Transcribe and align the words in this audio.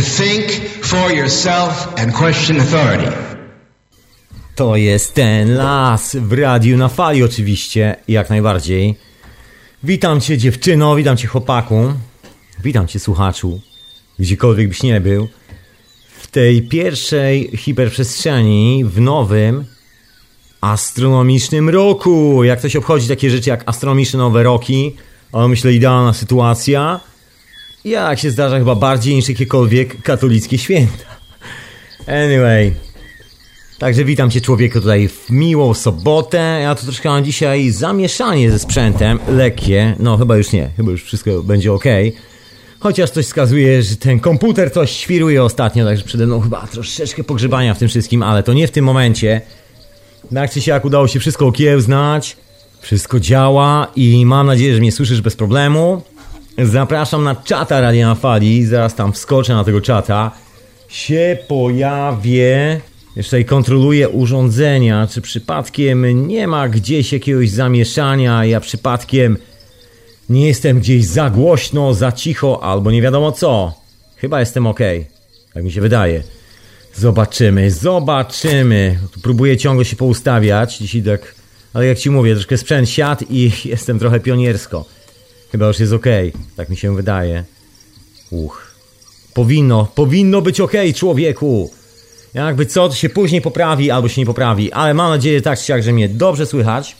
think 0.00 0.50
for 0.82 1.12
yourself 1.12 1.88
and 1.96 2.12
question 2.12 2.60
authority. 2.60 3.12
To 4.54 4.76
jest 4.76 5.14
ten 5.14 5.56
las 5.56 6.16
w 6.16 6.32
radiu 6.32 6.76
na 6.76 6.88
fali 6.88 7.22
oczywiście, 7.22 7.96
jak 8.08 8.30
najbardziej. 8.30 8.96
Witam 9.82 10.20
cię 10.20 10.38
dziewczyno, 10.38 10.96
witam 10.96 11.16
cię 11.16 11.28
chłopaku, 11.28 11.92
witam 12.64 12.86
cię 12.86 12.98
słuchaczu, 12.98 13.60
gdziekolwiek 14.18 14.68
byś 14.68 14.82
nie 14.82 15.00
był. 15.00 15.28
W 16.20 16.26
tej 16.26 16.62
pierwszej 16.62 17.50
hiperprzestrzeni 17.56 18.84
w 18.84 19.00
nowym 19.00 19.64
astronomicznym 20.60 21.68
roku. 21.68 22.44
Jak 22.44 22.58
ktoś 22.58 22.76
obchodzi 22.76 23.08
takie 23.08 23.30
rzeczy 23.30 23.50
jak 23.50 23.62
astronomiczne 23.66 24.18
nowe 24.18 24.42
roki, 24.42 24.96
ale 25.32 25.48
myślę 25.48 25.72
idealna 25.72 26.12
sytuacja. 26.12 27.00
Jak 27.84 28.18
się 28.18 28.30
zdarza 28.30 28.58
chyba 28.58 28.74
bardziej 28.74 29.14
niż 29.14 29.28
jakiekolwiek 29.28 30.02
katolickie 30.02 30.58
święta. 30.58 31.04
Anyway. 32.06 32.72
Także 33.78 34.04
witam 34.04 34.30
cię 34.30 34.40
człowieku 34.40 34.80
tutaj 34.80 35.08
w 35.08 35.30
miłą 35.30 35.74
sobotę. 35.74 36.60
Ja 36.62 36.74
tu 36.74 36.84
troszkę 36.84 37.08
mam 37.08 37.24
dzisiaj 37.24 37.70
zamieszanie 37.70 38.50
ze 38.50 38.58
sprzętem. 38.58 39.18
Lekkie. 39.28 39.94
No 39.98 40.16
chyba 40.16 40.36
już 40.36 40.52
nie. 40.52 40.70
Chyba 40.76 40.90
już 40.90 41.04
wszystko 41.04 41.42
będzie 41.42 41.72
ok. 41.72 41.84
Chociaż 42.80 43.10
coś 43.10 43.26
wskazuje, 43.26 43.82
że 43.82 43.96
ten 43.96 44.20
komputer 44.20 44.72
coś 44.72 44.90
świruje 44.90 45.44
ostatnio, 45.44 45.84
także 45.84 46.04
przede 46.04 46.26
mną 46.26 46.40
chyba 46.40 46.66
troszeczkę 46.66 47.24
pogrzebania 47.24 47.74
w 47.74 47.78
tym 47.78 47.88
wszystkim, 47.88 48.22
ale 48.22 48.42
to 48.42 48.52
nie 48.52 48.66
w 48.66 48.70
tym 48.70 48.84
momencie. 48.84 49.40
Tak 50.34 50.50
czy 50.50 50.60
siak 50.60 50.84
udało 50.84 51.08
się 51.08 51.20
wszystko 51.20 51.46
okiełznać. 51.46 52.36
Wszystko 52.80 53.20
działa 53.20 53.86
i 53.96 54.26
mam 54.26 54.46
nadzieję, 54.46 54.74
że 54.74 54.80
mnie 54.80 54.92
słyszysz 54.92 55.20
bez 55.20 55.36
problemu. 55.36 56.02
Zapraszam 56.58 57.24
na 57.24 57.34
czata 57.36 57.80
Radia 57.80 58.06
na 58.06 58.14
Fali. 58.14 58.64
Zaraz 58.64 58.94
tam 58.94 59.12
wskoczę 59.12 59.54
na 59.54 59.64
tego 59.64 59.80
czata. 59.80 60.30
Się 60.88 61.38
pojawię. 61.48 62.80
Jeszcze 63.16 63.40
i 63.40 63.44
kontroluję 63.44 64.08
urządzenia, 64.08 65.06
czy 65.06 65.20
przypadkiem 65.20 66.26
nie 66.28 66.46
ma 66.46 66.68
gdzieś 66.68 67.12
jakiegoś 67.12 67.50
zamieszania, 67.50 68.44
ja 68.44 68.60
przypadkiem 68.60 69.36
nie 70.28 70.46
jestem 70.46 70.80
gdzieś 70.80 71.04
za 71.04 71.30
głośno, 71.30 71.94
za 71.94 72.12
cicho, 72.12 72.64
albo 72.64 72.90
nie 72.90 73.02
wiadomo 73.02 73.32
co. 73.32 73.74
Chyba 74.16 74.40
jestem 74.40 74.66
ok. 74.66 74.78
Tak 75.54 75.64
mi 75.64 75.72
się 75.72 75.80
wydaje. 75.80 76.22
Zobaczymy, 76.94 77.70
zobaczymy. 77.70 78.98
Próbuję 79.22 79.56
ciągle 79.56 79.84
się 79.84 79.96
poustawiać. 79.96 80.76
Dzisiaj 80.78 81.02
tak, 81.02 81.34
ale 81.74 81.86
jak 81.86 81.98
ci 81.98 82.10
mówię, 82.10 82.34
troszkę 82.34 82.58
sprzęt 82.58 82.88
siadł 82.88 83.24
i 83.30 83.50
jestem 83.64 83.98
trochę 83.98 84.20
pioniersko. 84.20 84.84
Chyba 85.52 85.66
już 85.66 85.80
jest 85.80 85.92
ok. 85.92 86.06
Tak 86.56 86.68
mi 86.68 86.76
się 86.76 86.96
wydaje. 86.96 87.44
Uch. 88.30 88.70
Powinno, 89.34 89.88
powinno 89.94 90.42
być 90.42 90.60
ok, 90.60 90.72
człowieku. 90.94 91.70
Jakby 92.34 92.66
co, 92.66 92.88
to 92.88 92.94
się 92.94 93.08
później 93.08 93.40
poprawi 93.40 93.90
albo 93.90 94.08
się 94.08 94.20
nie 94.20 94.26
poprawi, 94.26 94.72
ale 94.72 94.94
mam 94.94 95.10
nadzieję 95.10 95.42
tak 95.42 95.58
czy 95.58 95.64
siak, 95.64 95.82
że 95.82 95.92
mnie 95.92 96.08
dobrze 96.08 96.46
słychać. 96.46 96.96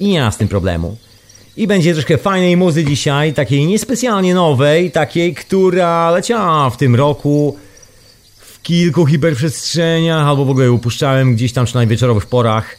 I 0.00 0.08
nie 0.08 0.20
ma 0.20 0.30
z 0.30 0.36
tym 0.36 0.48
problemu. 0.48 0.96
I 1.56 1.66
będzie 1.66 1.92
troszkę 1.92 2.18
fajnej 2.18 2.56
muzy 2.56 2.84
dzisiaj, 2.84 3.34
takiej 3.34 3.66
niespecjalnie 3.66 4.34
nowej, 4.34 4.90
takiej, 4.90 5.34
która 5.34 6.10
leciała 6.10 6.70
w 6.70 6.76
tym 6.76 6.94
roku 6.94 7.56
w 8.38 8.62
kilku 8.62 9.06
hiperprzestrzeniach, 9.06 10.26
albo 10.26 10.44
w 10.44 10.50
ogóle 10.50 10.72
upuszczałem 10.72 11.34
gdzieś 11.34 11.52
tam, 11.52 11.66
czy 11.66 11.74
na 11.74 11.86
wieczorowych 11.86 12.26
porach, 12.26 12.76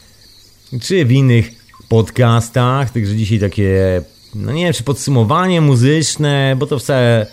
czy 0.82 1.04
w 1.04 1.12
innych 1.12 1.65
podcastach. 1.88 2.90
Także 2.90 3.16
dzisiaj 3.16 3.38
takie, 3.38 4.02
no 4.34 4.52
nie 4.52 4.64
wiem, 4.64 4.72
czy 4.72 4.82
podsumowanie 4.82 5.60
muzyczne, 5.60 6.56
bo 6.58 6.66
to 6.66 6.78
wcale, 6.78 7.26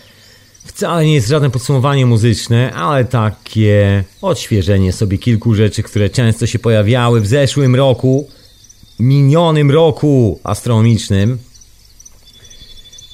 wcale 0.64 1.04
nie 1.04 1.14
jest 1.14 1.28
żadne 1.28 1.50
podsumowanie 1.50 2.06
muzyczne, 2.06 2.72
ale 2.72 3.04
takie 3.04 4.04
odświeżenie 4.22 4.92
sobie 4.92 5.18
kilku 5.18 5.54
rzeczy, 5.54 5.82
które 5.82 6.10
często 6.10 6.46
się 6.46 6.58
pojawiały 6.58 7.20
w 7.20 7.26
zeszłym 7.26 7.74
roku 7.74 8.28
minionym 8.98 9.70
roku 9.70 10.40
astronomicznym. 10.44 11.38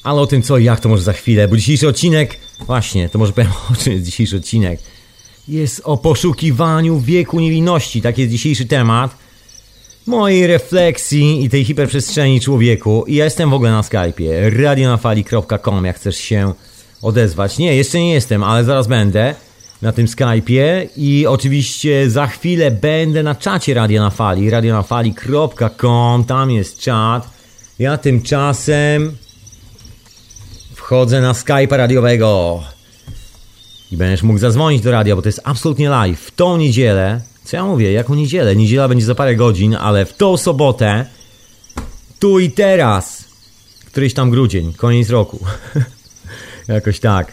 Ale 0.03 0.21
o 0.21 0.27
tym 0.27 0.43
co 0.43 0.59
i 0.59 0.65
jak 0.65 0.81
to 0.81 0.89
może 0.89 1.03
za 1.03 1.13
chwilę, 1.13 1.49
bo 1.49 1.57
dzisiejszy 1.57 1.89
odcinek, 1.89 2.37
właśnie, 2.67 3.09
to 3.09 3.19
może 3.19 3.33
powiem 3.33 3.51
o 3.73 3.77
czym 3.77 3.93
jest 3.93 4.05
dzisiejszy 4.05 4.37
odcinek. 4.37 4.81
Jest 5.49 5.81
o 5.85 5.97
poszukiwaniu 5.97 7.01
wieku 7.01 7.41
niewinności, 7.41 8.03
tak 8.03 8.19
jest 8.19 8.33
dzisiejszy 8.33 8.67
temat. 8.67 9.17
Mojej 10.07 10.47
refleksji 10.47 11.45
i 11.45 11.51
tej 11.51 11.65
hiperprzestrzeni 11.65 12.41
człowieku. 12.41 13.05
I 13.07 13.15
ja 13.15 13.25
jestem 13.25 13.51
w 13.51 13.55
ogóle 13.55 13.71
na 13.71 13.83
Skype'ie, 13.83 14.63
radionafali.com, 14.63 15.85
jak 15.85 15.97
chcesz 15.97 16.17
się 16.17 16.53
odezwać. 17.03 17.59
Nie, 17.59 17.77
jeszcze 17.77 17.99
nie 17.99 18.13
jestem, 18.13 18.45
ale 18.45 18.65
zaraz 18.65 18.87
będę 18.87 19.35
na 19.83 19.93
tym 19.93 20.07
Skype'ie 20.07 20.89
i 20.97 21.27
oczywiście 21.27 22.11
za 22.11 22.27
chwilę 22.27 22.71
będę 22.71 23.23
na 23.23 23.35
czacie 23.35 23.75
Radio 23.75 24.03
na 24.03 24.11
Fali, 24.11 24.51
radionafali.com, 24.51 26.25
tam 26.25 26.51
jest 26.51 26.79
czat. 26.79 27.29
Ja 27.79 27.99
tymczasem 27.99 29.17
wchodzę 30.75 31.21
na 31.21 31.33
Skype'a 31.33 31.77
radiowego 31.77 32.61
i 33.93 33.97
będziesz 33.97 34.23
mógł 34.23 34.39
zadzwonić 34.39 34.83
do 34.83 34.91
radia, 34.91 35.17
bo 35.17 35.23
to 35.23 35.29
jest 35.29 35.41
absolutnie 35.45 35.89
live. 35.89 36.21
W 36.21 36.31
tą 36.31 36.57
niedzielę, 36.57 37.21
co 37.45 37.57
ja 37.57 37.65
mówię, 37.65 37.93
jaką 37.93 38.15
niedzielę? 38.15 38.57
Niedziela 38.57 38.89
będzie 38.89 39.05
za 39.05 39.15
parę 39.15 39.37
godzin, 39.37 39.75
ale 39.75 40.05
w 40.05 40.13
tą 40.13 40.37
sobotę, 40.37 41.07
tu 42.19 42.39
i 42.39 42.51
teraz, 42.51 43.25
któryś 43.87 44.15
tam 44.15 44.31
grudzień, 44.31 44.73
koniec 44.73 45.11
roku. 45.11 45.45
Jakoś 46.69 47.01
tak. 47.01 47.33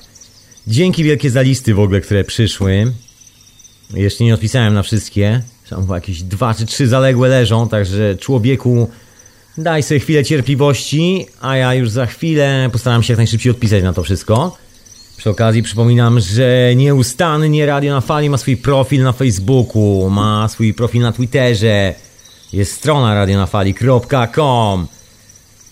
Dzięki 0.68 1.04
wielkie 1.04 1.30
za 1.30 1.42
listy 1.42 1.74
w 1.74 1.80
ogóle, 1.80 2.02
które 2.02 2.24
przyszły. 2.24 2.94
Jeszcze 3.94 4.24
nie 4.24 4.34
odpisałem 4.34 4.74
na 4.74 4.84
wszystkie. 4.84 5.42
Tam 5.70 5.88
jakieś 5.90 6.24
dwa 6.24 6.54
czy 6.54 6.66
trzy 6.66 6.88
zaległe 6.88 7.30
leżą, 7.30 7.70
także 7.70 8.16
człowieku 8.16 8.90
daj 9.58 9.84
sobie 9.84 10.00
chwilę 10.00 10.26
cierpliwości, 10.26 11.28
a 11.42 11.58
ja 11.58 11.74
już 11.74 11.90
za 11.90 12.06
chwilę 12.06 12.70
postaram 12.72 13.04
się 13.04 13.14
jak 13.14 13.18
najszybciej 13.18 13.52
odpisać 13.52 13.84
na 13.84 13.94
to 13.94 14.04
wszystko. 14.04 14.58
Przy 15.18 15.30
okazji 15.30 15.64
przypominam, 15.64 16.20
że 16.20 16.76
nieustannie 16.76 17.66
Radio 17.66 17.94
na 17.94 18.02
Fali 18.02 18.30
ma 18.30 18.38
swój 18.38 18.58
profil 18.58 19.04
na 19.04 19.12
Facebooku, 19.12 20.10
ma 20.10 20.48
swój 20.48 20.74
profil 20.74 21.02
na 21.02 21.12
Twitterze, 21.12 21.96
jest 22.54 22.74
strona 22.74 23.16
radionafali.com 23.16 24.88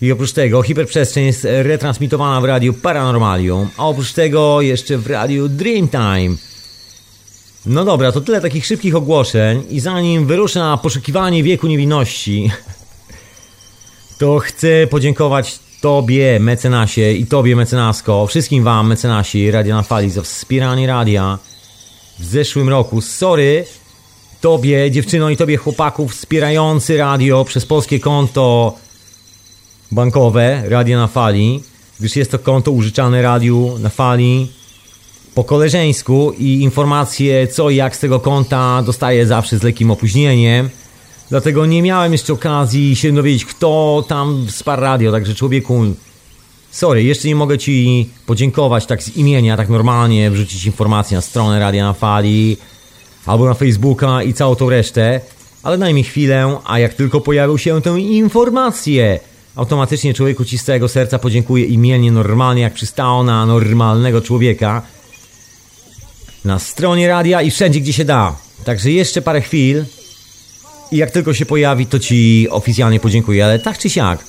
i 0.00 0.12
oprócz 0.12 0.32
tego 0.32 0.62
hiperprzestrzeń 0.62 1.26
jest 1.26 1.46
retransmitowana 1.50 2.40
w 2.40 2.44
radiu 2.44 2.74
Paranormalium, 2.74 3.68
a 3.76 3.86
oprócz 3.86 4.12
tego 4.12 4.60
jeszcze 4.60 4.98
w 4.98 5.06
radiu 5.06 5.48
Dreamtime. 5.48 6.36
No 7.66 7.84
dobra, 7.84 8.12
to 8.12 8.20
tyle 8.20 8.40
takich 8.40 8.66
szybkich 8.66 8.96
ogłoszeń 8.96 9.62
i 9.70 9.80
zanim 9.80 10.26
wyruszę 10.26 10.58
na 10.58 10.76
poszukiwanie 10.76 11.42
wieku 11.42 11.66
niewinności, 11.66 12.50
to 14.18 14.38
chcę 14.38 14.86
podziękować 14.86 15.65
Tobie, 15.80 16.40
mecenasie 16.40 17.12
i 17.12 17.26
Tobie, 17.26 17.56
mecenasko, 17.56 18.26
wszystkim 18.26 18.64
Wam, 18.64 18.86
mecenasi 18.86 19.50
Radia 19.50 19.76
na 19.76 19.82
Fali 19.82 20.10
za 20.10 20.22
wspieranie 20.22 20.86
radia 20.86 21.38
w 22.18 22.24
zeszłym 22.24 22.68
roku. 22.68 23.00
Sorry 23.00 23.64
Tobie, 24.40 24.90
dziewczyno 24.90 25.30
i 25.30 25.36
Tobie 25.36 25.56
chłopaków 25.56 26.12
wspierający 26.12 26.96
radio 26.96 27.44
przez 27.44 27.66
polskie 27.66 28.00
konto 28.00 28.76
bankowe 29.92 30.62
Radia 30.68 30.96
na 30.96 31.06
Fali, 31.06 31.62
gdyż 32.00 32.16
jest 32.16 32.30
to 32.30 32.38
konto 32.38 32.70
użyczane 32.70 33.22
radiu 33.22 33.78
na 33.78 33.88
fali 33.88 34.48
po 35.34 35.44
koleżeńsku 35.44 36.32
i 36.38 36.60
informacje 36.62 37.46
co 37.46 37.70
i 37.70 37.76
jak 37.76 37.96
z 37.96 37.98
tego 37.98 38.20
konta 38.20 38.82
dostaję 38.82 39.26
zawsze 39.26 39.58
z 39.58 39.62
lekkim 39.62 39.90
opóźnieniem. 39.90 40.70
Dlatego 41.30 41.66
nie 41.66 41.82
miałem 41.82 42.12
jeszcze 42.12 42.32
okazji 42.32 42.96
się 42.96 43.12
dowiedzieć, 43.12 43.44
kto 43.44 44.04
tam 44.08 44.46
wsparł 44.46 44.82
radio, 44.82 45.12
także 45.12 45.34
człowieku, 45.34 45.84
sorry, 46.70 47.02
jeszcze 47.02 47.28
nie 47.28 47.36
mogę 47.36 47.58
Ci 47.58 48.08
podziękować 48.26 48.86
tak 48.86 49.02
z 49.02 49.16
imienia, 49.16 49.56
tak 49.56 49.68
normalnie, 49.68 50.30
wrzucić 50.30 50.64
informacje 50.64 51.16
na 51.16 51.20
stronę 51.20 51.58
Radia 51.58 51.84
na 51.84 51.92
Fali, 51.92 52.56
albo 53.26 53.46
na 53.46 53.54
Facebooka 53.54 54.22
i 54.22 54.34
całą 54.34 54.54
tą 54.54 54.70
resztę, 54.70 55.20
ale 55.62 55.78
daj 55.78 55.94
mi 55.94 56.04
chwilę, 56.04 56.58
a 56.64 56.78
jak 56.78 56.94
tylko 56.94 57.20
pojawią 57.20 57.56
się 57.56 57.82
tę 57.82 58.00
informację, 58.00 59.20
automatycznie 59.56 60.14
człowieku 60.14 60.44
ci 60.44 60.58
z 60.58 60.64
całego 60.64 60.88
serca 60.88 61.18
podziękuję 61.18 61.64
imiennie, 61.64 62.12
normalnie, 62.12 62.62
jak 62.62 62.74
przystało 62.74 63.22
na 63.22 63.46
normalnego 63.46 64.20
człowieka. 64.20 64.82
Na 66.44 66.58
stronie 66.58 67.08
radia 67.08 67.42
i 67.42 67.50
wszędzie, 67.50 67.80
gdzie 67.80 67.92
się 67.92 68.04
da. 68.04 68.36
Także 68.64 68.90
jeszcze 68.90 69.22
parę 69.22 69.40
chwil 69.40 69.84
i 70.92 70.96
jak 70.96 71.10
tylko 71.10 71.34
się 71.34 71.46
pojawi, 71.46 71.86
to 71.86 71.98
ci 71.98 72.48
oficjalnie 72.50 73.00
podziękuję, 73.00 73.44
ale 73.44 73.58
tak 73.58 73.78
czy 73.78 73.90
siak. 73.90 74.24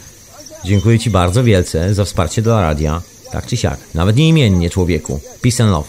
Dziękuję 0.66 1.00
ci 1.00 1.10
bardzo 1.10 1.44
wielce 1.44 1.94
za 1.94 2.06
wsparcie 2.06 2.42
dla 2.42 2.62
radia. 2.62 3.02
Tak 3.32 3.46
czy 3.46 3.58
siak. 3.58 3.80
Nawet 3.94 4.16
nie 4.16 4.28
imiennie, 4.28 4.70
człowieku. 4.70 5.20
Peace 5.42 5.64
and 5.64 5.72
love. 5.72 5.88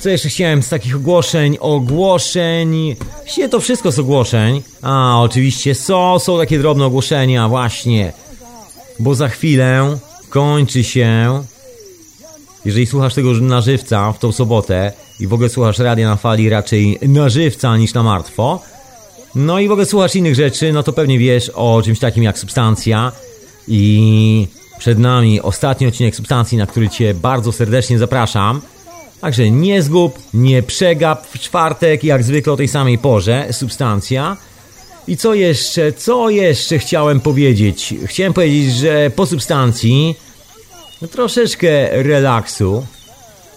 Co 0.00 0.08
jeszcze 0.08 0.28
chciałem 0.28 0.62
z 0.62 0.68
takich 0.68 0.96
ogłoszeń? 0.96 1.56
Ogłoszeń. 1.60 2.96
Właściwie 3.16 3.48
to 3.48 3.60
wszystko 3.60 3.92
z 3.92 3.98
ogłoszeń. 3.98 4.62
A, 4.82 5.20
oczywiście 5.20 5.74
są, 5.74 6.18
są 6.18 6.38
takie 6.38 6.58
drobne 6.58 6.84
ogłoszenia, 6.84 7.48
właśnie. 7.48 8.12
Bo 8.98 9.14
za 9.14 9.28
chwilę 9.28 9.98
kończy 10.30 10.84
się 10.84 11.42
jeżeli 12.64 12.86
słuchasz 12.86 13.14
tego 13.14 13.32
na 13.32 13.60
żywca 13.60 14.12
w 14.12 14.18
tą 14.18 14.32
sobotę 14.32 14.92
i 15.20 15.26
w 15.26 15.32
ogóle 15.32 15.48
słuchasz 15.48 15.78
radia 15.78 16.08
na 16.08 16.16
fali 16.16 16.48
raczej 16.48 16.98
na 17.02 17.28
żywca 17.28 17.76
niż 17.76 17.94
na 17.94 18.02
martwo, 18.02 18.60
no 19.34 19.60
i 19.60 19.68
w 19.68 19.70
ogóle 19.70 19.86
słuchasz 19.86 20.16
innych 20.16 20.34
rzeczy, 20.34 20.72
no 20.72 20.82
to 20.82 20.92
pewnie 20.92 21.18
wiesz 21.18 21.50
o 21.54 21.82
czymś 21.84 21.98
takim 21.98 22.22
jak 22.22 22.38
substancja 22.38 23.12
i 23.68 24.46
przed 24.78 24.98
nami 24.98 25.40
ostatni 25.40 25.86
odcinek 25.86 26.16
substancji, 26.16 26.58
na 26.58 26.66
który 26.66 26.88
Cię 26.88 27.14
bardzo 27.14 27.52
serdecznie 27.52 27.98
zapraszam. 27.98 28.60
Także 29.20 29.50
nie 29.50 29.82
zgub, 29.82 30.18
nie 30.34 30.62
przegap 30.62 31.26
w 31.26 31.38
czwartek, 31.38 32.04
jak 32.04 32.22
zwykle 32.22 32.52
o 32.52 32.56
tej 32.56 32.68
samej 32.68 32.98
porze, 32.98 33.48
substancja. 33.52 34.36
I 35.08 35.16
co 35.16 35.34
jeszcze, 35.34 35.92
co 35.92 36.30
jeszcze 36.30 36.78
chciałem 36.78 37.20
powiedzieć? 37.20 37.94
Chciałem 38.06 38.32
powiedzieć, 38.32 38.74
że 38.74 39.10
po 39.16 39.26
substancji 39.26 40.16
troszeczkę 41.10 42.02
relaksu, 42.02 42.86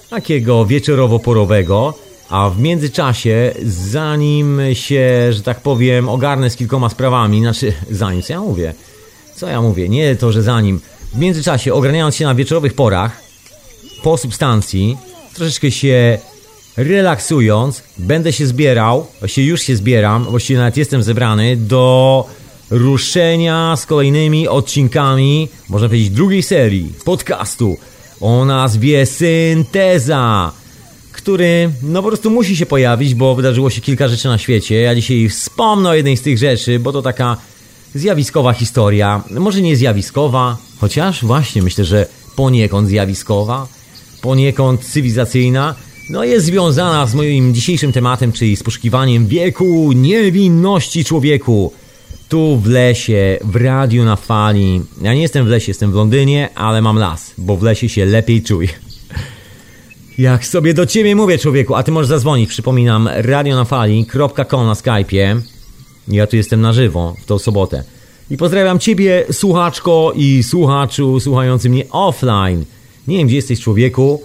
takiego 0.10 0.66
wieczorowo-porowego, 0.66 1.94
a 2.30 2.50
w 2.50 2.60
międzyczasie, 2.60 3.54
zanim 3.66 4.62
się, 4.74 5.34
że 5.34 5.42
tak 5.42 5.62
powiem, 5.62 6.10
ogarnę 6.10 6.50
z 6.50 6.56
kilkoma 6.56 6.90
sprawami, 6.90 7.40
znaczy, 7.40 7.74
zanim, 7.92 8.22
co 8.22 8.34
ja 8.34 8.40
mówię? 8.40 8.74
Co 9.36 9.48
ja 9.48 9.62
mówię? 9.62 9.90
Nie 9.90 10.16
to, 10.16 10.32
że 10.32 10.44
zanim. 10.44 10.82
W 11.14 11.18
międzyczasie, 11.18 11.74
ogarniając 11.74 12.16
się 12.16 12.26
na 12.26 12.36
wieczorowych 12.36 12.74
porach, 12.74 13.22
po 14.04 14.18
substancji, 14.18 14.98
troszeczkę 15.34 15.72
się 15.72 16.18
relaksując, 16.78 17.84
będę 17.98 18.34
się 18.34 18.48
zbierał, 18.48 19.08
właściwie 19.20 19.48
już 19.48 19.62
się 19.62 19.76
zbieram, 19.76 20.24
właściwie 20.24 20.60
nawet 20.60 20.78
jestem 20.78 21.04
zebrany 21.04 21.58
do 21.58 22.26
ruszenia 22.70 23.76
z 23.78 23.86
kolejnymi 23.86 24.48
odcinkami, 24.48 25.50
można 25.70 25.88
powiedzieć, 25.88 26.10
drugiej 26.10 26.44
serii 26.44 26.94
podcastu 27.06 27.78
o 28.22 28.46
nazwie 28.46 29.06
Synteza, 29.06 30.52
który 31.16 31.70
no 31.84 32.02
po 32.02 32.08
prostu 32.08 32.30
musi 32.30 32.56
się 32.56 32.66
pojawić, 32.66 33.16
bo 33.16 33.36
wydarzyło 33.36 33.70
się 33.70 33.82
kilka 33.82 34.08
rzeczy 34.08 34.28
na 34.28 34.38
świecie. 34.38 34.76
Ja 34.76 34.96
dzisiaj 34.96 35.30
wspomnę 35.30 35.90
o 35.90 35.94
jednej 35.94 36.18
z 36.18 36.22
tych 36.22 36.38
rzeczy, 36.38 36.80
bo 36.80 36.94
to 36.94 37.02
taka 37.02 37.38
zjawiskowa 37.96 38.54
historia. 38.54 39.24
Może 39.32 39.62
nie 39.62 39.76
zjawiskowa, 39.76 40.58
chociaż 40.80 41.26
właśnie 41.26 41.62
myślę, 41.62 41.86
że 41.86 42.08
poniekąd 42.36 42.88
zjawiskowa, 42.88 43.68
poniekąd 44.22 44.86
cywilizacyjna. 44.86 45.76
No 46.10 46.24
jest 46.24 46.46
związana 46.46 47.08
z 47.08 47.16
moim 47.16 47.54
dzisiejszym 47.54 47.92
tematem, 47.92 48.32
czyli 48.32 48.56
z 48.56 48.64
poszukiwaniem 48.64 49.28
wieku 49.28 49.92
niewinności 49.92 51.06
człowieku 51.06 51.74
tu 52.30 52.58
w 52.58 52.68
lesie, 52.68 53.40
w 53.44 53.56
radiu 53.56 54.04
na 54.04 54.16
fali. 54.16 54.82
Ja 55.02 55.14
nie 55.14 55.22
jestem 55.22 55.46
w 55.46 55.50
lesie, 55.50 55.70
jestem 55.70 55.92
w 55.92 55.96
Londynie, 55.96 56.50
ale 56.56 56.82
mam 56.82 56.98
las, 56.98 57.32
bo 57.38 57.58
w 57.58 57.64
lesie 57.64 57.90
się 57.90 58.06
lepiej 58.06 58.44
czuję. 58.44 58.70
Jak 60.18 60.46
sobie 60.46 60.74
do 60.74 60.86
ciebie 60.86 61.16
mówię, 61.16 61.38
człowieku, 61.38 61.76
a 61.76 61.84
ty 61.84 61.92
możesz 61.92 62.10
zadzwonić, 62.10 62.50
przypominam, 62.50 63.10
radionafali.com 63.14 64.66
na 64.66 64.74
Skype'ie. 64.74 65.42
Ja 66.08 66.28
tu 66.28 66.36
jestem 66.36 66.62
na 66.62 66.74
żywo 66.74 67.16
w 67.22 67.26
tą 67.26 67.40
sobotę. 67.40 67.84
I 68.30 68.38
pozdrawiam 68.38 68.80
ciebie, 68.80 69.26
słuchaczko 69.32 70.14
i 70.16 70.44
słuchaczu, 70.44 71.20
słuchający 71.20 71.70
mnie 71.70 71.90
offline. 71.92 72.66
Nie 73.08 73.18
wiem, 73.18 73.28
gdzie 73.28 73.36
jesteś, 73.36 73.60
człowieku. 73.62 74.24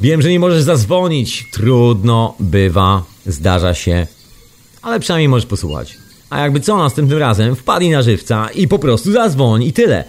Wiem, 0.00 0.22
że 0.22 0.30
nie 0.30 0.40
możesz 0.40 0.62
zadzwonić. 0.62 1.46
Trudno, 1.50 2.34
bywa, 2.40 3.04
zdarza 3.26 3.74
się. 3.74 4.06
Ale 4.82 5.00
przynajmniej 5.00 5.28
możesz 5.28 5.46
posłuchać. 5.46 5.98
A 6.30 6.40
jakby 6.40 6.60
co 6.60 6.76
następnym 6.76 7.18
razem, 7.18 7.56
wpadli 7.56 7.90
na 7.90 8.02
żywca 8.02 8.48
i 8.54 8.68
po 8.68 8.78
prostu 8.78 9.12
zadzwoń 9.12 9.62
i 9.62 9.72
tyle. 9.72 10.04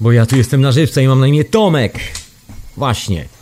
Bo 0.00 0.12
ja 0.12 0.26
tu 0.26 0.36
jestem 0.36 0.60
na 0.60 0.72
żywca 0.72 1.00
i 1.00 1.08
mam 1.08 1.20
na 1.20 1.26
imię 1.26 1.44
Tomek. 1.44 1.98
Właśnie. 2.76 3.35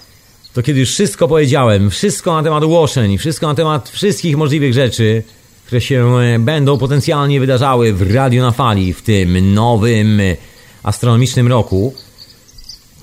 To 0.55 0.63
kiedy 0.63 0.81
już 0.81 0.91
wszystko 0.91 1.29
powiedziałem, 1.29 1.91
wszystko 1.91 2.35
na 2.35 2.43
temat 2.43 2.63
ogłoszeń, 2.63 3.19
wszystko 3.19 3.47
na 3.47 3.55
temat 3.55 3.89
wszystkich 3.91 4.37
możliwych 4.37 4.75
rzeczy, 4.75 5.23
które 5.67 5.81
się 5.81 6.19
e, 6.19 6.39
będą 6.39 6.79
potencjalnie 6.79 7.41
wydarzały 7.41 7.93
w 7.93 8.15
Radio 8.15 8.43
na 8.43 8.51
Fali 8.51 8.93
w 8.93 9.03
tym 9.03 9.55
nowym 9.55 10.21
e, 10.21 10.37
astronomicznym 10.83 11.49
roku, 11.49 11.95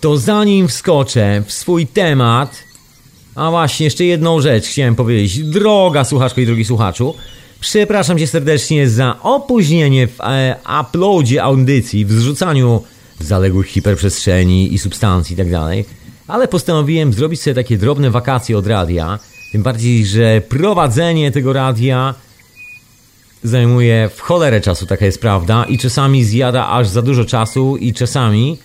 to 0.02 0.18
zanim 0.18 0.68
wskoczę 0.68 1.44
w 1.48 1.52
swój 1.52 1.88
temat, 1.88 2.64
a 3.36 3.50
właśnie 3.52 3.84
jeszcze 3.84 4.06
jedną 4.06 4.42
rzecz 4.42 4.68
chciałem 4.68 4.96
powiedzieć. 4.96 5.40
Droga 5.44 6.04
słuchaczko 6.04 6.42
i 6.42 6.46
drogi 6.46 6.66
słuchaczu, 6.66 7.16
Przepraszam 7.62 8.18
cię 8.18 8.28
serdecznie 8.28 8.90
za 8.90 9.18
opóźnienie 9.22 10.08
w 10.08 10.22
e, 10.22 10.56
uploadzie 10.82 11.44
audycji, 11.44 12.06
w 12.06 12.12
zrzucaniu 12.12 12.84
zaległych 13.20 13.68
hiperprzestrzeni 13.68 14.74
i 14.74 14.80
substancji 14.80 15.34
itd. 15.38 15.84
Ale 16.28 16.48
postanowiłem 16.48 17.14
zrobić 17.14 17.42
sobie 17.42 17.54
takie 17.54 17.78
drobne 17.78 18.12
wakacje 18.12 18.58
od 18.58 18.68
radia. 18.68 19.20
Tym 19.52 19.64
bardziej, 19.64 20.06
że 20.06 20.42
prowadzenie 20.50 21.32
tego 21.32 21.54
radia 21.54 22.16
zajmuje 23.44 24.10
w 24.16 24.22
cholerę 24.22 24.62
czasu, 24.62 24.86
taka 24.86 25.06
jest 25.06 25.22
prawda, 25.22 25.64
i 25.64 25.78
czasami 25.78 26.24
zjada 26.24 26.70
aż 26.70 26.88
za 26.88 27.02
dużo 27.02 27.26
czasu, 27.26 27.78
i 27.78 27.94
czasami 27.94 28.58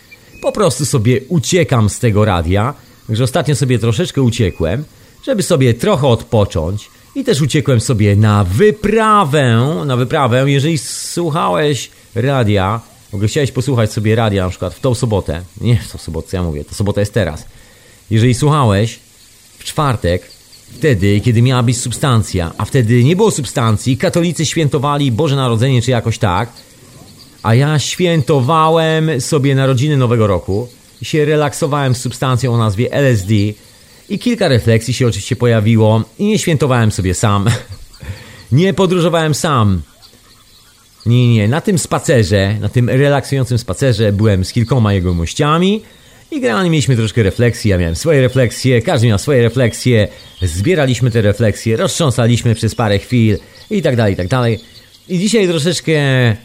po 0.42 0.52
prostu 0.52 0.84
sobie 0.84 1.20
uciekam 1.28 1.90
z 1.90 1.98
tego 1.98 2.24
radia. 2.24 2.74
Także 3.06 3.24
ostatnio 3.24 3.56
sobie 3.56 3.78
troszeczkę 3.78 4.22
uciekłem, 4.22 4.84
żeby 5.26 5.42
sobie 5.42 5.74
trochę 5.74 6.06
odpocząć 6.06 6.90
i 7.14 7.24
też 7.24 7.40
uciekłem 7.40 7.80
sobie 7.80 8.16
na 8.16 8.44
wyprawę, 8.44 9.74
na 9.86 9.96
wyprawę, 9.96 10.50
jeżeli 10.50 10.78
słuchałeś 10.78 11.90
radia, 12.14 12.80
ogóle 13.16 13.28
chciałeś 13.28 13.52
posłuchać 13.52 13.92
sobie 13.92 14.14
radia 14.14 14.44
na 14.44 14.50
przykład 14.50 14.74
w 14.74 14.80
tą 14.80 14.94
sobotę, 14.94 15.42
nie 15.60 15.76
w 15.76 15.92
tą 15.92 15.98
sobotę, 15.98 16.36
ja 16.36 16.42
mówię, 16.42 16.64
to 16.64 16.74
sobota 16.74 17.00
jest 17.00 17.14
teraz. 17.14 17.44
Jeżeli 18.10 18.34
słuchałeś 18.34 18.98
w 19.58 19.64
czwartek, 19.64 20.22
wtedy, 20.78 21.20
kiedy 21.20 21.42
miała 21.42 21.62
być 21.62 21.78
substancja, 21.78 22.52
a 22.58 22.64
wtedy 22.64 23.04
nie 23.04 23.16
było 23.16 23.30
substancji, 23.30 23.96
katolicy 23.96 24.46
świętowali 24.46 25.12
Boże 25.12 25.36
Narodzenie 25.36 25.82
czy 25.82 25.90
jakoś 25.90 26.18
tak, 26.18 26.48
a 27.42 27.54
ja 27.54 27.78
świętowałem 27.78 29.20
sobie 29.20 29.54
narodziny 29.54 29.96
Nowego 29.96 30.26
Roku 30.26 30.68
i 31.02 31.04
się 31.04 31.24
relaksowałem 31.24 31.94
z 31.94 32.00
substancją 32.00 32.54
o 32.54 32.58
nazwie 32.58 32.92
LSD, 32.92 33.34
i 34.08 34.18
kilka 34.18 34.48
refleksji 34.48 34.94
się 34.94 35.06
oczywiście 35.06 35.36
pojawiło 35.36 36.02
i 36.18 36.26
nie 36.26 36.38
świętowałem 36.38 36.92
sobie 36.92 37.14
sam. 37.14 37.46
nie 38.52 38.74
podróżowałem 38.74 39.34
sam. 39.34 39.82
Nie, 41.06 41.34
nie, 41.34 41.48
na 41.48 41.60
tym 41.60 41.78
spacerze, 41.78 42.56
na 42.60 42.68
tym 42.68 42.88
relaksującym 42.88 43.58
spacerze 43.58 44.12
byłem 44.12 44.44
z 44.44 44.52
kilkoma 44.52 44.92
jego 44.92 45.14
mościami 45.14 45.82
i 46.30 46.40
generalnie 46.40 46.70
mieliśmy 46.70 46.96
troszkę 46.96 47.22
refleksji, 47.22 47.70
ja 47.70 47.78
miałem 47.78 47.96
swoje 47.96 48.20
refleksje, 48.20 48.82
każdy 48.82 49.06
miał 49.06 49.18
swoje 49.18 49.42
refleksje, 49.42 50.08
zbieraliśmy 50.42 51.10
te 51.10 51.22
refleksje, 51.22 51.76
roztrząsaliśmy 51.76 52.54
przez 52.54 52.74
parę 52.74 52.98
chwil 52.98 53.38
i 53.70 53.82
tak 53.82 53.96
dalej, 53.96 54.14
i 54.14 54.16
tak 54.16 54.28
dalej. 54.28 54.58
I 55.08 55.18
dzisiaj 55.18 55.48
troszeczkę, 55.48 55.92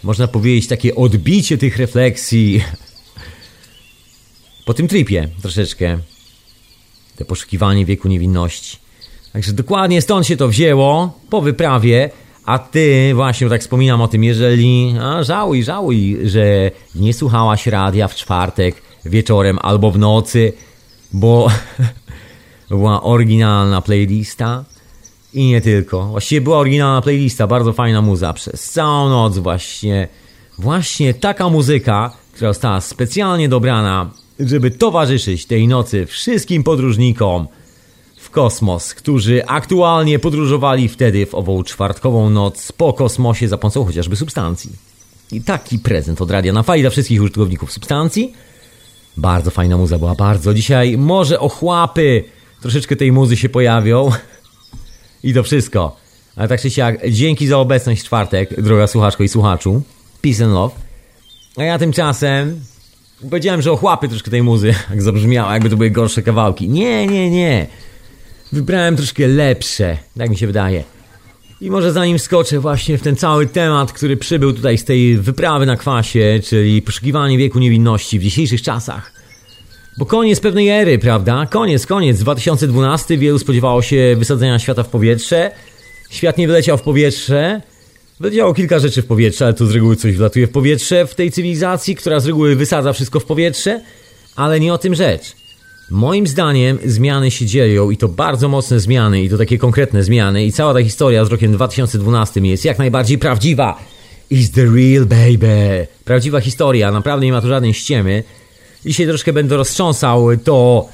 można 0.03 0.27
powiedzieć, 0.27 0.67
takie 0.67 0.95
odbicie 0.95 1.57
tych 1.57 1.77
refleksji. 1.77 2.61
Po 4.65 4.73
tym 4.73 4.87
tripie 4.87 5.29
troszeczkę. 5.41 5.97
Te 7.15 7.25
poszukiwanie 7.25 7.85
wieku 7.85 8.07
niewinności. 8.07 8.77
Także 9.33 9.53
dokładnie 9.53 10.01
stąd 10.01 10.27
się 10.27 10.37
to 10.37 10.47
wzięło 10.47 11.19
po 11.29 11.41
wyprawie, 11.41 12.09
a 12.45 12.59
ty 12.59 13.11
właśnie 13.15 13.49
tak 13.49 13.61
wspominam 13.61 14.01
o 14.01 14.07
tym, 14.07 14.23
jeżeli 14.23 14.95
a, 15.01 15.23
żałuj, 15.23 15.63
żałuj, 15.63 16.17
że 16.23 16.71
nie 16.95 17.13
słuchałaś 17.13 17.67
radia 17.67 18.07
w 18.07 18.15
czwartek 18.15 18.75
wieczorem 19.05 19.59
albo 19.61 19.91
w 19.91 19.99
nocy, 19.99 20.53
bo 21.13 21.47
była 22.69 23.03
oryginalna 23.03 23.81
playlista 23.81 24.63
i 25.33 25.45
nie 25.45 25.61
tylko. 25.61 26.05
Właściwie 26.05 26.41
była 26.41 26.57
oryginalna 26.57 27.01
playlista, 27.01 27.47
bardzo 27.47 27.73
fajna 27.73 28.01
muza 28.01 28.33
przez 28.33 28.71
całą 28.71 29.09
noc 29.09 29.37
właśnie. 29.37 30.07
Właśnie 30.59 31.13
taka 31.13 31.49
muzyka, 31.49 32.11
która 32.33 32.53
została 32.53 32.81
specjalnie 32.81 33.49
dobrana 33.49 34.11
żeby 34.47 34.71
towarzyszyć 34.71 35.45
tej 35.45 35.67
nocy 35.67 36.05
wszystkim 36.05 36.63
podróżnikom 36.63 37.47
kosmos, 38.31 38.93
którzy 38.93 39.45
aktualnie 39.45 40.19
podróżowali 40.19 40.87
wtedy 40.89 41.25
w 41.25 41.35
ową 41.35 41.63
czwartkową 41.63 42.29
noc 42.29 42.71
po 42.71 42.93
kosmosie 42.93 43.47
za 43.47 43.57
pomocą 43.57 43.85
chociażby 43.85 44.15
substancji. 44.15 44.71
I 45.31 45.41
taki 45.41 45.79
prezent 45.79 46.21
od 46.21 46.31
Radia 46.31 46.53
na 46.53 46.63
Fali 46.63 46.81
dla 46.81 46.89
wszystkich 46.89 47.21
użytkowników 47.21 47.71
substancji. 47.71 48.33
Bardzo 49.17 49.51
fajna 49.51 49.77
muza 49.77 49.99
była, 49.99 50.15
bardzo. 50.15 50.53
Dzisiaj 50.53 50.97
może 50.97 51.39
ochłapy 51.39 52.23
troszeczkę 52.61 52.95
tej 52.95 53.11
muzy 53.11 53.37
się 53.37 53.49
pojawią. 53.49 54.09
I 55.23 55.33
to 55.33 55.43
wszystko. 55.43 55.95
Ale 56.35 56.47
tak 56.47 56.61
czy 56.61 56.69
siak, 56.69 57.09
dzięki 57.09 57.47
za 57.47 57.57
obecność 57.57 58.01
w 58.01 58.05
czwartek, 58.05 58.61
droga 58.61 58.87
słuchaczko 58.87 59.23
i 59.23 59.29
słuchaczu. 59.29 59.81
Peace 60.21 60.45
and 60.45 60.53
love. 60.53 60.75
A 61.57 61.63
ja 61.63 61.79
tymczasem 61.79 62.61
Powiedziałem, 63.29 63.61
że 63.61 63.71
ochłapy 63.71 64.09
troszkę 64.09 64.31
tej 64.31 64.43
muzy, 64.43 64.67
jak 64.89 65.01
zabrzmiała, 65.01 65.53
jakby 65.53 65.69
to 65.69 65.77
były 65.77 65.89
gorsze 65.89 66.21
kawałki. 66.21 66.69
Nie, 66.69 67.07
nie, 67.07 67.29
nie. 67.29 67.67
Wybrałem 68.53 68.95
troszkę 68.95 69.27
lepsze, 69.27 69.97
tak 70.17 70.29
mi 70.29 70.37
się 70.37 70.47
wydaje. 70.47 70.83
I 71.61 71.69
może 71.69 71.91
zanim 71.91 72.19
skoczę 72.19 72.59
właśnie 72.59 72.97
w 72.97 73.01
ten 73.01 73.15
cały 73.15 73.47
temat, 73.47 73.91
który 73.91 74.17
przybył 74.17 74.53
tutaj 74.53 74.77
z 74.77 74.85
tej 74.85 75.17
wyprawy 75.17 75.65
na 75.65 75.77
kwasie, 75.77 76.39
czyli 76.43 76.81
poszukiwanie 76.81 77.37
wieku 77.37 77.59
niewinności 77.59 78.19
w 78.19 78.23
dzisiejszych 78.23 78.61
czasach, 78.61 79.13
Bo 79.97 80.05
koniec 80.05 80.39
pewnej 80.39 80.69
ery, 80.69 80.99
prawda? 80.99 81.45
Koniec, 81.45 81.85
koniec. 81.85 82.19
2012 82.19 83.17
wielu 83.17 83.39
spodziewało 83.39 83.81
się 83.81 84.15
wysadzenia 84.17 84.59
świata 84.59 84.83
w 84.83 84.89
powietrze. 84.89 85.51
Świat 86.09 86.37
nie 86.37 86.47
wyleciał 86.47 86.77
w 86.77 86.81
powietrze. 86.81 87.61
Wyleciało 88.19 88.53
kilka 88.53 88.79
rzeczy 88.79 89.01
w 89.01 89.05
powietrze, 89.05 89.45
ale 89.45 89.53
tu 89.53 89.65
z 89.65 89.71
reguły 89.71 89.95
coś 89.95 90.15
wlatuje 90.15 90.47
w 90.47 90.51
powietrze 90.51 91.07
w 91.07 91.15
tej 91.15 91.31
cywilizacji, 91.31 91.95
która 91.95 92.19
z 92.19 92.25
reguły 92.25 92.55
wysadza 92.55 92.93
wszystko 92.93 93.19
w 93.19 93.25
powietrze. 93.25 93.81
Ale 94.35 94.59
nie 94.59 94.73
o 94.73 94.77
tym 94.77 94.95
rzecz. 94.95 95.40
Moim 95.91 96.27
zdaniem 96.27 96.77
zmiany 96.85 97.31
się 97.31 97.45
dzieją 97.45 97.89
i 97.89 97.97
to 97.97 98.07
bardzo 98.07 98.49
mocne 98.49 98.79
zmiany 98.79 99.23
i 99.23 99.29
to 99.29 99.37
takie 99.37 99.57
konkretne 99.57 100.03
zmiany 100.03 100.45
i 100.45 100.51
cała 100.51 100.73
ta 100.73 100.83
historia 100.83 101.25
z 101.25 101.29
rokiem 101.29 101.51
2012 101.51 102.39
jest 102.39 102.65
jak 102.65 102.79
najbardziej 102.79 103.17
prawdziwa. 103.17 103.79
Is 104.29 104.51
the 104.51 104.65
real 104.65 105.05
baby. 105.05 105.87
Prawdziwa 106.05 106.41
historia, 106.41 106.91
naprawdę 106.91 107.25
nie 107.25 107.31
ma 107.31 107.41
tu 107.41 107.47
żadnej 107.47 107.73
ściemy. 107.73 108.23
Dzisiaj 108.85 109.07
troszkę 109.07 109.33
będę 109.33 109.57
roztrząsał 109.57 110.27
to 110.43 110.89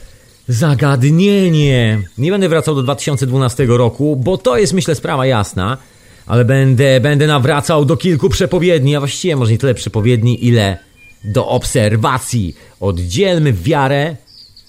zagadnienie. 0.48 2.02
Nie 2.18 2.32
będę 2.32 2.50
wracał 2.50 2.76
do 2.76 2.84
2012 2.84 3.66
roku, 3.66 4.16
bo 4.16 4.38
to 4.38 4.58
jest 4.58 4.74
myślę 4.74 4.96
sprawa 4.96 5.26
jasna, 5.26 5.78
ale 6.26 6.46
będę, 6.46 7.00
będę 7.00 7.28
nawracał 7.28 7.86
do 7.86 7.98
kilku 7.98 8.30
przepowiedni, 8.30 8.96
a 8.96 9.00
właściwie 9.00 9.36
może 9.36 9.52
nie 9.52 9.58
tyle 9.58 9.74
przepowiedni, 9.74 10.48
ile 10.48 10.78
do 11.24 11.48
obserwacji. 11.48 12.56
Oddzielmy 12.80 13.54
wiarę 13.54 14.16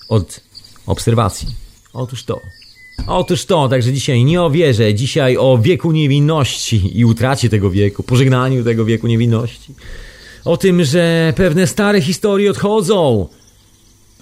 od 0.09 0.41
obserwacji. 0.87 1.49
Otóż 1.93 2.25
to. 2.25 2.41
Otóż 3.07 3.45
to, 3.45 3.69
także 3.69 3.93
dzisiaj 3.93 4.25
nie 4.25 4.43
o 4.43 4.51
wierze, 4.51 4.95
dzisiaj 4.95 5.37
o 5.37 5.59
wieku 5.59 5.93
niewinności 5.93 6.99
i 6.99 7.05
utracie 7.05 7.49
tego 7.49 7.71
wieku, 7.71 8.03
pożegnaniu 8.03 8.65
tego 8.65 8.85
wieku 8.85 9.07
niewinności. 9.07 9.75
O 10.45 10.57
tym, 10.57 10.85
że 10.85 11.33
pewne 11.37 11.67
stare 11.67 12.01
historie 12.01 12.51
odchodzą, 12.51 13.29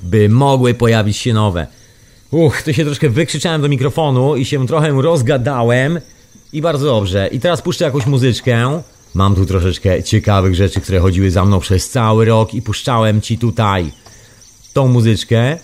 by 0.02 0.28
mogły 0.28 0.74
pojawić 0.74 1.16
się 1.16 1.34
nowe. 1.34 1.66
Uch, 2.30 2.62
to 2.62 2.72
się 2.72 2.84
troszkę 2.84 3.08
wykrzyczałem 3.08 3.62
do 3.62 3.68
mikrofonu 3.68 4.36
i 4.36 4.44
się 4.44 4.66
trochę 4.66 5.02
rozgadałem. 5.02 6.00
I 6.52 6.62
bardzo 6.62 6.86
dobrze. 6.86 7.28
I 7.32 7.40
teraz 7.40 7.62
puszczę 7.62 7.84
jakąś 7.84 8.06
muzyczkę. 8.06 8.82
Mam 9.14 9.34
tu 9.34 9.46
troszeczkę 9.46 10.02
ciekawych 10.02 10.54
rzeczy, 10.54 10.80
które 10.80 11.00
chodziły 11.00 11.30
za 11.30 11.44
mną 11.44 11.60
przez 11.60 11.90
cały 11.90 12.24
rok 12.24 12.54
i 12.54 12.62
puszczałem 12.62 13.20
ci 13.20 13.38
tutaj 13.38 13.92
tą 14.72 14.88
muzyczkę. 14.88 15.58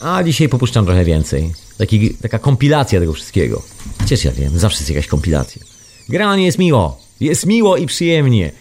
A 0.00 0.22
dzisiaj 0.22 0.48
popuszczam 0.48 0.84
trochę 0.84 1.04
więcej. 1.04 1.52
Taki, 1.78 2.10
taka 2.10 2.38
kompilacja 2.38 3.00
tego 3.00 3.12
wszystkiego. 3.12 3.62
Chociaż 3.98 4.24
ja 4.24 4.32
wiem, 4.32 4.58
zawsze 4.58 4.78
jest 4.78 4.90
jakaś 4.90 5.06
kompilacja. 5.06 5.62
Granie 6.08 6.44
jest 6.44 6.58
miło. 6.58 7.00
Jest 7.20 7.46
miło 7.46 7.76
i 7.76 7.86
przyjemnie. 7.86 8.52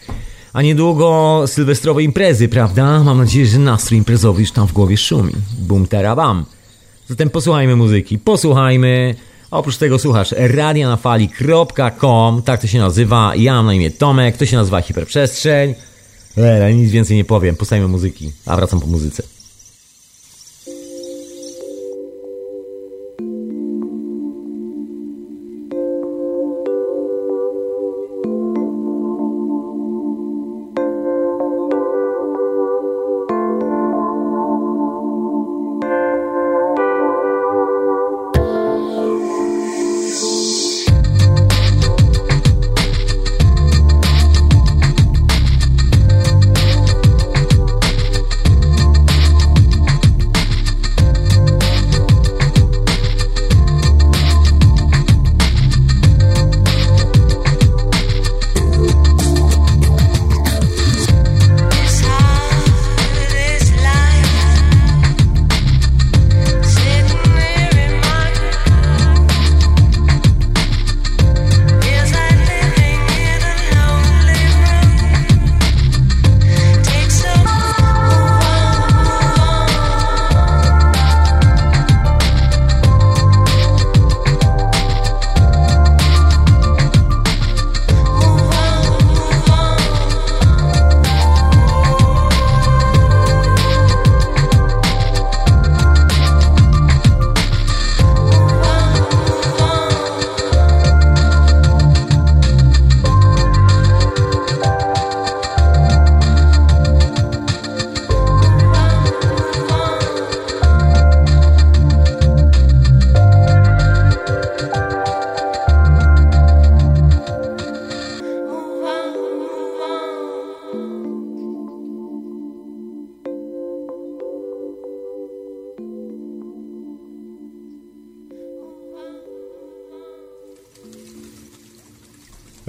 A 0.53 0.61
niedługo 0.61 1.43
sylwestrowe 1.47 2.03
imprezy, 2.03 2.47
prawda? 2.47 3.03
Mam 3.03 3.17
nadzieję, 3.17 3.45
że 3.45 3.59
nastrój 3.59 3.97
imprezowy 3.97 4.41
już 4.41 4.51
tam 4.51 4.67
w 4.67 4.73
głowie 4.73 4.97
szumi. 4.97 5.33
Bum 5.59 5.87
bam. 6.15 6.45
Zatem 7.07 7.29
posłuchajmy 7.29 7.75
muzyki. 7.75 8.19
Posłuchajmy. 8.19 9.15
Oprócz 9.51 9.77
tego 9.77 9.99
słuchasz 9.99 10.33
radianafali.com, 10.37 12.41
tak 12.41 12.61
to 12.61 12.67
się 12.67 12.79
nazywa. 12.79 13.35
Ja 13.35 13.53
mam 13.53 13.65
na 13.65 13.73
imię 13.73 13.91
Tomek, 13.91 14.37
to 14.37 14.45
się 14.45 14.57
nazywa 14.57 14.81
Hiperprzestrzeń. 14.81 15.75
Eee, 16.37 16.75
nic 16.75 16.91
więcej 16.91 17.17
nie 17.17 17.25
powiem. 17.25 17.55
Posłuchajmy 17.55 17.87
muzyki. 17.87 18.31
A 18.45 18.55
wracam 18.55 18.79
po 18.79 18.87
muzyce. 18.87 19.23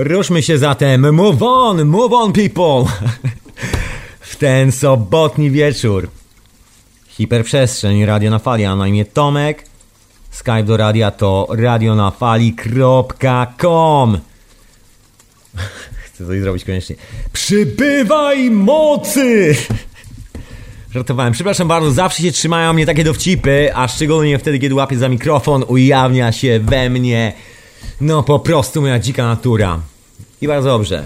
Ruszmy 0.03 0.43
się 0.43 0.59
zatem. 0.59 1.15
Move 1.15 1.43
on, 1.43 1.85
move 1.85 2.13
on 2.13 2.33
people. 2.33 2.85
w 4.21 4.37
ten 4.37 4.73
sobotni 4.73 5.51
wieczór. 5.51 6.09
Hiperprzestrzeń, 7.09 8.05
Radio 8.05 8.31
na 8.31 8.39
Fali, 8.39 8.65
a 8.65 8.77
na 8.77 8.89
imię 8.89 9.05
Tomek. 9.05 9.65
Skype 10.31 10.63
do 10.63 10.77
radia 10.77 11.11
to 11.11 11.47
radionafali.com 11.51 14.19
Chcę 16.05 16.27
coś 16.27 16.41
zrobić 16.41 16.65
koniecznie. 16.65 16.97
Przybywaj 17.33 18.51
mocy! 18.51 19.57
Żartowałem. 20.95 21.33
Przepraszam 21.33 21.69
bardzo, 21.69 21.91
zawsze 21.91 22.23
się 22.23 22.33
trzymają 22.33 22.73
mnie 22.73 22.87
takie 22.87 23.05
dowcipy, 23.05 23.71
a 23.75 23.89
szczególnie 23.89 24.39
wtedy, 24.39 24.59
kiedy 24.59 24.75
łapię 24.75 24.99
za 24.99 25.09
mikrofon, 25.09 25.65
ujawnia 25.69 26.33
się 26.33 26.61
we 26.61 26.91
mnie 26.91 27.33
no 28.01 28.23
po 28.23 28.39
prostu 28.39 28.81
moja 28.81 28.99
dzika 28.99 29.27
natura. 29.27 29.81
I 30.41 30.49
bardzo 30.49 30.69
dobrze. 30.69 31.05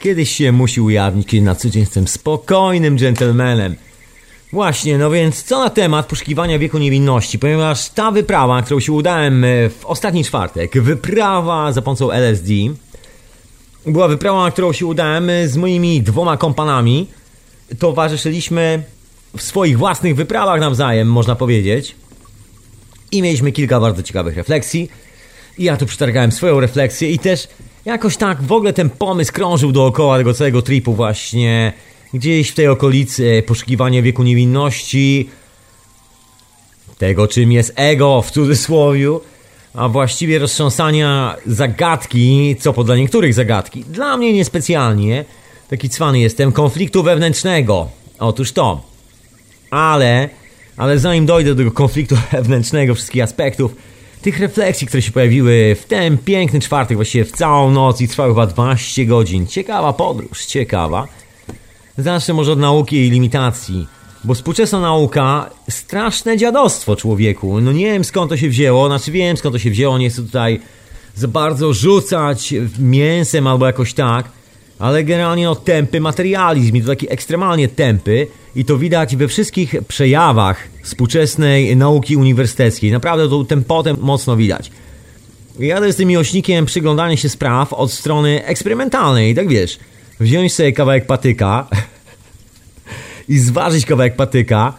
Kiedyś 0.00 0.30
się 0.30 0.52
musi 0.52 0.80
ujawnić, 0.80 1.28
kiedy 1.28 1.44
na 1.44 1.54
co 1.54 1.70
dzień 1.70 1.80
jestem 1.80 2.08
spokojnym 2.08 2.96
gentlemanem. 2.96 3.76
Właśnie, 4.52 4.98
no 4.98 5.10
więc 5.10 5.42
co 5.42 5.58
na 5.58 5.70
temat 5.70 6.06
poszukiwania 6.06 6.58
wieku 6.58 6.78
niewinności, 6.78 7.38
ponieważ 7.38 7.88
ta 7.88 8.10
wyprawa, 8.10 8.62
którą 8.62 8.80
się 8.80 8.92
udałem 8.92 9.44
e, 9.44 9.68
w 9.68 9.86
ostatni 9.86 10.24
czwartek, 10.24 10.82
wyprawa 10.82 11.72
za 11.72 11.82
pomocą 11.82 12.10
LSD, 12.10 12.52
była 13.86 14.08
wyprawa, 14.08 14.44
na 14.44 14.50
którą 14.50 14.72
się 14.72 14.86
udałem 14.86 15.30
e, 15.30 15.48
z 15.48 15.56
moimi 15.56 16.02
dwoma 16.02 16.36
kompanami. 16.36 17.06
Towarzyszyliśmy 17.78 18.82
w 19.36 19.42
swoich 19.42 19.78
własnych 19.78 20.16
wyprawach 20.16 20.60
nawzajem, 20.60 21.08
można 21.08 21.34
powiedzieć. 21.34 21.94
I 23.12 23.22
mieliśmy 23.22 23.52
kilka 23.52 23.80
bardzo 23.80 24.02
ciekawych 24.02 24.36
refleksji. 24.36 24.90
I 25.58 25.64
ja 25.64 25.76
tu 25.76 25.86
przetargałem 25.86 26.32
swoją 26.32 26.60
refleksję 26.60 27.10
i 27.10 27.18
też 27.18 27.48
jakoś 27.84 28.16
tak 28.16 28.42
w 28.42 28.52
ogóle 28.52 28.72
ten 28.72 28.90
pomysł 28.90 29.32
krążył 29.32 29.72
dookoła 29.72 30.18
tego 30.18 30.34
całego 30.34 30.62
tripu 30.62 30.94
właśnie. 30.94 31.72
Gdzieś 32.14 32.50
w 32.50 32.54
tej 32.54 32.68
okolicy 32.68 33.42
poszukiwania 33.46 34.02
wieku 34.02 34.22
niewinności, 34.22 35.28
tego 36.98 37.28
czym 37.28 37.52
jest 37.52 37.72
ego 37.76 38.22
w 38.22 38.30
cudzysłowiu, 38.30 39.20
a 39.74 39.88
właściwie 39.88 40.38
roztrząsania 40.38 41.36
zagadki, 41.46 42.56
co 42.60 42.72
po 42.72 42.84
dla 42.84 42.96
niektórych 42.96 43.34
zagadki, 43.34 43.84
dla 43.84 44.16
mnie 44.16 44.32
niespecjalnie, 44.32 45.24
taki 45.68 45.88
cwany 45.88 46.18
jestem, 46.18 46.52
konfliktu 46.52 47.02
wewnętrznego. 47.02 47.88
Otóż 48.18 48.52
to. 48.52 48.80
Ale, 49.70 50.28
ale 50.76 50.98
zanim 50.98 51.26
dojdę 51.26 51.50
do 51.50 51.56
tego 51.56 51.70
konfliktu 51.70 52.16
wewnętrznego, 52.32 52.94
wszystkich 52.94 53.22
aspektów, 53.22 53.74
tych 54.22 54.38
refleksji, 54.38 54.86
które 54.86 55.02
się 55.02 55.12
pojawiły 55.12 55.76
w 55.80 55.84
ten 55.84 56.18
piękny 56.18 56.60
czwartek, 56.60 56.96
właściwie 56.96 57.24
w 57.24 57.32
całą 57.32 57.70
noc 57.70 58.00
i 58.00 58.08
trwały 58.08 58.30
chyba 58.30 58.46
12 58.46 59.06
godzin. 59.06 59.46
Ciekawa 59.46 59.92
podróż, 59.92 60.46
ciekawa. 60.46 61.08
Zacznę 61.98 62.34
może 62.34 62.52
od 62.52 62.58
nauki 62.58 62.96
i 63.06 63.10
limitacji. 63.10 63.86
Bo 64.24 64.34
współczesna 64.34 64.80
nauka, 64.80 65.50
straszne 65.70 66.36
dziadostwo 66.36 66.96
człowieku. 66.96 67.60
No 67.60 67.72
nie 67.72 67.86
wiem 67.86 68.04
skąd 68.04 68.30
to 68.30 68.36
się 68.36 68.48
wzięło, 68.48 68.86
znaczy 68.86 69.12
wiem 69.12 69.36
skąd 69.36 69.54
to 69.54 69.58
się 69.58 69.70
wzięło, 69.70 69.98
nie 69.98 70.10
chcę 70.10 70.22
tutaj 70.22 70.60
za 71.14 71.28
bardzo 71.28 71.72
rzucać 71.72 72.54
mięsem 72.78 73.46
albo 73.46 73.66
jakoś 73.66 73.94
tak, 73.94 74.28
ale 74.78 75.04
generalnie 75.04 75.44
no 75.44 75.54
tępy 75.54 76.00
materializm 76.00 76.76
i 76.76 76.80
to 76.80 76.86
taki 76.86 77.12
ekstremalnie 77.12 77.68
tępy 77.68 78.26
i 78.56 78.64
to 78.64 78.78
widać 78.78 79.16
we 79.16 79.28
wszystkich 79.28 79.74
przejawach 79.88 80.68
współczesnej 80.82 81.76
nauki 81.76 82.16
uniwersyteckiej. 82.16 82.92
Naprawdę 82.92 83.28
to 83.28 83.44
tempotem 83.44 83.96
mocno 84.00 84.36
widać. 84.36 84.70
Ja 85.58 85.86
jestem 85.86 86.08
miłośnikiem 86.08 86.66
przyglądania 86.66 87.16
się 87.16 87.28
spraw 87.28 87.72
od 87.72 87.92
strony 87.92 88.44
eksperymentalnej, 88.44 89.34
tak 89.34 89.48
wiesz, 89.48 89.78
wziąć 90.20 90.52
sobie 90.52 90.72
kawałek 90.72 91.06
patyka 91.06 91.68
i 93.28 93.38
zważyć 93.38 93.86
kawałek 93.86 94.16
patyka, 94.16 94.72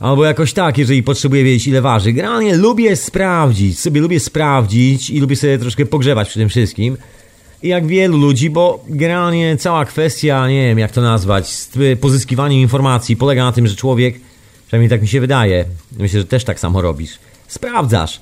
albo 0.00 0.24
jakoś 0.24 0.52
tak, 0.52 0.78
jeżeli 0.78 1.02
potrzebuję 1.02 1.44
wiedzieć 1.44 1.66
ile 1.66 1.82
waży. 1.82 2.12
Generalnie 2.12 2.56
lubię 2.56 2.96
sprawdzić, 2.96 3.78
sobie 3.78 4.00
lubię 4.00 4.20
sprawdzić 4.20 5.10
i 5.10 5.20
lubię 5.20 5.36
sobie 5.36 5.58
troszkę 5.58 5.86
pogrzewać 5.86 6.28
przy 6.28 6.38
tym 6.38 6.48
wszystkim. 6.48 6.96
Jak 7.66 7.86
wielu 7.86 8.18
ludzi, 8.18 8.50
bo 8.50 8.84
generalnie 8.88 9.56
cała 9.56 9.84
kwestia, 9.84 10.48
nie 10.48 10.66
wiem 10.66 10.78
jak 10.78 10.92
to 10.92 11.00
nazwać, 11.00 11.48
z 11.48 11.70
pozyskiwaniem 12.00 12.60
informacji 12.60 13.16
polega 13.16 13.44
na 13.44 13.52
tym, 13.52 13.66
że 13.66 13.76
człowiek, 13.76 14.20
przynajmniej 14.66 14.90
tak 14.90 15.02
mi 15.02 15.08
się 15.08 15.20
wydaje, 15.20 15.64
myślę, 15.98 16.20
że 16.20 16.26
też 16.26 16.44
tak 16.44 16.60
samo 16.60 16.82
robisz, 16.82 17.18
sprawdzasz. 17.48 18.20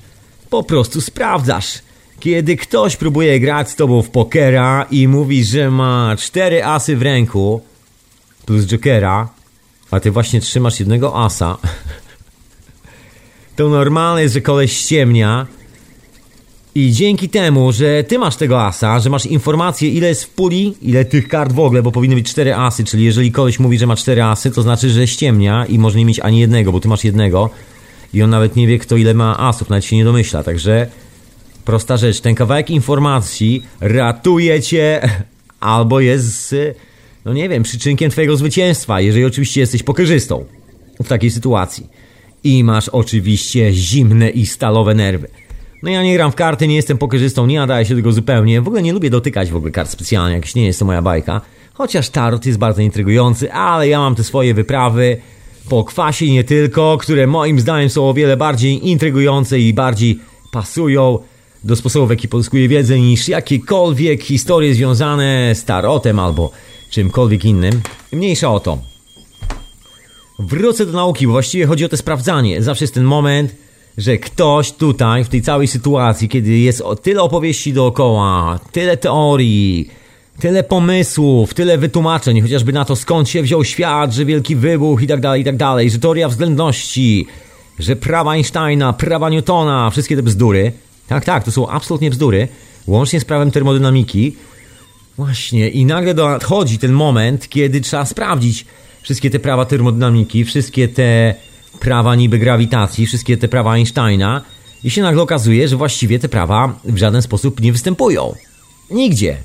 Po 0.50 0.62
prostu 0.62 1.00
sprawdzasz. 1.00 1.78
Kiedy 2.20 2.56
ktoś 2.56 2.96
próbuje 2.96 3.40
grać 3.40 3.70
z 3.70 3.76
tobą 3.76 4.02
w 4.02 4.10
pokera 4.10 4.86
i 4.90 5.08
mówi, 5.08 5.44
że 5.44 5.70
ma 5.70 6.16
cztery 6.18 6.64
asy 6.64 6.96
w 6.96 7.02
ręku 7.02 7.60
plus 8.46 8.66
jokera, 8.66 9.28
a 9.90 10.00
ty 10.00 10.10
właśnie 10.10 10.40
trzymasz 10.40 10.80
jednego 10.80 11.24
asa, 11.24 11.58
to 13.56 13.68
normalne 13.68 14.22
jest, 14.22 14.34
że 14.34 14.40
koleś 14.40 14.72
ściemnia 14.72 15.46
i 16.74 16.92
dzięki 16.92 17.28
temu, 17.28 17.72
że 17.72 18.04
ty 18.04 18.18
masz 18.18 18.36
tego 18.36 18.62
asa, 18.62 19.00
że 19.00 19.10
masz 19.10 19.26
informację 19.26 19.88
ile 19.88 20.08
jest 20.08 20.24
w 20.24 20.28
puli, 20.28 20.74
ile 20.82 21.04
tych 21.04 21.28
kart 21.28 21.52
w 21.52 21.58
ogóle, 21.58 21.82
bo 21.82 21.92
powinny 21.92 22.16
być 22.16 22.30
cztery 22.30 22.54
asy, 22.54 22.84
czyli 22.84 23.04
jeżeli 23.04 23.32
koleś 23.32 23.58
mówi, 23.58 23.78
że 23.78 23.86
ma 23.86 23.96
cztery 23.96 24.22
asy, 24.22 24.50
to 24.50 24.62
znaczy, 24.62 24.90
że 24.90 25.06
ściemnia 25.06 25.66
i 25.66 25.78
może 25.78 25.98
nie 25.98 26.04
mieć 26.04 26.20
ani 26.20 26.40
jednego, 26.40 26.72
bo 26.72 26.80
ty 26.80 26.88
masz 26.88 27.04
jednego 27.04 27.50
i 28.14 28.22
on 28.22 28.30
nawet 28.30 28.56
nie 28.56 28.66
wie 28.66 28.78
kto 28.78 28.96
ile 28.96 29.14
ma 29.14 29.38
asów, 29.38 29.68
nawet 29.68 29.84
się 29.84 29.96
nie 29.96 30.04
domyśla, 30.04 30.42
także 30.42 30.86
prosta 31.64 31.96
rzecz, 31.96 32.20
ten 32.20 32.34
kawałek 32.34 32.70
informacji 32.70 33.62
ratuje 33.80 34.62
cię 34.62 35.08
albo 35.60 36.00
jest, 36.00 36.54
no 37.24 37.32
nie 37.32 37.48
wiem, 37.48 37.62
przyczynkiem 37.62 38.10
twojego 38.10 38.36
zwycięstwa, 38.36 39.00
jeżeli 39.00 39.24
oczywiście 39.24 39.60
jesteś 39.60 39.82
pokerzystą 39.82 40.44
w 41.04 41.08
takiej 41.08 41.30
sytuacji. 41.30 41.86
I 42.44 42.64
masz 42.64 42.88
oczywiście 42.88 43.72
zimne 43.72 44.30
i 44.30 44.46
stalowe 44.46 44.94
nerwy. 44.94 45.28
No 45.84 45.90
ja 45.90 46.02
nie 46.02 46.14
gram 46.14 46.32
w 46.32 46.34
karty, 46.34 46.68
nie 46.68 46.76
jestem 46.76 46.98
pokerzystą, 46.98 47.46
nie 47.46 47.58
nadaję 47.58 47.86
się 47.86 47.96
tego 47.96 48.12
zupełnie. 48.12 48.60
W 48.60 48.68
ogóle 48.68 48.82
nie 48.82 48.92
lubię 48.92 49.10
dotykać 49.10 49.50
w 49.50 49.56
ogóle 49.56 49.72
kart 49.72 49.90
specjalnie, 49.90 50.34
jakieś 50.34 50.54
nie 50.54 50.66
jest 50.66 50.78
to 50.78 50.84
moja 50.84 51.02
bajka. 51.02 51.40
Chociaż 51.74 52.08
tarot 52.08 52.46
jest 52.46 52.58
bardzo 52.58 52.82
intrygujący, 52.82 53.52
ale 53.52 53.88
ja 53.88 53.98
mam 53.98 54.14
te 54.14 54.24
swoje 54.24 54.54
wyprawy 54.54 55.16
po 55.68 55.84
kwasie 55.84 56.30
nie 56.30 56.44
tylko, 56.44 56.98
które 57.00 57.26
moim 57.26 57.60
zdaniem 57.60 57.90
są 57.90 58.08
o 58.08 58.14
wiele 58.14 58.36
bardziej 58.36 58.88
intrygujące 58.88 59.60
i 59.60 59.72
bardziej 59.74 60.18
pasują 60.52 61.18
do 61.64 61.76
sposobu, 61.76 62.06
w 62.06 62.10
jaki 62.10 62.28
pozyskuję 62.28 62.68
wiedzę, 62.68 62.98
niż 62.98 63.28
jakiekolwiek 63.28 64.22
historie 64.22 64.74
związane 64.74 65.54
z 65.54 65.64
tarotem 65.64 66.18
albo 66.18 66.50
czymkolwiek 66.90 67.44
innym. 67.44 67.80
Mniejsza 68.12 68.52
o 68.52 68.60
to. 68.60 68.78
Wrócę 70.38 70.86
do 70.86 70.92
nauki, 70.92 71.26
bo 71.26 71.32
właściwie 71.32 71.66
chodzi 71.66 71.84
o 71.84 71.88
to 71.88 71.96
sprawdzanie. 71.96 72.62
Zawsze 72.62 72.84
jest 72.84 72.94
ten 72.94 73.04
moment, 73.04 73.63
że 73.98 74.18
ktoś 74.18 74.72
tutaj, 74.72 75.24
w 75.24 75.28
tej 75.28 75.42
całej 75.42 75.68
sytuacji, 75.68 76.28
kiedy 76.28 76.58
jest 76.58 76.82
tyle 77.02 77.22
opowieści 77.22 77.72
dookoła, 77.72 78.58
tyle 78.72 78.96
teorii, 78.96 79.90
tyle 80.40 80.62
pomysłów, 80.62 81.54
tyle 81.54 81.78
wytłumaczeń, 81.78 82.40
chociażby 82.40 82.72
na 82.72 82.84
to 82.84 82.96
skąd 82.96 83.28
się 83.28 83.42
wziął 83.42 83.64
świat, 83.64 84.12
że 84.12 84.24
wielki 84.24 84.56
wybuch 84.56 85.02
i 85.02 85.06
tak 85.06 85.20
dalej, 85.20 85.42
i 85.42 85.44
tak 85.44 85.56
dalej, 85.56 85.90
że 85.90 85.98
teoria 85.98 86.28
względności, 86.28 87.26
że 87.78 87.96
prawa 87.96 88.32
Einsteina, 88.32 88.92
prawa 88.92 89.30
Newtona, 89.30 89.90
wszystkie 89.90 90.16
te 90.16 90.22
bzdury. 90.22 90.72
Tak, 91.06 91.24
tak, 91.24 91.44
to 91.44 91.52
są 91.52 91.68
absolutnie 91.68 92.10
bzdury, 92.10 92.48
łącznie 92.86 93.20
z 93.20 93.24
prawem 93.24 93.50
termodynamiki. 93.50 94.36
Właśnie, 95.16 95.68
i 95.68 95.84
nagle 95.84 96.14
dochodzi 96.14 96.78
ten 96.78 96.92
moment, 96.92 97.48
kiedy 97.48 97.80
trzeba 97.80 98.04
sprawdzić 98.04 98.66
wszystkie 99.02 99.30
te 99.30 99.38
prawa 99.38 99.64
termodynamiki, 99.64 100.44
wszystkie 100.44 100.88
te 100.88 101.34
prawa 101.80 102.14
niby 102.14 102.38
grawitacji, 102.38 103.06
wszystkie 103.06 103.36
te 103.36 103.48
prawa 103.48 103.72
Einsteina 103.72 104.42
i 104.84 104.90
się 104.90 105.02
nagle 105.02 105.22
okazuje, 105.22 105.68
że 105.68 105.76
właściwie 105.76 106.18
te 106.18 106.28
prawa 106.28 106.78
w 106.84 106.96
żaden 106.96 107.22
sposób 107.22 107.60
nie 107.60 107.72
występują. 107.72 108.34
Nigdzie. 108.90 109.36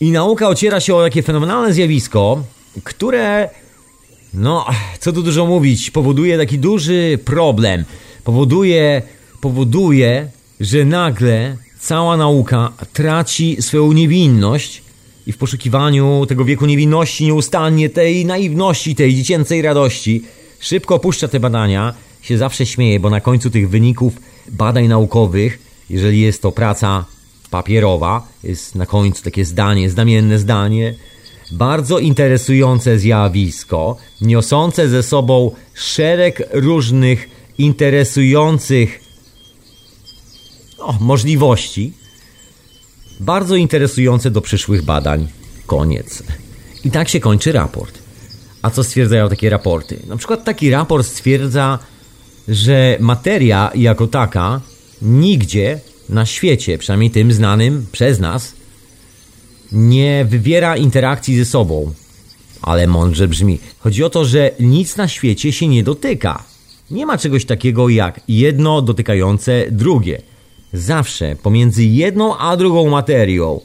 I 0.00 0.10
nauka 0.10 0.48
ociera 0.48 0.80
się 0.80 0.94
o 0.94 1.02
takie 1.02 1.22
fenomenalne 1.22 1.72
zjawisko, 1.72 2.44
które, 2.84 3.50
no, 4.34 4.66
co 5.00 5.12
tu 5.12 5.22
dużo 5.22 5.46
mówić, 5.46 5.90
powoduje 5.90 6.38
taki 6.38 6.58
duży 6.58 7.18
problem. 7.24 7.84
Powoduje, 8.24 9.02
powoduje, 9.40 10.28
że 10.60 10.84
nagle 10.84 11.56
cała 11.78 12.16
nauka 12.16 12.72
traci 12.92 13.56
swoją 13.60 13.92
niewinność 13.92 14.82
i 15.26 15.32
w 15.32 15.36
poszukiwaniu 15.36 16.26
tego 16.26 16.44
wieku 16.44 16.66
niewinności 16.66 17.24
nieustannie, 17.24 17.90
tej 17.90 18.26
naiwności, 18.26 18.94
tej 18.94 19.14
dziecięcej 19.14 19.62
radości, 19.62 20.24
szybko 20.64 20.94
opuszcza 20.94 21.28
te 21.28 21.40
badania, 21.40 21.94
się 22.22 22.38
zawsze 22.38 22.66
śmieje, 22.66 23.00
bo 23.00 23.10
na 23.10 23.20
końcu 23.20 23.50
tych 23.50 23.70
wyników 23.70 24.12
badań 24.48 24.88
naukowych, 24.88 25.58
jeżeli 25.90 26.20
jest 26.20 26.42
to 26.42 26.52
praca 26.52 27.04
papierowa, 27.50 28.28
jest 28.44 28.74
na 28.74 28.86
końcu 28.86 29.22
takie 29.22 29.44
zdanie, 29.44 29.90
znamienne 29.90 30.38
zdanie, 30.38 30.94
bardzo 31.52 31.98
interesujące 31.98 32.98
zjawisko, 32.98 33.96
niosące 34.20 34.88
ze 34.88 35.02
sobą 35.02 35.50
szereg 35.74 36.48
różnych 36.52 37.28
interesujących 37.58 39.00
no, 40.78 40.98
możliwości, 41.00 41.92
bardzo 43.20 43.56
interesujące 43.56 44.30
do 44.30 44.40
przyszłych 44.40 44.82
badań. 44.82 45.28
Koniec. 45.66 46.22
I 46.84 46.90
tak 46.90 47.08
się 47.08 47.20
kończy 47.20 47.52
raport. 47.52 48.03
A 48.64 48.70
co 48.70 48.84
stwierdzają 48.84 49.28
takie 49.28 49.50
raporty? 49.50 49.98
Na 50.06 50.16
przykład 50.16 50.44
taki 50.44 50.70
raport 50.70 51.06
stwierdza, 51.06 51.78
że 52.48 52.96
materia 53.00 53.70
jako 53.74 54.06
taka 54.06 54.60
nigdzie 55.02 55.80
na 56.08 56.26
świecie, 56.26 56.78
przynajmniej 56.78 57.10
tym 57.10 57.32
znanym 57.32 57.86
przez 57.92 58.18
nas, 58.20 58.54
nie 59.72 60.26
wywiera 60.28 60.76
interakcji 60.76 61.38
ze 61.38 61.44
sobą. 61.44 61.92
Ale 62.62 62.86
mądrze 62.86 63.28
brzmi. 63.28 63.58
Chodzi 63.78 64.04
o 64.04 64.10
to, 64.10 64.24
że 64.24 64.50
nic 64.60 64.96
na 64.96 65.08
świecie 65.08 65.52
się 65.52 65.68
nie 65.68 65.82
dotyka. 65.82 66.44
Nie 66.90 67.06
ma 67.06 67.18
czegoś 67.18 67.44
takiego 67.44 67.88
jak 67.88 68.20
jedno 68.28 68.82
dotykające 68.82 69.64
drugie. 69.70 70.22
Zawsze 70.72 71.36
pomiędzy 71.42 71.84
jedną 71.84 72.38
a 72.38 72.56
drugą 72.56 72.90
materią 72.90 73.60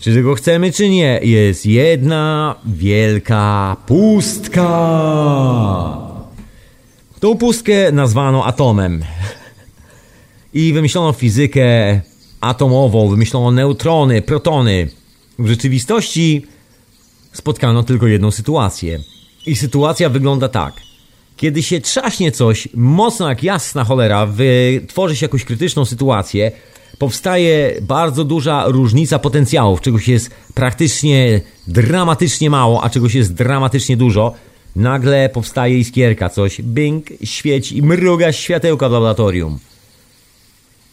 czy 0.00 0.14
tego 0.14 0.34
chcemy, 0.34 0.72
czy 0.72 0.88
nie, 0.88 1.20
jest 1.22 1.66
jedna 1.66 2.54
wielka 2.66 3.76
pustka. 3.86 4.70
Tą 7.20 7.36
pustkę 7.36 7.92
nazwano 7.92 8.44
atomem. 8.44 9.04
I 10.54 10.72
wymyślono 10.72 11.12
fizykę 11.12 12.00
atomową, 12.40 13.08
wymyślono 13.08 13.50
neutrony, 13.50 14.22
protony. 14.22 14.88
W 15.38 15.48
rzeczywistości 15.48 16.46
spotkano 17.32 17.82
tylko 17.82 18.06
jedną 18.06 18.30
sytuację. 18.30 19.00
I 19.46 19.56
sytuacja 19.56 20.08
wygląda 20.08 20.48
tak. 20.48 20.74
Kiedy 21.36 21.62
się 21.62 21.80
trzaśnie 21.80 22.32
coś 22.32 22.68
mocno 22.74 23.28
jak 23.28 23.42
jasna 23.42 23.84
cholera, 23.84 24.26
wytworzy 24.26 25.16
się 25.16 25.24
jakąś 25.24 25.44
krytyczną 25.44 25.84
sytuację, 25.84 26.52
powstaje 27.00 27.80
bardzo 27.82 28.24
duża 28.24 28.64
różnica 28.66 29.18
potencjałów. 29.18 29.80
Czegoś 29.80 30.08
jest 30.08 30.30
praktycznie 30.54 31.40
dramatycznie 31.66 32.50
mało, 32.50 32.84
a 32.84 32.90
czegoś 32.90 33.14
jest 33.14 33.34
dramatycznie 33.34 33.96
dużo. 33.96 34.34
Nagle 34.76 35.28
powstaje 35.28 35.78
iskierka, 35.78 36.28
coś 36.28 36.62
bing, 36.62 37.06
świeci 37.24 37.76
i 37.78 37.82
mruga 37.82 38.32
światełka 38.32 38.88
w 38.88 38.92
laboratorium. 38.92 39.58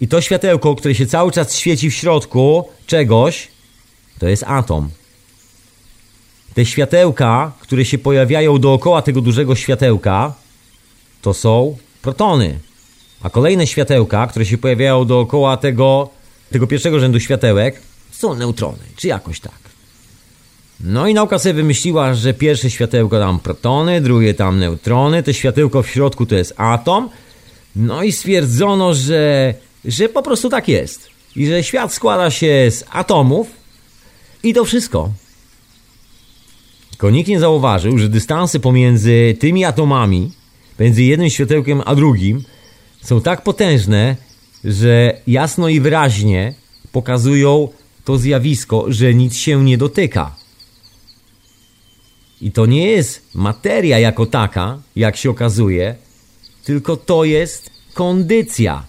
I 0.01 0.07
to 0.07 0.21
światełko, 0.21 0.75
które 0.75 0.95
się 0.95 1.05
cały 1.05 1.31
czas 1.31 1.55
świeci 1.55 1.89
w 1.89 1.93
środku 1.93 2.69
czegoś, 2.85 3.47
to 4.19 4.27
jest 4.27 4.43
atom. 4.47 4.89
te 6.53 6.65
światełka, 6.65 7.51
które 7.59 7.85
się 7.85 7.97
pojawiają 7.97 8.57
dookoła 8.57 9.01
tego 9.01 9.21
dużego 9.21 9.55
światełka, 9.55 10.33
to 11.21 11.33
są 11.33 11.77
protony. 12.01 12.59
A 13.21 13.29
kolejne 13.29 13.67
światełka, 13.67 14.27
które 14.27 14.45
się 14.45 14.57
pojawiają 14.57 15.05
dookoła 15.05 15.57
tego, 15.57 16.09
tego 16.51 16.67
pierwszego 16.67 16.99
rzędu 16.99 17.19
światełek, 17.19 17.81
są 18.11 18.35
neutrony, 18.35 18.83
czy 18.95 19.07
jakoś 19.07 19.39
tak. 19.39 19.67
No 20.79 21.07
i 21.07 21.13
nauka 21.13 21.39
sobie 21.39 21.53
wymyśliła, 21.53 22.13
że 22.13 22.33
pierwsze 22.33 22.69
światełko 22.69 23.19
tam 23.19 23.39
protony, 23.39 24.01
drugie 24.01 24.33
tam 24.33 24.59
neutrony, 24.59 25.23
to 25.23 25.33
światełko 25.33 25.83
w 25.83 25.89
środku 25.89 26.25
to 26.25 26.35
jest 26.35 26.53
atom. 26.57 27.09
No 27.75 28.03
i 28.03 28.11
stwierdzono, 28.11 28.93
że, 28.93 29.53
że 29.85 30.09
po 30.09 30.21
prostu 30.21 30.49
tak 30.49 30.67
jest. 30.67 31.09
I 31.35 31.47
że 31.47 31.63
świat 31.63 31.93
składa 31.93 32.31
się 32.31 32.71
z 32.71 32.83
atomów 32.89 33.47
i 34.43 34.53
to 34.53 34.65
wszystko. 34.65 35.09
Tylko 36.89 37.09
nikt 37.09 37.29
nie 37.29 37.39
zauważył, 37.39 37.97
że 37.97 38.09
dystansy 38.09 38.59
pomiędzy 38.59 39.37
tymi 39.39 39.65
atomami, 39.65 40.31
między 40.79 41.03
jednym 41.03 41.29
światełkiem 41.29 41.81
a 41.85 41.95
drugim, 41.95 42.43
są 43.01 43.21
tak 43.21 43.41
potężne, 43.41 44.15
że 44.63 45.21
jasno 45.27 45.69
i 45.69 45.79
wyraźnie 45.79 46.53
pokazują 46.91 47.69
to 48.05 48.17
zjawisko, 48.17 48.85
że 48.87 49.13
nic 49.13 49.35
się 49.35 49.63
nie 49.63 49.77
dotyka. 49.77 50.35
I 52.41 52.51
to 52.51 52.65
nie 52.65 52.87
jest 52.87 53.35
materia 53.35 53.99
jako 53.99 54.25
taka, 54.25 54.77
jak 54.95 55.17
się 55.17 55.29
okazuje, 55.29 55.95
tylko 56.63 56.97
to 56.97 57.23
jest 57.23 57.69
kondycja. 57.93 58.83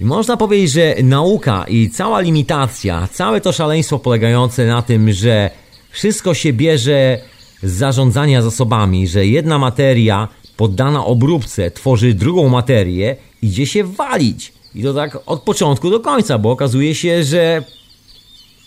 I 0.00 0.04
można 0.04 0.36
powiedzieć, 0.36 0.70
że 0.70 0.94
nauka 1.02 1.64
i 1.68 1.90
cała 1.90 2.20
limitacja, 2.20 3.08
całe 3.12 3.40
to 3.40 3.52
szaleństwo 3.52 3.98
polegające 3.98 4.66
na 4.66 4.82
tym, 4.82 5.12
że 5.12 5.50
wszystko 5.90 6.34
się 6.34 6.52
bierze 6.52 7.18
z 7.62 7.72
zarządzania 7.72 8.42
zasobami, 8.42 9.08
że 9.08 9.26
jedna 9.26 9.58
materia 9.58 10.28
poddana 10.62 11.04
obróbce 11.06 11.70
tworzy 11.70 12.14
drugą 12.14 12.48
materię, 12.48 13.16
idzie 13.42 13.66
się 13.66 13.84
walić. 13.84 14.52
I 14.74 14.82
to 14.82 14.94
tak 14.94 15.18
od 15.26 15.42
początku 15.42 15.90
do 15.90 16.00
końca, 16.00 16.38
bo 16.38 16.50
okazuje 16.50 16.94
się, 16.94 17.24
że 17.24 17.64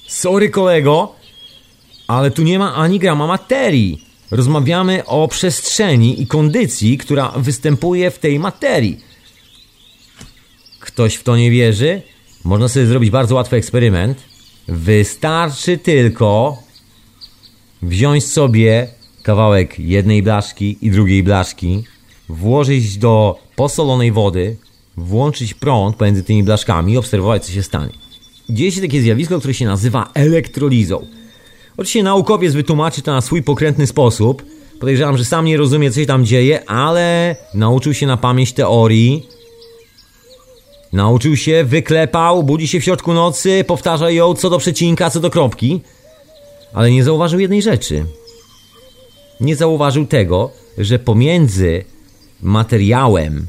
sorry 0.08 0.50
kolego, 0.50 1.16
ale 2.08 2.32
tu 2.32 2.44
nie 2.44 2.60
ma 2.60 2.76
ani 2.76 3.00
grama 3.00 3.28
materii. 3.28 4.06
Rozmawiamy 4.32 5.06
o 5.06 5.28
przestrzeni 5.28 6.22
i 6.22 6.28
kondycji, 6.28 6.98
która 6.98 7.34
występuje 7.38 8.12
w 8.12 8.20
tej 8.20 8.40
materii. 8.40 9.00
Ktoś 10.80 11.16
w 11.16 11.24
to 11.24 11.38
nie 11.38 11.52
wierzy? 11.52 12.02
Można 12.44 12.68
sobie 12.68 12.86
zrobić 12.86 13.10
bardzo 13.10 13.36
łatwy 13.36 13.56
eksperyment. 13.56 14.18
Wystarczy 14.68 15.78
tylko 15.78 16.58
wziąć 17.82 18.26
sobie 18.26 18.88
kawałek 19.26 19.80
jednej 19.80 20.24
blaszki 20.24 20.78
i 20.82 20.92
drugiej 20.92 21.24
blaszki, 21.24 21.84
włożyć 22.30 22.98
do 22.98 23.40
posolonej 23.56 24.12
wody, 24.12 24.58
włączyć 24.98 25.54
prąd 25.54 25.96
pomiędzy 25.96 26.24
tymi 26.24 26.44
blaszkami 26.44 26.94
i 26.94 26.98
obserwować, 26.98 27.46
co 27.46 27.52
się 27.52 27.64
stanie. 27.64 27.92
Dzieje 28.50 28.72
się 28.72 28.82
takie 28.82 29.02
zjawisko, 29.02 29.40
które 29.40 29.54
się 29.54 29.66
nazywa 29.66 30.10
elektrolizą. 30.14 31.08
Oczywiście 31.78 32.04
naukowiec 32.04 32.54
wytłumaczy 32.54 33.02
to 33.02 33.12
na 33.12 33.22
swój 33.22 33.44
pokrętny 33.44 33.88
sposób. 33.88 34.44
Podejrzewam, 34.80 35.18
że 35.18 35.26
sam 35.26 35.46
nie 35.46 35.58
rozumie, 35.58 35.92
co 35.92 36.00
się 36.00 36.06
tam 36.06 36.26
dzieje, 36.26 36.70
ale 36.70 37.36
nauczył 37.54 37.94
się 37.94 38.08
na 38.08 38.18
pamięć 38.18 38.54
teorii. 38.54 39.26
Nauczył 40.94 41.36
się, 41.36 41.64
wyklepał, 41.64 42.44
budzi 42.44 42.68
się 42.68 42.80
w 42.80 42.84
środku 42.84 43.14
nocy, 43.14 43.64
powtarza 43.68 44.12
ją 44.12 44.34
co 44.34 44.50
do 44.50 44.58
przecinka, 44.58 45.10
co 45.10 45.20
do 45.20 45.30
kropki. 45.30 45.82
Ale 46.74 46.92
nie 46.92 47.04
zauważył 47.04 47.40
jednej 47.40 47.62
rzeczy. 47.62 48.06
Nie 49.40 49.56
zauważył 49.56 50.06
tego, 50.06 50.52
że 50.78 51.00
pomiędzy 51.00 51.84
materiałem, 52.42 53.46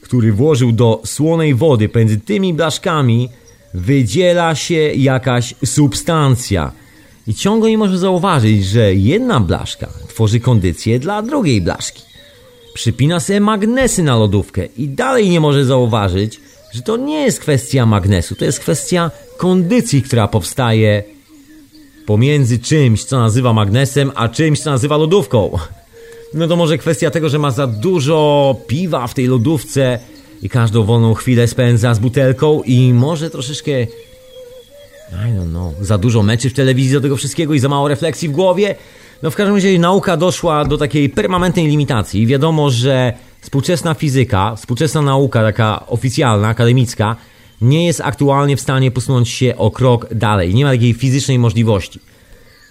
który 0.00 0.32
włożył 0.32 0.72
do 0.72 1.02
słonej 1.04 1.54
wody, 1.54 1.88
pomiędzy 1.88 2.20
tymi 2.20 2.54
blaszkami, 2.54 3.28
wydziela 3.74 4.54
się 4.54 4.74
jakaś 4.94 5.54
substancja– 5.64 6.72
i 7.28 7.34
ciągle 7.34 7.70
nie 7.70 7.78
może 7.78 7.98
zauważyć, 7.98 8.64
że 8.64 8.94
jedna 8.94 9.40
blaszka 9.40 9.88
tworzy 10.08 10.40
kondycję 10.40 10.98
dla 10.98 11.22
drugiej 11.22 11.60
blaszki. 11.60 12.02
Przypina 12.74 13.20
sobie 13.20 13.40
magnesy 13.40 14.02
na 14.02 14.16
lodówkę 14.16 14.66
i 14.66 14.88
dalej 14.88 15.28
nie 15.28 15.40
może 15.40 15.64
zauważyć, 15.64 16.40
że 16.72 16.82
to 16.82 16.96
nie 16.96 17.20
jest 17.20 17.40
kwestia 17.40 17.86
magnesu, 17.86 18.34
to 18.34 18.44
jest 18.44 18.60
kwestia 18.60 19.10
kondycji, 19.36 20.02
która 20.02 20.28
powstaje 20.28 21.02
pomiędzy 22.08 22.58
czymś, 22.58 23.04
co 23.04 23.18
nazywa 23.18 23.52
magnesem, 23.52 24.12
a 24.14 24.28
czymś, 24.28 24.60
co 24.60 24.70
nazywa 24.70 24.96
lodówką. 24.96 25.58
No 26.34 26.48
to 26.48 26.56
może 26.56 26.78
kwestia 26.78 27.10
tego, 27.10 27.28
że 27.28 27.38
ma 27.38 27.50
za 27.50 27.66
dużo 27.66 28.56
piwa 28.66 29.06
w 29.06 29.14
tej 29.14 29.26
lodówce 29.26 29.98
i 30.42 30.48
każdą 30.48 30.84
wolną 30.84 31.14
chwilę 31.14 31.48
spędza 31.48 31.94
z 31.94 31.98
butelką 31.98 32.62
i 32.62 32.92
może 32.92 33.30
troszeczkę 33.30 33.82
i 35.12 35.32
don't 35.38 35.50
know, 35.50 35.74
za 35.80 35.98
dużo 35.98 36.22
meczy 36.22 36.50
w 36.50 36.54
telewizji 36.54 36.92
do 36.92 37.00
tego 37.00 37.16
wszystkiego 37.16 37.54
i 37.54 37.58
za 37.58 37.68
mało 37.68 37.88
refleksji 37.88 38.28
w 38.28 38.32
głowie. 38.32 38.74
No 39.22 39.30
w 39.30 39.36
każdym 39.36 39.54
razie 39.54 39.78
nauka 39.78 40.16
doszła 40.16 40.64
do 40.64 40.78
takiej 40.78 41.08
permanentnej 41.08 41.66
limitacji. 41.66 42.26
Wiadomo, 42.26 42.70
że 42.70 43.12
współczesna 43.40 43.94
fizyka, 43.94 44.56
współczesna 44.56 45.02
nauka 45.02 45.42
taka 45.42 45.86
oficjalna, 45.86 46.48
akademicka, 46.48 47.16
nie 47.60 47.86
jest 47.86 48.00
aktualnie 48.00 48.56
w 48.56 48.60
stanie 48.60 48.90
posunąć 48.90 49.28
się 49.28 49.56
o 49.56 49.70
krok 49.70 50.14
dalej. 50.14 50.54
Nie 50.54 50.64
ma 50.64 50.70
takiej 50.70 50.94
fizycznej 50.94 51.38
możliwości. 51.38 52.00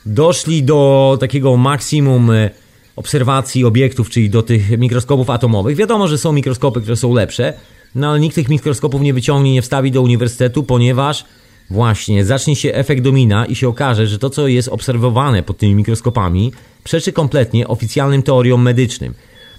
Doszli 0.06 0.63
do 0.63 1.17
takiego 1.19 1.58
maksimum 1.58 2.32
e, 2.32 2.50
obserwacji 2.95 3.65
obiektów, 3.65 4.10
czyli 4.10 4.30
do 4.30 4.43
tych 4.43 4.80
mikroskopów 4.80 5.30
atomowych. 5.30 5.76
Wiadomo, 5.76 6.08
że 6.08 6.17
są 6.17 6.32
mikroskopy, 6.32 6.82
które 6.82 6.95
są 6.95 7.13
lepsze, 7.13 7.54
no 7.95 8.10
ale 8.10 8.19
nikt 8.19 8.36
tych 8.36 8.50
mikroskopów 8.50 9.02
nie 9.02 9.13
wyciągnie, 9.13 9.54
nie 9.54 9.62
wstawi 9.62 9.91
do 9.91 10.02
uniwersytetu, 10.02 10.63
ponieważ 10.63 11.26
Właśnie, 11.69 12.26
zacznie 12.26 12.56
się 12.56 12.73
efekt 12.73 13.02
domina 13.02 13.45
i 13.45 13.56
się 13.56 13.67
okaże, 13.67 14.08
że 14.08 14.19
to, 14.19 14.30
co 14.30 14.47
jest 14.47 14.67
obserwowane 14.67 15.43
pod 15.43 15.58
tymi 15.58 15.76
mikroskopami, 15.76 16.52
przeczy 16.84 17.12
kompletnie 17.12 17.67
oficjalnym 17.67 18.23
teoriom 18.23 18.62
medycznym. 18.62 19.13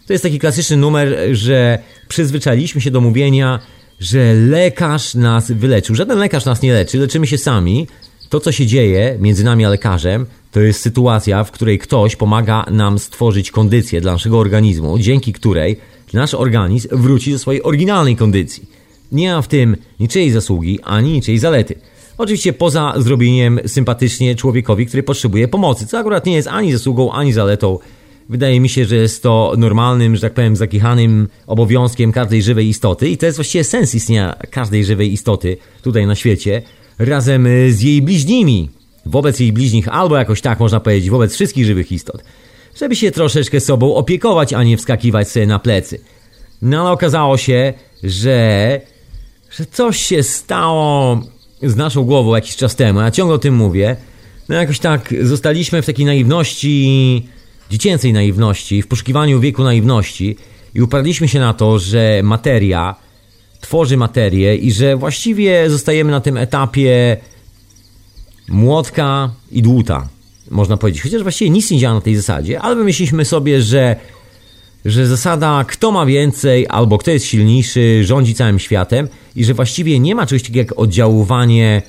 To 0.07 0.13
jest 0.13 0.23
taki 0.23 0.39
klasyczny 0.39 0.77
numer, 0.77 1.17
że 1.33 1.79
przyzwyczailiśmy 2.09 2.81
się 2.81 2.91
do 2.91 3.01
mówienia, 3.01 3.59
że 4.01 4.35
lekarz 4.35 5.15
nas 5.15 5.51
wyleczył. 5.51 5.95
Żaden 5.95 6.19
lekarz 6.19 6.45
nas 6.45 6.63
nie 6.63 6.73
leczy, 6.73 6.99
leczymy 6.99 7.27
się 7.27 7.39
sami. 7.39 7.87
To, 8.29 8.41
co 8.41 8.53
się 8.53 8.67
dzieje 8.67 9.17
między 9.21 9.45
nami 9.45 9.65
a 9.65 9.69
lekarzem, 9.69 10.27
to 10.53 10.61
jest 10.61 10.81
sytuacja, 10.81 11.45
w 11.45 11.51
której 11.51 11.79
ktoś 11.79 12.17
pomaga 12.17 12.65
nam 12.71 12.99
stworzyć 12.99 13.51
kondycję 13.51 14.01
dla 14.01 14.13
naszego 14.13 14.39
organizmu, 14.39 14.99
dzięki 14.99 15.33
której 15.33 15.77
nasz 16.13 16.35
organizm 16.35 16.89
wróci 16.93 17.33
do 17.33 17.39
swojej 17.39 17.63
oryginalnej 17.63 18.17
kondycji. 18.17 18.71
Nie 19.13 19.33
ma 19.33 19.43
w 19.43 19.49
tym 19.49 19.77
niczyjej 20.01 20.31
zasługi, 20.31 20.79
ani 20.83 21.13
niczyjej 21.13 21.39
zalety. 21.39 21.75
Oczywiście 22.19 22.53
poza 22.53 22.95
zrobieniem 22.97 23.61
sympatycznie 23.67 24.35
człowiekowi, 24.35 24.87
który 24.87 25.03
potrzebuje 25.03 25.49
pomocy, 25.49 25.87
co 25.87 25.99
akurat 25.99 26.27
nie 26.27 26.35
jest 26.35 26.49
ani 26.49 26.73
zasługą, 26.73 27.13
ani 27.13 27.33
zaletą. 27.33 27.79
Wydaje 28.29 28.61
mi 28.61 28.69
się, 28.69 28.85
że 28.85 28.97
jest 28.97 29.23
to 29.23 29.55
normalnym, 29.59 30.17
że 30.17 30.23
tak 30.23 30.35
powiem, 30.35 30.57
zakichanym 30.57 31.29
obowiązkiem 31.47 32.13
każdej 32.13 32.43
żywej 32.43 32.69
istoty 32.69 33.09
i 33.09 33.17
to 33.17 33.27
jest 33.27 33.39
właściwie 33.39 33.65
sens 33.65 33.95
istnienia 33.95 34.37
każdej 34.51 34.85
żywej 34.85 35.13
istoty 35.13 35.57
tutaj 35.83 36.07
na 36.07 36.15
świecie, 36.15 36.63
razem 36.99 37.49
z 37.69 37.81
jej 37.81 38.03
bliźnimi, 38.03 38.71
wobec 39.07 39.41
jej 39.41 39.53
bliźnich, 39.53 39.89
albo 39.89 40.17
jakoś 40.17 40.41
tak 40.41 40.61
można 40.61 40.81
powiedzieć, 40.81 41.11
wobec 41.11 41.35
wszystkich 41.35 41.65
żywych 41.65 41.93
istot, 41.93 42.23
żeby 42.81 42.97
się 42.97 43.11
troszeczkę 43.11 43.61
sobą 43.61 43.95
opiekować, 43.95 44.53
a 44.53 44.65
nie 44.65 44.77
wskakiwać 44.77 45.29
sobie 45.29 45.47
na 45.47 45.59
plecy. 45.59 46.01
No 46.63 46.81
ale 46.81 46.91
okazało 46.91 47.37
się, 47.37 47.75
że, 48.03 48.81
że 49.51 49.67
coś 49.67 49.99
się 49.99 50.23
stało 50.23 51.21
z 51.63 51.77
naszą 51.77 52.05
głową 52.05 52.35
jakiś 52.35 52.57
czas 52.57 52.77
temu, 52.77 53.01
ja 53.01 53.11
ciągle 53.11 53.35
o 53.35 53.39
tym 53.39 53.55
mówię, 53.55 53.97
no 54.49 54.55
jakoś 54.55 54.79
tak 54.79 55.15
zostaliśmy 55.23 55.83
w 55.83 55.87
takiej 55.87 56.07
naiwności, 56.07 57.29
dziecięcej 57.71 58.13
naiwności, 58.13 58.83
w 58.83 58.87
poszukiwaniu 58.87 59.41
wieku 59.41 59.65
naiwności 59.65 60.37
i 60.75 60.83
uparliśmy 60.83 61.29
się 61.29 61.41
na 61.41 61.55
to, 61.55 61.79
że 61.79 62.21
materia 62.25 62.95
tworzy 63.61 63.97
materię 63.97 64.57
i 64.57 64.73
że 64.73 64.97
właściwie 64.97 65.71
zostajemy 65.71 66.11
na 66.11 66.21
tym 66.21 66.37
etapie 66.37 67.17
młotka 68.49 69.31
i 69.51 69.63
dłuta, 69.63 70.09
można 70.51 70.77
powiedzieć. 70.77 71.03
Chociaż 71.03 71.23
właściwie 71.23 71.51
nic 71.51 71.71
nie 71.71 71.79
działa 71.79 71.95
na 71.95 72.01
tej 72.01 72.17
zasadzie, 72.17 72.61
ale 72.61 72.77
wymyśliliśmy 72.77 73.25
sobie, 73.25 73.63
że 73.63 73.97
że 74.85 75.07
zasada 75.07 75.65
kto 75.69 75.91
ma 75.91 76.07
więcej 76.07 76.67
albo 76.69 76.99
kto 76.99 77.11
jest 77.11 77.27
silniejszy 77.27 78.05
rządzi 78.05 78.35
całym 78.35 78.59
światem 78.59 79.09
i 79.37 79.45
że 79.45 79.55
właściwie 79.55 79.99
nie 79.99 80.15
ma 80.15 80.27
czegoś 80.27 80.43
takiego 80.43 80.59
jak 80.59 80.79
oddziaływanie 80.79 81.83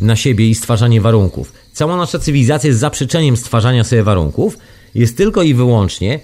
na 0.00 0.16
siebie 0.16 0.48
i 0.48 0.54
stwarzanie 0.54 1.00
warunków. 1.00 1.52
Cała 1.72 1.96
nasza 1.96 2.18
cywilizacja 2.18 2.68
jest 2.68 2.80
zaprzeczeniem 2.80 3.36
stwarzania 3.36 3.84
sobie 3.84 4.02
warunków, 4.02 4.58
jest 4.94 5.16
tylko 5.16 5.42
i 5.42 5.54
wyłącznie 5.54 6.20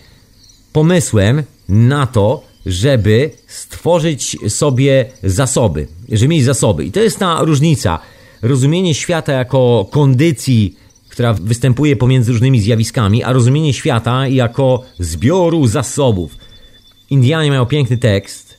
pomysłem 0.72 1.42
na 1.68 2.06
to, 2.06 2.42
żeby 2.66 3.30
stworzyć 3.46 4.36
sobie 4.48 5.10
zasoby, 5.22 5.88
żeby 6.12 6.28
mieć 6.28 6.44
zasoby. 6.44 6.84
I 6.84 6.92
to 6.92 7.00
jest 7.00 7.18
ta 7.18 7.42
różnica. 7.42 7.98
Rozumienie 8.42 8.94
świata 8.94 9.32
jako 9.32 9.88
kondycji, 9.90 10.76
która 11.08 11.34
występuje 11.34 11.96
pomiędzy 11.96 12.32
różnymi 12.32 12.60
zjawiskami, 12.60 13.22
a 13.22 13.32
rozumienie 13.32 13.74
świata 13.74 14.28
jako 14.28 14.82
zbioru 14.98 15.66
zasobów. 15.66 16.36
Indianie 17.10 17.50
mają 17.50 17.66
piękny 17.66 17.98
tekst, 17.98 18.58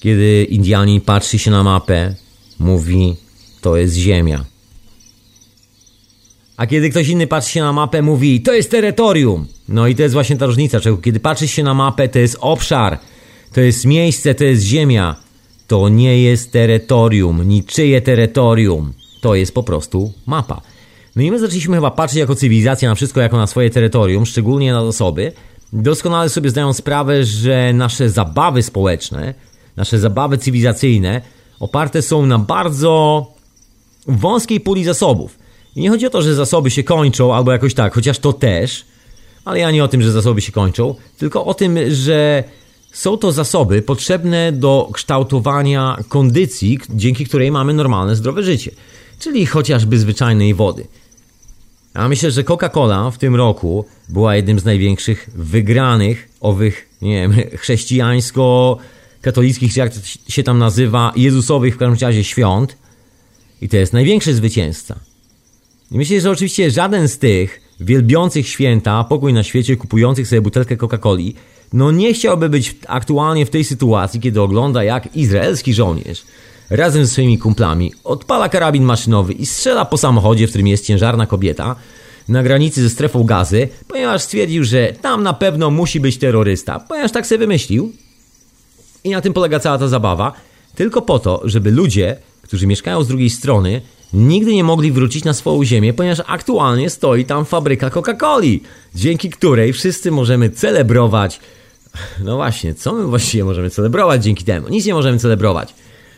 kiedy 0.00 0.44
Indianin 0.44 1.00
patrzy 1.00 1.38
się 1.38 1.50
na 1.50 1.62
mapę, 1.62 2.14
mówi: 2.58 3.16
To 3.60 3.76
jest 3.76 3.94
Ziemia. 3.94 4.44
A 6.58 6.66
kiedy 6.66 6.90
ktoś 6.90 7.08
inny 7.08 7.26
patrzy 7.26 7.50
się 7.50 7.60
na 7.60 7.72
mapę, 7.72 8.02
mówi: 8.02 8.40
To 8.40 8.52
jest 8.52 8.70
terytorium. 8.70 9.46
No 9.68 9.86
i 9.86 9.94
to 9.94 10.02
jest 10.02 10.12
właśnie 10.12 10.36
ta 10.36 10.46
różnica, 10.46 10.80
czego 10.80 10.96
kiedy 10.96 11.20
patrzy 11.20 11.48
się 11.48 11.62
na 11.62 11.74
mapę, 11.74 12.08
to 12.08 12.18
jest 12.18 12.36
obszar, 12.40 12.98
to 13.52 13.60
jest 13.60 13.84
miejsce, 13.84 14.34
to 14.34 14.44
jest 14.44 14.62
Ziemia. 14.62 15.16
To 15.66 15.88
nie 15.88 16.22
jest 16.22 16.52
terytorium, 16.52 17.48
niczyje 17.48 18.00
terytorium. 18.00 18.92
To 19.20 19.34
jest 19.34 19.54
po 19.54 19.62
prostu 19.62 20.12
mapa. 20.26 20.60
No 21.16 21.22
i 21.22 21.30
my 21.30 21.38
zaczęliśmy 21.38 21.76
chyba 21.76 21.90
patrzeć 21.90 22.18
jako 22.18 22.34
cywilizacja 22.34 22.88
na 22.88 22.94
wszystko 22.94 23.20
jako 23.20 23.36
na 23.36 23.46
swoje 23.46 23.70
terytorium, 23.70 24.26
szczególnie 24.26 24.72
na 24.72 24.84
zasoby. 24.84 25.32
Doskonale 25.72 26.28
sobie 26.28 26.50
zdają 26.50 26.72
sprawę, 26.72 27.24
że 27.24 27.72
nasze 27.72 28.10
zabawy 28.10 28.62
społeczne, 28.62 29.34
nasze 29.76 29.98
zabawy 29.98 30.38
cywilizacyjne 30.38 31.20
oparte 31.60 32.02
są 32.02 32.26
na 32.26 32.38
bardzo 32.38 33.26
wąskiej 34.06 34.60
puli 34.60 34.84
zasobów. 34.84 35.37
I 35.78 35.80
nie 35.80 35.90
chodzi 35.90 36.06
o 36.06 36.10
to, 36.10 36.22
że 36.22 36.34
zasoby 36.34 36.70
się 36.70 36.82
kończą 36.82 37.34
albo 37.34 37.52
jakoś 37.52 37.74
tak, 37.74 37.94
chociaż 37.94 38.18
to 38.18 38.32
też, 38.32 38.84
ale 39.44 39.58
ja 39.58 39.70
nie 39.70 39.84
o 39.84 39.88
tym, 39.88 40.02
że 40.02 40.12
zasoby 40.12 40.40
się 40.40 40.52
kończą, 40.52 40.94
tylko 41.18 41.44
o 41.44 41.54
tym, 41.54 41.78
że 41.90 42.44
są 42.92 43.16
to 43.16 43.32
zasoby 43.32 43.82
potrzebne 43.82 44.52
do 44.52 44.88
kształtowania 44.92 45.96
kondycji, 46.08 46.78
dzięki 46.90 47.26
której 47.26 47.50
mamy 47.50 47.74
normalne, 47.74 48.16
zdrowe 48.16 48.42
życie, 48.42 48.70
czyli 49.18 49.46
chociażby 49.46 49.98
zwyczajnej 49.98 50.54
wody. 50.54 50.86
A 51.94 52.08
myślę, 52.08 52.30
że 52.30 52.44
Coca-Cola 52.44 53.10
w 53.10 53.18
tym 53.18 53.34
roku 53.34 53.84
była 54.08 54.36
jednym 54.36 54.58
z 54.58 54.64
największych 54.64 55.30
wygranych 55.34 56.28
owych, 56.40 56.88
nie 57.02 57.20
wiem, 57.20 57.34
chrześcijańsko-katolickich, 57.62 59.76
jak 59.76 59.94
to 59.94 60.00
się 60.28 60.42
tam 60.42 60.58
nazywa, 60.58 61.12
Jezusowych 61.16 61.74
w 61.74 61.78
każdym 61.78 62.08
razie 62.08 62.24
świąt. 62.24 62.76
I 63.60 63.68
to 63.68 63.76
jest 63.76 63.92
największy 63.92 64.34
zwycięzca. 64.34 65.07
Myślę, 65.90 66.20
że 66.20 66.30
oczywiście 66.30 66.70
żaden 66.70 67.08
z 67.08 67.18
tych 67.18 67.60
wielbiących 67.80 68.48
święta, 68.48 69.04
pokój 69.04 69.32
na 69.32 69.42
świecie, 69.42 69.76
kupujących 69.76 70.28
sobie 70.28 70.40
butelkę 70.40 70.76
Coca-Coli, 70.76 71.34
no 71.72 71.90
nie 71.90 72.14
chciałby 72.14 72.48
być 72.48 72.76
aktualnie 72.88 73.46
w 73.46 73.50
tej 73.50 73.64
sytuacji, 73.64 74.20
kiedy 74.20 74.40
ogląda 74.40 74.84
jak 74.84 75.16
izraelski 75.16 75.74
żołnierz 75.74 76.24
razem 76.70 77.06
ze 77.06 77.12
swoimi 77.12 77.38
kumplami 77.38 77.92
odpala 78.04 78.48
karabin 78.48 78.84
maszynowy 78.84 79.32
i 79.32 79.46
strzela 79.46 79.84
po 79.84 79.98
samochodzie, 79.98 80.46
w 80.46 80.50
którym 80.50 80.66
jest 80.66 80.86
ciężarna 80.86 81.26
kobieta, 81.26 81.76
na 82.28 82.42
granicy 82.42 82.82
ze 82.82 82.90
strefą 82.90 83.24
gazy, 83.24 83.68
ponieważ 83.88 84.22
stwierdził, 84.22 84.64
że 84.64 84.92
tam 85.02 85.22
na 85.22 85.32
pewno 85.32 85.70
musi 85.70 86.00
być 86.00 86.18
terrorysta, 86.18 86.80
ponieważ 86.80 87.12
tak 87.12 87.26
sobie 87.26 87.38
wymyślił. 87.38 87.92
I 89.04 89.10
na 89.10 89.20
tym 89.20 89.32
polega 89.32 89.60
cała 89.60 89.78
ta 89.78 89.88
zabawa, 89.88 90.32
tylko 90.74 91.02
po 91.02 91.18
to, 91.18 91.40
żeby 91.44 91.70
ludzie, 91.70 92.16
którzy 92.42 92.66
mieszkają 92.66 93.04
z 93.04 93.08
drugiej 93.08 93.30
strony, 93.30 93.80
nigdy 94.12 94.54
nie 94.54 94.64
mogli 94.64 94.92
wrócić 94.92 95.24
na 95.24 95.34
swoją 95.34 95.64
ziemię, 95.64 95.92
ponieważ 95.92 96.22
aktualnie 96.26 96.90
stoi 96.90 97.24
tam 97.24 97.44
fabryka 97.44 97.90
Coca-Coli, 97.90 98.60
dzięki 98.94 99.30
której 99.30 99.72
wszyscy 99.72 100.10
możemy 100.10 100.50
celebrować. 100.50 101.40
No 102.24 102.36
właśnie, 102.36 102.74
co 102.74 102.92
my 102.92 103.04
właściwie 103.04 103.44
możemy 103.44 103.70
celebrować 103.70 104.24
dzięki 104.24 104.44
temu? 104.44 104.68
Nic 104.68 104.86
nie 104.86 104.94
możemy 104.94 105.18
celebrować. 105.18 105.74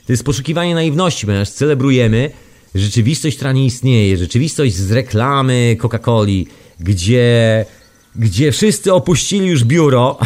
To 0.07 0.13
jest 0.13 0.25
poszukiwanie 0.25 0.75
naiwności, 0.75 1.27
ponieważ 1.27 1.51
celebrujemy 1.51 2.31
rzeczywistość, 2.75 3.37
która 3.37 3.53
nie 3.53 3.67
istnieje, 3.67 4.19
rzeczywistość 4.19 4.75
z 4.75 4.93
reklamy 4.93 5.77
Coca-Coli, 5.79 6.47
gdzie, 6.81 7.67
gdzie 8.17 8.53
wszyscy 8.53 8.95
opuścili 8.95 9.47
już 9.47 9.65
biuro. 9.65 10.19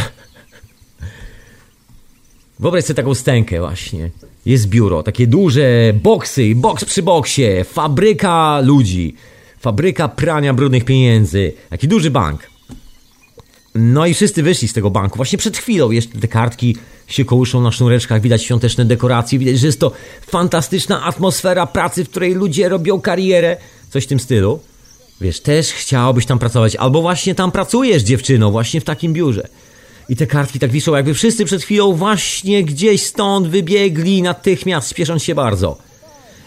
Wyobraź 2.65 2.85
sobie 2.85 2.95
taką 2.95 3.15
stękę 3.15 3.61
właśnie. 3.61 4.11
Jest 4.47 4.69
biuro, 4.69 5.03
takie 5.03 5.27
duże 5.27 5.93
boksy, 6.03 6.55
boks 6.55 6.85
przy 6.85 7.03
boksie, 7.03 7.65
fabryka 7.65 8.61
ludzi, 8.61 9.15
fabryka 9.61 10.09
prania 10.09 10.55
brudnych 10.55 10.85
pieniędzy, 10.85 11.53
taki 11.71 11.89
duży 11.89 12.11
bank. 12.11 12.51
No 13.75 14.07
i 14.07 14.15
wszyscy 14.15 14.43
wyszli 14.43 14.69
z 14.69 14.73
tego 14.73 14.91
banku. 14.91 15.17
Właśnie 15.17 15.39
przed 15.39 15.57
chwilą 15.57 15.91
jeszcze 15.91 16.19
te 16.19 16.29
kartki 16.29 16.77
się 17.07 17.25
kołyszą 17.25 17.61
na 17.61 17.73
sznureczkach, 17.73 18.21
widać 18.21 18.43
świąteczne 18.43 18.85
dekoracje, 18.85 19.39
widać, 19.39 19.59
że 19.59 19.67
jest 19.67 19.81
to 19.81 19.93
fantastyczna 20.27 21.05
atmosfera 21.05 21.67
pracy, 21.67 22.05
w 22.05 22.11
której 22.11 22.35
ludzie 22.35 22.69
robią 22.69 23.01
karierę, 23.01 23.57
coś 23.91 24.05
w 24.05 24.07
tym 24.07 24.21
stylu. 24.21 24.61
Wiesz, 25.21 25.41
też 25.41 25.73
chciałabyś 25.73 26.27
tam 26.27 26.39
pracować, 26.39 26.77
albo 26.77 27.03
właśnie 27.03 27.35
tam 27.35 27.53
pracujesz, 27.53 28.03
dziewczyno, 28.03 28.51
właśnie 28.51 28.81
w 28.81 28.85
takim 28.85 29.13
biurze. 29.13 29.49
I 30.09 30.17
te 30.17 30.27
kartki 30.27 30.59
tak 30.59 30.71
wiszą, 30.71 30.95
jakby 30.95 31.15
wszyscy 31.15 31.45
przed 31.45 31.63
chwilą 31.63 31.93
właśnie 31.93 32.65
gdzieś 32.65 33.03
stąd 33.03 33.49
wybiegli 33.49 34.23
natychmiast, 34.23 34.89
spiesząc 34.89 35.23
się 35.23 35.35
bardzo. 35.35 35.79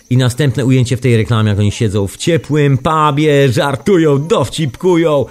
I 0.10 0.18
następne 0.18 0.66
ujęcie 0.66 0.98
w 0.98 1.02
tej 1.02 1.18
reklamie, 1.18 1.50
jak 1.50 1.60
oni 1.60 1.72
siedzą 1.72 2.08
w 2.08 2.18
ciepłym 2.18 2.78
pubie, 2.78 3.52
żartują, 3.52 4.28
dowcipkują 4.28 5.26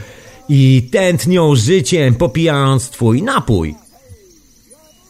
i 0.48 0.88
tętnią 0.92 1.54
życiem, 1.54 2.14
popijając 2.14 2.90
twój 2.90 3.22
napój. 3.22 3.74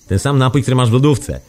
Ten 0.09 0.19
sam 0.19 0.39
napój, 0.39 0.63
który 0.63 0.75
masz 0.75 0.91
w 0.91 0.93
lodówce. 0.93 1.41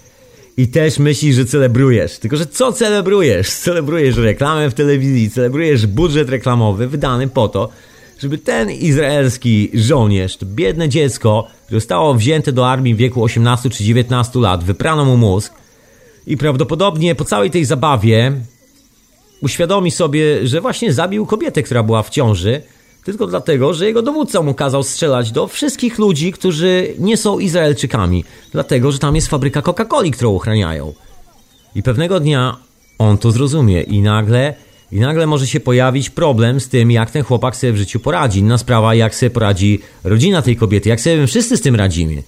I 0.58 0.68
też 0.68 1.00
myślisz, 1.00 1.36
że 1.36 1.46
celebrujesz. 1.46 2.20
Tylko, 2.20 2.38
że 2.38 2.46
co 2.46 2.74
celebrujesz? 2.74 3.50
Celebrujesz 3.50 4.18
reklamę 4.18 4.70
w 4.70 4.74
telewizji, 4.74 5.30
celebrujesz 5.30 5.88
budżet 5.88 6.30
reklamowy 6.30 6.88
wydany 6.88 7.28
po 7.28 7.48
to, 7.48 7.70
żeby 8.20 8.38
ten 8.38 8.72
izraelski 8.72 9.72
żołnierz, 9.74 10.38
to 10.38 10.46
biedne 10.46 10.90
dziecko, 10.90 11.48
które 11.66 11.80
zostało 11.80 12.14
wzięte 12.14 12.52
do 12.52 12.70
armii 12.70 12.96
w 12.96 12.98
wieku 12.98 13.24
18 13.24 13.70
czy 13.70 13.84
19 13.84 14.40
lat, 14.40 14.64
wyprano 14.64 15.06
mu 15.06 15.18
mózg 15.18 15.54
i 16.28 16.38
prawdopodobnie 16.38 17.16
po 17.16 17.26
całej 17.26 17.52
tej 17.52 17.66
zabawie 17.66 18.32
uświadomi 19.42 19.92
sobie, 19.92 20.48
że 20.48 20.62
właśnie 20.62 20.94
zabił 20.94 21.26
kobietę, 21.26 21.64
która 21.64 21.84
była 21.84 22.04
w 22.04 22.10
ciąży, 22.10 22.62
tylko 23.04 23.28
dlatego, 23.28 23.74
że 23.74 23.86
jego 23.86 24.02
dowódca 24.02 24.42
mu 24.42 24.54
kazał 24.54 24.84
strzelać 24.84 25.32
do 25.32 25.48
wszystkich 25.48 26.00
ludzi, 26.00 26.32
którzy 26.32 26.94
nie 27.00 27.18
są 27.18 27.40
Izraelczykami, 27.40 28.24
dlatego, 28.52 28.92
że 28.92 29.00
tam 29.00 29.16
jest 29.16 29.28
fabryka 29.28 29.62
Coca-Coli, 29.62 30.12
którą 30.12 30.36
ochraniają. 30.36 30.94
I 31.76 31.84
pewnego 31.84 32.20
dnia 32.20 32.58
on 33.00 33.18
to 33.18 33.32
zrozumie 33.32 33.82
i 33.82 34.02
nagle, 34.02 34.54
i 34.92 35.00
nagle 35.00 35.28
może 35.28 35.48
się 35.48 35.60
pojawić 35.60 36.10
problem 36.10 36.60
z 36.60 36.70
tym, 36.70 36.92
jak 36.92 37.12
ten 37.12 37.24
chłopak 37.24 37.56
sobie 37.56 37.74
w 37.74 37.78
życiu 37.78 38.00
poradzi. 38.00 38.40
Inna 38.40 38.58
sprawa, 38.58 38.96
jak 38.96 39.16
sobie 39.16 39.30
poradzi 39.30 39.80
rodzina 40.04 40.42
tej 40.42 40.56
kobiety, 40.56 40.90
jak 40.90 41.02
sobie 41.02 41.28
wszyscy 41.28 41.58
z 41.58 41.62
tym 41.62 41.76
radzimy. 41.76 42.24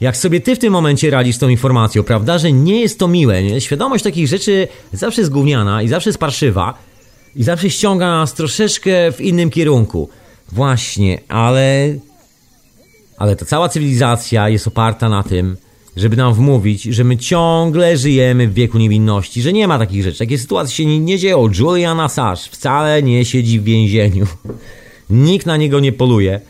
Jak 0.00 0.16
sobie 0.16 0.40
ty 0.40 0.56
w 0.56 0.58
tym 0.58 0.72
momencie 0.72 1.10
radzisz 1.10 1.36
z 1.36 1.38
tą 1.38 1.48
informacją, 1.48 2.02
prawda, 2.02 2.38
że 2.38 2.52
nie 2.52 2.80
jest 2.80 2.98
to 2.98 3.08
miłe, 3.08 3.42
nie? 3.42 3.60
Świadomość 3.60 4.04
takich 4.04 4.28
rzeczy 4.28 4.68
zawsze 4.92 5.20
jest 5.20 5.32
gówniana 5.32 5.82
i 5.82 5.88
zawsze 5.88 6.10
jest 6.10 6.18
parszywa, 6.18 6.74
i 7.36 7.42
zawsze 7.42 7.70
ściąga 7.70 8.10
nas 8.10 8.34
troszeczkę 8.34 9.12
w 9.12 9.20
innym 9.20 9.50
kierunku. 9.50 10.08
Właśnie, 10.52 11.18
ale. 11.28 11.94
Ale 13.18 13.36
ta 13.36 13.44
cała 13.44 13.68
cywilizacja 13.68 14.48
jest 14.48 14.66
oparta 14.66 15.08
na 15.08 15.22
tym, 15.22 15.56
żeby 16.00 16.16
nam 16.16 16.34
wmówić, 16.34 16.82
że 16.82 17.04
my 17.04 17.16
ciągle 17.16 17.96
żyjemy 17.96 18.48
w 18.48 18.54
wieku 18.54 18.78
niewinności, 18.78 19.42
że 19.42 19.52
nie 19.52 19.68
ma 19.68 19.78
takich 19.78 20.02
rzeczy. 20.02 20.18
Takie 20.18 20.38
sytuacje 20.38 20.76
się 20.76 20.86
nie, 20.86 21.00
nie 21.00 21.18
dzieją. 21.18 21.48
Julian 21.58 22.00
Assange 22.00 22.42
wcale 22.50 23.02
nie 23.02 23.24
siedzi 23.24 23.60
w 23.60 23.64
więzieniu. 23.64 24.26
Nikt 25.10 25.46
na 25.46 25.56
niego 25.56 25.80
nie 25.80 25.92
poluje. 25.92 26.40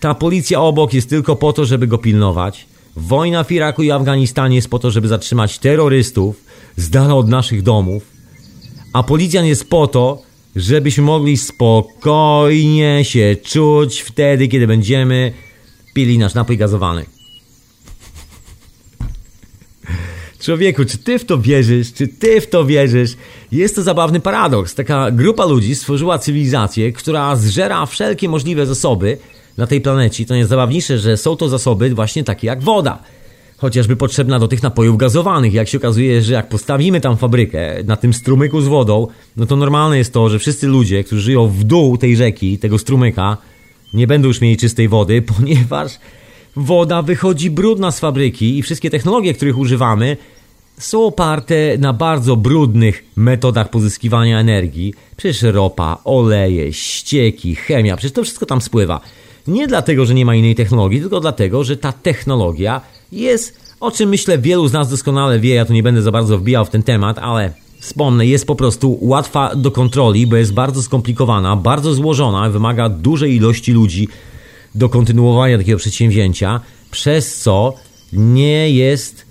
Ta 0.00 0.14
policja 0.14 0.60
obok 0.60 0.94
jest 0.94 1.08
tylko 1.08 1.36
po 1.36 1.52
to, 1.52 1.64
żeby 1.64 1.86
go 1.86 1.98
pilnować. 1.98 2.66
Wojna 2.96 3.44
w 3.44 3.52
Iraku 3.52 3.82
i 3.82 3.90
Afganistanie 3.90 4.56
jest 4.56 4.70
po 4.70 4.78
to, 4.78 4.90
żeby 4.90 5.08
zatrzymać 5.08 5.58
terrorystów 5.58 6.36
z 6.76 6.90
dala 6.90 7.14
od 7.14 7.28
naszych 7.28 7.62
domów 7.62 8.18
a 8.92 9.02
policjant 9.02 9.48
jest 9.48 9.70
po 9.70 9.86
to, 9.86 10.22
żebyśmy 10.56 11.04
mogli 11.04 11.36
spokojnie 11.36 13.00
się 13.04 13.36
czuć 13.42 14.00
wtedy, 14.00 14.48
kiedy 14.48 14.66
będziemy 14.66 15.32
pili 15.94 16.18
nasz 16.18 16.34
napój 16.34 16.56
gazowany. 16.56 17.17
Człowieku, 20.40 20.84
czy 20.84 20.98
ty 20.98 21.18
w 21.18 21.24
to 21.24 21.38
wierzysz? 21.38 21.92
Czy 21.92 22.08
ty 22.08 22.40
w 22.40 22.46
to 22.46 22.64
wierzysz? 22.64 23.10
Jest 23.52 23.76
to 23.76 23.82
zabawny 23.82 24.20
paradoks. 24.20 24.74
Taka 24.74 25.10
grupa 25.10 25.44
ludzi 25.44 25.74
stworzyła 25.74 26.18
cywilizację, 26.18 26.92
która 26.92 27.36
zżera 27.36 27.86
wszelkie 27.86 28.28
możliwe 28.28 28.66
zasoby 28.66 29.18
na 29.56 29.66
tej 29.66 29.80
planecie. 29.80 30.26
To 30.26 30.34
jest 30.34 30.50
zabawniejsze, 30.50 30.98
że 30.98 31.16
są 31.16 31.36
to 31.36 31.48
zasoby 31.48 31.94
właśnie 31.94 32.24
takie 32.24 32.46
jak 32.46 32.62
woda 32.62 33.02
chociażby 33.58 33.96
potrzebna 33.96 34.38
do 34.38 34.48
tych 34.48 34.62
napojów 34.62 34.96
gazowanych. 34.96 35.54
Jak 35.54 35.68
się 35.68 35.78
okazuje, 35.78 36.22
że 36.22 36.32
jak 36.32 36.48
postawimy 36.48 37.00
tam 37.00 37.16
fabrykę 37.16 37.84
na 37.84 37.96
tym 37.96 38.14
strumyku 38.14 38.60
z 38.60 38.68
wodą, 38.68 39.06
no 39.36 39.46
to 39.46 39.56
normalne 39.56 39.98
jest 39.98 40.12
to, 40.12 40.28
że 40.28 40.38
wszyscy 40.38 40.66
ludzie, 40.66 41.04
którzy 41.04 41.22
żyją 41.22 41.48
w 41.48 41.64
dół 41.64 41.98
tej 41.98 42.16
rzeki, 42.16 42.58
tego 42.58 42.78
strumyka, 42.78 43.36
nie 43.94 44.06
będą 44.06 44.28
już 44.28 44.40
mieli 44.40 44.56
czystej 44.56 44.88
wody, 44.88 45.22
ponieważ 45.36 45.92
woda 46.58 47.02
wychodzi 47.02 47.50
brudna 47.50 47.90
z 47.90 48.00
fabryki 48.00 48.58
i 48.58 48.62
wszystkie 48.62 48.90
technologie, 48.90 49.34
których 49.34 49.58
używamy, 49.58 50.16
są 50.78 51.04
oparte 51.04 51.54
na 51.78 51.92
bardzo 51.92 52.36
brudnych 52.36 53.04
metodach 53.16 53.70
pozyskiwania 53.70 54.40
energii. 54.40 54.94
Przecież 55.16 55.42
ropa, 55.42 55.98
oleje, 56.04 56.72
ścieki, 56.72 57.54
chemia, 57.54 57.96
przecież 57.96 58.12
to 58.12 58.22
wszystko 58.22 58.46
tam 58.46 58.60
spływa. 58.60 59.00
Nie 59.46 59.66
dlatego, 59.66 60.06
że 60.06 60.14
nie 60.14 60.26
ma 60.26 60.34
innej 60.34 60.54
technologii, 60.54 61.00
tylko 61.00 61.20
dlatego, 61.20 61.64
że 61.64 61.76
ta 61.76 61.92
technologia 61.92 62.80
jest, 63.12 63.74
o 63.80 63.90
czym 63.90 64.08
myślę 64.08 64.38
wielu 64.38 64.68
z 64.68 64.72
nas 64.72 64.90
doskonale 64.90 65.40
wie, 65.40 65.54
ja 65.54 65.64
tu 65.64 65.72
nie 65.72 65.82
będę 65.82 66.02
za 66.02 66.12
bardzo 66.12 66.38
wbijał 66.38 66.64
w 66.64 66.70
ten 66.70 66.82
temat, 66.82 67.18
ale 67.18 67.52
wspomnę, 67.80 68.26
jest 68.26 68.46
po 68.46 68.56
prostu 68.56 68.98
łatwa 69.00 69.54
do 69.56 69.70
kontroli, 69.70 70.26
bo 70.26 70.36
jest 70.36 70.52
bardzo 70.52 70.82
skomplikowana, 70.82 71.56
bardzo 71.56 71.94
złożona, 71.94 72.50
wymaga 72.50 72.88
dużej 72.88 73.36
ilości 73.36 73.72
ludzi 73.72 74.08
do 74.74 74.88
kontynuowania 74.88 75.58
takiego 75.58 75.78
przedsięwzięcia, 75.78 76.60
przez 76.90 77.38
co 77.38 77.74
nie 78.12 78.70
jest 78.70 79.26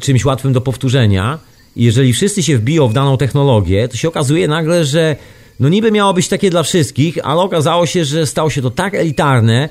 czymś 0.00 0.24
łatwym 0.24 0.52
do 0.52 0.60
powtórzenia. 0.60 1.38
Jeżeli 1.76 2.12
wszyscy 2.12 2.42
się 2.42 2.58
wbiją 2.58 2.88
w 2.88 2.92
daną 2.92 3.16
technologię, 3.16 3.88
to 3.88 3.96
się 3.96 4.08
okazuje 4.08 4.48
nagle, 4.48 4.84
że 4.84 5.16
no 5.60 5.68
niby 5.68 5.92
miało 5.92 6.14
być 6.14 6.28
takie 6.28 6.50
dla 6.50 6.62
wszystkich, 6.62 7.18
ale 7.22 7.40
okazało 7.40 7.86
się, 7.86 8.04
że 8.04 8.26
stało 8.26 8.50
się 8.50 8.62
to 8.62 8.70
tak 8.70 8.94
elitarne, 8.94 9.68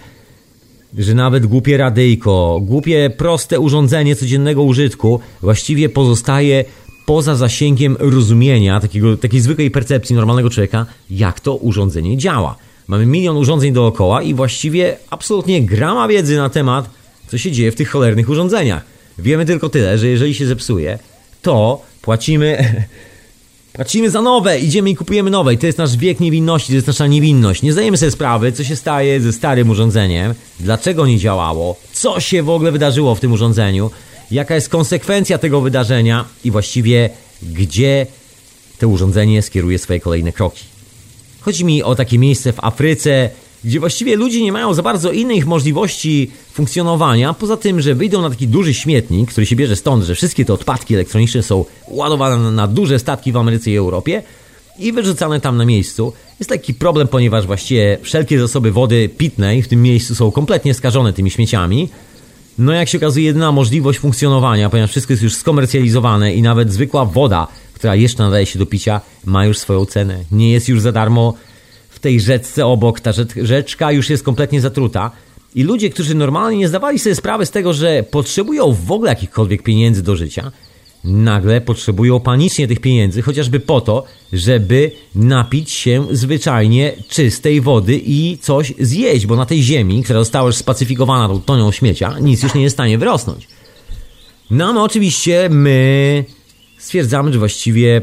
że 0.97 1.13
nawet 1.13 1.45
głupie 1.45 1.77
radyjko, 1.77 2.59
głupie 2.61 3.09
proste 3.17 3.59
urządzenie 3.59 4.15
codziennego 4.15 4.63
użytku 4.63 5.19
właściwie 5.41 5.89
pozostaje 5.89 6.65
poza 7.05 7.35
zasięgiem 7.35 7.97
rozumienia 7.99 8.79
takiego, 8.79 9.17
takiej 9.17 9.39
zwykłej 9.39 9.71
percepcji 9.71 10.15
normalnego 10.15 10.49
człowieka, 10.49 10.85
jak 11.09 11.39
to 11.39 11.55
urządzenie 11.55 12.17
działa. 12.17 12.55
Mamy 12.89 13.05
milion 13.05 13.37
urządzeń 13.37 13.73
dookoła 13.73 14.21
i 14.21 14.33
właściwie 14.33 14.97
absolutnie 15.09 15.61
grama 15.61 16.07
wiedzy 16.07 16.37
na 16.37 16.49
temat, 16.49 16.89
co 17.27 17.37
się 17.37 17.51
dzieje 17.51 17.71
w 17.71 17.75
tych 17.75 17.89
cholernych 17.89 18.29
urządzeniach. 18.29 18.83
Wiemy 19.19 19.45
tylko 19.45 19.69
tyle, 19.69 19.97
że 19.97 20.07
jeżeli 20.07 20.33
się 20.33 20.45
zepsuje, 20.45 20.99
to 21.41 21.81
płacimy 22.01 22.57
Płacimy 23.73 24.09
za 24.09 24.21
nowe, 24.21 24.59
idziemy 24.59 24.89
i 24.89 24.95
kupujemy 24.95 25.29
nowe. 25.29 25.53
I 25.53 25.57
to 25.57 25.65
jest 25.65 25.77
nasz 25.77 25.97
wiek 25.97 26.19
niewinności, 26.19 26.67
to 26.67 26.75
jest 26.75 26.87
nasza 26.87 27.07
niewinność. 27.07 27.61
Nie 27.61 27.73
zdajemy 27.73 27.97
sobie 27.97 28.11
sprawy, 28.11 28.51
co 28.51 28.63
się 28.63 28.75
staje 28.75 29.21
ze 29.21 29.33
starym 29.33 29.69
urządzeniem, 29.69 30.33
dlaczego 30.59 31.07
nie 31.07 31.17
działało, 31.17 31.75
co 31.93 32.19
się 32.19 32.43
w 32.43 32.49
ogóle 32.49 32.71
wydarzyło 32.71 33.15
w 33.15 33.19
tym 33.19 33.31
urządzeniu, 33.31 33.91
jaka 34.31 34.55
jest 34.55 34.69
konsekwencja 34.69 35.37
tego 35.37 35.61
wydarzenia 35.61 36.25
i 36.43 36.51
właściwie 36.51 37.09
gdzie 37.43 38.07
to 38.79 38.87
urządzenie 38.87 39.41
skieruje 39.41 39.79
swoje 39.79 39.99
kolejne 39.99 40.31
kroki. 40.31 40.78
Chodzi 41.41 41.65
mi 41.65 41.83
o 41.83 41.95
takie 41.95 42.19
miejsce 42.19 42.53
w 42.53 42.63
Afryce, 42.63 43.29
gdzie 43.63 43.79
właściwie 43.79 44.15
ludzie 44.15 44.41
nie 44.41 44.51
mają 44.51 44.73
za 44.73 44.83
bardzo 44.83 45.11
innych 45.11 45.45
możliwości 45.45 46.31
funkcjonowania, 46.53 47.33
poza 47.33 47.57
tym, 47.57 47.81
że 47.81 47.95
wyjdą 47.95 48.21
na 48.21 48.29
taki 48.29 48.47
duży 48.47 48.73
śmietnik, 48.73 49.31
który 49.31 49.45
się 49.45 49.55
bierze 49.55 49.75
stąd, 49.75 50.03
że 50.03 50.15
wszystkie 50.15 50.45
te 50.45 50.53
odpadki 50.53 50.95
elektroniczne 50.95 51.43
są 51.43 51.65
ładowane 51.87 52.51
na 52.51 52.67
duże 52.67 52.99
statki 52.99 53.31
w 53.31 53.37
Ameryce 53.37 53.71
i 53.71 53.77
Europie 53.77 54.23
i 54.79 54.91
wyrzucane 54.91 55.39
tam 55.39 55.57
na 55.57 55.65
miejscu. 55.65 56.13
Jest 56.39 56.49
taki 56.49 56.73
problem, 56.73 57.07
ponieważ 57.07 57.45
właściwie 57.45 57.97
wszelkie 58.01 58.39
zasoby 58.39 58.71
wody 58.71 59.09
pitnej 59.17 59.61
w 59.61 59.67
tym 59.67 59.81
miejscu 59.81 60.15
są 60.15 60.31
kompletnie 60.31 60.73
skażone 60.73 61.13
tymi 61.13 61.31
śmieciami. 61.31 61.89
No 62.57 62.73
jak 62.73 62.89
się 62.89 62.97
okazuje, 62.97 63.25
jedyna 63.25 63.51
możliwość 63.51 63.99
funkcjonowania, 63.99 64.69
ponieważ 64.69 64.89
wszystko 64.89 65.13
jest 65.13 65.23
już 65.23 65.35
skomercjalizowane 65.35 66.33
i 66.33 66.41
nawet 66.41 66.73
zwykła 66.73 67.05
woda, 67.05 67.47
która 67.79 67.95
jeszcze 67.95 68.23
nadaje 68.23 68.45
się 68.45 68.59
do 68.59 68.65
picia, 68.65 69.01
ma 69.25 69.45
już 69.45 69.57
swoją 69.57 69.85
cenę. 69.85 70.23
Nie 70.31 70.51
jest 70.51 70.69
już 70.69 70.81
za 70.81 70.91
darmo 70.91 71.33
w 71.89 71.99
tej 71.99 72.21
rzeczce 72.21 72.65
obok. 72.65 72.99
Ta 72.99 73.11
rzeczka 73.41 73.91
już 73.91 74.09
jest 74.09 74.23
kompletnie 74.23 74.61
zatruta. 74.61 75.11
I 75.55 75.63
ludzie, 75.63 75.89
którzy 75.89 76.15
normalnie 76.15 76.57
nie 76.57 76.67
zdawali 76.67 76.99
sobie 76.99 77.15
sprawy 77.15 77.45
z 77.45 77.51
tego, 77.51 77.73
że 77.73 78.03
potrzebują 78.03 78.73
w 78.73 78.91
ogóle 78.91 79.09
jakichkolwiek 79.09 79.63
pieniędzy 79.63 80.03
do 80.03 80.15
życia, 80.15 80.51
nagle 81.03 81.61
potrzebują 81.61 82.19
panicznie 82.19 82.67
tych 82.67 82.79
pieniędzy, 82.79 83.21
chociażby 83.21 83.59
po 83.59 83.81
to, 83.81 84.03
żeby 84.33 84.91
napić 85.15 85.71
się 85.71 86.07
zwyczajnie 86.11 86.93
czystej 87.09 87.61
wody 87.61 88.01
i 88.05 88.37
coś 88.41 88.73
zjeść, 88.79 89.25
bo 89.25 89.35
na 89.35 89.45
tej 89.45 89.63
ziemi, 89.63 90.03
która 90.03 90.19
została 90.19 90.47
już 90.47 90.55
spacyfikowana 90.55 91.27
tą 91.27 91.41
tonią 91.41 91.71
śmiecia, 91.71 92.15
nic 92.21 92.43
już 92.43 92.53
nie 92.53 92.61
jest 92.61 92.73
w 92.73 92.77
stanie 92.77 92.97
wyrosnąć. 92.97 93.47
No, 94.51 94.73
no 94.73 94.83
oczywiście 94.83 95.49
my 95.51 96.25
stwierdzamy, 96.79 97.33
że 97.33 97.39
właściwie 97.39 98.01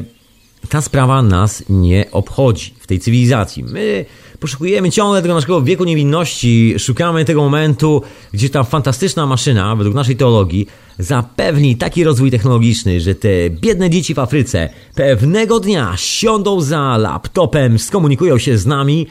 ta 0.68 0.80
sprawa 0.80 1.22
nas 1.22 1.64
nie 1.68 2.04
obchodzi 2.12 2.74
w 2.80 2.86
tej 2.86 2.98
cywilizacji. 3.00 3.64
My 3.64 4.04
poszukujemy 4.40 4.90
ciągle 4.90 5.22
tego 5.22 5.34
naszego 5.34 5.62
wieku 5.62 5.84
niewinności, 5.84 6.74
szukamy 6.78 7.24
tego 7.24 7.42
momentu, 7.42 8.02
gdzie 8.32 8.50
ta 8.50 8.64
fantastyczna 8.64 9.26
maszyna, 9.26 9.76
według 9.76 9.94
naszej 9.94 10.16
teologii, 10.16 10.66
zapewni 10.98 11.76
taki 11.76 12.04
rozwój 12.04 12.30
technologiczny, 12.30 13.00
że 13.00 13.14
te 13.14 13.50
biedne 13.50 13.90
dzieci 13.90 14.14
w 14.14 14.18
Afryce 14.18 14.68
pewnego 14.94 15.60
dnia 15.60 15.92
siądą 15.96 16.60
za 16.60 16.96
laptopem, 16.96 17.78
skomunikują 17.78 18.38
się 18.38 18.58
z 18.58 18.66
nami, 18.66 19.06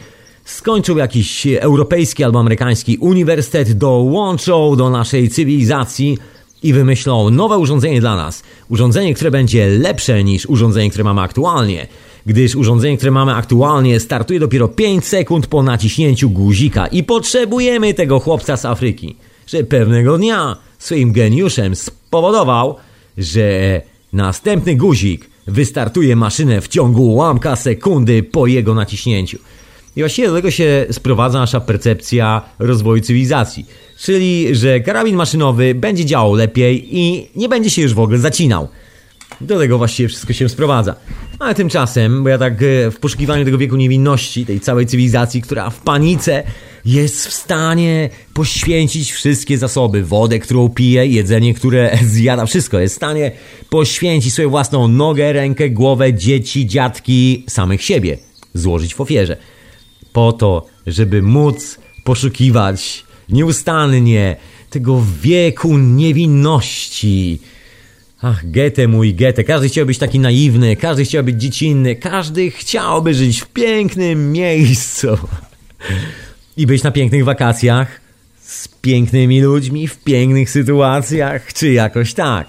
skończą 0.46 0.98
jakiś 0.98 1.48
europejski 1.48 2.24
albo 2.24 2.40
amerykański 2.40 2.98
uniwersytet, 2.98 3.74
dołączą 3.74 4.76
do 4.76 4.90
naszej 4.90 5.30
cywilizacji, 5.30 6.18
i 6.64 6.74
wymyślą 6.74 7.30
nowe 7.30 7.58
urządzenie 7.58 8.02
dla 8.02 8.16
nas. 8.16 8.44
Urządzenie, 8.70 9.14
które 9.14 9.32
będzie 9.32 9.68
lepsze 9.68 10.24
niż 10.24 10.46
urządzenie, 10.46 10.90
które 10.90 11.04
mamy 11.04 11.22
aktualnie. 11.22 11.88
Gdyż 12.26 12.56
urządzenie, 12.56 12.98
które 12.98 13.12
mamy 13.12 13.36
aktualnie 13.36 14.00
startuje 14.00 14.40
dopiero 14.40 14.68
5 14.68 15.06
sekund 15.06 15.48
po 15.48 15.64
naciśnięciu 15.64 16.30
guzika 16.30 16.88
i 16.88 17.04
potrzebujemy 17.04 17.94
tego 17.94 18.20
chłopca 18.20 18.58
z 18.58 18.66
Afryki, 18.66 19.16
że 19.48 19.64
pewnego 19.64 20.18
dnia 20.18 20.58
swoim 20.80 21.12
geniuszem 21.12 21.76
spowodował, 21.76 22.76
że 23.18 23.82
następny 24.14 24.76
guzik 24.76 25.30
wystartuje 25.48 26.16
maszynę 26.16 26.62
w 26.62 26.68
ciągu 26.68 27.04
ułamka 27.04 27.56
sekundy 27.56 28.24
po 28.24 28.48
jego 28.48 28.74
naciśnięciu. 28.74 29.38
I 29.96 30.00
właściwie 30.00 30.28
do 30.28 30.34
tego 30.34 30.52
się 30.52 30.86
sprowadza 30.92 31.40
nasza 31.40 31.60
percepcja 31.60 32.42
rozwoju 32.60 33.02
cywilizacji. 33.02 33.66
Czyli, 33.98 34.56
że 34.56 34.80
karabin 34.80 35.16
maszynowy 35.16 35.76
będzie 35.76 36.06
działał 36.06 36.34
lepiej 36.34 36.98
i 36.98 37.28
nie 37.36 37.50
będzie 37.50 37.70
się 37.70 37.82
już 37.82 37.94
w 37.94 38.00
ogóle 38.00 38.20
zacinał. 38.20 38.68
Do 39.42 39.60
tego 39.60 39.78
właściwie 39.78 40.10
wszystko 40.10 40.34
się 40.34 40.50
sprowadza. 40.50 40.96
Ale 41.40 41.56
tymczasem, 41.56 42.24
bo 42.24 42.30
ja 42.30 42.38
tak 42.38 42.54
e, 42.54 42.92
w 42.92 43.00
poszukiwaniu 43.00 43.46
tego 43.46 43.58
wieku 43.58 43.76
niewinności, 43.76 44.46
tej 44.46 44.60
całej 44.60 44.86
cywilizacji, 44.86 45.42
która 45.42 45.70
w 45.70 45.82
panice 45.82 46.44
jest 46.86 47.28
w 47.28 47.34
stanie 47.34 48.10
poświęcić 48.34 49.12
wszystkie 49.12 49.58
zasoby, 49.58 50.04
wodę, 50.04 50.40
którą 50.40 50.70
pije, 50.70 51.08
jedzenie, 51.08 51.54
które 51.54 51.98
zjada, 52.14 52.46
wszystko 52.46 52.80
jest 52.80 52.96
w 52.96 52.98
stanie 52.98 53.32
poświęcić 53.70 54.34
swoją 54.34 54.50
własną 54.50 54.88
nogę, 54.88 55.34
rękę, 55.34 55.70
głowę, 55.70 56.14
dzieci, 56.14 56.68
dziadki, 56.68 57.46
samych 57.50 57.84
siebie, 57.84 58.18
złożyć 58.54 58.96
w 58.96 59.02
ofierze 59.02 59.38
po 60.16 60.34
to, 60.34 60.66
żeby 60.88 61.22
móc 61.22 61.80
poszukiwać 62.04 63.06
nieustannie 63.30 64.36
tego 64.70 65.04
wieku 65.22 65.78
niewinności. 65.78 67.40
Ach, 68.22 68.52
Goethe 68.52 68.88
mój 68.88 69.14
Goethe, 69.14 69.44
każdy 69.44 69.70
chciałby 69.70 69.88
być 69.88 69.98
taki 69.98 70.20
naiwny, 70.20 70.76
każdy 70.76 71.06
chciałby 71.06 71.32
być 71.32 71.42
dziecinny, 71.42 71.96
każdy 71.96 72.52
chciałby 72.52 73.14
żyć 73.14 73.42
w 73.42 73.48
pięknym 73.48 74.32
miejscu 74.32 75.08
i 76.58 76.68
być 76.68 76.84
na 76.84 76.92
pięknych 76.92 77.26
wakacjach 77.26 78.02
z 78.42 78.68
pięknymi 78.68 79.42
ludźmi 79.42 79.88
w 79.88 79.98
pięknych 79.98 80.50
sytuacjach, 80.50 81.54
czy 81.54 81.72
jakoś 81.72 82.14
tak. 82.14 82.48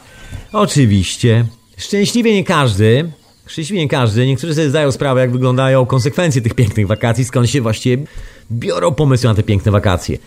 Oczywiście, 0.53 1.45
szczęśliwie 1.77 2.35
nie 2.35 2.45
każdy, 2.45 3.13
Szczęśliwie 3.47 3.89
każdy. 3.89 4.27
Niektórzy 4.27 4.55
sobie 4.55 4.69
zdają 4.69 4.93
sprawę, 4.93 5.21
jak 5.21 5.33
wyglądają 5.33 5.87
konsekwencje 5.87 6.43
tych 6.43 6.55
pięknych 6.55 6.87
wakacji, 6.87 7.25
skąd 7.25 7.51
się 7.51 7.61
właściwie 7.61 8.05
biorą 8.53 8.95
pomysły 8.95 9.29
na 9.29 9.35
te 9.35 9.43
piękne 9.43 9.73
wakacje. 9.73 10.19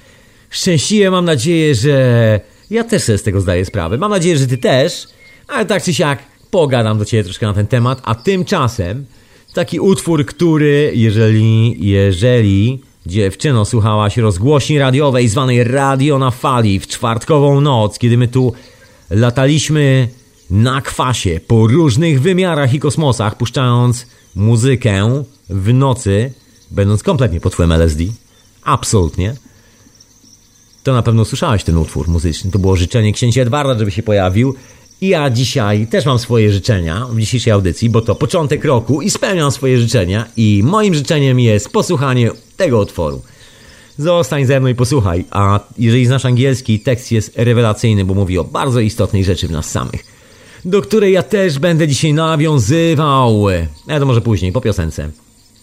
Szczęśliwie 0.49 1.11
mam 1.11 1.25
nadzieję, 1.25 1.75
że 1.75 2.39
ja 2.69 2.83
też 2.83 3.03
sobie 3.03 3.17
z 3.17 3.23
tego 3.23 3.41
zdaję 3.41 3.65
sprawę. 3.65 3.97
Mam 3.97 4.11
nadzieję, 4.11 4.37
że 4.37 4.47
ty 4.47 4.57
też, 4.57 5.07
ale 5.47 5.65
tak 5.65 5.83
czy 5.83 5.93
siak 5.93 6.19
pogadam 6.51 6.99
do 6.99 7.05
ciebie 7.05 7.23
troszkę 7.23 7.45
na 7.45 7.53
ten 7.53 7.67
temat, 7.67 8.01
a 8.03 8.15
tymczasem 8.15 9.05
taki 9.53 9.79
utwór, 9.79 10.25
który 10.25 10.91
jeżeli, 10.95 11.75
jeżeli 11.89 12.81
dziewczyno 13.05 13.65
słuchałaś 13.65 14.17
rozgłośni 14.17 14.79
radiowej 14.79 15.27
zwanej 15.27 15.63
Radio 15.63 16.19
na 16.19 16.31
Fali 16.31 16.79
w 16.79 16.87
czwartkową 16.87 17.61
noc, 17.61 17.99
kiedy 17.99 18.17
my 18.17 18.27
tu 18.27 18.53
lataliśmy 19.09 20.07
na 20.49 20.81
kwasie 20.81 21.39
po 21.47 21.67
różnych 21.67 22.21
wymiarach 22.21 22.73
i 22.73 22.79
kosmosach, 22.79 23.37
puszczając 23.37 24.05
muzykę 24.35 25.23
w 25.49 25.73
nocy, 25.73 26.33
będąc 26.71 27.03
kompletnie 27.03 27.39
pod 27.39 27.53
wpływem 27.53 27.71
LSD. 27.71 28.03
Absolutnie. 28.63 29.35
To 30.83 30.93
na 30.93 31.01
pewno 31.01 31.25
słyszałeś 31.25 31.63
ten 31.63 31.77
utwór 31.77 32.07
muzyczny. 32.07 32.51
To 32.51 32.59
było 32.59 32.75
życzenie 32.75 33.13
księcia 33.13 33.41
Edwarda, 33.41 33.79
żeby 33.79 33.91
się 33.91 34.03
pojawił. 34.03 34.55
I 35.01 35.07
ja 35.07 35.29
dzisiaj 35.29 35.87
też 35.87 36.05
mam 36.05 36.19
swoje 36.19 36.51
życzenia 36.51 37.07
w 37.11 37.19
dzisiejszej 37.19 37.53
audycji, 37.53 37.89
bo 37.89 38.01
to 38.01 38.15
początek 38.15 38.65
roku 38.65 39.01
i 39.01 39.09
spełniam 39.09 39.51
swoje 39.51 39.79
życzenia. 39.79 40.25
I 40.37 40.61
moim 40.65 40.95
życzeniem 40.95 41.39
jest 41.39 41.69
posłuchanie 41.69 42.31
tego 42.57 42.79
utworu. 42.79 43.21
Zostań 43.97 44.45
ze 44.45 44.59
mną 44.59 44.69
i 44.69 44.75
posłuchaj. 44.75 45.25
A 45.31 45.59
jeżeli 45.77 46.05
znasz 46.05 46.25
angielski, 46.25 46.79
tekst 46.79 47.11
jest 47.11 47.31
rewelacyjny, 47.35 48.05
bo 48.05 48.13
mówi 48.13 48.37
o 48.37 48.43
bardzo 48.43 48.79
istotnej 48.79 49.23
rzeczy 49.23 49.47
w 49.47 49.51
nas 49.51 49.71
samych. 49.71 50.18
Do 50.65 50.81
której 50.81 51.13
ja 51.13 51.23
też 51.23 51.59
będę 51.59 51.87
dzisiaj 51.87 52.13
nawiązywał. 52.13 53.47
Ale 53.87 53.99
to 53.99 54.05
może 54.05 54.21
później, 54.21 54.51
po 54.51 54.61
piosence. 54.61 55.09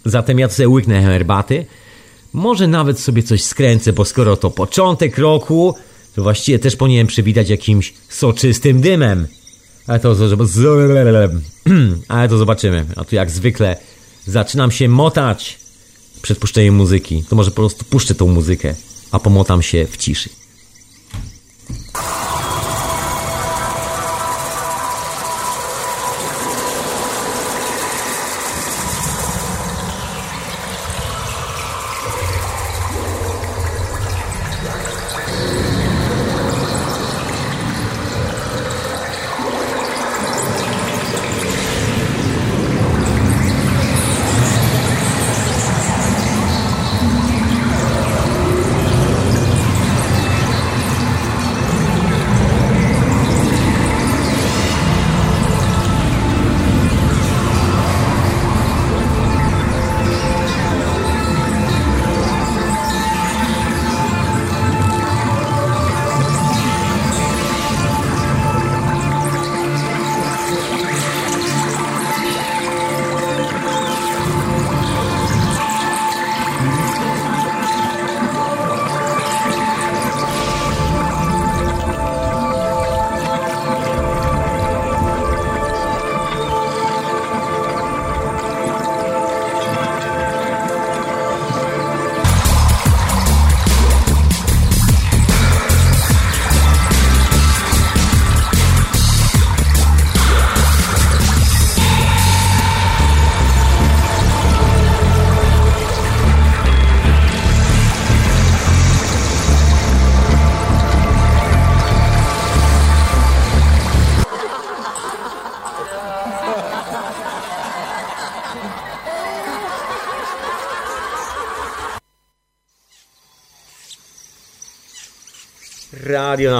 Zatem 0.04 0.38
ja 0.38 0.48
sobie 0.48 0.68
łyknę 0.68 1.02
herbaty. 1.02 1.66
Może 2.32 2.66
nawet 2.66 3.00
sobie 3.00 3.22
coś 3.22 3.44
skręcę, 3.44 3.92
bo 3.92 4.04
skoro 4.04 4.36
to 4.36 4.50
początek 4.50 5.18
roku, 5.18 5.74
to 6.14 6.22
właściwie 6.22 6.58
też 6.58 6.76
powinienem 6.76 7.06
przywitać 7.06 7.48
jakimś 7.48 7.94
soczystym 8.08 8.80
dymem. 8.80 9.26
Ale 9.86 10.00
to, 10.00 10.14
ale 12.08 12.28
to 12.28 12.38
zobaczymy. 12.38 12.84
A 12.96 13.04
tu 13.04 13.14
jak 13.14 13.30
zwykle 13.30 13.76
zaczynam 14.26 14.70
się 14.70 14.88
motać 14.88 15.58
przed 16.22 16.38
puszczeniem 16.38 16.74
muzyki. 16.74 17.24
To 17.28 17.36
może 17.36 17.50
po 17.50 17.56
prostu 17.56 17.84
puszczę 17.84 18.14
tą 18.14 18.28
muzykę, 18.28 18.74
a 19.12 19.18
pomotam 19.18 19.62
się 19.62 19.86
w 19.86 19.96
ciszy. 19.96 20.30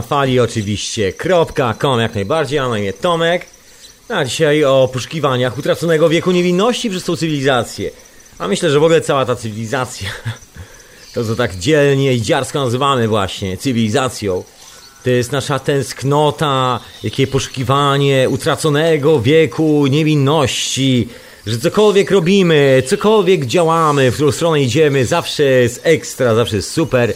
Fali 0.07 0.40
oczywiście, 0.40 1.12
.com 1.80 2.00
jak 2.00 2.14
najbardziej, 2.14 2.59
a 2.59 2.68
na 2.68 2.78
imię 2.78 2.92
Tomek. 2.92 3.46
A 4.09 4.24
dzisiaj 4.24 4.64
o 4.64 4.88
poszukiwaniach 4.92 5.59
utraconego 5.59 6.09
wieku 6.09 6.30
niewinności 6.32 6.90
przez 6.90 7.04
tą 7.04 7.16
cywilizację. 7.16 7.90
A 8.38 8.48
myślę, 8.48 8.70
że 8.70 8.80
w 8.80 8.84
ogóle 8.84 9.00
cała 9.00 9.24
ta 9.24 9.36
cywilizacja, 9.36 10.09
to 11.14 11.24
co 11.24 11.36
tak 11.36 11.57
dzielnie 11.57 12.14
i 12.14 12.22
dziarsko 12.22 12.64
nazywamy 12.64 13.09
właśnie 13.09 13.57
cywilizacją, 13.57 14.44
to 15.04 15.11
jest 15.11 15.32
nasza 15.32 15.59
tęsknota, 15.59 16.80
jakie 17.02 17.26
poszukiwanie 17.26 18.28
utraconego 18.30 19.20
wieku 19.20 19.86
niewinności, 19.86 21.09
że 21.46 21.59
cokolwiek 21.59 22.11
robimy, 22.11 22.82
cokolwiek 22.86 23.46
działamy, 23.46 24.11
w 24.11 24.14
którą 24.14 24.32
stronę 24.32 24.62
idziemy, 24.62 25.07
zawsze 25.07 25.42
jest 25.42 25.80
ekstra, 25.84 26.34
zawsze 26.34 26.57
jest 26.57 26.70
super 26.70 27.14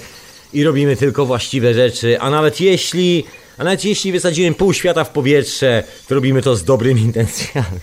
i 0.53 0.65
robimy 0.65 0.97
tylko 0.97 1.27
właściwe 1.27 1.75
rzeczy, 1.75 2.21
a 2.21 2.31
nawet 2.31 2.61
jeśli, 2.61 3.25
a 3.59 3.65
nawet 3.65 3.85
jeśli 3.85 4.13
wysadzimy 4.13 4.55
pół 4.55 4.73
świata 4.73 5.05
w 5.05 5.11
powietrze, 5.11 5.85
to 6.09 6.15
robimy 6.15 6.43
to 6.43 6.57
z 6.57 6.65
dobrymi 6.65 7.03
intencjami. 7.11 7.79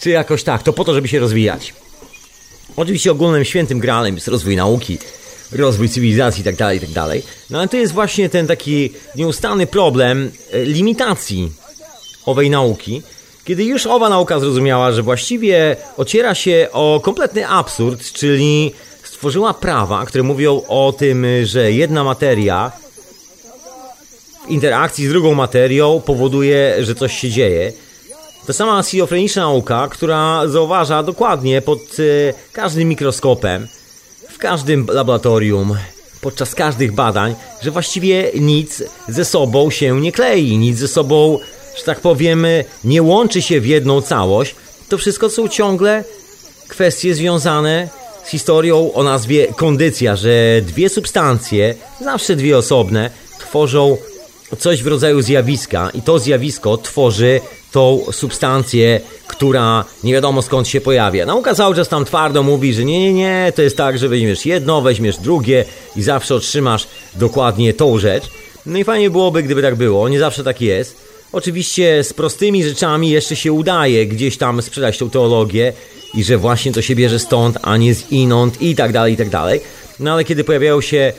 Czy 0.00 0.10
jakoś 0.10 0.42
tak, 0.42 0.62
to 0.62 0.72
po 0.72 0.84
to, 0.84 0.94
żeby 0.94 1.08
się 1.08 1.18
rozwijać. 1.18 1.74
Oczywiście 2.76 3.12
ogólnym 3.12 3.44
świętym 3.44 3.78
gralem 3.78 4.14
jest 4.14 4.28
rozwój 4.28 4.56
nauki, 4.56 4.98
rozwój 5.52 5.88
cywilizacji 5.88 6.40
itd., 6.40 6.56
tak 6.56 6.74
itd. 6.74 6.94
Tak 6.94 7.32
no 7.50 7.58
ale 7.58 7.68
to 7.68 7.76
jest 7.76 7.92
właśnie 7.92 8.28
ten 8.28 8.46
taki 8.46 8.92
nieustanny 9.16 9.66
problem 9.66 10.30
e, 10.52 10.64
limitacji 10.64 11.52
owej 12.26 12.50
nauki, 12.50 13.02
kiedy 13.44 13.64
już 13.64 13.86
owa 13.86 14.08
nauka 14.08 14.40
zrozumiała, 14.40 14.92
że 14.92 15.02
właściwie 15.02 15.76
ociera 15.96 16.34
się 16.34 16.68
o 16.72 17.00
kompletny 17.04 17.48
absurd, 17.48 18.12
czyli 18.12 18.72
stworzyła 19.20 19.54
prawa, 19.54 20.06
które 20.06 20.24
mówią 20.24 20.62
o 20.68 20.94
tym, 20.98 21.26
że 21.44 21.72
jedna 21.72 22.04
materia 22.04 22.72
w 24.46 24.50
interakcji 24.50 25.06
z 25.06 25.08
drugą 25.08 25.34
materią 25.34 26.02
powoduje, 26.06 26.84
że 26.84 26.94
coś 26.94 27.18
się 27.18 27.30
dzieje. 27.30 27.72
To 28.46 28.52
sama 28.52 28.82
schizofreniczna 28.82 29.42
nauka, 29.42 29.88
która 29.90 30.48
zauważa 30.48 31.02
dokładnie 31.02 31.62
pod 31.62 31.78
e, 31.78 32.34
każdym 32.52 32.88
mikroskopem, 32.88 33.68
w 34.30 34.38
każdym 34.38 34.86
laboratorium, 34.88 35.76
podczas 36.20 36.54
każdych 36.54 36.92
badań, 36.92 37.34
że 37.62 37.70
właściwie 37.70 38.30
nic 38.34 38.82
ze 39.08 39.24
sobą 39.24 39.70
się 39.70 40.00
nie 40.00 40.12
klei, 40.12 40.58
nic 40.58 40.78
ze 40.78 40.88
sobą, 40.88 41.38
że 41.78 41.82
tak 41.84 42.00
powiem, 42.00 42.46
nie 42.84 43.02
łączy 43.02 43.42
się 43.42 43.60
w 43.60 43.66
jedną 43.66 44.02
całość. 44.02 44.54
To 44.88 44.98
wszystko 44.98 45.30
są 45.30 45.48
ciągle 45.48 46.04
kwestie 46.68 47.14
związane 47.14 47.99
z 48.24 48.28
historią 48.28 48.92
o 48.92 49.02
nazwie 49.02 49.46
kondycja, 49.56 50.16
że 50.16 50.62
dwie 50.62 50.88
substancje, 50.88 51.74
zawsze 52.00 52.36
dwie 52.36 52.58
osobne, 52.58 53.10
tworzą 53.38 53.96
coś 54.58 54.82
w 54.82 54.86
rodzaju 54.86 55.22
zjawiska 55.22 55.90
i 55.94 56.02
to 56.02 56.18
zjawisko 56.18 56.76
tworzy 56.76 57.40
tą 57.72 58.00
substancję, 58.12 59.00
która 59.26 59.84
nie 60.04 60.12
wiadomo 60.12 60.42
skąd 60.42 60.68
się 60.68 60.80
pojawia. 60.80 61.26
Nauka 61.26 61.54
cały 61.54 61.76
czas 61.76 61.88
tam 61.88 62.04
twardo 62.04 62.42
mówi, 62.42 62.74
że 62.74 62.84
nie, 62.84 63.00
nie, 63.00 63.12
nie, 63.12 63.52
to 63.56 63.62
jest 63.62 63.76
tak, 63.76 63.98
że 63.98 64.08
weźmiesz 64.08 64.46
jedno, 64.46 64.82
weźmiesz 64.82 65.16
drugie 65.16 65.64
i 65.96 66.02
zawsze 66.02 66.34
otrzymasz 66.34 66.86
dokładnie 67.14 67.74
tą 67.74 67.98
rzecz. 67.98 68.24
No 68.66 68.78
i 68.78 68.84
fajnie 68.84 69.10
byłoby, 69.10 69.42
gdyby 69.42 69.62
tak 69.62 69.76
było, 69.76 70.08
nie 70.08 70.18
zawsze 70.18 70.44
tak 70.44 70.60
jest. 70.60 70.96
Oczywiście 71.32 72.04
z 72.04 72.12
prostymi 72.12 72.64
rzeczami 72.64 73.10
jeszcze 73.10 73.36
się 73.36 73.52
udaje 73.52 74.06
gdzieś 74.06 74.36
tam 74.36 74.62
sprzedać 74.62 74.98
tą 74.98 75.10
teologię 75.10 75.72
i 76.14 76.24
że 76.24 76.38
właśnie 76.38 76.72
to 76.72 76.82
się 76.82 76.94
bierze 76.94 77.18
stąd, 77.18 77.58
a 77.62 77.76
nie 77.76 77.94
z 77.94 78.12
inąd 78.12 78.62
i 78.62 78.74
tak 78.74 78.92
dalej, 78.92 79.14
i 79.14 79.16
tak 79.16 79.28
dalej. 79.28 79.60
No 80.00 80.12
ale 80.12 80.24
kiedy 80.24 80.44
pojawiają 80.44 80.80
się 80.80 81.12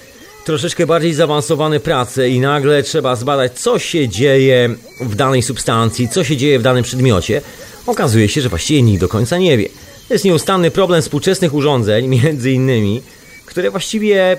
troszeczkę 0.45 0.85
bardziej 0.85 1.13
zaawansowane 1.13 1.79
prace 1.79 2.29
i 2.29 2.39
nagle 2.39 2.83
trzeba 2.83 3.15
zbadać, 3.15 3.59
co 3.59 3.79
się 3.79 4.09
dzieje 4.09 4.69
w 5.01 5.15
danej 5.15 5.41
substancji, 5.41 6.09
co 6.09 6.23
się 6.23 6.37
dzieje 6.37 6.59
w 6.59 6.63
danym 6.63 6.83
przedmiocie, 6.83 7.41
okazuje 7.87 8.29
się, 8.29 8.41
że 8.41 8.49
właściwie 8.49 8.81
nikt 8.81 9.01
do 9.01 9.07
końca 9.07 9.37
nie 9.37 9.57
wie. 9.57 9.69
To 10.07 10.13
jest 10.13 10.25
nieustanny 10.25 10.71
problem 10.71 11.01
współczesnych 11.01 11.53
urządzeń, 11.53 12.07
między 12.23 12.51
innymi, 12.51 13.01
które 13.45 13.71
właściwie 13.71 14.37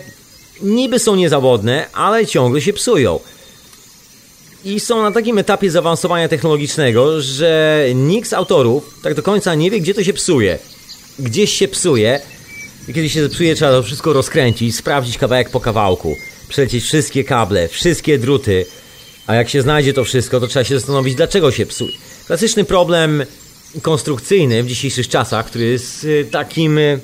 niby 0.63 0.99
są 0.99 1.17
niezawodne, 1.17 1.87
ale 1.93 2.27
ciągle 2.27 2.61
się 2.61 2.73
psują 2.73 3.21
i 4.65 4.81
są 4.81 5.03
na 5.03 5.13
takim 5.13 5.39
etapie 5.39 5.71
zaawansowania 5.71 6.29
technologicznego, 6.29 7.21
że 7.21 7.85
nikt 7.95 8.29
z 8.29 8.33
autorów 8.33 8.99
tak 9.03 9.15
do 9.15 9.23
końca 9.23 9.55
nie 9.55 9.71
wie, 9.71 9.81
gdzie 9.81 9.95
to 9.95 10.05
się 10.05 10.13
psuje. 10.13 10.59
Gdzieś 11.19 11.53
się 11.53 11.69
psuje 11.69 12.21
i 12.89 12.95
kiedy 12.95 13.09
się 13.09 13.23
zepsuje, 13.23 13.55
trzeba 13.55 13.71
to 13.71 13.83
wszystko 13.83 14.13
rozkręcić, 14.13 14.77
sprawdzić 14.77 15.19
kawałek 15.19 15.51
po 15.51 15.61
kawałku, 15.61 16.17
przelecieć 16.49 16.85
wszystkie 16.85 17.25
kable, 17.25 17.69
wszystkie 17.69 18.19
druty, 18.19 18.67
a 19.27 19.35
jak 19.35 19.49
się 19.49 19.63
znajdzie 19.63 19.93
to 19.93 20.05
wszystko, 20.05 20.41
to 20.41 20.47
trzeba 20.47 20.65
się 20.65 20.75
zastanowić, 20.75 21.15
dlaczego 21.15 21.51
się 21.51 21.67
psuje. 21.67 21.93
Klasyczny 22.27 22.65
problem 22.65 23.25
konstrukcyjny 23.83 24.63
w 24.63 24.67
dzisiejszych 24.67 25.09
czasach, 25.09 25.47
który 25.47 25.65
jest 25.65 26.05
y, 26.05 26.27
takim 26.31 26.79
y, 26.79 27.01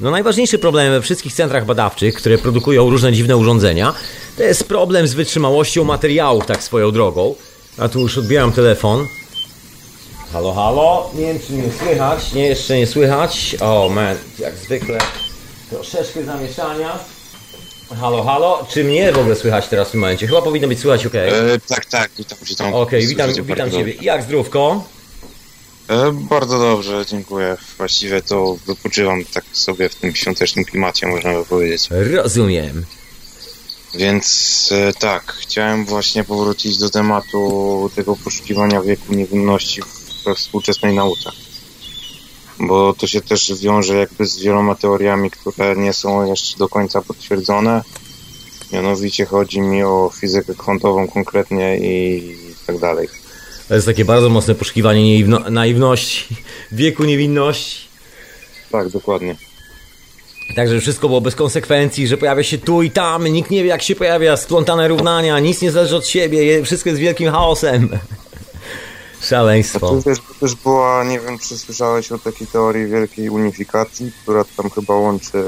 no 0.00 0.10
najważniejszy 0.10 0.58
problem 0.58 0.92
we 0.92 1.02
wszystkich 1.02 1.32
centrach 1.32 1.64
badawczych, 1.64 2.14
które 2.14 2.38
produkują 2.38 2.90
różne 2.90 3.12
dziwne 3.12 3.36
urządzenia, 3.36 3.94
to 4.36 4.42
jest 4.42 4.64
problem 4.68 5.06
z 5.08 5.14
wytrzymałością 5.14 5.84
materiałów, 5.84 6.46
tak 6.46 6.62
swoją 6.62 6.92
drogą. 6.92 7.34
A 7.78 7.88
tu 7.88 8.00
już 8.00 8.18
odbieram 8.18 8.52
telefon. 8.52 9.06
Halo, 10.32 10.52
halo. 10.52 11.10
Nie 11.14 11.26
wiem, 11.26 11.38
czy 11.46 11.52
mnie 11.52 11.68
słychać. 11.78 12.32
Nie, 12.32 12.46
jeszcze 12.46 12.78
nie 12.78 12.86
słychać. 12.86 13.56
O, 13.60 13.88
man, 13.88 14.16
jak 14.38 14.56
zwykle 14.56 14.98
troszeczkę 15.70 16.24
zamieszania. 16.24 16.98
Halo, 18.00 18.22
halo. 18.22 18.66
Czy 18.70 18.84
mnie 18.84 19.12
w 19.12 19.18
ogóle 19.18 19.36
słychać 19.36 19.68
teraz 19.68 19.88
w 19.88 19.90
tym 19.90 20.00
momencie? 20.00 20.26
Chyba 20.26 20.42
powinno 20.42 20.68
być 20.68 20.80
słychać, 20.80 21.06
ok. 21.06 21.14
E, 21.14 21.58
tak, 21.68 21.84
tak, 21.86 22.10
witam, 22.18 22.38
witam. 22.48 22.74
Okej, 22.74 23.06
witam, 23.06 23.26
Słyszycie 23.26 23.42
witam 23.42 23.58
bardzo 23.58 23.78
Ciebie. 23.78 23.94
Jak 24.00 24.22
zdrówko? 24.22 24.84
E, 25.90 26.12
bardzo 26.12 26.58
dobrze, 26.58 27.04
dziękuję. 27.06 27.56
Właściwie 27.78 28.22
to 28.22 28.56
wypoczywam 28.66 29.24
tak 29.24 29.44
sobie 29.52 29.88
w 29.88 29.94
tym 29.94 30.14
świątecznym 30.14 30.64
klimacie, 30.64 31.06
można 31.06 31.34
by 31.34 31.44
powiedzieć. 31.44 31.88
Rozumiem. 31.90 32.84
Więc 33.94 34.68
e, 34.72 34.92
tak, 34.92 35.32
chciałem 35.32 35.84
właśnie 35.84 36.24
powrócić 36.24 36.78
do 36.78 36.90
tematu 36.90 37.90
tego 37.94 38.16
poszukiwania 38.16 38.82
wieku 38.82 39.14
niewinności 39.14 39.82
we 40.26 40.34
współczesnej 40.34 40.94
nauce. 40.94 41.30
Bo 42.60 42.94
to 42.94 43.06
się 43.06 43.20
też 43.20 43.52
wiąże 43.60 43.96
jakby 43.96 44.26
z 44.26 44.38
wieloma 44.38 44.74
teoriami, 44.74 45.30
które 45.30 45.76
nie 45.76 45.92
są 45.92 46.26
jeszcze 46.26 46.58
do 46.58 46.68
końca 46.68 47.02
potwierdzone. 47.02 47.82
Mianowicie 48.72 49.26
chodzi 49.26 49.60
mi 49.60 49.82
o 49.82 50.10
fizykę 50.20 50.54
kwantową 50.54 51.08
konkretnie 51.08 51.78
i 51.78 52.36
tak 52.66 52.78
dalej. 52.78 53.08
To 53.70 53.74
jest 53.74 53.86
takie 53.86 54.04
bardzo 54.04 54.28
mocne 54.28 54.54
poszukiwanie 54.54 55.00
naiwno- 55.00 55.50
naiwności, 55.50 56.36
wieku 56.72 57.04
niewinności. 57.04 57.88
Tak, 58.70 58.88
dokładnie. 58.88 59.36
Także 60.56 60.80
wszystko 60.80 61.08
było 61.08 61.20
bez 61.20 61.34
konsekwencji, 61.34 62.08
że 62.08 62.16
pojawia 62.16 62.42
się 62.42 62.58
tu 62.58 62.82
i 62.82 62.90
tam, 62.90 63.26
nikt 63.26 63.50
nie 63.50 63.62
wie 63.62 63.68
jak 63.68 63.82
się 63.82 63.94
pojawia, 63.96 64.36
splątane 64.36 64.88
równania, 64.88 65.38
nic 65.38 65.62
nie 65.62 65.70
zależy 65.70 65.96
od 65.96 66.06
siebie, 66.06 66.64
wszystko 66.64 66.88
jest 66.90 67.00
wielkim 67.00 67.30
chaosem. 67.30 67.88
Szaleństwo. 69.22 69.88
tu 69.88 70.02
też, 70.02 70.18
też 70.40 70.54
była, 70.54 71.04
nie 71.04 71.20
wiem 71.20 71.38
czy 71.38 71.58
słyszałeś 71.58 72.12
o 72.12 72.18
takiej 72.18 72.46
teorii 72.46 72.86
wielkiej 72.86 73.28
unifikacji, 73.28 74.12
która 74.22 74.44
tam 74.56 74.70
chyba 74.70 74.94
łączy 74.94 75.42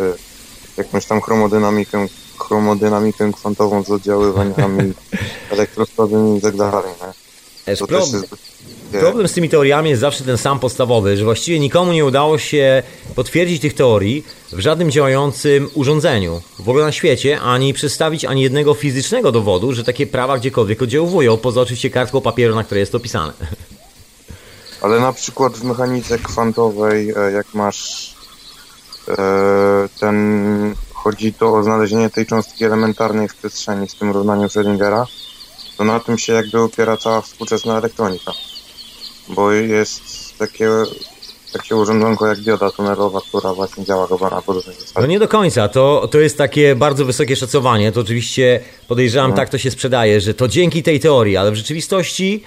jakąś 0.77 1.07
tam 1.07 1.21
chromodynamikę, 1.21 2.07
chromodynamikę 2.39 3.33
kwantową 3.33 3.83
z 3.83 3.91
oddziaływaniami 3.91 4.93
elektrosłabymi 5.53 6.39
i 6.39 6.41
tak 6.41 6.57
dalej, 6.57 6.91
nie? 7.03 7.23
Wiesz, 7.67 7.79
To 7.79 7.87
pro- 7.87 8.01
też 8.01 8.13
jest... 8.13 8.53
Problem 9.01 9.29
z 9.29 9.33
tymi 9.33 9.49
teoriami 9.49 9.91
jest 9.91 10.01
zawsze 10.01 10.25
ten 10.25 10.39
sam 10.39 10.59
podstawowy, 10.59 11.17
że 11.17 11.25
właściwie 11.25 11.59
nikomu 11.59 11.93
nie 11.93 12.05
udało 12.05 12.39
się 12.39 12.83
potwierdzić 13.15 13.63
tych 13.63 13.75
teorii 13.75 14.25
w 14.53 14.59
żadnym 14.59 14.91
działającym 14.91 15.71
urządzeniu 15.75 16.41
w 16.59 16.69
ogóle 16.69 16.85
na 16.85 16.93
świecie, 16.93 17.41
ani 17.41 17.75
przedstawić 17.75 18.25
ani 18.25 18.43
jednego 18.43 18.75
fizycznego 18.75 19.33
dowodu, 19.33 19.73
że 19.73 19.85
takie 19.85 20.07
prawa 20.07 20.39
gdziekolwiek 20.39 20.83
oddziaływują, 20.83 21.37
poza 21.37 21.61
oczywiście 21.61 21.91
kartką 21.91 22.21
papieru, 22.21 22.55
na 22.55 22.65
której 22.65 22.81
jest 22.81 22.93
to 22.93 23.01
pisane. 23.01 23.33
Ale 24.83 25.01
na 25.01 25.13
przykład 25.13 25.53
w 25.53 25.65
mechanice 25.65 26.19
kwantowej, 26.19 27.11
e, 27.17 27.33
jak 27.33 27.55
masz 27.55 28.15
e, 29.09 29.15
ten... 30.01 30.75
Chodzi 30.93 31.35
to 31.35 31.55
o 31.55 31.63
znalezienie 31.63 32.11
tej 32.11 32.27
cząstki 32.27 32.65
elementarnej 32.65 33.29
w 33.29 33.35
przestrzeni 33.35 33.89
z 33.89 33.95
tym 33.95 34.11
równaniem 34.11 34.49
Schrödingera, 34.49 35.07
to 35.83 35.87
na 35.87 36.01
tym 36.01 36.19
się 36.19 36.33
jakby 36.33 36.61
opiera 36.61 36.97
cała 36.97 37.21
współczesna 37.21 37.79
elektronika. 37.79 38.33
Bo 39.29 39.53
jest 39.53 40.03
takie, 40.39 40.69
takie 41.53 41.77
urządzonko 41.77 42.27
jak 42.27 42.41
dioda 42.41 42.71
tunelowa, 42.71 43.21
która 43.29 43.55
właśnie 43.55 43.85
działa 43.85 44.07
chyba 44.07 44.31
na 44.31 44.43
podobnej 44.43 44.77
No 44.79 44.87
zasadzie. 44.87 45.09
nie 45.09 45.19
do 45.19 45.29
końca, 45.29 45.69
to, 45.69 46.09
to 46.11 46.19
jest 46.21 46.39
takie 46.39 46.75
bardzo 46.75 47.05
wysokie 47.05 47.37
szacowanie, 47.37 47.93
to 47.93 48.01
oczywiście 48.01 48.61
podejrzewam, 48.89 49.33
tak 49.33 49.49
to 49.49 49.59
się 49.59 49.71
sprzedaje, 49.71 50.21
że 50.21 50.35
to 50.35 50.49
dzięki 50.49 50.83
tej 50.83 51.01
teorii, 51.01 51.37
ale 51.37 51.51
w 51.51 51.55
rzeczywistości 51.55 52.43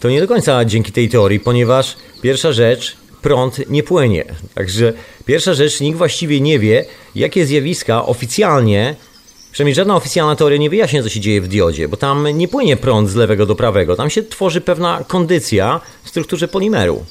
to 0.00 0.10
nie 0.10 0.20
do 0.20 0.28
końca 0.28 0.64
dzięki 0.64 0.92
tej 0.92 1.08
teorii, 1.08 1.40
ponieważ 1.40 1.96
pierwsza 2.22 2.52
rzecz, 2.52 2.96
prąd 3.22 3.70
nie 3.70 3.82
płynie. 3.82 4.24
Także 4.54 4.92
pierwsza 5.24 5.54
rzecz, 5.54 5.80
nikt 5.80 5.98
właściwie 5.98 6.40
nie 6.40 6.58
wie, 6.58 6.84
jakie 7.14 7.46
zjawiska 7.46 8.06
oficjalnie, 8.06 8.96
przynajmniej 9.52 9.74
żadna 9.74 9.96
oficjalna 9.96 10.36
teoria 10.36 10.58
nie 10.58 10.70
wyjaśnia, 10.70 11.02
co 11.02 11.08
się 11.08 11.20
dzieje 11.20 11.40
w 11.40 11.48
diodzie, 11.48 11.88
bo 11.88 11.96
tam 11.96 12.28
nie 12.34 12.48
płynie 12.48 12.76
prąd 12.76 13.10
z 13.10 13.14
lewego 13.14 13.46
do 13.46 13.54
prawego, 13.54 13.96
tam 13.96 14.10
się 14.10 14.22
tworzy 14.22 14.60
pewna 14.60 15.04
kondycja 15.08 15.80
w 16.02 16.08
strukturze 16.08 16.48
polimeru. 16.48 17.04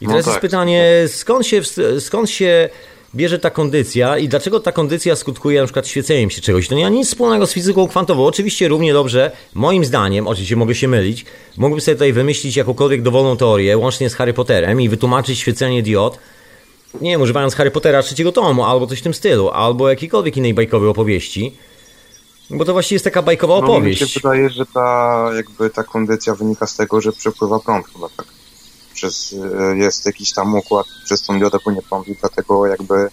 I 0.00 0.04
No 0.04 0.10
teraz 0.10 0.26
jest 0.26 0.34
tak. 0.34 0.42
pytanie, 0.42 1.04
skąd 1.08 1.46
się, 1.46 1.60
skąd 2.00 2.30
się 2.30 2.68
bierze 3.14 3.38
ta 3.38 3.50
kondycja 3.50 4.18
i 4.18 4.28
dlaczego 4.28 4.60
ta 4.60 4.72
kondycja 4.72 5.16
skutkuje 5.16 5.60
na 5.60 5.66
przykład 5.66 5.88
świeceniem 5.88 6.30
się 6.30 6.40
czegoś? 6.40 6.68
To 6.68 6.74
nie 6.74 6.84
ma 6.84 6.88
nic 6.90 7.08
wspólnego 7.08 7.46
z 7.46 7.52
fizyką 7.52 7.88
kwantową. 7.88 8.26
Oczywiście 8.26 8.68
równie 8.68 8.92
dobrze, 8.92 9.30
moim 9.54 9.84
zdaniem, 9.84 10.26
oczywiście 10.26 10.56
mogę 10.56 10.74
się 10.74 10.88
mylić, 10.88 11.24
mógłbym 11.56 11.80
sobie 11.80 11.94
tutaj 11.94 12.12
wymyślić 12.12 12.56
jakąkolwiek 12.56 13.02
dowolną 13.02 13.36
teorię, 13.36 13.78
łącznie 13.78 14.10
z 14.10 14.14
Harry 14.14 14.32
Potterem 14.32 14.80
i 14.80 14.88
wytłumaczyć 14.88 15.38
świecenie 15.38 15.82
diod, 15.82 16.18
nie 17.00 17.10
wiem, 17.10 17.20
używając 17.20 17.54
Harry 17.54 17.70
Pottera 17.70 18.02
trzeciego 18.02 18.32
tomu, 18.32 18.64
albo 18.64 18.86
coś 18.86 18.98
w 18.98 19.02
tym 19.02 19.14
stylu, 19.14 19.48
albo 19.48 19.88
jakiejkolwiek 19.88 20.36
innej 20.36 20.54
bajkowej 20.54 20.88
opowieści. 20.88 21.56
Bo 22.50 22.64
to 22.64 22.72
właściwie 22.72 22.94
jest 22.94 23.04
taka 23.04 23.22
bajkowa 23.22 23.54
No, 23.54 23.60
mi 23.62 23.68
opowieść. 23.68 23.98
się 24.12 24.20
wydaje, 24.20 24.50
że 24.50 24.66
ta 24.66 25.30
jakby 25.36 25.70
ta 25.70 25.84
kondycja 25.84 26.34
wynika 26.34 26.66
z 26.66 26.76
tego, 26.76 27.00
że 27.00 27.12
przepływa 27.12 27.58
prąd 27.60 27.86
chyba 27.92 28.08
tak. 28.16 28.26
Przez, 28.94 29.34
e, 29.60 29.76
jest 29.76 30.06
jakiś 30.06 30.32
tam 30.32 30.54
układ, 30.54 30.86
przez 31.04 31.22
tą 31.22 31.40
diodę 31.40 31.58
płynie 31.64 31.80
prąd 31.88 32.08
i 32.08 32.14
dlatego 32.20 32.66
jakby 32.66 33.08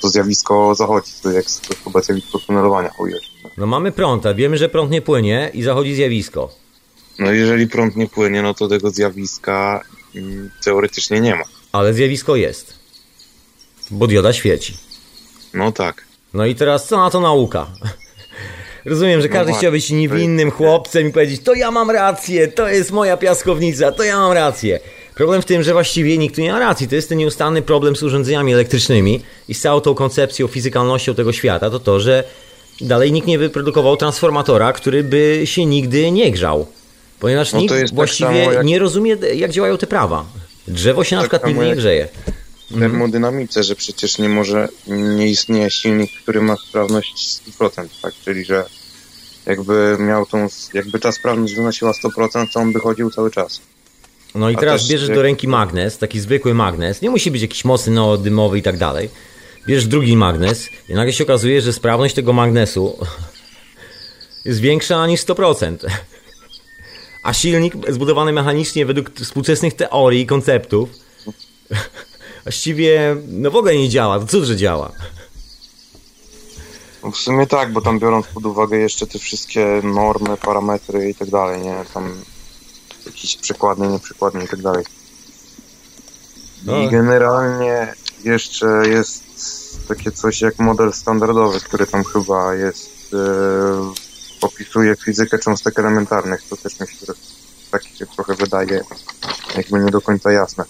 to 0.00 0.08
zjawisko 0.08 0.74
zachodzi. 0.74 1.12
To 1.22 1.30
jest 1.30 1.68
to 1.68 1.74
chyba 1.84 2.00
zjawisko 2.00 2.38
tunelowania 2.38 2.90
ujęć. 2.98 3.30
No 3.56 3.66
mamy 3.66 3.92
prąd, 3.92 4.26
a 4.26 4.34
wiemy, 4.34 4.58
że 4.58 4.68
prąd 4.68 4.90
nie 4.90 5.02
płynie 5.02 5.50
i 5.54 5.62
zachodzi 5.62 5.94
zjawisko. 5.94 6.48
No 7.18 7.32
jeżeli 7.32 7.66
prąd 7.68 7.96
nie 7.96 8.06
płynie, 8.08 8.42
no 8.42 8.54
to 8.54 8.68
tego 8.68 8.90
zjawiska 8.90 9.82
mm, 10.16 10.50
teoretycznie 10.64 11.20
nie 11.20 11.34
ma. 11.34 11.42
Ale 11.72 11.94
zjawisko 11.94 12.36
jest. 12.36 12.75
Bo 13.90 14.06
dioda 14.06 14.32
świeci. 14.32 14.76
No 15.54 15.72
tak. 15.72 16.04
No 16.34 16.46
i 16.46 16.54
teraz 16.54 16.86
co 16.88 16.96
na 16.96 17.10
to 17.10 17.20
nauka? 17.20 17.66
Rozumiem, 18.84 19.20
że 19.22 19.28
każdy 19.28 19.44
właśnie, 19.44 19.58
chciał 19.58 19.72
być 19.72 19.90
niewinnym 19.90 20.50
chłopcem 20.50 21.08
i 21.08 21.12
powiedzieć, 21.12 21.42
to 21.42 21.54
ja 21.54 21.70
mam 21.70 21.90
rację, 21.90 22.48
to 22.48 22.68
jest 22.68 22.90
moja 22.92 23.16
piaskownica, 23.16 23.92
to 23.92 24.02
ja 24.02 24.16
mam 24.18 24.32
rację. 24.32 24.80
Problem 25.14 25.42
w 25.42 25.44
tym, 25.44 25.62
że 25.62 25.72
właściwie 25.72 26.18
nikt 26.18 26.34
tu 26.34 26.40
nie 26.40 26.52
ma 26.52 26.58
racji. 26.58 26.88
To 26.88 26.94
jest 26.94 27.08
ten 27.08 27.18
nieustanny 27.18 27.62
problem 27.62 27.96
z 27.96 28.02
urządzeniami 28.02 28.52
elektrycznymi 28.52 29.20
i 29.48 29.54
z 29.54 29.60
całą 29.60 29.80
tą 29.80 29.94
koncepcją, 29.94 30.46
fizykalnością 30.46 31.14
tego 31.14 31.32
świata, 31.32 31.70
to 31.70 31.78
to, 31.80 32.00
że 32.00 32.24
dalej 32.80 33.12
nikt 33.12 33.26
nie 33.26 33.38
wyprodukował 33.38 33.96
transformatora, 33.96 34.72
który 34.72 35.04
by 35.04 35.40
się 35.44 35.64
nigdy 35.66 36.10
nie 36.10 36.30
grzał. 36.32 36.66
Ponieważ 37.20 37.52
No 37.52 37.58
nikt 37.60 37.74
tak 37.74 37.94
właściwie 37.94 38.28
samo 38.44 38.52
jak- 38.52 38.66
nie 38.66 38.78
rozumie, 38.78 39.16
jak 39.34 39.50
działają 39.50 39.78
te 39.78 39.86
prawa. 39.86 40.24
Drzewo 40.68 41.04
się 41.04 41.16
na 41.16 41.22
Tak 41.22 41.30
przykład 41.30 41.42
samo 41.42 41.50
nigdy 41.52 41.64
nie 41.64 41.68
jak- 41.70 41.78
grzeje. 41.78 42.08
W 42.70 42.78
termodynamice, 42.78 43.62
że 43.62 43.74
przecież 43.76 44.18
nie 44.18 44.28
może, 44.28 44.68
nie 44.86 45.28
istnieje 45.28 45.70
silnik, 45.70 46.10
który 46.22 46.42
ma 46.42 46.56
sprawność 46.56 47.38
100%, 47.60 47.86
tak? 48.02 48.14
Czyli, 48.24 48.44
że 48.44 48.64
jakby 49.46 49.96
miał 50.00 50.26
tą, 50.26 50.48
jakby 50.74 50.98
ta 50.98 51.12
sprawność 51.12 51.54
wynosiła 51.54 51.92
100%, 51.92 52.46
to 52.52 52.60
on 52.60 52.72
by 52.72 52.80
chodził 52.80 53.10
cały 53.10 53.30
czas. 53.30 53.60
No 54.34 54.50
i 54.50 54.56
A 54.56 54.58
teraz 54.58 54.80
też 54.80 54.90
bierzesz 54.90 55.08
jak- 55.08 55.18
do 55.18 55.22
ręki 55.22 55.48
magnes, 55.48 55.98
taki 55.98 56.20
zwykły 56.20 56.54
magnes, 56.54 57.02
nie 57.02 57.10
musi 57.10 57.30
być 57.30 57.42
jakiś 57.42 57.64
mocny, 57.64 57.92
neodymowy 57.92 58.58
i 58.58 58.62
tak 58.62 58.78
dalej. 58.78 59.08
Bierzesz 59.66 59.86
drugi 59.86 60.16
magnes 60.16 60.68
i 60.88 60.94
nagle 60.94 61.12
się 61.12 61.24
okazuje, 61.24 61.60
że 61.62 61.72
sprawność 61.72 62.14
tego 62.14 62.32
magnesu 62.32 62.98
jest 64.44 64.60
większa 64.60 65.06
niż 65.06 65.20
100%. 65.20 65.76
A 67.22 67.32
silnik 67.32 67.74
zbudowany 67.88 68.32
mechanicznie 68.32 68.86
według 68.86 69.10
współczesnych 69.20 69.74
teorii 69.74 70.20
i 70.22 70.26
konceptów 70.26 70.88
właściwie 72.46 73.16
no 73.28 73.50
w 73.50 73.56
ogóle 73.56 73.76
nie 73.76 73.88
działa. 73.88 74.20
To 74.20 74.26
cud, 74.26 74.44
że 74.44 74.56
działa. 74.56 74.92
No 77.04 77.10
w 77.10 77.16
sumie 77.16 77.46
tak, 77.46 77.72
bo 77.72 77.80
tam 77.80 77.98
biorąc 77.98 78.26
pod 78.26 78.46
uwagę 78.46 78.78
jeszcze 78.78 79.06
te 79.06 79.18
wszystkie 79.18 79.80
normy, 79.84 80.36
parametry 80.36 81.10
i 81.10 81.14
tak 81.14 81.30
dalej, 81.30 81.62
nie? 81.62 81.74
Tam 81.94 82.22
jakieś 83.06 83.36
przykładnie, 83.36 83.88
nieprzykładnie 83.88 84.44
i 84.44 84.48
tak 84.48 84.62
dalej. 84.62 84.84
No. 86.66 86.78
I 86.78 86.90
generalnie 86.90 87.94
jeszcze 88.24 88.66
jest 88.88 89.24
takie 89.88 90.12
coś 90.12 90.40
jak 90.40 90.58
model 90.58 90.92
standardowy, 90.92 91.60
który 91.60 91.86
tam 91.86 92.04
chyba 92.04 92.54
jest, 92.54 93.14
e, 93.14 94.46
opisuje 94.46 94.96
fizykę 94.96 95.38
cząstek 95.38 95.78
elementarnych. 95.78 96.42
To 96.50 96.56
też 96.56 96.80
mi 96.80 96.86
się 96.86 97.06
tak 97.70 97.82
się 97.82 98.06
trochę 98.06 98.34
wydaje 98.34 98.80
jakby 99.56 99.78
nie 99.78 99.90
do 99.90 100.00
końca 100.00 100.32
jasne. 100.32 100.64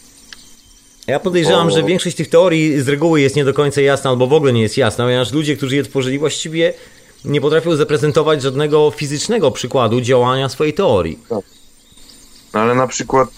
Ja 1.06 1.20
podejrzewam, 1.20 1.68
Bo- 1.68 1.74
że 1.74 1.82
większość 1.82 2.16
tych 2.16 2.28
teorii 2.28 2.80
z 2.82 2.88
reguły 2.88 3.20
jest 3.20 3.36
nie 3.36 3.44
do 3.44 3.54
końca 3.54 3.80
jasna 3.80 4.10
albo 4.10 4.26
w 4.26 4.32
ogóle 4.32 4.52
nie 4.52 4.62
jest 4.62 4.76
jasna, 4.76 5.04
ponieważ 5.04 5.32
ludzie, 5.32 5.56
którzy 5.56 5.76
je 5.76 5.82
tworzyli 5.82 6.18
właściwie 6.18 6.74
nie 7.24 7.40
potrafią 7.40 7.76
zaprezentować 7.76 8.42
żadnego 8.42 8.90
fizycznego 8.90 9.50
przykładu 9.50 10.00
działania 10.00 10.48
swojej 10.48 10.74
teorii. 10.74 11.18
No 12.54 12.60
ale 12.60 12.74
na 12.74 12.86
przykład 12.86 13.28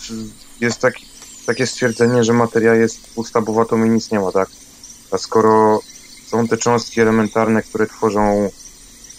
jest 0.61 0.81
taki, 0.81 1.07
takie 1.47 1.67
stwierdzenie, 1.67 2.25
że 2.25 2.33
materia 2.33 2.75
jest 2.75 3.15
pusta, 3.15 3.41
bo 3.41 3.53
w 3.53 3.59
atomie 3.59 3.89
nic 3.91 4.11
nie 4.11 4.21
ma, 4.21 4.33
tak? 4.33 4.49
A 5.11 5.19
skoro 5.19 5.81
są 6.27 6.49
te 6.49 6.57
cząstki 6.57 7.01
elementarne, 7.01 7.63
które 7.63 7.87
tworzą 7.87 8.51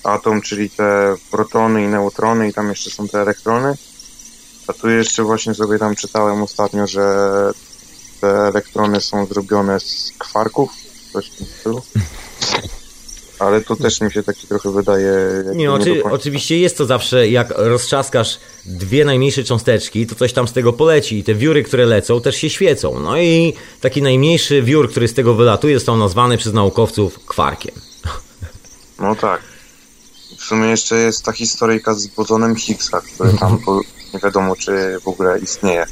atom, 0.04 0.42
czyli 0.42 0.70
te 0.70 1.16
protony 1.32 1.84
i 1.84 1.88
neutrony 1.88 2.50
i 2.50 2.54
tam 2.54 2.70
jeszcze 2.70 2.90
są 2.90 3.08
te 3.08 3.22
elektrony, 3.22 3.74
A 4.68 4.74
tu 4.74 4.90
jeszcze 4.90 5.24
właśnie 5.24 5.54
sobie 5.54 5.80
tam 5.80 5.96
czytałem 5.96 6.42
ostatnio, 6.44 6.88
że 6.88 7.04
te 8.22 8.28
elektrony 8.28 9.02
są 9.02 9.26
zrobione 9.26 9.80
z 9.80 10.12
kwarków, 10.18 10.72
coś 11.14 11.30
w 11.30 11.36
tym 11.36 11.48
stylu. 11.60 11.82
Ale 13.40 13.62
to 13.62 13.76
też 13.76 14.02
mi 14.02 14.12
się 14.12 14.24
taki 14.24 14.48
trochę 14.48 14.72
wydaje... 14.72 15.12
Nie, 15.56 15.72
oczy, 15.72 15.96
końca- 15.96 16.12
oczywiście 16.12 16.60
jest 16.60 16.78
to 16.78 16.86
zawsze, 16.86 17.30
jak 17.30 17.54
roztrzaskasz 17.56 18.40
dwie 18.66 19.06
najmniejsze 19.06 19.44
cząsteczki, 19.44 20.08
to 20.08 20.16
coś 20.16 20.34
tam 20.34 20.48
z 20.48 20.54
tego 20.54 20.74
poleci 20.74 21.18
i 21.18 21.24
te 21.24 21.36
wióry, 21.36 21.64
które 21.64 21.86
lecą, 21.86 22.22
też 22.22 22.36
się 22.36 22.50
świecą. 22.50 23.00
No 23.00 23.18
i 23.18 23.54
taki 23.82 24.02
najmniejszy 24.02 24.62
wiór, 24.62 24.90
który 24.92 25.08
z 25.08 25.14
tego 25.14 25.34
wylatuje, 25.34 25.76
został 25.76 25.98
nazwany 25.98 26.38
przez 26.38 26.54
naukowców 26.54 27.26
kwarkiem. 27.26 27.76
No 29.00 29.16
tak. 29.16 29.42
W 30.38 30.44
sumie 30.44 30.68
jeszcze 30.70 30.96
jest 30.96 31.24
ta 31.24 31.32
historyjka 31.32 31.94
z 31.94 32.08
bozonem 32.08 32.56
Higgsa, 32.56 33.02
który 33.02 33.34
tam 33.34 33.60
nie 34.14 34.20
wiadomo, 34.20 34.56
czy 34.56 35.00
w 35.04 35.08
ogóle 35.08 35.40
istnieje. 35.40 35.86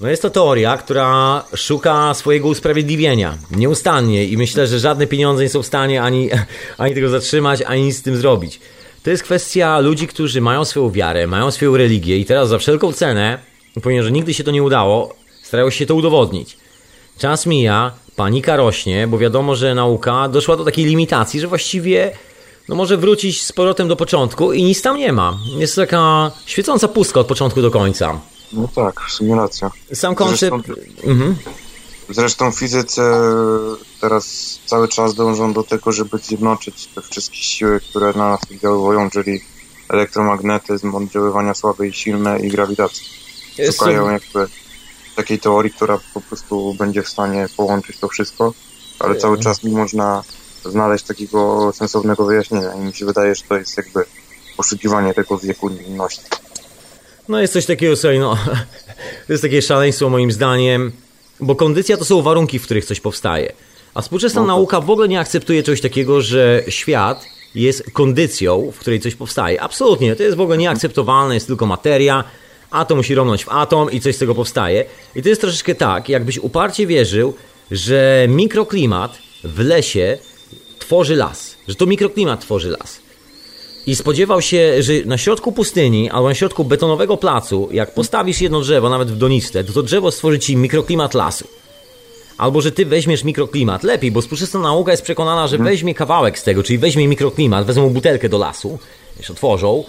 No 0.00 0.08
jest 0.08 0.22
to 0.22 0.30
teoria, 0.30 0.76
która 0.76 1.44
szuka 1.54 2.14
swojego 2.14 2.48
usprawiedliwienia 2.48 3.38
nieustannie 3.50 4.24
i 4.24 4.36
myślę, 4.36 4.66
że 4.66 4.78
żadne 4.78 5.06
pieniądze 5.06 5.42
nie 5.42 5.48
są 5.48 5.62
w 5.62 5.66
stanie 5.66 6.02
ani, 6.02 6.30
ani 6.78 6.94
tego 6.94 7.08
zatrzymać, 7.08 7.62
ani 7.62 7.82
nic 7.82 7.96
z 7.96 8.02
tym 8.02 8.16
zrobić. 8.16 8.60
To 9.02 9.10
jest 9.10 9.22
kwestia 9.22 9.80
ludzi, 9.80 10.06
którzy 10.06 10.40
mają 10.40 10.64
swoją 10.64 10.90
wiarę, 10.90 11.26
mają 11.26 11.50
swoją 11.50 11.76
religię 11.76 12.18
i 12.18 12.24
teraz 12.24 12.48
za 12.48 12.58
wszelką 12.58 12.92
cenę, 12.92 13.38
ponieważ 13.82 14.10
nigdy 14.10 14.34
się 14.34 14.44
to 14.44 14.50
nie 14.50 14.62
udało, 14.62 15.14
starają 15.42 15.70
się 15.70 15.86
to 15.86 15.94
udowodnić. 15.94 16.56
Czas 17.18 17.46
mija, 17.46 17.92
panika 18.16 18.56
rośnie, 18.56 19.06
bo 19.06 19.18
wiadomo, 19.18 19.54
że 19.54 19.74
nauka 19.74 20.28
doszła 20.28 20.56
do 20.56 20.64
takiej 20.64 20.84
limitacji, 20.84 21.40
że 21.40 21.46
właściwie 21.46 22.12
no 22.68 22.74
może 22.74 22.96
wrócić 22.96 23.42
z 23.42 23.52
powrotem 23.52 23.88
do 23.88 23.96
początku 23.96 24.52
i 24.52 24.62
nic 24.62 24.82
tam 24.82 24.96
nie 24.96 25.12
ma. 25.12 25.38
Jest 25.58 25.74
to 25.74 25.80
taka 25.80 26.30
świecąca 26.46 26.88
pustka 26.88 27.20
od 27.20 27.26
początku 27.26 27.62
do 27.62 27.70
końca. 27.70 28.20
No 28.52 28.68
tak, 28.74 29.00
w 29.00 29.12
sumie 29.12 29.34
racja. 29.36 29.70
Sam 29.94 30.14
koncept... 30.14 30.56
Zresztą- 30.66 30.82
Mhm. 31.04 31.36
Zresztą 32.10 32.52
fizycy 32.52 33.02
teraz 34.00 34.58
cały 34.66 34.88
czas 34.88 35.14
dążą 35.14 35.52
do 35.52 35.62
tego, 35.62 35.92
żeby 35.92 36.18
zjednoczyć 36.18 36.86
te 36.94 37.02
wszystkie 37.02 37.36
siły, 37.36 37.80
które 37.80 38.06
na 38.12 38.28
nas 38.30 38.40
oddziałują, 38.50 39.10
czyli 39.10 39.40
elektromagnetyzm, 39.88 40.94
oddziaływania 40.94 41.54
słabe 41.54 41.88
i 41.88 41.92
silne 41.92 42.40
i 42.40 42.48
grawitację. 42.48 43.04
Jest 43.58 43.78
Szukają 43.78 44.10
jakby 44.10 44.48
takiej 45.16 45.38
teorii, 45.38 45.72
która 45.72 45.98
po 46.14 46.20
prostu 46.20 46.74
będzie 46.74 47.02
w 47.02 47.08
stanie 47.08 47.46
połączyć 47.56 47.98
to 47.98 48.08
wszystko, 48.08 48.52
ale 48.98 49.16
cały 49.16 49.38
czas 49.38 49.62
nie 49.62 49.70
można 49.72 50.22
znaleźć 50.64 51.04
takiego 51.04 51.72
sensownego 51.72 52.24
wyjaśnienia 52.24 52.74
i 52.74 52.78
mi 52.78 52.94
się 52.94 53.06
wydaje, 53.06 53.34
że 53.34 53.42
to 53.48 53.56
jest 53.56 53.76
jakby 53.76 54.04
poszukiwanie 54.56 55.14
tego 55.14 55.38
wieku 55.38 55.68
niewinności. 55.68 56.22
No 57.28 57.40
jest 57.40 57.52
coś 57.52 57.66
takiego, 57.66 57.96
słuchaj, 57.96 58.18
no, 58.18 58.36
to 59.26 59.32
jest 59.32 59.42
takie 59.42 59.62
szaleństwo 59.62 60.10
moim 60.10 60.32
zdaniem, 60.32 60.92
bo 61.40 61.54
kondycja 61.54 61.96
to 61.96 62.04
są 62.04 62.22
warunki, 62.22 62.58
w 62.58 62.62
których 62.62 62.84
coś 62.84 63.00
powstaje. 63.00 63.52
A 63.94 64.02
współczesna 64.02 64.40
No 64.40 64.46
tak. 64.46 64.56
nauka 64.56 64.80
w 64.80 64.90
ogóle 64.90 65.08
nie 65.08 65.20
akceptuje 65.20 65.62
czegoś 65.62 65.80
takiego, 65.80 66.20
że 66.20 66.62
świat 66.68 67.24
jest 67.54 67.90
kondycją, 67.92 68.70
w 68.72 68.78
której 68.78 69.00
coś 69.00 69.14
powstaje. 69.14 69.60
Absolutnie, 69.60 70.16
to 70.16 70.22
jest 70.22 70.36
w 70.36 70.40
ogóle 70.40 70.58
nieakceptowalne, 70.58 71.34
jest 71.34 71.46
tylko 71.46 71.66
materia, 71.66 72.24
atom 72.70 72.96
musi 72.96 73.14
romnąć 73.14 73.44
w 73.44 73.48
atom 73.48 73.90
i 73.90 74.00
coś 74.00 74.16
z 74.16 74.18
tego 74.18 74.34
powstaje. 74.34 74.84
I 75.16 75.22
to 75.22 75.28
jest 75.28 75.40
troszeczkę 75.40 75.74
tak, 75.74 76.08
jakbyś 76.08 76.38
uparcie 76.38 76.86
wierzył, 76.86 77.34
że 77.70 78.26
mikroklimat 78.28 79.18
w 79.44 79.58
lesie 79.58 80.18
tworzy 80.78 81.16
las, 81.16 81.56
że 81.68 81.74
to 81.74 81.86
mikroklimat 81.86 82.40
tworzy 82.40 82.70
las. 82.70 83.05
I 83.86 83.96
spodziewał 83.96 84.42
się, 84.42 84.82
że 84.82 84.92
na 85.04 85.18
środku 85.18 85.52
pustyni 85.52 86.10
albo 86.10 86.28
na 86.28 86.34
środku 86.34 86.64
betonowego 86.64 87.16
placu, 87.16 87.68
jak 87.72 87.94
postawisz 87.94 88.40
jedno 88.40 88.60
drzewo, 88.60 88.88
nawet 88.88 89.10
w 89.10 89.16
doniste, 89.16 89.64
to 89.64 89.72
to 89.72 89.82
drzewo 89.82 90.10
stworzy 90.10 90.38
ci 90.38 90.56
mikroklimat 90.56 91.14
lasu. 91.14 91.48
Albo 92.38 92.60
że 92.60 92.72
ty 92.72 92.86
weźmiesz 92.86 93.24
mikroklimat. 93.24 93.82
Lepiej, 93.82 94.10
bo 94.10 94.20
współczesna 94.20 94.60
nauka 94.60 94.90
jest 94.90 95.02
przekonana, 95.02 95.48
że 95.48 95.58
weźmie 95.58 95.94
kawałek 95.94 96.38
z 96.38 96.42
tego, 96.42 96.62
czyli 96.62 96.78
weźmie 96.78 97.08
mikroklimat, 97.08 97.66
wezmą 97.66 97.90
butelkę 97.90 98.28
do 98.28 98.38
lasu, 98.38 98.78
już 99.18 99.30
otworzą, 99.30 99.84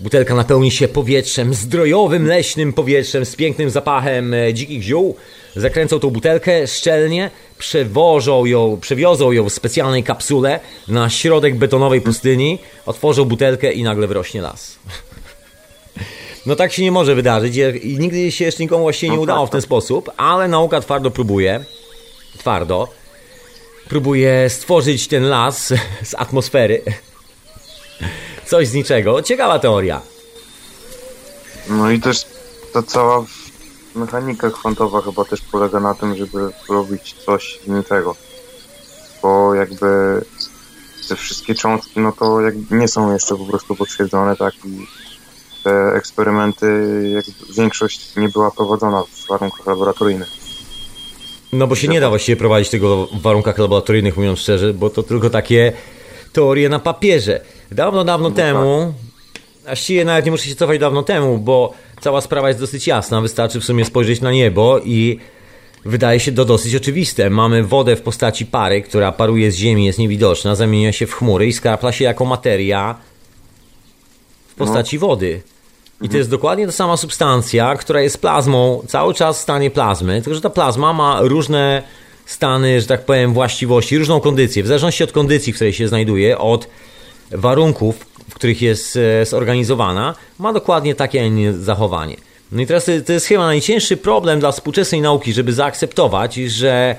butelka 0.00 0.34
napełni 0.34 0.70
się 0.70 0.88
powietrzem, 0.88 1.54
zdrojowym, 1.54 2.26
leśnym 2.26 2.72
powietrzem 2.72 3.24
z 3.24 3.36
pięknym 3.36 3.70
zapachem 3.70 4.34
e, 4.34 4.54
dzikich 4.54 4.82
ziół, 4.82 5.16
zakręcą 5.56 5.98
tą 5.98 6.10
butelkę 6.10 6.66
szczelnie, 6.66 7.30
przewożą 7.62 8.44
ją, 8.44 8.78
przewiozą 8.80 9.32
ją 9.32 9.48
w 9.48 9.52
specjalnej 9.52 10.02
kapsule 10.02 10.60
na 10.88 11.10
środek 11.10 11.56
betonowej 11.56 12.00
pustyni, 12.00 12.58
otworzą 12.86 13.24
butelkę 13.24 13.72
i 13.72 13.82
nagle 13.82 14.06
wyrośnie 14.06 14.42
las. 14.42 14.60
No 16.46 16.56
tak 16.56 16.72
się 16.72 16.82
nie 16.82 16.92
może 16.92 17.14
wydarzyć 17.14 17.56
i 17.82 17.98
nigdy 17.98 18.32
się 18.32 18.44
jeszcze 18.44 18.62
nikomu 18.62 18.82
właściwie 18.82 19.10
nie 19.10 19.16
No 19.16 19.22
udało 19.22 19.40
tak, 19.40 19.48
w 19.48 19.52
ten 19.52 19.62
sposób, 19.62 20.10
ale 20.16 20.48
nauka 20.48 20.80
twardo 20.80 21.10
próbuje, 21.10 21.64
twardo, 22.38 22.88
próbuje 23.88 24.50
stworzyć 24.50 25.08
ten 25.08 25.28
las 25.28 25.72
z 26.10 26.14
atmosfery. 26.14 26.82
Coś 28.46 28.68
z 28.68 28.74
niczego. 28.74 29.22
Ciekawa 29.22 29.58
teoria. 29.58 30.00
No 31.68 31.90
i 31.90 32.00
też 32.00 32.26
ta 32.72 32.82
cała 32.82 33.24
mechanika 33.94 34.50
kwantowa 34.50 35.02
chyba 35.02 35.24
też 35.24 35.40
polega 35.40 35.80
na 35.80 35.94
tym, 35.94 36.16
żeby 36.16 36.50
robić 36.68 37.14
coś 37.26 37.58
z 37.64 37.68
niczego. 37.68 38.16
Bo 39.22 39.54
jakby 39.54 39.86
te 41.08 41.16
wszystkie 41.16 41.54
cząstki, 41.54 42.00
no 42.00 42.12
to 42.12 42.40
jakby 42.40 42.76
nie 42.76 42.88
są 42.88 43.12
jeszcze 43.12 43.36
po 43.36 43.44
prostu 43.44 43.76
potwierdzone, 43.76 44.36
tak? 44.36 44.54
I 44.64 44.86
te 45.64 45.92
eksperymenty, 45.94 46.66
jakby 47.14 47.54
większość 47.56 48.16
nie 48.16 48.28
była 48.28 48.50
prowadzona 48.50 49.02
w 49.02 49.28
warunkach 49.28 49.66
laboratoryjnych. 49.66 50.28
No 51.52 51.66
bo 51.66 51.74
się 51.74 51.88
nie 51.88 52.00
da 52.00 52.08
właściwie 52.08 52.36
prowadzić 52.36 52.70
tego 52.70 53.06
w 53.06 53.22
warunkach 53.22 53.58
laboratoryjnych, 53.58 54.16
mówiąc 54.16 54.38
szczerze, 54.38 54.74
bo 54.74 54.90
to 54.90 55.02
tylko 55.02 55.30
takie 55.30 55.72
teorie 56.32 56.68
na 56.68 56.78
papierze. 56.78 57.40
Dawno, 57.70 58.04
dawno 58.04 58.30
temu, 58.30 58.94
właściwie 59.64 60.04
nawet 60.04 60.24
nie 60.24 60.30
muszę 60.30 60.48
się 60.48 60.54
cofać 60.54 60.78
dawno 60.78 61.02
temu, 61.02 61.38
bo 61.38 61.72
cała 62.00 62.20
sprawa 62.20 62.48
jest 62.48 62.60
dosyć 62.60 62.86
jasna. 62.86 63.20
Wystarczy 63.20 63.60
w 63.60 63.64
sumie 63.64 63.84
spojrzeć 63.84 64.20
na 64.20 64.32
niebo 64.32 64.78
i 64.78 65.18
wydaje 65.84 66.20
się 66.20 66.32
to 66.32 66.44
dosyć 66.44 66.74
oczywiste. 66.74 67.30
Mamy 67.30 67.64
wodę 67.64 67.96
w 67.96 68.02
postaci 68.02 68.46
pary, 68.46 68.82
która 68.82 69.12
paruje 69.12 69.52
z 69.52 69.56
ziemi, 69.56 69.84
jest 69.84 69.98
niewidoczna, 69.98 70.54
zamienia 70.54 70.92
się 70.92 71.06
w 71.06 71.14
chmury 71.14 71.46
i 71.46 71.52
skrapla 71.52 71.92
się 71.92 72.04
jako 72.04 72.24
materia 72.24 72.94
w 74.48 74.54
postaci 74.54 74.98
wody. 74.98 75.42
I 76.02 76.08
to 76.08 76.16
jest 76.16 76.30
dokładnie 76.30 76.66
ta 76.66 76.72
sama 76.72 76.96
substancja, 76.96 77.76
która 77.76 78.00
jest 78.00 78.20
plazmą 78.20 78.82
cały 78.88 79.14
czas 79.14 79.38
w 79.38 79.42
stanie 79.42 79.70
plazmy, 79.70 80.22
tylko 80.22 80.34
że 80.34 80.40
ta 80.40 80.50
plazma 80.50 80.92
ma 80.92 81.20
różne 81.20 81.82
stany, 82.26 82.80
że 82.80 82.86
tak 82.86 83.04
powiem, 83.04 83.32
właściwości, 83.32 83.98
różną 83.98 84.20
kondycję. 84.20 84.62
W 84.62 84.66
zależności 84.66 85.04
od 85.04 85.12
kondycji, 85.12 85.52
w 85.52 85.56
której 85.56 85.72
się 85.72 85.88
znajduje, 85.88 86.38
od 86.38 86.68
warunków, 87.30 88.06
w 88.32 88.34
których 88.34 88.62
jest 88.62 88.96
e, 88.96 89.26
zorganizowana, 89.26 90.14
ma 90.38 90.52
dokładnie 90.52 90.94
takie, 90.94 91.30
zachowanie. 91.60 92.16
No 92.52 92.62
i 92.62 92.66
teraz 92.66 92.84
to- 93.06 93.12
jest 93.12 93.26
chyba 93.26 93.46
najcięższy 93.46 93.96
problem 93.96 94.40
dla 94.40 94.52
współczesnej 94.52 95.00
nauki, 95.00 95.32
żeby 95.32 95.52
zaakceptować, 95.52 96.34
że 96.34 96.96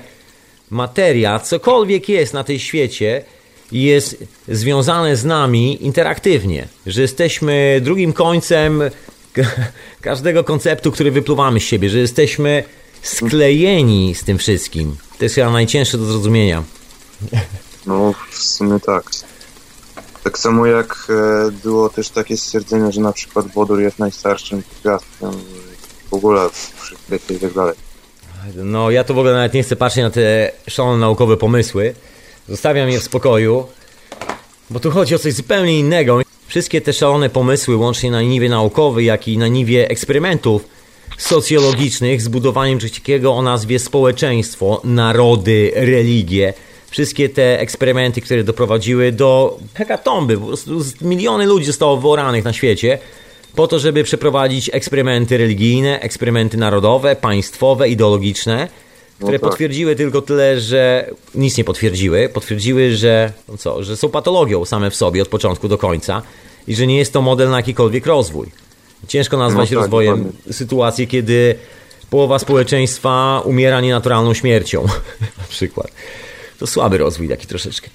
materia, 0.70 1.38
cokolwiek 1.38 2.08
jest 2.08 2.34
na 2.34 2.44
tej 2.44 2.58
świecie, 2.58 3.24
jest 3.72 4.24
związane 4.48 5.16
z 5.16 5.24
nami 5.24 5.84
interaktywnie, 5.86 6.68
że 6.86 7.02
jesteśmy 7.02 7.80
drugim 7.82 8.12
końcem 8.12 8.82
ka- 9.32 9.42
każdego 10.00 10.44
konceptu, 10.44 10.92
który 10.92 11.10
wypluwamy 11.10 11.60
z 11.60 11.62
siebie, 11.62 11.90
że 11.90 11.98
jesteśmy 11.98 12.64
sklejeni 13.02 14.14
z 14.14 14.24
tym 14.24 14.38
wszystkim. 14.38 14.96
To 15.18 15.24
jest 15.24 15.34
chyba 15.34 15.50
najcięższe 15.50 15.98
do 15.98 16.04
zrozumienia. 16.04 16.62
No 17.86 18.14
w 18.30 18.36
sumie 18.44 18.80
tak. 18.80 19.04
Tak 20.24 20.38
samo 20.38 20.66
jak 20.66 21.06
e, 21.10 21.50
było 21.50 21.88
też 21.88 22.10
takie 22.10 22.36
stwierdzenie, 22.36 22.92
że 22.92 23.00
na 23.00 23.12
przykład 23.12 23.46
wodór 23.46 23.80
jest 23.80 23.98
najstarszym 23.98 24.62
gwiazdkiem 24.80 25.30
w 26.10 26.14
ogóle 26.14 26.48
w 26.50 26.86
świecie 26.86 27.34
i 27.34 27.38
tak 27.38 27.52
dalej. 27.52 27.74
No, 28.56 28.90
ja 28.90 29.04
to 29.04 29.14
w 29.14 29.18
ogóle 29.18 29.34
nawet 29.34 29.54
nie 29.54 29.62
chcę 29.62 29.76
patrzeć 29.76 30.02
na 30.02 30.10
te 30.10 30.52
szalone 30.68 30.98
naukowe 30.98 31.36
pomysły. 31.36 31.94
Zostawiam 32.48 32.88
je 32.88 33.00
w 33.00 33.02
spokoju, 33.02 33.66
bo 34.70 34.80
tu 34.80 34.90
chodzi 34.90 35.14
o 35.14 35.18
coś 35.18 35.32
zupełnie 35.32 35.78
innego. 35.78 36.20
Wszystkie 36.46 36.80
te 36.80 36.92
szalone 36.92 37.30
pomysły, 37.30 37.76
łącznie 37.76 38.10
na 38.10 38.22
niwie 38.22 38.48
naukowej, 38.48 39.06
jak 39.06 39.28
i 39.28 39.38
na 39.38 39.48
niwie 39.48 39.88
eksperymentów 39.88 40.64
socjologicznych, 41.18 42.22
z 42.22 42.28
budowaniem 42.28 42.78
czegoś 42.78 42.98
takiego 42.98 43.34
o 43.34 43.42
nazwie 43.42 43.78
społeczeństwo, 43.78 44.80
narody, 44.84 45.72
religie. 45.74 46.54
Wszystkie 46.94 47.28
te 47.28 47.60
eksperymenty, 47.60 48.20
które 48.20 48.44
doprowadziły 48.44 49.12
do 49.12 49.58
hekatomby, 49.74 50.38
po 50.38 50.46
prostu 50.46 50.80
miliony 51.00 51.46
ludzi 51.46 51.66
zostało 51.66 51.96
wyoranych 51.96 52.44
na 52.44 52.52
świecie, 52.52 52.98
po 53.54 53.66
to, 53.66 53.78
żeby 53.78 54.04
przeprowadzić 54.04 54.70
eksperymenty 54.72 55.36
religijne, 55.36 56.00
eksperymenty 56.00 56.56
narodowe, 56.56 57.16
państwowe, 57.16 57.88
ideologiczne, 57.88 58.68
które 59.18 59.38
tak. 59.38 59.50
potwierdziły 59.50 59.96
tylko 59.96 60.22
tyle, 60.22 60.60
że 60.60 61.10
nic 61.34 61.56
nie 61.58 61.64
potwierdziły. 61.64 62.28
Potwierdziły, 62.28 62.92
że, 62.96 63.32
no 63.48 63.56
co, 63.56 63.82
że 63.82 63.96
są 63.96 64.08
patologią 64.08 64.64
same 64.64 64.90
w 64.90 64.96
sobie 64.96 65.22
od 65.22 65.28
początku 65.28 65.68
do 65.68 65.78
końca 65.78 66.22
i 66.66 66.74
że 66.74 66.86
nie 66.86 66.98
jest 66.98 67.12
to 67.12 67.22
model 67.22 67.50
na 67.50 67.56
jakikolwiek 67.56 68.06
rozwój. 68.06 68.46
Ciężko 69.08 69.36
nazwać 69.36 69.70
No 69.70 69.76
tak, 69.76 69.82
rozwojem 69.82 70.24
dokładnie. 70.24 70.52
sytuację, 70.52 71.06
kiedy 71.06 71.54
połowa 72.10 72.38
społeczeństwa 72.38 73.42
umiera 73.44 73.80
nienaturalną 73.80 74.34
śmiercią. 74.34 74.86
na 75.38 75.44
przykład. 75.48 75.90
To 76.58 76.66
słaby 76.66 76.98
rozwój 76.98 77.28
taki 77.28 77.46
troszeczkę, 77.46 77.88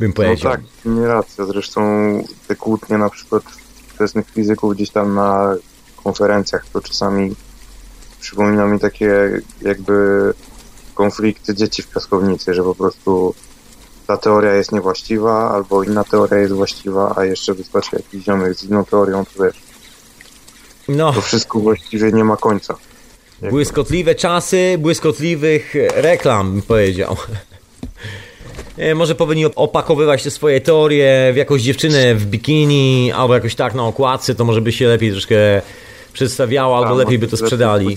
bym 0.00 0.08
No 0.08 0.14
powiedział. 0.14 0.52
tak, 0.52 0.60
nie 0.84 1.06
racja. 1.06 1.44
Zresztą 1.46 1.80
te 2.48 2.56
kłótnie 2.56 2.98
na 2.98 3.10
przykład 3.10 3.42
wczesnych 3.94 4.30
fizyków 4.30 4.74
gdzieś 4.74 4.90
tam 4.90 5.14
na 5.14 5.54
konferencjach 6.04 6.66
to 6.72 6.80
czasami 6.80 7.34
przypomina 8.20 8.66
mi 8.66 8.80
takie 8.80 9.40
jakby 9.62 10.32
konflikty 10.94 11.54
dzieci 11.54 11.82
w 11.82 11.88
piaskownicy, 11.88 12.54
że 12.54 12.62
po 12.62 12.74
prostu 12.74 13.34
ta 14.06 14.16
teoria 14.16 14.54
jest 14.54 14.72
niewłaściwa, 14.72 15.50
albo 15.50 15.82
inna 15.82 16.04
teoria 16.04 16.38
jest 16.38 16.52
właściwa, 16.52 17.14
a 17.16 17.24
jeszcze 17.24 17.54
wystarczy 17.54 17.96
jakiś 17.96 18.24
ziomek 18.24 18.54
z 18.54 18.64
inną 18.64 18.84
teorią, 18.84 19.24
to 19.24 19.44
wiesz, 19.44 19.62
No, 20.88 21.12
to 21.12 21.20
wszystko 21.20 21.58
właściwie 21.58 22.12
nie 22.12 22.24
ma 22.24 22.36
końca. 22.36 22.74
Błyskotliwe 23.50 24.14
czasy, 24.14 24.76
błyskotliwych 24.78 25.74
reklam, 25.94 26.52
bym 26.52 26.62
powiedział. 26.62 27.16
Nie, 28.78 28.94
Może 28.94 29.14
powinni 29.14 29.44
opakowywać 29.44 30.22
te 30.22 30.30
swoje 30.30 30.60
teorie 30.60 31.30
w 31.32 31.36
jakąś 31.36 31.62
dziewczynę 31.62 32.14
w 32.14 32.26
bikini, 32.26 33.12
albo 33.12 33.34
jakoś 33.34 33.54
tak 33.54 33.74
na 33.74 33.84
okładce, 33.84 34.34
to 34.34 34.44
może 34.44 34.60
by 34.60 34.72
się 34.72 34.86
lepiej 34.86 35.10
troszkę 35.10 35.36
przedstawiało, 36.12 36.76
albo 36.76 36.88
Tam, 36.88 36.98
lepiej 36.98 37.18
by 37.18 37.28
to 37.28 37.36
sprzedali. 37.36 37.96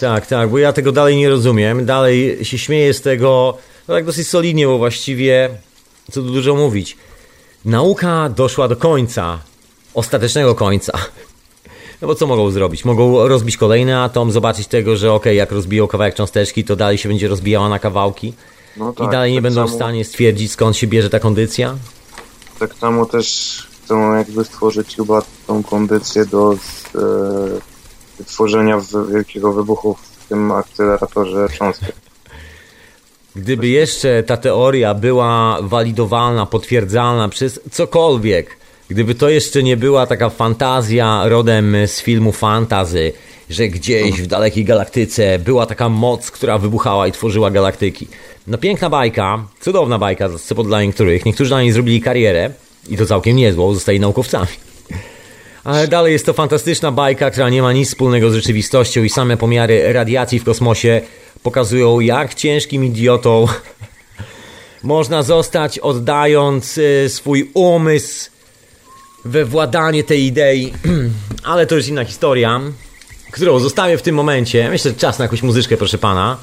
Tak, 0.00 0.26
tak, 0.26 0.50
bo 0.50 0.58
ja 0.58 0.72
tego 0.72 0.92
dalej 0.92 1.16
nie 1.16 1.28
rozumiem. 1.28 1.86
Dalej 1.86 2.44
się 2.44 2.58
śmieję 2.58 2.94
z 2.94 3.00
tego, 3.00 3.58
no 3.88 3.94
tak 3.94 4.04
dosyć 4.04 4.28
solidnie, 4.28 4.66
bo 4.66 4.78
właściwie, 4.78 5.50
co 6.10 6.22
tu 6.22 6.30
dużo 6.30 6.54
mówić. 6.54 6.96
Nauka 7.64 8.28
doszła 8.28 8.68
do 8.68 8.76
końca, 8.76 9.38
ostatecznego 9.94 10.54
końca. 10.54 10.92
No 12.02 12.08
bo 12.08 12.14
co 12.14 12.26
mogą 12.26 12.50
zrobić? 12.50 12.84
Mogą 12.84 13.28
rozbić 13.28 13.56
kolejny 13.56 13.98
atom, 13.98 14.32
zobaczyć 14.32 14.66
tego, 14.66 14.96
że 14.96 15.12
okej, 15.12 15.36
jak 15.36 15.52
rozbiją 15.52 15.86
kawałek 15.86 16.14
cząsteczki, 16.14 16.64
to 16.64 16.76
dalej 16.76 16.98
się 16.98 17.08
będzie 17.08 17.28
rozbijała 17.28 17.68
na 17.68 17.78
kawałki 17.78 18.32
No 18.76 18.92
i 18.92 18.96
tak, 18.96 19.10
dalej 19.10 19.32
nie 19.32 19.38
tak 19.38 19.42
będą 19.42 19.66
w 19.66 19.70
samo- 19.70 19.76
stanie 19.76 20.04
stwierdzić, 20.04 20.52
skąd 20.52 20.76
się 20.76 20.86
bierze 20.86 21.10
ta 21.10 21.20
kondycja. 21.20 21.76
Tak 22.58 22.74
samo 22.74 23.06
też 23.06 23.58
chcą 23.84 24.14
jakby 24.14 24.44
stworzyć 24.44 24.96
chyba 24.96 25.22
tą 25.46 25.62
kondycję 25.62 26.26
do 26.26 26.52
e, 26.52 26.98
wytworzenia 28.18 28.78
w, 28.78 29.12
wielkiego 29.12 29.52
wybuchu 29.52 29.94
w 29.94 30.28
tym 30.28 30.52
akceleratorze 30.52 31.48
cząstek. 31.58 31.92
Gdyby 33.36 33.68
jeszcze 33.68 34.22
ta 34.22 34.36
teoria 34.36 34.94
była 34.94 35.58
walidowalna, 35.62 36.46
potwierdzalna 36.46 37.28
przez 37.28 37.60
cokolwiek, 37.70 38.56
gdyby 38.88 39.14
to 39.14 39.28
jeszcze 39.28 39.62
nie 39.62 39.76
była 39.76 40.06
taka 40.06 40.30
fantazja 40.30 41.28
rodem 41.28 41.76
z 41.86 42.00
filmu 42.00 42.32
fantazy, 42.32 43.12
że 43.52 43.68
gdzieś 43.68 44.22
w 44.22 44.26
dalekiej 44.26 44.64
galaktyce 44.64 45.38
była 45.38 45.66
taka 45.66 45.88
moc, 45.88 46.30
która 46.30 46.58
wybuchała 46.58 47.06
i 47.06 47.12
tworzyła 47.12 47.50
galaktyki. 47.50 48.06
No 48.46 48.58
piękna 48.58 48.90
bajka, 48.90 49.44
cudowna 49.60 49.98
bajka, 49.98 50.28
co 50.38 50.54
dla 50.54 50.82
niektórych. 50.82 51.24
Niektórzy 51.24 51.50
na 51.50 51.62
niej 51.62 51.72
zrobili 51.72 52.00
karierę 52.00 52.50
i 52.88 52.96
to 52.96 53.06
całkiem 53.06 53.36
niezłą, 53.36 53.74
zostali 53.74 54.00
naukowcami. 54.00 54.48
Ale 55.64 55.88
dalej 55.88 56.12
jest 56.12 56.26
to 56.26 56.32
fantastyczna 56.32 56.92
bajka, 56.92 57.30
która 57.30 57.48
nie 57.50 57.62
ma 57.62 57.72
nic 57.72 57.88
wspólnego 57.88 58.30
z 58.30 58.34
rzeczywistością 58.34 59.02
i 59.02 59.08
same 59.08 59.36
pomiary 59.36 59.92
radiacji 59.92 60.38
w 60.38 60.44
kosmosie 60.44 61.00
pokazują, 61.42 62.00
jak 62.00 62.34
ciężkim 62.34 62.84
idiotą 62.84 63.46
można 64.82 65.22
zostać, 65.22 65.78
oddając 65.78 66.78
e, 66.78 67.08
swój 67.08 67.50
umysł 67.54 68.30
we 69.24 69.44
władanie 69.44 70.04
tej 70.04 70.24
idei. 70.24 70.72
Ale 71.44 71.66
to 71.66 71.74
już 71.74 71.88
inna 71.88 72.04
historia, 72.04 72.60
którą 73.32 73.58
zostawię 73.58 73.98
w 73.98 74.02
tym 74.02 74.14
momencie. 74.14 74.70
Myślę, 74.70 74.90
że 74.90 74.96
czas 74.96 75.18
na 75.18 75.24
jakąś 75.24 75.42
muzyczkę, 75.42 75.76
proszę 75.76 75.98
pana. 75.98 76.36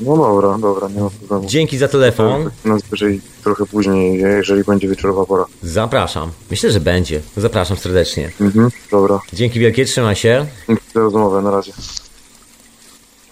No 0.00 0.16
dobra, 0.16 0.58
dobra, 0.58 0.88
nie 0.88 1.00
ma 1.00 1.10
problemu. 1.10 1.48
Dzięki 1.48 1.78
za 1.78 1.88
telefon. 1.88 2.50
Najwyżej 2.64 3.20
trochę 3.44 3.66
później, 3.66 4.20
jeżeli 4.20 4.64
będzie 4.64 4.88
wieczorowa 4.88 5.26
pora. 5.26 5.44
Zapraszam. 5.62 6.30
Myślę, 6.50 6.70
że 6.70 6.80
będzie. 6.80 7.20
Zapraszam 7.36 7.76
serdecznie. 7.76 8.30
Mhm, 8.40 8.70
dobra. 8.90 9.20
Dzięki 9.32 9.60
wielkie, 9.60 9.84
trzymaj 9.84 10.16
się. 10.16 10.46
Dzięki 10.68 10.82
za 10.94 11.00
rozmowę, 11.00 11.42
na 11.42 11.50
razie. 11.50 11.72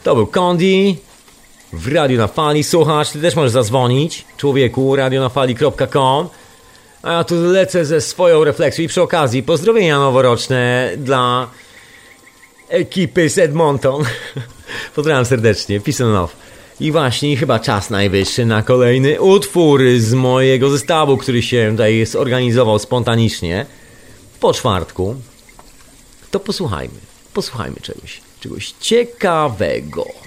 To 0.03 0.15
był 0.15 0.27
Kondi 0.27 0.99
w 1.73 1.93
Radiu 1.93 2.19
na 2.19 2.27
Fali. 2.27 2.65
Słuchasz, 2.65 3.11
ty 3.11 3.21
też 3.21 3.37
możesz 3.37 3.53
zadzwonić. 3.53 4.25
Człowieku, 4.37 4.97
radionafali.com 4.97 6.29
A 7.03 7.13
ja 7.13 7.25
tu 7.25 7.35
lecę 7.35 7.85
ze 7.85 8.01
swoją 8.01 8.45
refleksją 8.45 8.85
i 8.85 8.89
przy 8.89 9.03
okazji 9.03 9.43
pozdrowienia 9.43 9.99
noworoczne 9.99 10.93
dla 10.97 11.47
ekipy 12.69 13.29
z 13.29 13.39
Edmonton. 13.39 14.05
Pozdrawiam 14.95 15.25
serdecznie, 15.25 15.81
peace 15.81 16.05
and 16.05 16.13
love. 16.13 16.33
I 16.81 16.93
właśnie 16.93 17.37
chyba 17.37 17.59
czas 17.59 17.91
najwyższy 17.91 18.47
na 18.47 18.63
kolejny 18.63 19.21
utwór 19.21 19.83
z 19.99 20.15
mojego 20.15 20.71
zestawu, 20.71 21.17
który 21.17 21.43
się 21.43 21.69
tutaj 21.71 22.07
zorganizował 22.07 22.79
spontanicznie 22.79 23.67
po 24.41 24.53
czwartku. 24.53 25.17
To 26.31 26.41
posłuchajmy, 26.41 26.95
posłuchajmy 27.35 27.77
czegoś, 27.81 28.21
czegoś 28.41 28.75
ciekawego. 28.81 30.24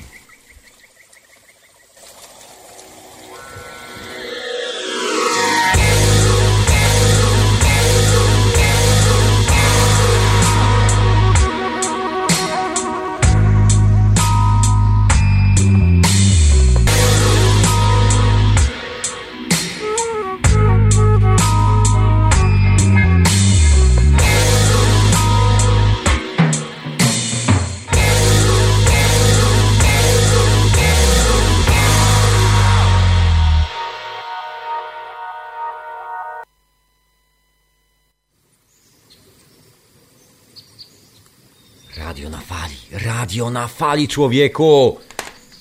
Radio 43.28 43.50
na 43.50 43.68
fali, 43.68 44.08
człowieku! 44.08 44.98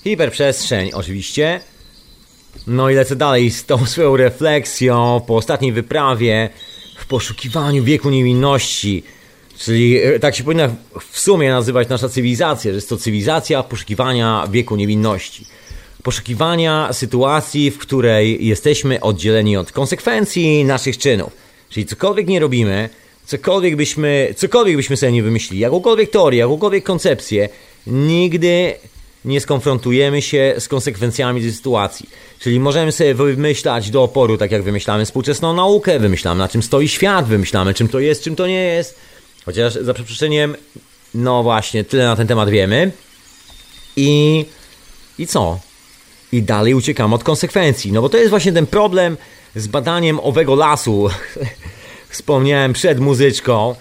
Hiperprzestrzeń, 0.05 0.91
oczywiście. 0.93 1.61
No 2.67 2.91
i 2.91 2.95
lecę 2.95 3.17
dalej 3.17 3.51
z 3.51 3.65
tą 3.65 3.87
swoją 3.87 4.17
refleksją 4.17 5.21
po 5.27 5.37
ostatniej 5.37 5.73
wyprawie 5.73 6.51
w 6.99 7.07
poszukiwaniu 7.07 7.85
wieku 7.85 8.11
niewinności. 8.11 9.03
Czyli 9.59 9.97
e, 9.97 10.19
tak 10.19 10.35
się 10.37 10.45
powinna 10.45 10.69
w 11.11 11.21
sumie 11.21 11.51
nazywać 11.51 11.89
nasza 11.89 12.09
cywilizacja, 12.09 12.71
że 12.71 12.75
jest 12.75 12.89
to 12.89 12.97
cywilizacja 12.97 13.63
poszukiwania 13.63 14.47
wieku 14.51 14.77
niewinności. 14.77 15.47
Poszukiwania 16.03 16.93
sytuacji, 16.93 17.71
w 17.71 17.79
której 17.79 18.47
jesteśmy 18.47 19.01
oddzieleni 19.01 19.57
od 19.57 19.73
konsekwencji 19.73 20.65
naszych 20.65 20.99
czynów. 20.99 21.33
Czyli 21.71 21.87
cokolwiek 21.87 22.27
nie 22.27 22.41
robimy, 22.41 22.89
cokolwiek 23.27 23.77
byśmy, 23.77 24.35
cokolwiek 24.37 24.77
byśmy 24.77 24.97
sobie 24.97 25.13
nie 25.13 25.23
wymyślili, 25.23 25.63
jakąkolwiek 25.63 26.11
teorię, 26.11 26.39
jakąkolwiek 26.39 26.85
koncepcję, 26.85 27.49
nigdy 27.87 28.75
nie 29.25 29.41
skonfrontujemy 29.41 30.23
się 30.23 30.55
z 30.59 30.69
konsekwencjami 30.69 31.41
tej 31.41 31.53
sytuacji. 31.53 32.09
Czyli 32.39 32.61
możemy 32.61 32.93
sobie 32.93 33.15
wymyślać 33.15 33.91
do 33.91 34.03
oporu, 34.03 34.39
tak 34.39 34.51
jak 34.51 34.63
wymyślamy 34.63 35.05
współczesną 35.05 35.55
naukę, 35.55 35.99
wymyślamy 35.99 36.39
na 36.39 36.49
czym 36.49 36.63
stoi 36.63 36.89
świat, 36.89 37.27
wymyślamy 37.27 37.75
czym 37.75 37.89
to 37.89 38.01
jest, 38.01 38.23
czym 38.23 38.37
to 38.37 38.47
nie 38.47 38.63
jest. 38.63 38.99
Chociaż 39.45 39.75
za 39.75 39.95
przeproszeniem, 39.95 40.57
no 41.15 41.43
właśnie, 41.43 41.85
tyle 41.85 42.05
na 42.05 42.17
ten 42.17 42.27
temat 42.27 42.51
wiemy. 42.51 42.91
I, 43.97 44.45
i 45.19 45.27
co? 45.27 45.59
I 46.33 46.43
dalej 46.43 46.75
uciekamy 46.75 47.15
od 47.15 47.25
konsekwencji. 47.25 47.93
No 47.93 48.03
bo 48.03 48.09
to 48.09 48.17
jest 48.17 48.31
właśnie 48.31 48.53
ten 48.53 48.67
problem 48.67 49.17
z 49.55 49.67
badaniem 49.67 50.21
owego 50.21 50.55
lasu. 50.55 51.09
Wspomniałem 52.09 52.73
przed 52.73 53.01
muzyczką, 53.01 53.75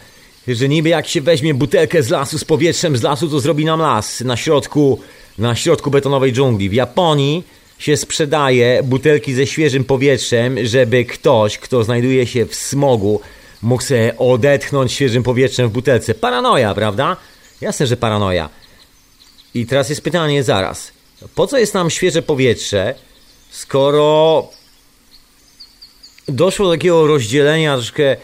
że 0.48 0.70
niby 0.70 0.90
jak 0.90 1.08
się 1.08 1.22
weźmie 1.22 1.54
butelkę 1.54 2.04
z 2.04 2.10
lasu, 2.10 2.38
z 2.38 2.46
powietrzem 2.46 2.98
z 2.98 3.04
lasu, 3.04 3.30
to 3.30 3.40
zrobi 3.40 3.66
nam 3.66 3.80
las 3.80 4.22
na 4.22 4.38
środku, 4.38 5.00
na 5.38 5.56
środku 5.56 5.92
betonowej 5.92 6.34
dżungli. 6.34 6.70
W 6.70 6.74
Japonii 6.74 7.44
się 7.78 7.98
sprzedaje 7.98 8.84
butelki 8.84 9.34
ze 9.34 9.48
świeżym 9.48 9.84
powietrzem, 9.84 10.66
żeby 10.66 11.06
ktoś, 11.06 11.58
kto 11.58 11.84
znajduje 11.84 12.28
się 12.28 12.46
w 12.46 12.56
smogu, 12.56 13.22
mógł 13.62 13.84
sobie 13.84 14.18
odetchnąć 14.18 14.92
świeżym 14.92 15.24
powietrzem 15.24 15.70
w 15.70 15.72
butelce. 15.72 16.14
Paranoja, 16.14 16.74
prawda? 16.74 17.18
Jasne, 17.62 17.88
że 17.88 17.98
paranoja. 17.98 18.50
I 19.54 19.66
teraz 19.66 19.90
jest 19.90 20.02
pytanie 20.02 20.44
zaraz. 20.44 20.92
Po 21.36 21.48
co 21.48 21.58
jest 21.58 21.74
nam 21.74 21.90
świeże 21.90 22.22
powietrze, 22.22 22.96
skoro 23.52 24.48
doszło 26.28 26.66
do 26.66 26.72
takiego 26.72 27.08
rozdzielenia 27.08 27.76
troszkę 27.76 28.18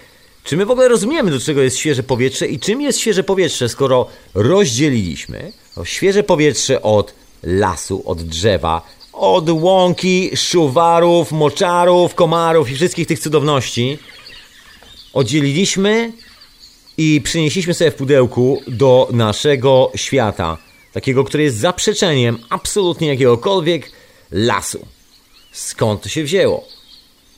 Czy 0.44 0.58
my 0.58 0.66
w 0.66 0.72
ogóle 0.72 0.88
rozumiemy, 0.88 1.32
do 1.32 1.40
czego 1.40 1.62
jest 1.62 1.78
świeże 1.78 2.04
powietrze 2.04 2.48
i 2.48 2.60
czym 2.60 2.82
jest 2.82 3.00
świeże 3.00 3.24
powietrze, 3.24 3.70
skoro 3.70 4.08
rozdzieliliśmy 4.34 5.52
świeże 5.84 6.24
powietrze 6.24 6.82
od 6.82 7.14
lasu, 7.44 8.04
od 8.06 8.22
drzewa, 8.22 8.82
od 9.14 9.50
łąki, 9.50 10.32
szuwarów, 10.38 11.32
moczarów, 11.32 12.16
komarów 12.16 12.72
i 12.72 12.76
wszystkich 12.76 13.08
tych 13.08 13.20
cudowności. 13.20 13.98
Oddzieliliśmy 15.14 16.12
i 16.98 17.22
przynieśliśmy 17.24 17.74
sobie 17.74 17.92
w 17.92 17.96
pudełku 17.96 18.62
do 18.68 19.08
naszego 19.12 19.92
świata, 19.96 20.58
takiego, 20.94 21.24
który 21.24 21.44
jest 21.44 21.58
zaprzeczeniem 21.58 22.38
absolutnie 22.50 23.08
jakiegokolwiek 23.08 23.92
lasu. 24.32 24.88
Skąd 25.52 26.02
to 26.02 26.10
się 26.10 26.24
wzięło? 26.24 26.81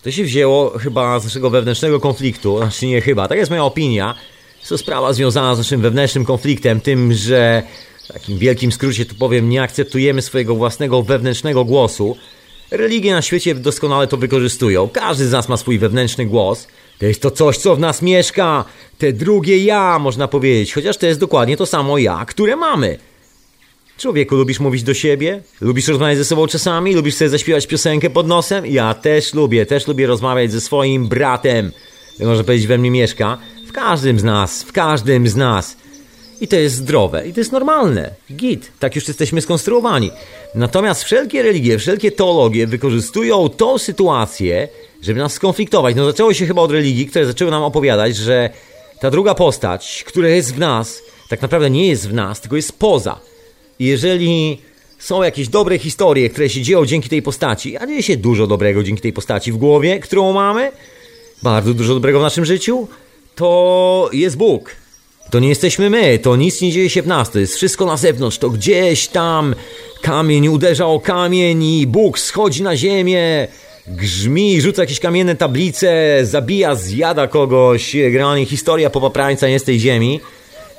To 0.04 0.12
się 0.12 0.24
wzięło 0.24 0.80
chyba 0.80 1.20
z 1.20 1.24
naszego 1.24 1.49
wewnętrznego 1.49 1.99
konfliktu, 1.99 2.58
znaczy 2.58 2.88
nie 2.88 3.01
chyba, 3.01 3.28
tak 3.28 3.38
jest 3.38 3.51
moja 3.51 3.64
opinia. 3.64 4.16
To 4.70 4.78
sprawa 4.78 5.14
związana 5.14 5.56
z 5.56 5.58
naszym 5.58 5.82
wewnętrznym 5.82 6.26
konfliktem, 6.26 6.82
tym, 6.82 7.14
że 7.14 7.64
w 8.04 8.08
takim 8.14 8.38
wielkim 8.38 8.72
skrócie 8.72 9.06
tu 9.06 9.16
powiem, 9.16 9.49
nie 9.49 9.62
akceptujemy 9.62 10.22
swojego 10.22 10.56
własnego 10.56 11.04
wewnętrznego 11.04 11.66
głosu. 11.66 12.18
Religie 12.72 13.12
na 13.12 13.22
świecie 13.22 13.56
doskonale 13.56 14.08
to 14.08 14.18
wykorzystują. 14.18 14.89
Każdy 14.89 15.28
z 15.28 15.32
nas 15.32 15.49
ma 15.49 15.58
swój 15.58 15.80
wewnętrzny 15.80 16.26
głos. 16.26 16.68
To 16.99 17.06
jest 17.06 17.22
to 17.22 17.32
coś, 17.32 17.58
co 17.58 17.76
w 17.76 17.80
nas 17.80 18.01
mieszka. 18.01 18.66
Te 18.97 19.14
drugie 19.14 19.58
ja, 19.58 19.99
można 19.99 20.28
powiedzieć. 20.28 20.74
Chociaż 20.74 20.97
to 20.97 21.06
jest 21.06 21.20
dokładnie 21.20 21.58
to 21.58 21.66
samo 21.66 21.97
ja, 21.97 22.26
które 22.26 22.56
mamy. 22.56 22.97
Człowieku, 24.04 24.36
lubisz 24.36 24.60
mówić 24.60 24.84
do 24.84 24.93
siebie? 24.93 25.41
Lubisz 25.62 25.88
rozmawiać 25.88 26.18
ze 26.18 26.26
sobą 26.26 26.47
czasami? 26.47 26.95
Lubisz 26.95 27.16
sobie 27.16 27.30
zaśpiewać 27.30 27.68
piosenkę 27.68 28.10
pod 28.10 28.28
nosem? 28.28 28.66
Ja 28.66 28.93
też 28.93 29.34
lubię, 29.34 29.66
też 29.66 29.88
lubię 29.88 30.08
rozmawiać 30.08 30.51
ze 30.51 30.62
swoim 30.62 31.08
bratem. 31.08 31.72
Można 32.20 32.43
powiedzieć, 32.43 32.68
we 32.68 32.78
mnie 32.78 32.91
mieszka. 32.91 33.38
W 33.68 33.72
każdym 33.72 34.20
z 34.20 34.24
nas, 34.24 34.64
w 34.64 34.72
każdym 34.72 35.28
z 35.28 35.36
nas. 35.36 35.78
I 36.41 36.47
to 36.47 36.56
jest 36.56 36.76
zdrowe, 36.76 37.28
i 37.28 37.34
to 37.34 37.39
jest 37.39 37.51
normalne. 37.51 38.10
Git, 38.32 38.72
tak 38.80 38.95
już 38.95 39.08
jesteśmy 39.08 39.41
skonstruowani. 39.41 40.12
Natomiast 40.56 41.04
wszelkie 41.04 41.43
religie, 41.43 41.78
wszelkie 41.78 42.12
teologie 42.12 42.68
wykorzystują 42.68 43.49
tą 43.49 43.78
sytuację, 43.78 44.68
żeby 45.01 45.20
nas 45.20 45.34
skonfliktować. 45.34 45.95
No 45.95 46.06
zaczęło 46.06 46.34
się 46.34 46.45
chyba 46.45 46.62
od 46.62 46.72
religii, 46.72 47.06
które 47.06 47.26
zaczęły 47.26 47.51
nam 47.51 47.64
opowiadać, 47.64 48.16
że 48.16 48.49
ta 48.99 49.12
druga 49.12 49.36
postać, 49.36 50.04
która 50.08 50.30
jest 50.30 50.56
w 50.56 50.60
nas, 50.60 51.01
tak 51.30 51.41
naprawdę 51.41 51.70
nie 51.70 51.88
jest 51.88 52.10
w 52.10 52.14
nas, 52.14 52.41
tylko 52.41 52.56
jest 52.56 52.80
poza. 52.80 53.33
Jeżeli 53.80 54.62
są 55.00 55.24
jakieś 55.24 55.48
dobre 55.48 55.80
historie, 55.80 56.30
które 56.30 56.50
się 56.50 56.62
dzieją 56.62 56.86
dzięki 56.86 57.10
tej 57.10 57.22
postaci, 57.22 57.78
a 57.78 57.88
dzieje 57.88 58.04
się 58.04 58.18
dużo 58.18 58.48
dobrego 58.48 58.84
dzięki 58.84 59.02
tej 59.02 59.14
postaci 59.14 59.52
w 59.52 59.58
głowie, 59.58 60.00
którą 60.00 60.34
mamy, 60.34 60.72
bardzo 61.44 61.74
dużo 61.74 61.94
dobrego 61.94 62.20
w 62.20 62.22
naszym 62.22 62.46
życiu, 62.46 62.88
to 63.36 64.10
jest 64.14 64.38
Bóg. 64.38 64.76
To 65.32 65.40
nie 65.40 65.50
jesteśmy 65.50 65.90
my, 65.90 66.20
to 66.20 66.36
nic 66.36 66.62
nie 66.62 66.72
dzieje 66.72 66.90
się 66.90 67.02
w 67.02 67.08
nas, 67.08 67.32
to 67.32 67.40
jest 67.40 67.56
wszystko 67.56 67.86
na 67.86 67.98
zewnątrz, 67.98 68.38
to 68.38 68.50
gdzieś 68.50 69.08
tam 69.08 69.56
kamień 70.02 70.48
uderza 70.48 70.88
o 70.88 71.00
kamień 71.00 71.64
i 71.64 71.88
Bóg 71.88 72.20
schodzi 72.20 72.64
na 72.64 72.78
ziemię, 72.78 73.48
grzmi, 73.88 74.62
rzuca 74.62 74.82
jakieś 74.82 75.00
kamienne 75.00 75.36
tablice, 75.36 76.20
zabija, 76.24 76.76
zjada 76.76 77.28
kogoś, 77.28 77.96
generalnie 77.96 78.46
historia 78.46 78.90
popaprańca 78.90 79.48
nie 79.48 79.60
z 79.60 79.64
tej 79.64 79.80
ziemi 79.80 80.20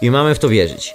i 0.02 0.10
mamy 0.10 0.34
w 0.34 0.38
to 0.38 0.48
wierzyć. 0.48 0.94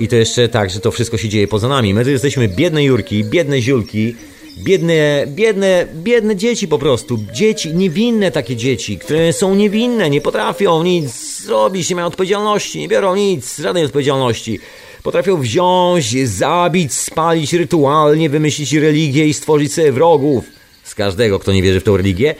I 0.00 0.08
to 0.08 0.16
jeszcze 0.16 0.48
tak, 0.48 0.70
że 0.70 0.80
to 0.80 0.90
wszystko 0.90 1.18
się 1.18 1.28
dzieje 1.28 1.48
poza 1.48 1.68
nami. 1.68 1.94
My 1.94 2.04
tu 2.04 2.10
jesteśmy 2.10 2.48
biedne 2.48 2.84
Jurki, 2.84 3.24
biedne 3.24 3.60
Ziulki, 3.60 4.14
biedne, 4.58 5.26
biedne, 5.28 5.86
biedne 5.94 6.36
dzieci 6.36 6.68
po 6.68 6.78
prostu. 6.78 7.18
Dzieci, 7.32 7.74
niewinne 7.74 8.30
takie 8.30 8.56
dzieci, 8.56 8.98
które 8.98 9.32
są 9.32 9.54
niewinne, 9.54 10.10
nie 10.10 10.20
potrafią 10.20 10.82
nic 10.82 11.40
zrobić, 11.42 11.90
nie 11.90 11.96
mają 11.96 12.08
odpowiedzialności, 12.08 12.78
nie 12.78 12.88
biorą 12.88 13.16
nic, 13.16 13.58
żadnej 13.58 13.84
odpowiedzialności. 13.84 14.60
Potrafią 15.02 15.40
wziąć, 15.40 16.28
zabić, 16.28 16.94
spalić 16.94 17.52
rytualnie, 17.52 18.30
wymyślić 18.30 18.72
religię 18.72 19.26
i 19.26 19.34
stworzyć 19.34 19.74
sobie 19.74 19.92
wrogów 19.92 20.44
z 20.84 20.94
każdego, 20.94 21.38
kto 21.38 21.52
nie 21.52 21.62
wierzy 21.62 21.80
w 21.80 21.84
tę 21.84 21.96
religię, 21.96 22.34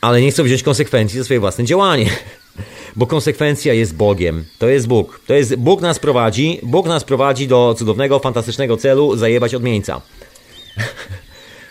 ale 0.00 0.20
nie 0.20 0.30
chcą 0.30 0.44
wziąć 0.44 0.62
konsekwencji 0.62 1.18
za 1.18 1.24
swoje 1.24 1.40
własne 1.40 1.64
działanie. 1.64 2.10
Bo 2.96 3.06
konsekwencja 3.06 3.74
jest 3.74 3.94
Bogiem. 3.94 4.44
To 4.58 4.68
jest 4.68 4.86
Bóg. 4.86 5.20
To 5.26 5.34
jest 5.34 5.56
Bóg 5.56 5.80
nas 5.80 5.98
prowadzi. 5.98 6.60
Bóg 6.62 6.86
nas 6.86 7.04
prowadzi 7.04 7.48
do 7.48 7.74
cudownego, 7.78 8.18
fantastycznego 8.18 8.76
celu 8.76 9.16
zajebać 9.16 9.54
odmieńca. 9.54 10.00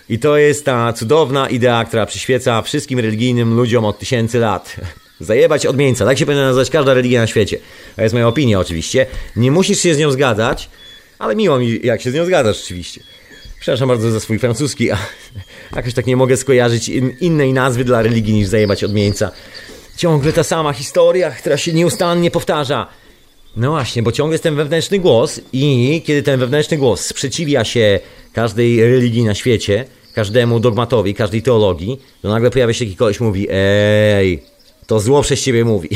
I 0.10 0.20
to 0.20 0.38
jest 0.38 0.66
ta 0.66 0.94
cudowna 0.94 1.50
idea, 1.50 1.86
która 1.86 2.06
przyświeca 2.06 2.62
wszystkim 2.62 3.00
religijnym 3.00 3.54
ludziom 3.54 3.86
od 3.86 4.00
tysięcy 4.00 4.40
lat. 4.40 4.76
Zajebać 5.20 5.66
odmieńca. 5.66 6.06
Tak 6.06 6.18
się 6.18 6.26
powinna 6.26 6.46
nazywać 6.46 6.70
każda 6.70 6.94
religia 6.94 7.22
na 7.22 7.28
świecie. 7.28 7.58
To 7.96 8.02
jest 8.02 8.14
moja 8.14 8.28
opinia 8.28 8.60
oczywiście. 8.60 9.06
Nie 9.36 9.52
musisz 9.52 9.80
się 9.80 9.96
z 9.96 9.98
nią 9.98 10.12
zgadzać, 10.12 10.70
ale 11.20 11.36
miło 11.36 11.60
mi, 11.60 11.80
jak 11.84 12.02
się 12.02 12.12
z 12.12 12.14
nią 12.14 12.26
zgadzasz 12.26 12.62
oczywiście. 12.64 13.02
Przepraszam 13.60 13.88
bardzo 13.88 14.12
za 14.12 14.20
swój 14.20 14.40
francuski, 14.40 14.92
a 14.92 14.98
jakoś 15.76 15.94
tak 15.94 16.08
nie 16.08 16.16
mogę 16.16 16.38
skojarzyć 16.38 16.90
in, 16.90 17.16
innej 17.20 17.54
nazwy 17.54 17.84
dla 17.84 18.02
religii 18.02 18.34
niż 18.34 18.48
zajebać 18.48 18.84
odmieńca. 18.84 19.32
Ciągle 20.00 20.34
ta 20.34 20.44
sama 20.44 20.74
historia, 20.74 21.32
która 21.32 21.58
się 21.58 21.74
nieustannie 21.74 22.32
powtarza. 22.32 22.88
No 23.56 23.72
właśnie, 23.72 24.04
bo 24.04 24.12
ciągle 24.12 24.34
jest 24.34 24.44
ten 24.44 24.56
wewnętrzny 24.56 25.00
głos 25.00 25.42
i 25.54 26.02
kiedy 26.06 26.24
ten 26.24 26.40
wewnętrzny 26.40 26.78
głos 26.78 27.06
sprzeciwia 27.06 27.66
się 27.66 28.00
każdej 28.34 28.82
religii 28.82 29.24
na 29.24 29.36
świecie, 29.36 29.86
każdemu 30.14 30.60
dogmatowi, 30.60 31.14
każdej 31.14 31.42
teologii, 31.42 32.00
to 32.22 32.30
nagle 32.30 32.52
pojawia 32.52 32.74
się 32.74 32.86
jakiś 32.86 32.98
koleś 32.98 33.20
mówi 33.20 33.48
ej, 33.52 34.44
to 34.88 35.00
zło 35.00 35.22
przez 35.22 35.44
ciebie 35.44 35.66
mówi. 35.66 35.90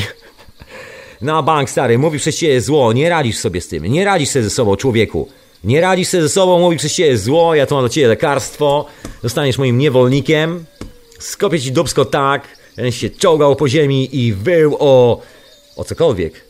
Na 1.20 1.42
bank, 1.42 1.70
stary, 1.70 1.98
mówi 1.98 2.18
przez 2.18 2.38
ciebie 2.38 2.60
zło, 2.60 2.92
nie 2.92 3.08
radzisz 3.08 3.36
sobie 3.36 3.60
z 3.60 3.68
tym, 3.68 3.86
nie 3.86 4.04
radzisz 4.04 4.28
sobie 4.28 4.42
ze 4.42 4.50
sobą, 4.50 4.76
człowieku. 4.76 5.28
Nie 5.64 5.80
radzisz 5.80 6.08
sobie 6.08 6.22
ze 6.22 6.28
sobą, 6.28 6.60
mówi 6.60 6.76
przez 6.76 6.94
ciebie 6.94 7.18
zło, 7.18 7.54
ja 7.54 7.66
tu 7.66 7.74
mam 7.74 7.84
do 7.84 7.88
ciebie 7.88 8.08
lekarstwo, 8.08 8.86
zostaniesz 9.22 9.58
moim 9.58 9.78
niewolnikiem, 9.78 10.64
skopię 11.18 11.60
ci 11.60 11.72
dubsko 11.72 12.04
tak, 12.04 12.63
ten 12.76 12.92
się 12.92 13.10
czołgał 13.10 13.56
po 13.56 13.68
ziemi 13.68 14.16
i 14.16 14.32
wył 14.32 14.76
o, 14.78 15.22
o 15.76 15.84
cokolwiek. 15.84 16.44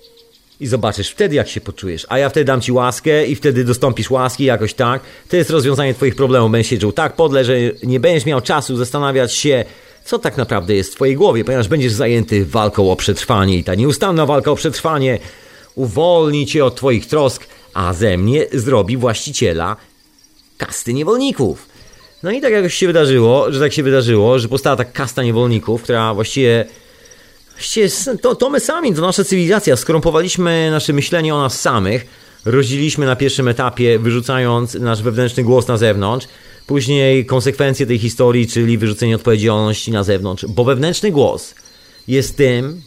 I 0.60 0.66
zobaczysz 0.66 1.10
wtedy, 1.10 1.34
jak 1.34 1.48
się 1.48 1.60
poczujesz. 1.60 2.06
A 2.08 2.18
ja 2.18 2.28
wtedy 2.28 2.44
dam 2.44 2.60
ci 2.60 2.72
łaskę 2.72 3.26
i 3.26 3.34
wtedy 3.34 3.64
dostąpisz 3.64 4.10
łaski 4.10 4.44
jakoś 4.44 4.74
tak. 4.74 5.02
To 5.28 5.36
jest 5.36 5.50
rozwiązanie 5.50 5.94
twoich 5.94 6.16
problemów. 6.16 6.50
Będziesz 6.50 6.70
się 6.70 6.78
czuł 6.78 6.92
tak 6.92 7.16
podle, 7.16 7.44
że 7.44 7.56
nie 7.82 8.00
będziesz 8.00 8.26
miał 8.26 8.40
czasu 8.40 8.76
zastanawiać 8.76 9.32
się, 9.32 9.64
co 10.04 10.18
tak 10.18 10.36
naprawdę 10.36 10.74
jest 10.74 10.92
w 10.92 10.94
twojej 10.94 11.16
głowie, 11.16 11.44
ponieważ 11.44 11.68
będziesz 11.68 11.92
zajęty 11.92 12.46
walką 12.46 12.92
o 12.92 12.96
przetrwanie 12.96 13.56
i 13.56 13.64
ta 13.64 13.74
nieustanna 13.74 14.26
walka 14.26 14.50
o 14.50 14.56
przetrwanie 14.56 15.18
uwolni 15.74 16.46
cię 16.46 16.64
od 16.64 16.76
twoich 16.76 17.06
trosk, 17.06 17.46
a 17.74 17.94
ze 17.94 18.16
mnie 18.16 18.46
zrobi 18.52 18.96
właściciela 18.96 19.76
kasty 20.58 20.94
niewolników. 20.94 21.73
No 22.24 22.30
i 22.30 22.40
tak 22.40 22.52
jakoś 22.52 22.74
się 22.74 22.86
wydarzyło, 22.86 23.52
że 23.52 23.60
tak 23.60 23.72
się 23.72 23.82
wydarzyło, 23.82 24.38
że 24.38 24.48
powstała 24.48 24.76
ta 24.76 24.84
kasta 24.84 25.22
niewolników, 25.22 25.82
która 25.82 26.14
właściwie, 26.14 26.64
właściwie 27.52 27.88
to, 28.22 28.34
to 28.34 28.50
my 28.50 28.60
sami, 28.60 28.94
to 28.94 29.00
nasza 29.00 29.24
cywilizacja, 29.24 29.76
skorumpowaliśmy 29.76 30.70
nasze 30.70 30.92
myślenie 30.92 31.34
o 31.34 31.38
nas 31.38 31.60
samych, 31.60 32.06
rozdzieliliśmy 32.44 33.06
na 33.06 33.16
pierwszym 33.16 33.48
etapie, 33.48 33.98
wyrzucając 33.98 34.74
nasz 34.74 35.02
wewnętrzny 35.02 35.44
głos 35.44 35.68
na 35.68 35.76
zewnątrz, 35.76 36.26
później 36.66 37.26
konsekwencje 37.26 37.86
tej 37.86 37.98
historii, 37.98 38.46
czyli 38.46 38.78
wyrzucenie 38.78 39.16
odpowiedzialności 39.16 39.90
na 39.90 40.04
zewnątrz, 40.04 40.46
bo 40.46 40.64
wewnętrzny 40.64 41.10
głos 41.10 41.54
jest 42.08 42.36
tym 42.36 42.82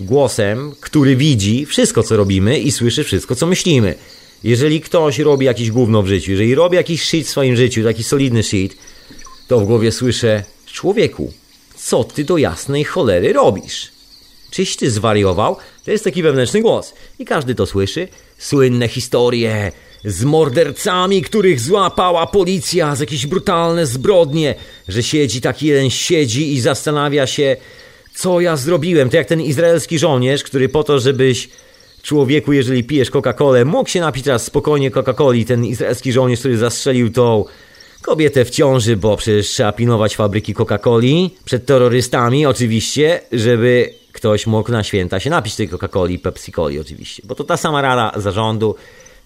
głosem, 0.00 0.72
który 0.80 1.16
widzi 1.16 1.66
wszystko, 1.66 2.02
co 2.02 2.16
robimy 2.16 2.58
i 2.58 2.72
słyszy 2.72 3.04
wszystko, 3.04 3.34
co 3.34 3.46
myślimy. 3.46 3.94
Jeżeli 4.44 4.80
ktoś 4.80 5.18
robi 5.18 5.46
jakiś 5.46 5.70
gówno 5.70 6.02
w 6.02 6.06
życiu, 6.06 6.30
jeżeli 6.30 6.54
robi 6.54 6.76
jakiś 6.76 7.02
shit 7.02 7.26
w 7.26 7.30
swoim 7.30 7.56
życiu, 7.56 7.84
taki 7.84 8.04
solidny 8.04 8.42
shit, 8.42 8.76
to 9.48 9.60
w 9.60 9.64
głowie 9.64 9.92
słyszę, 9.92 10.44
człowieku, 10.66 11.32
co 11.76 12.04
ty 12.04 12.24
do 12.24 12.38
jasnej 12.38 12.84
cholery 12.84 13.32
robisz? 13.32 13.92
Czyś 14.50 14.76
ty 14.76 14.90
zwariował? 14.90 15.56
To 15.84 15.90
jest 15.90 16.04
taki 16.04 16.22
wewnętrzny 16.22 16.60
głos. 16.60 16.94
I 17.18 17.24
każdy 17.24 17.54
to 17.54 17.66
słyszy. 17.66 18.08
Słynne 18.38 18.88
historie 18.88 19.72
z 20.04 20.24
mordercami, 20.24 21.22
których 21.22 21.60
złapała 21.60 22.26
policja, 22.26 22.96
z 22.96 23.00
jakieś 23.00 23.26
brutalne 23.26 23.86
zbrodnie, 23.86 24.54
że 24.88 25.02
siedzi 25.02 25.40
taki 25.40 25.66
jeden, 25.66 25.90
siedzi 25.90 26.54
i 26.54 26.60
zastanawia 26.60 27.26
się, 27.26 27.56
co 28.14 28.40
ja 28.40 28.56
zrobiłem. 28.56 29.10
To 29.10 29.16
jak 29.16 29.26
ten 29.26 29.40
izraelski 29.40 29.98
żołnierz, 29.98 30.42
który 30.42 30.68
po 30.68 30.84
to, 30.84 30.98
żebyś 30.98 31.48
człowieku, 32.02 32.52
jeżeli 32.52 32.84
pijesz 32.84 33.10
Coca-Colę, 33.10 33.64
mógł 33.64 33.90
się 33.90 34.00
napić 34.00 34.24
teraz 34.24 34.44
spokojnie 34.44 34.90
Coca-Coli. 34.90 35.46
Ten 35.46 35.64
izraelski 35.64 36.12
żołnierz, 36.12 36.40
który 36.40 36.58
zastrzelił 36.58 37.10
tą 37.10 37.44
kobietę 38.02 38.44
w 38.44 38.50
ciąży, 38.50 38.96
bo 38.96 39.16
przecież 39.16 39.48
trzeba 39.48 39.72
pilnować 39.72 40.16
fabryki 40.16 40.54
Coca-Coli 40.54 41.30
przed 41.44 41.66
terrorystami, 41.66 42.46
oczywiście, 42.46 43.20
żeby 43.32 43.94
ktoś 44.12 44.46
mógł 44.46 44.72
na 44.72 44.84
święta 44.84 45.20
się 45.20 45.30
napić 45.30 45.56
tej 45.56 45.68
Coca-Coli, 45.68 46.18
Pepsi-Coli 46.18 46.80
oczywiście. 46.80 47.22
Bo 47.26 47.34
to 47.34 47.44
ta 47.44 47.56
sama 47.56 47.82
rada 47.82 48.12
zarządu, 48.20 48.74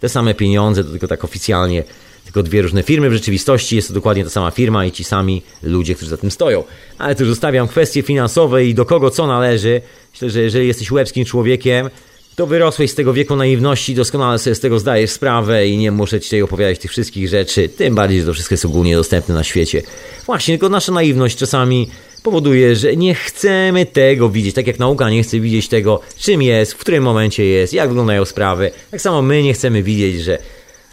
te 0.00 0.08
same 0.08 0.34
pieniądze, 0.34 0.84
to 0.84 0.90
tylko 0.90 1.08
tak 1.08 1.24
oficjalnie, 1.24 1.84
tylko 2.24 2.42
dwie 2.42 2.62
różne 2.62 2.82
firmy. 2.82 3.10
W 3.10 3.12
rzeczywistości 3.12 3.76
jest 3.76 3.88
to 3.88 3.94
dokładnie 3.94 4.24
ta 4.24 4.30
sama 4.30 4.50
firma 4.50 4.86
i 4.86 4.92
ci 4.92 5.04
sami 5.04 5.42
ludzie, 5.62 5.94
którzy 5.94 6.10
za 6.10 6.16
tym 6.16 6.30
stoją. 6.30 6.64
Ale 6.98 7.14
już 7.18 7.28
zostawiam 7.28 7.68
kwestie 7.68 8.02
finansowe 8.02 8.64
i 8.64 8.74
do 8.74 8.84
kogo 8.84 9.10
co 9.10 9.26
należy. 9.26 9.80
Myślę, 10.12 10.30
że 10.30 10.40
jeżeli 10.40 10.66
jesteś 10.66 10.90
łebskim 10.90 11.24
człowiekiem, 11.24 11.90
to 12.37 12.47
wyrosłeś 12.47 12.91
z 12.91 12.95
tego 12.95 13.12
wieku 13.12 13.37
naiwności, 13.37 13.95
doskonale 13.95 14.39
sobie 14.39 14.55
z 14.55 14.61
tego 14.61 14.78
zdajesz 14.78 15.11
sprawę 15.11 15.68
i 15.68 15.76
nie 15.76 15.93
muszę 15.93 16.20
ci 16.20 16.26
tutaj 16.26 16.43
opowiadać 16.43 16.78
tych 16.78 16.91
wszystkich 16.91 17.28
rzeczy, 17.28 17.68
tym 17.68 17.95
bardziej, 17.95 18.20
że 18.20 18.26
to 18.26 18.32
wszystko 18.32 18.53
jest 18.53 18.64
ogólnie 18.64 18.97
dostępne 18.97 19.35
na 19.35 19.45
świecie. 19.45 19.82
Właśnie, 20.26 20.55
tylko 20.55 20.68
nasza 20.68 20.93
naiwność 20.93 21.37
czasami 21.37 21.89
powoduje, 22.22 22.76
że 22.76 22.97
nie 22.97 23.14
chcemy 23.14 23.87
tego 23.87 24.28
widzieć, 24.28 24.55
tak 24.55 24.66
jak 24.66 24.78
nauka 24.78 25.11
nie 25.11 25.22
chce 25.22 25.41
widzieć 25.41 25.68
tego, 25.68 26.01
czym 26.18 26.43
jest, 26.43 26.72
w 26.72 26.78
którym 26.78 27.05
momencie 27.05 27.45
jest, 27.45 27.72
jak 27.72 27.89
wyglądają 27.89 28.24
sprawy. 28.24 28.70
Tak 28.91 29.01
samo 29.01 29.22
my 29.22 29.43
nie 29.43 29.55
chcemy 29.55 29.82
widzieć, 29.82 30.22
że 30.22 30.39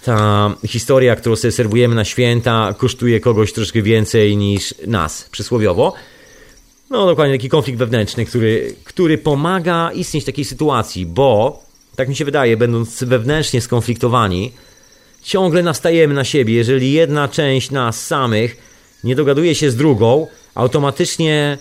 ta 0.04 0.56
historia, 0.68 1.16
którą 1.16 1.36
sobie 1.36 1.52
serwujemy 1.52 1.96
na 1.96 2.06
święta, 2.06 2.76
kosztuje 2.78 3.20
kogoś 3.20 3.54
troszkę 3.54 3.82
więcej 3.82 4.38
niż 4.38 4.76
nas, 4.88 5.28
przysłowiowo. 5.32 5.94
No 6.92 7.06
dokładnie 7.06 7.38
taki 7.38 7.50
konflikt 7.50 7.80
wewnętrzny, 7.80 8.26
który, 8.26 8.76
który 8.84 9.18
pomaga 9.18 9.92
istnieć 9.92 10.26
takiej 10.26 10.46
sytuacji, 10.46 11.06
bo 11.06 11.64
tak 11.96 12.10
mi 12.10 12.16
się 12.16 12.26
wydaje, 12.26 12.58
będąc 12.58 13.04
wewnętrznie 13.04 13.62
skonfliktowani, 13.62 14.52
ciągle 15.24 15.64
nastajemy 15.64 16.14
na 16.14 16.24
siebie. 16.24 16.54
Jeżeli 16.54 16.92
jedna 16.92 17.28
część 17.28 17.72
nas 17.72 18.08
samych 18.08 18.58
nie 19.04 19.16
dogaduje 19.16 19.56
się 19.56 19.72
z 19.72 19.76
drugą, 19.76 20.28
automatycznie 20.56 21.58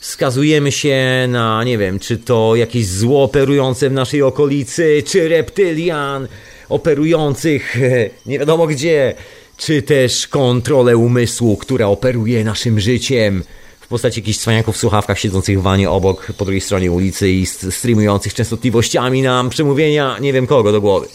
skazujemy 0.00 0.72
się 0.72 1.26
na, 1.28 1.64
nie 1.64 1.78
wiem, 1.78 1.98
czy 1.98 2.18
to 2.18 2.56
jakieś 2.56 2.86
zło 2.86 3.22
operujące 3.22 3.90
w 3.90 3.92
naszej 3.92 4.22
okolicy, 4.22 5.02
czy 5.06 5.28
reptylian 5.28 6.28
operujących 6.68 7.76
nie 8.26 8.38
wiadomo 8.38 8.66
gdzie, 8.66 9.14
czy 9.56 9.82
też 9.82 10.26
kontrolę 10.26 10.96
umysłu, 10.96 11.56
która 11.56 11.86
operuje 11.86 12.44
naszym 12.44 12.80
życiem 12.80 13.42
w 13.84 13.88
postaci 13.88 14.20
jakichś 14.20 14.38
cwaniaków 14.38 14.76
w 14.76 14.78
słuchawkach 14.78 15.18
siedzących 15.18 15.60
w 15.60 15.62
wanie 15.62 15.90
obok 15.90 16.32
po 16.38 16.44
drugiej 16.44 16.60
stronie 16.60 16.92
ulicy 16.92 17.30
i 17.30 17.46
streamujących 17.46 18.34
częstotliwościami 18.34 19.22
nam 19.22 19.50
przemówienia 19.50 20.18
nie 20.20 20.32
wiem 20.32 20.46
kogo 20.46 20.72
do 20.72 20.80
głowy. 20.80 21.08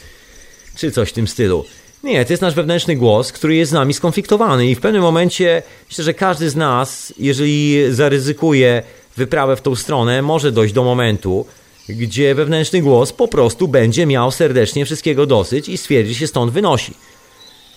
Czy 0.76 0.91
coś 0.91 1.09
w 1.09 1.13
tym 1.13 1.28
stylu. 1.28 1.65
Nie, 2.03 2.26
to 2.26 2.34
jest 2.34 2.41
nasz 2.41 2.53
wewnętrzny 2.53 2.95
głos, 2.95 3.32
który 3.32 3.55
jest 3.55 3.72
z 3.72 3.74
nami 3.74 3.93
skonfliktowany 3.93 4.67
i 4.67 4.76
w 4.76 4.80
pewnym 4.80 5.01
momencie 5.01 5.63
myślę, 5.89 6.03
że 6.03 6.13
każdy 6.13 6.49
z 6.49 6.55
nas, 6.55 7.13
jeżeli 7.20 7.78
zaryzykuje 7.89 8.84
wyprawę 9.17 9.55
w 9.55 9.61
tą 9.61 9.76
stronę, 9.76 10.22
może 10.22 10.51
dojść 10.51 10.74
do 10.74 10.84
momentu, 10.84 11.45
gdzie 11.89 12.36
wewnętrzny 12.36 12.82
głos 12.82 13.13
po 13.13 13.28
prostu 13.28 13.67
będzie 13.67 14.05
miał 14.05 14.32
serdecznie 14.32 14.86
wszystkiego 14.86 15.26
dosyć 15.26 15.70
i 15.70 15.78
stwierdzi 15.78 16.15
się 16.15 16.28
stąd 16.28 16.51
wynosi. 16.51 16.93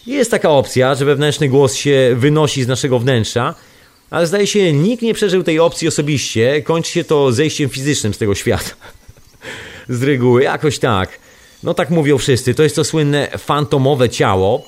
Jest 0.07 0.31
taka 0.31 0.51
opcja, 0.51 0.95
że 0.95 1.05
wewnętrzny 1.05 1.49
głos 1.49 1.75
się 1.75 2.15
wynosi 2.17 2.63
z 2.63 2.67
naszego 2.67 2.99
wnętrza, 2.99 3.55
ale 4.13 4.27
zdaje 4.27 4.47
się, 4.47 4.73
nikt 4.73 5.03
nie 5.03 5.15
przeżył 5.15 5.43
tej 5.43 5.59
opcji 5.59 5.89
osobiście. 5.89 6.63
Kończy 6.63 6.93
się 6.93 7.05
to 7.05 7.33
zejściem 7.33 7.69
fizycznym 7.69 8.15
z 8.15 8.19
tego 8.19 8.35
świata. 8.35 8.71
z 9.89 10.03
reguły, 10.03 10.43
jakoś 10.43 10.79
tak. 10.79 11.19
No 11.63 11.75
tak 11.75 11.91
mówią 11.91 12.19
wszyscy. 12.19 12.55
To 12.55 12.63
jest 12.63 12.77
to 12.77 12.85
słynne 12.85 13.29
fantomowe 13.39 14.09
ciało, 14.09 14.63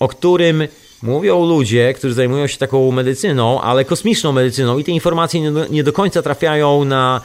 o 0.00 0.08
którym 0.08 0.68
mówią 1.02 1.46
ludzie, 1.46 1.94
którzy 1.94 2.14
zajmują 2.14 2.46
się 2.46 2.58
taką 2.58 2.90
medycyną, 2.90 3.60
ale 3.60 3.84
kosmiczną 3.84 4.32
medycyną 4.32 4.78
i 4.78 4.84
te 4.84 4.90
informacje 4.90 5.40
nie 5.40 5.52
do, 5.52 5.66
nie 5.66 5.84
do 5.84 5.92
końca 5.92 6.22
trafiają 6.22 6.84
na 6.84 7.20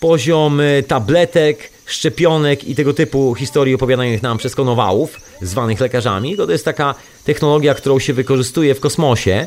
poziom 0.00 0.60
tabletek, 0.88 1.70
szczepionek 1.86 2.64
i 2.64 2.74
tego 2.74 2.94
typu 2.94 3.34
historii 3.34 3.74
opowiadanych 3.74 4.22
nam 4.22 4.38
przez 4.38 4.54
konowałów, 4.54 5.20
zwanych 5.42 5.80
lekarzami. 5.80 6.36
To 6.36 6.50
jest 6.50 6.64
taka 6.64 6.94
technologia, 7.24 7.74
którą 7.74 7.98
się 7.98 8.12
wykorzystuje 8.12 8.74
w 8.74 8.80
kosmosie 8.80 9.46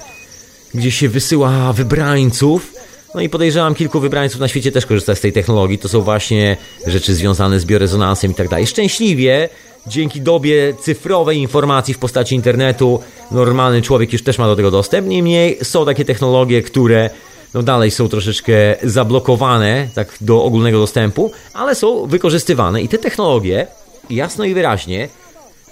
gdzie 0.78 0.92
się 0.92 1.10
wysyła 1.10 1.74
wybrańców. 1.74 2.74
No 3.16 3.22
i 3.22 3.30
podejrzewam, 3.30 3.76
kilku 3.76 4.00
wybrańców 4.00 4.40
na 4.40 4.48
świecie 4.48 4.72
też 4.72 4.86
korzysta 4.86 5.16
z 5.16 5.22
tej 5.22 5.34
technologii. 5.34 5.78
To 5.78 5.90
są 5.90 6.02
właśnie 6.02 6.58
rzeczy 6.88 7.16
związane 7.16 7.60
z 7.60 7.66
biorezonansem 7.66 8.32
i 8.32 8.34
tak 8.34 8.50
dalej. 8.50 8.68
Szczęśliwie, 8.68 9.50
dzięki 9.88 10.22
dobie 10.22 10.74
cyfrowej 10.82 11.38
informacji 11.38 11.94
w 11.94 12.00
postaci 12.00 12.36
internetu, 12.36 13.00
normalny 13.32 13.82
człowiek 13.82 14.14
już 14.14 14.24
też 14.24 14.38
ma 14.38 14.46
do 14.46 14.56
tego 14.56 14.72
dostęp. 14.72 15.08
Niemniej 15.08 15.58
są 15.64 15.86
takie 15.86 16.06
technologie, 16.06 16.62
które 16.62 17.10
no 17.54 17.64
dalej 17.64 17.92
są 17.92 18.10
troszeczkę 18.10 18.54
zablokowane 18.84 19.88
tak 19.96 20.14
do 20.22 20.44
ogólnego 20.44 20.80
dostępu, 20.80 21.32
ale 21.54 21.76
są 21.76 22.06
wykorzystywane 22.06 22.82
i 22.82 22.88
te 22.88 22.98
technologie 22.98 23.68
jasno 24.10 24.46
i 24.46 24.54
wyraźnie 24.54 25.10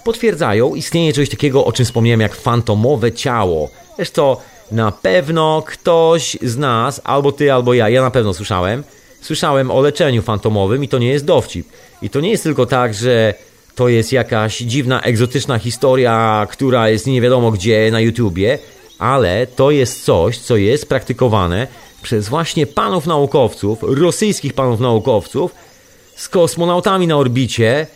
potwierdzają 0.04 0.74
istnienie 0.74 1.12
czegoś 1.12 1.30
takiego, 1.30 1.64
o 1.64 1.72
czym 1.72 1.86
wspomniałem, 1.86 2.20
jak 2.20 2.34
fantomowe 2.34 3.12
ciało. 3.12 3.70
Zresztą 3.96 4.36
na 4.70 4.92
pewno 4.92 5.62
ktoś 5.66 6.36
z 6.42 6.56
nas, 6.56 7.00
albo 7.04 7.32
ty, 7.32 7.52
albo 7.52 7.74
ja, 7.74 7.88
ja 7.88 8.02
na 8.02 8.10
pewno 8.10 8.34
słyszałem, 8.34 8.84
słyszałem 9.20 9.70
o 9.70 9.80
leczeniu 9.80 10.22
fantomowym 10.22 10.84
i 10.84 10.88
to 10.88 10.98
nie 10.98 11.08
jest 11.08 11.24
dowcip. 11.24 11.68
I 12.02 12.10
to 12.10 12.20
nie 12.20 12.30
jest 12.30 12.42
tylko 12.42 12.66
tak, 12.66 12.94
że 12.94 13.34
to 13.74 13.88
jest 13.88 14.12
jakaś 14.12 14.58
dziwna, 14.58 15.02
egzotyczna 15.02 15.58
historia, 15.58 16.46
która 16.50 16.88
jest 16.88 17.06
nie 17.06 17.20
wiadomo 17.20 17.50
gdzie 17.50 17.90
na 17.90 18.00
YouTubie, 18.00 18.58
ale 18.98 19.46
to 19.46 19.70
jest 19.70 20.04
coś, 20.04 20.38
co 20.38 20.56
jest 20.56 20.88
praktykowane 20.88 21.66
przez 22.02 22.28
właśnie 22.28 22.66
panów 22.66 23.06
naukowców, 23.06 23.78
rosyjskich 23.82 24.52
panów 24.52 24.80
naukowców, 24.80 25.54
z 26.16 26.28
kosmonautami 26.28 27.06
na 27.06 27.16
orbicie, 27.16 27.86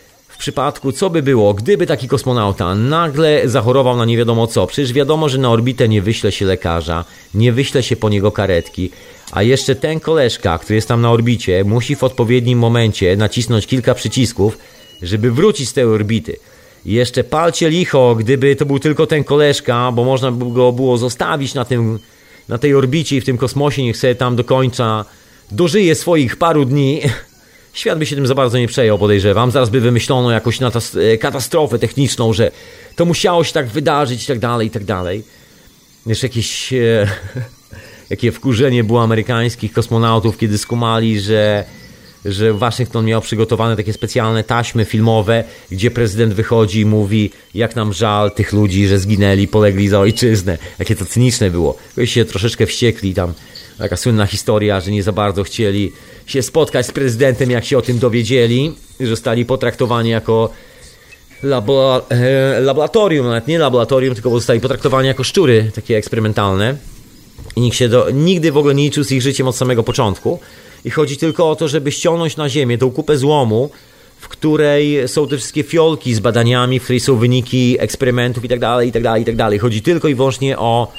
przypadku, 0.40 0.92
co 0.92 1.10
by 1.10 1.22
było, 1.22 1.54
gdyby 1.54 1.86
taki 1.86 2.08
kosmonauta 2.08 2.74
nagle 2.74 3.48
zachorował 3.48 3.96
na 3.96 4.04
nie 4.04 4.16
wiadomo 4.16 4.46
co? 4.46 4.66
Przecież 4.66 4.92
wiadomo, 4.92 5.28
że 5.28 5.38
na 5.38 5.50
orbitę 5.50 5.88
nie 5.88 6.02
wyśle 6.02 6.32
się 6.32 6.44
lekarza, 6.46 7.04
nie 7.34 7.52
wyśle 7.52 7.82
się 7.82 7.96
po 7.96 8.08
niego 8.08 8.32
karetki, 8.32 8.90
a 9.32 9.42
jeszcze 9.42 9.74
ten 9.74 10.00
koleżka, 10.00 10.58
który 10.58 10.74
jest 10.74 10.88
tam 10.88 11.00
na 11.00 11.10
orbicie, 11.10 11.64
musi 11.64 11.96
w 11.96 12.04
odpowiednim 12.04 12.58
momencie 12.58 13.16
nacisnąć 13.16 13.66
kilka 13.66 13.94
przycisków, 13.94 14.58
żeby 15.02 15.30
wrócić 15.30 15.68
z 15.68 15.72
tej 15.72 15.84
orbity. 15.84 16.36
Jeszcze 16.84 17.24
palcie 17.24 17.70
licho, 17.70 18.14
gdyby 18.14 18.56
to 18.56 18.66
był 18.66 18.78
tylko 18.78 19.06
ten 19.06 19.24
koleżka, 19.24 19.92
bo 19.92 20.04
można 20.04 20.32
by 20.32 20.52
go 20.52 20.72
było 20.72 20.98
zostawić 20.98 21.54
na, 21.54 21.64
tym, 21.64 21.98
na 22.48 22.58
tej 22.58 22.74
orbicie 22.74 23.16
i 23.16 23.20
w 23.20 23.24
tym 23.24 23.38
kosmosie, 23.38 23.82
niech 23.82 23.96
sobie 23.96 24.14
tam 24.14 24.36
do 24.36 24.44
końca 24.44 25.04
dożyje 25.50 25.94
swoich 25.94 26.36
paru 26.36 26.64
dni, 26.64 27.00
Świat 27.72 27.98
by 27.98 28.06
się 28.06 28.16
tym 28.16 28.26
za 28.26 28.34
bardzo 28.34 28.58
nie 28.58 28.68
przejął, 28.68 28.98
podejrzewam. 28.98 29.50
Zaraz 29.50 29.70
by 29.70 29.80
wymyślono 29.80 30.30
jakąś 30.30 30.58
e, 30.62 31.18
katastrofę 31.18 31.78
techniczną, 31.78 32.32
że 32.32 32.50
to 32.96 33.04
musiało 33.04 33.44
się 33.44 33.52
tak 33.52 33.66
wydarzyć 33.66 34.24
i 34.24 34.26
tak 34.26 34.38
dalej, 34.38 34.66
i 34.66 34.70
tak 34.70 34.84
dalej. 34.84 35.22
Jeszcze 36.06 36.26
jakieś... 36.26 36.72
E, 36.72 37.06
jakie 38.10 38.32
wkurzenie 38.32 38.84
było 38.84 39.02
amerykańskich 39.02 39.72
kosmonautów, 39.72 40.38
kiedy 40.38 40.58
skumali, 40.58 41.20
że 41.20 41.64
że 42.24 42.54
Waszyngton 42.54 43.04
miał 43.04 43.20
przygotowane 43.20 43.76
takie 43.76 43.92
specjalne 43.92 44.44
taśmy 44.44 44.84
filmowe, 44.84 45.44
gdzie 45.70 45.90
prezydent 45.90 46.34
wychodzi 46.34 46.80
i 46.80 46.86
mówi, 46.86 47.30
jak 47.54 47.76
nam 47.76 47.92
żal 47.92 48.30
tych 48.30 48.52
ludzi, 48.52 48.86
że 48.86 48.98
zginęli, 48.98 49.48
polegli 49.48 49.88
za 49.88 50.00
ojczyznę. 50.00 50.58
Jakie 50.78 50.96
to 50.96 51.04
cyniczne 51.06 51.50
było. 51.50 51.76
Ktoś 51.92 52.12
się 52.12 52.24
troszeczkę 52.24 52.66
wściekli 52.66 53.14
tam. 53.14 53.34
Taka 53.80 53.96
słynna 53.96 54.26
historia, 54.26 54.80
że 54.80 54.90
nie 54.90 55.02
za 55.02 55.12
bardzo 55.12 55.42
chcieli 55.42 55.92
się 56.26 56.42
spotkać 56.42 56.86
z 56.86 56.92
prezydentem, 56.92 57.50
jak 57.50 57.64
się 57.64 57.78
o 57.78 57.82
tym 57.82 57.98
dowiedzieli, 57.98 58.74
zostali 59.00 59.44
potraktowani 59.44 60.10
jako 60.10 60.50
labo, 61.42 62.06
e, 62.10 62.60
laboratorium, 62.60 63.26
nawet 63.26 63.48
nie 63.48 63.58
laboratorium, 63.58 64.14
tylko 64.14 64.30
zostali 64.30 64.60
potraktowani 64.60 65.08
jako 65.08 65.24
szczury 65.24 65.70
takie 65.74 65.96
eksperymentalne. 65.96 66.76
I 67.56 67.60
nikt 67.60 67.76
się 67.76 67.88
do, 67.88 68.10
nigdy 68.10 68.52
w 68.52 68.56
ogóle 68.56 68.74
nie 68.74 68.82
liczył 68.82 69.04
z 69.04 69.12
ich 69.12 69.22
życiem 69.22 69.48
od 69.48 69.56
samego 69.56 69.82
początku. 69.82 70.38
I 70.84 70.90
chodzi 70.90 71.16
tylko 71.16 71.50
o 71.50 71.56
to, 71.56 71.68
żeby 71.68 71.92
ściągnąć 71.92 72.36
na 72.36 72.48
ziemię 72.48 72.78
tą 72.78 72.90
kupę 72.90 73.18
złomu, 73.18 73.70
w 74.18 74.28
której 74.28 75.08
są 75.08 75.28
te 75.28 75.36
wszystkie 75.36 75.62
fiolki 75.62 76.14
z 76.14 76.20
badaniami, 76.20 76.80
w 76.80 76.82
której 76.84 77.00
są 77.00 77.16
wyniki 77.16 77.76
eksperymentów 77.78 78.42
itd., 78.42 78.86
itd., 78.86 79.18
itd. 79.18 79.58
Chodzi 79.58 79.82
tylko 79.82 80.08
i 80.08 80.14
wyłącznie 80.14 80.58
o 80.58 80.92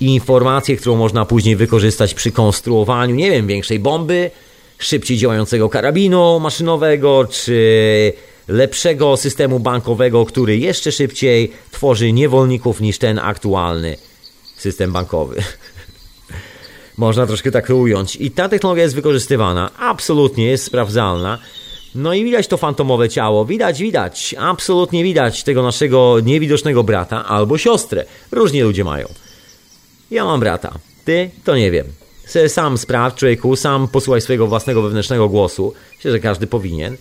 informację, 0.00 0.76
którą 0.76 0.96
można 0.96 1.24
później 1.24 1.56
wykorzystać 1.56 2.14
przy 2.14 2.32
konstruowaniu, 2.32 3.14
nie 3.14 3.30
wiem, 3.30 3.46
większej 3.46 3.78
bomby, 3.78 4.30
szybciej 4.78 5.16
działającego 5.16 5.68
karabinu 5.68 6.40
maszynowego, 6.40 7.28
czy 7.30 8.12
lepszego 8.48 9.16
systemu 9.16 9.60
bankowego, 9.60 10.26
który 10.26 10.58
jeszcze 10.58 10.92
szybciej 10.92 11.52
tworzy 11.70 12.12
niewolników 12.12 12.80
niż 12.80 12.98
ten 12.98 13.18
aktualny 13.18 13.96
system 14.56 14.92
bankowy. 14.92 15.42
Można 16.96 17.26
troszkę 17.26 17.50
tak 17.50 17.66
to 17.66 17.76
ująć. 17.76 18.16
I 18.16 18.30
ta 18.30 18.48
technologia 18.48 18.82
jest 18.82 18.94
wykorzystywana, 18.94 19.70
absolutnie 19.78 20.46
jest 20.46 20.64
sprawdzalna. 20.64 21.38
No 21.94 22.14
i 22.14 22.24
widać 22.24 22.46
to 22.46 22.56
fantomowe 22.56 23.08
ciało, 23.08 23.44
widać, 23.44 23.80
widać, 23.80 24.34
absolutnie 24.38 25.04
widać 25.04 25.44
tego 25.44 25.62
naszego 25.62 26.20
niewidocznego 26.20 26.84
brata 26.84 27.24
albo 27.26 27.58
siostrę. 27.58 28.04
Różnie 28.32 28.64
ludzie 28.64 28.84
mają. 28.84 29.08
Ja 30.10 30.24
mam 30.24 30.40
brata, 30.40 30.78
ty 31.04 31.30
to 31.44 31.56
nie 31.56 31.70
wiem. 31.70 31.86
Sam 32.48 32.78
sprawdź, 32.78 33.16
człowieku, 33.16 33.56
sam 33.56 33.88
posłuchaj 33.88 34.20
swojego 34.20 34.46
własnego 34.46 34.82
wewnętrznego 34.82 35.28
głosu. 35.28 35.74
Myślę, 35.96 36.10
że 36.10 36.20
każdy 36.20 36.46
powinien. 36.46 36.96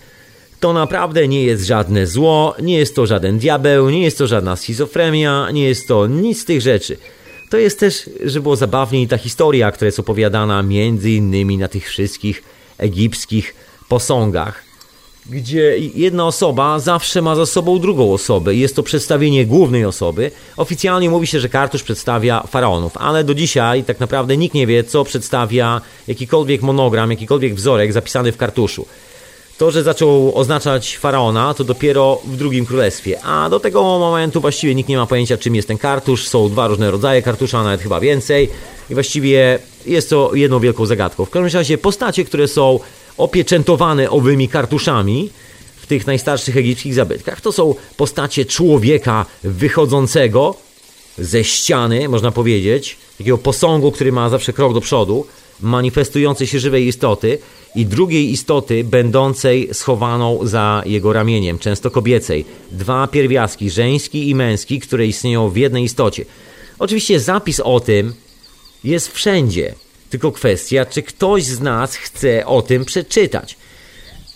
To 0.60 0.74
naprawdę 0.74 1.28
nie 1.28 1.44
jest 1.44 1.66
żadne 1.66 2.08
zło, 2.08 2.56
nie 2.62 2.78
jest 2.78 2.96
to 2.96 3.06
żaden 3.06 3.40
diabeł, 3.40 3.90
nie 3.90 4.04
jest 4.04 4.18
to 4.18 4.28
żadna 4.28 4.56
schizofrenia, 4.56 5.52
nie 5.52 5.64
jest 5.64 5.88
to 5.88 6.08
nic 6.08 6.42
z 6.42 6.46
tych 6.46 6.62
rzeczy. 6.62 6.98
To 7.50 7.58
jest 7.58 7.80
też, 7.80 8.10
że 8.26 8.40
było 8.42 8.56
zabawniej, 8.56 9.08
ta 9.08 9.18
historia, 9.18 9.72
która 9.72 9.86
jest 9.86 10.00
opowiadana 10.00 10.64
między 10.64 11.12
innymi 11.12 11.58
na 11.58 11.68
tych 11.68 11.88
wszystkich 11.88 12.44
egipskich 12.78 13.56
posągach, 13.88 14.64
gdzie 15.30 15.78
jedna 15.96 16.28
osoba 16.28 16.80
zawsze 16.80 17.22
ma 17.22 17.36
za 17.36 17.46
sobą 17.46 17.80
drugą 17.80 18.14
osobę 18.14 18.56
i 18.56 18.60
jest 18.60 18.76
to 18.76 18.84
przedstawienie 18.84 19.46
głównej 19.46 19.86
osoby. 19.86 20.32
Oficjalnie 20.58 21.10
mówi 21.10 21.28
się, 21.28 21.40
że 21.40 21.50
kartusz 21.50 21.84
przedstawia 21.84 22.44
faraonów, 22.48 22.98
ale 22.98 23.24
do 23.24 23.34
dzisiaj 23.34 23.84
tak 23.84 24.00
naprawdę 24.00 24.38
nikt 24.38 24.56
nie 24.56 24.68
wie, 24.68 24.84
co 24.84 25.04
przedstawia 25.04 25.82
jakikolwiek 26.08 26.62
monogram, 26.62 27.12
jakikolwiek 27.12 27.56
wzorek 27.56 27.94
zapisany 27.94 28.32
w 28.32 28.38
kartuszu. 28.38 28.86
To, 29.58 29.72
że 29.72 29.84
zaczął 29.84 30.36
oznaczać 30.36 30.98
faraona, 30.98 31.54
to 31.54 31.64
dopiero 31.64 32.22
w 32.26 32.38
drugim 32.38 32.66
królestwie, 32.66 33.22
a 33.22 33.50
do 33.50 33.60
tego 33.60 33.84
momentu 33.84 34.42
właściwie 34.42 34.76
nikt 34.76 34.90
nie 34.90 34.98
ma 34.98 35.06
pojęcia, 35.06 35.38
czym 35.38 35.56
jest 35.56 35.68
ten 35.68 35.78
kartusz. 35.78 36.28
Są 36.28 36.50
dwa 36.50 36.68
różne 36.68 36.92
rodzaje 36.92 37.22
kartusza, 37.22 37.64
nawet 37.64 37.82
chyba 37.82 38.00
więcej, 38.00 38.50
i 38.90 38.94
właściwie 38.94 39.60
jest 39.86 40.10
to 40.10 40.36
jedną 40.36 40.60
wielką 40.60 40.86
zagadką. 40.86 41.26
W 41.26 41.30
każdym 41.30 41.60
razie 41.60 41.78
postacie, 41.78 42.26
które 42.26 42.48
są 42.48 42.80
opieczętowane 43.20 44.10
owymi 44.10 44.48
kartuszami 44.48 45.30
w 45.76 45.88
tych 45.88 46.08
najstarszych 46.08 46.58
egipskich 46.58 46.94
zabytkach, 46.94 47.42
to 47.42 47.52
są 47.52 47.76
postacie 47.98 48.46
człowieka 48.46 49.26
wychodzącego 49.44 50.56
ze 51.18 51.44
ściany, 51.44 52.10
można 52.10 52.32
powiedzieć, 52.32 52.98
takiego 53.18 53.38
posągu, 53.38 53.92
który 53.92 54.12
ma 54.12 54.30
zawsze 54.30 54.54
krok 54.54 54.74
do 54.74 54.82
przodu, 54.82 55.26
manifestującej 55.62 56.48
się 56.48 56.60
żywej 56.60 56.88
istoty 56.88 57.38
i 57.76 57.86
drugiej 57.86 58.32
istoty 58.32 58.84
będącej 58.84 59.70
schowaną 59.74 60.40
za 60.44 60.84
jego 60.86 61.14
ramieniem, 61.14 61.60
często 61.60 61.92
kobiecej. 61.92 62.46
Dwa 62.72 63.08
pierwiastki, 63.08 63.70
żeński 63.70 64.30
i 64.30 64.36
męski, 64.36 64.80
które 64.80 65.08
istnieją 65.08 65.50
w 65.50 65.58
jednej 65.58 65.84
istocie. 65.84 66.26
Oczywiście 66.80 67.20
zapis 67.20 67.60
o 67.60 67.80
tym 67.80 68.14
jest 68.84 69.12
wszędzie, 69.12 69.76
tylko 70.10 70.32
kwestia, 70.32 70.86
czy 70.86 71.04
ktoś 71.04 71.44
z 71.44 71.62
nas 71.62 71.96
chce 71.96 72.46
o 72.46 72.62
tym 72.62 72.86
przeczytać. 72.86 73.58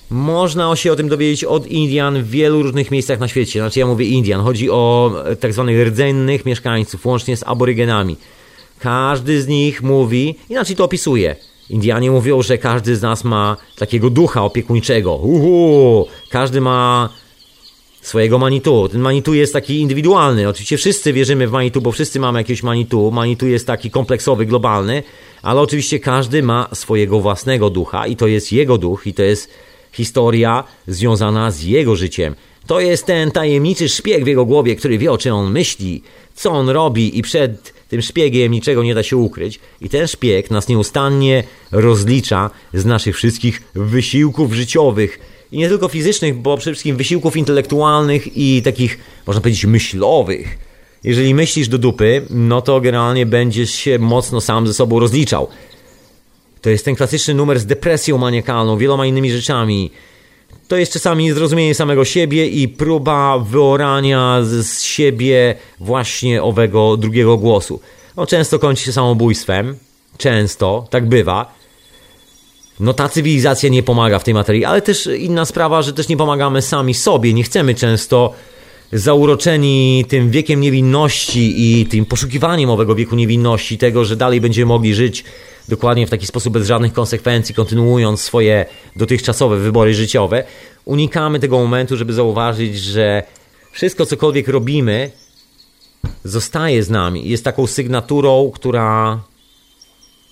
Można 0.10 0.76
się 0.76 0.92
o 0.92 0.96
tym 0.96 1.10
dowiedzieć 1.10 1.44
od 1.44 1.68
Indian 1.68 2.24
w 2.24 2.30
wielu 2.30 2.64
różnych 2.64 2.92
miejscach 2.92 3.20
na 3.20 3.28
świecie. 3.28 3.60
Znaczy 3.60 3.80
ja 3.80 3.86
mówię 3.86 4.06
Indian, 4.06 4.42
chodzi 4.42 4.70
o 4.70 5.12
tak 5.40 5.54
zwanych 5.54 5.88
rdzennych 5.88 6.46
mieszkańców, 6.46 7.06
łącznie 7.06 7.38
z 7.38 7.44
aborygenami. 7.44 8.18
Każdy 8.80 9.42
z 9.42 9.48
nich 9.48 9.82
mówi, 9.82 10.36
inaczej 10.50 10.76
to 10.76 10.84
opisuje. 10.84 11.36
Indianie 11.70 12.12
mówią, 12.12 12.42
że 12.42 12.58
każdy 12.58 12.96
z 12.96 13.02
nas 13.02 13.24
ma 13.24 13.58
takiego 13.78 14.10
ducha 14.10 14.44
opiekuńczego. 14.44 15.16
Uhu, 15.16 16.08
każdy 16.30 16.62
ma 16.62 17.10
swojego 18.02 18.38
Manitu. 18.38 18.90
Ten 18.90 19.02
Manitu 19.02 19.34
jest 19.34 19.54
taki 19.54 19.80
indywidualny. 19.80 20.50
Oczywiście 20.50 20.78
wszyscy 20.78 21.14
wierzymy 21.14 21.48
w 21.48 21.52
Manitu, 21.52 21.82
bo 21.82 21.92
wszyscy 21.92 22.20
mamy 22.20 22.40
jakiegoś 22.40 22.64
Manitu. 22.64 23.12
Manitu 23.12 23.48
jest 23.48 23.68
taki 23.68 23.92
kompleksowy, 23.92 24.46
globalny, 24.46 25.04
ale 25.44 25.62
oczywiście 25.62 26.00
każdy 26.00 26.44
ma 26.44 26.68
swojego 26.74 27.20
własnego 27.20 27.70
ducha 27.70 28.08
i 28.08 28.16
to 28.16 28.28
jest 28.28 28.52
jego 28.52 28.78
duch 28.78 29.08
i 29.08 29.14
to 29.14 29.24
jest 29.24 29.50
historia 29.92 30.64
związana 30.88 31.52
z 31.52 31.64
jego 31.64 31.96
życiem. 31.96 32.36
To 32.68 32.80
jest 32.80 33.06
ten 33.06 33.32
tajemniczy 33.32 33.90
szpieg 33.90 34.24
w 34.24 34.28
jego 34.28 34.46
głowie, 34.46 34.76
który 34.76 34.98
wie 34.98 35.12
o 35.12 35.18
czym 35.18 35.34
on 35.34 35.52
myśli, 35.52 36.04
co 36.36 36.52
on 36.52 36.70
robi 36.70 37.18
i 37.18 37.22
przed 37.22 37.74
tym 37.88 38.02
szpiegiem 38.02 38.52
niczego 38.52 38.84
nie 38.84 38.96
da 38.96 39.04
się 39.04 39.18
ukryć. 39.18 39.60
I 39.82 39.90
ten 39.90 40.08
szpieg 40.08 40.52
nas 40.52 40.68
nieustannie 40.68 41.44
rozlicza 41.72 42.50
z 42.74 42.86
naszych 42.86 43.16
wszystkich 43.16 43.62
wysiłków 43.76 44.54
życiowych. 44.54 45.20
I 45.52 45.58
nie 45.58 45.70
tylko 45.70 45.88
fizycznych, 45.88 46.36
bo 46.36 46.58
przede 46.58 46.74
wszystkim 46.74 46.98
wysiłków 46.98 47.38
intelektualnych 47.38 48.38
i 48.38 48.62
takich, 48.62 49.00
można 49.28 49.42
powiedzieć, 49.42 49.66
myślowych. 49.66 50.58
Jeżeli 51.04 51.36
myślisz 51.36 51.68
do 51.68 51.78
dupy, 51.78 52.26
no 52.30 52.62
to 52.62 52.82
generalnie 52.82 53.26
będziesz 53.26 53.72
się 53.72 54.00
mocno 54.00 54.42
sam 54.42 54.68
ze 54.68 54.74
sobą 54.74 55.00
rozliczał. 55.00 55.48
To 56.62 56.70
jest 56.70 56.86
ten 56.86 56.96
klasyczny 56.96 57.34
numer 57.34 57.60
z 57.60 57.66
depresją 57.66 58.18
maniakalną, 58.18 58.78
wieloma 58.78 59.06
innymi 59.06 59.32
rzeczami. 59.32 59.92
To 60.68 60.78
jest 60.78 60.94
czasami 60.94 61.24
niezrozumienie 61.24 61.76
samego 61.76 62.06
siebie 62.06 62.48
i 62.48 62.68
próba 62.68 63.40
wyorania 63.40 64.40
z 64.42 64.82
siebie 64.82 65.56
właśnie 65.80 66.44
owego 66.44 66.98
drugiego 66.98 67.38
głosu. 67.38 67.80
No, 68.18 68.28
często 68.28 68.60
kończy 68.60 68.84
się 68.84 68.92
samobójstwem. 68.92 69.78
Często, 70.18 70.88
tak 70.90 71.10
bywa. 71.10 71.54
No 72.80 72.94
ta 72.94 73.10
cywilizacja 73.10 73.70
nie 73.70 73.84
pomaga 73.84 74.20
w 74.20 74.24
tej 74.24 74.34
materii, 74.34 74.66
ale 74.66 74.82
też 74.82 75.10
inna 75.18 75.46
sprawa, 75.46 75.82
że 75.82 75.94
też 75.94 76.08
nie 76.08 76.18
pomagamy 76.18 76.62
sami 76.62 76.94
sobie. 76.94 77.34
Nie 77.34 77.44
chcemy 77.44 77.76
często 77.76 78.34
zauroczeni 78.94 80.06
tym 80.08 80.30
wiekiem 80.30 80.62
niewinności 80.62 81.54
i 81.58 81.86
tym 81.86 82.06
poszukiwaniem 82.06 82.70
owego 82.70 82.96
wieku 82.96 83.16
niewinności, 83.16 83.78
tego, 83.78 84.06
że 84.06 84.16
dalej 84.16 84.42
będziemy 84.42 84.66
mogli 84.66 84.94
żyć 84.94 85.24
dokładnie 85.70 86.08
w 86.08 86.10
taki 86.10 86.28
sposób 86.28 86.54
bez 86.54 86.68
żadnych 86.68 86.94
konsekwencji, 86.94 87.56
kontynuując 87.56 88.22
swoje 88.22 88.66
dotychczasowe 88.96 89.58
wybory 89.58 89.94
życiowe, 89.94 90.44
unikamy 90.86 91.40
tego 91.40 91.60
momentu, 91.60 91.98
żeby 91.98 92.14
zauważyć, 92.14 92.80
że 92.80 93.24
wszystko 93.72 94.06
cokolwiek 94.06 94.48
robimy 94.48 95.12
zostaje 96.24 96.84
z 96.84 96.90
nami. 96.90 97.30
Jest 97.30 97.44
taką 97.44 97.68
sygnaturą, 97.68 98.52
która 98.56 99.20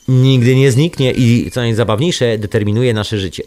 nigdy 0.07 0.55
nie 0.55 0.71
zniknie 0.71 1.11
i 1.11 1.51
co 1.51 1.59
najzabawniejsze, 1.59 2.37
determinuje 2.37 2.93
nasze 2.93 3.17
życie. 3.17 3.43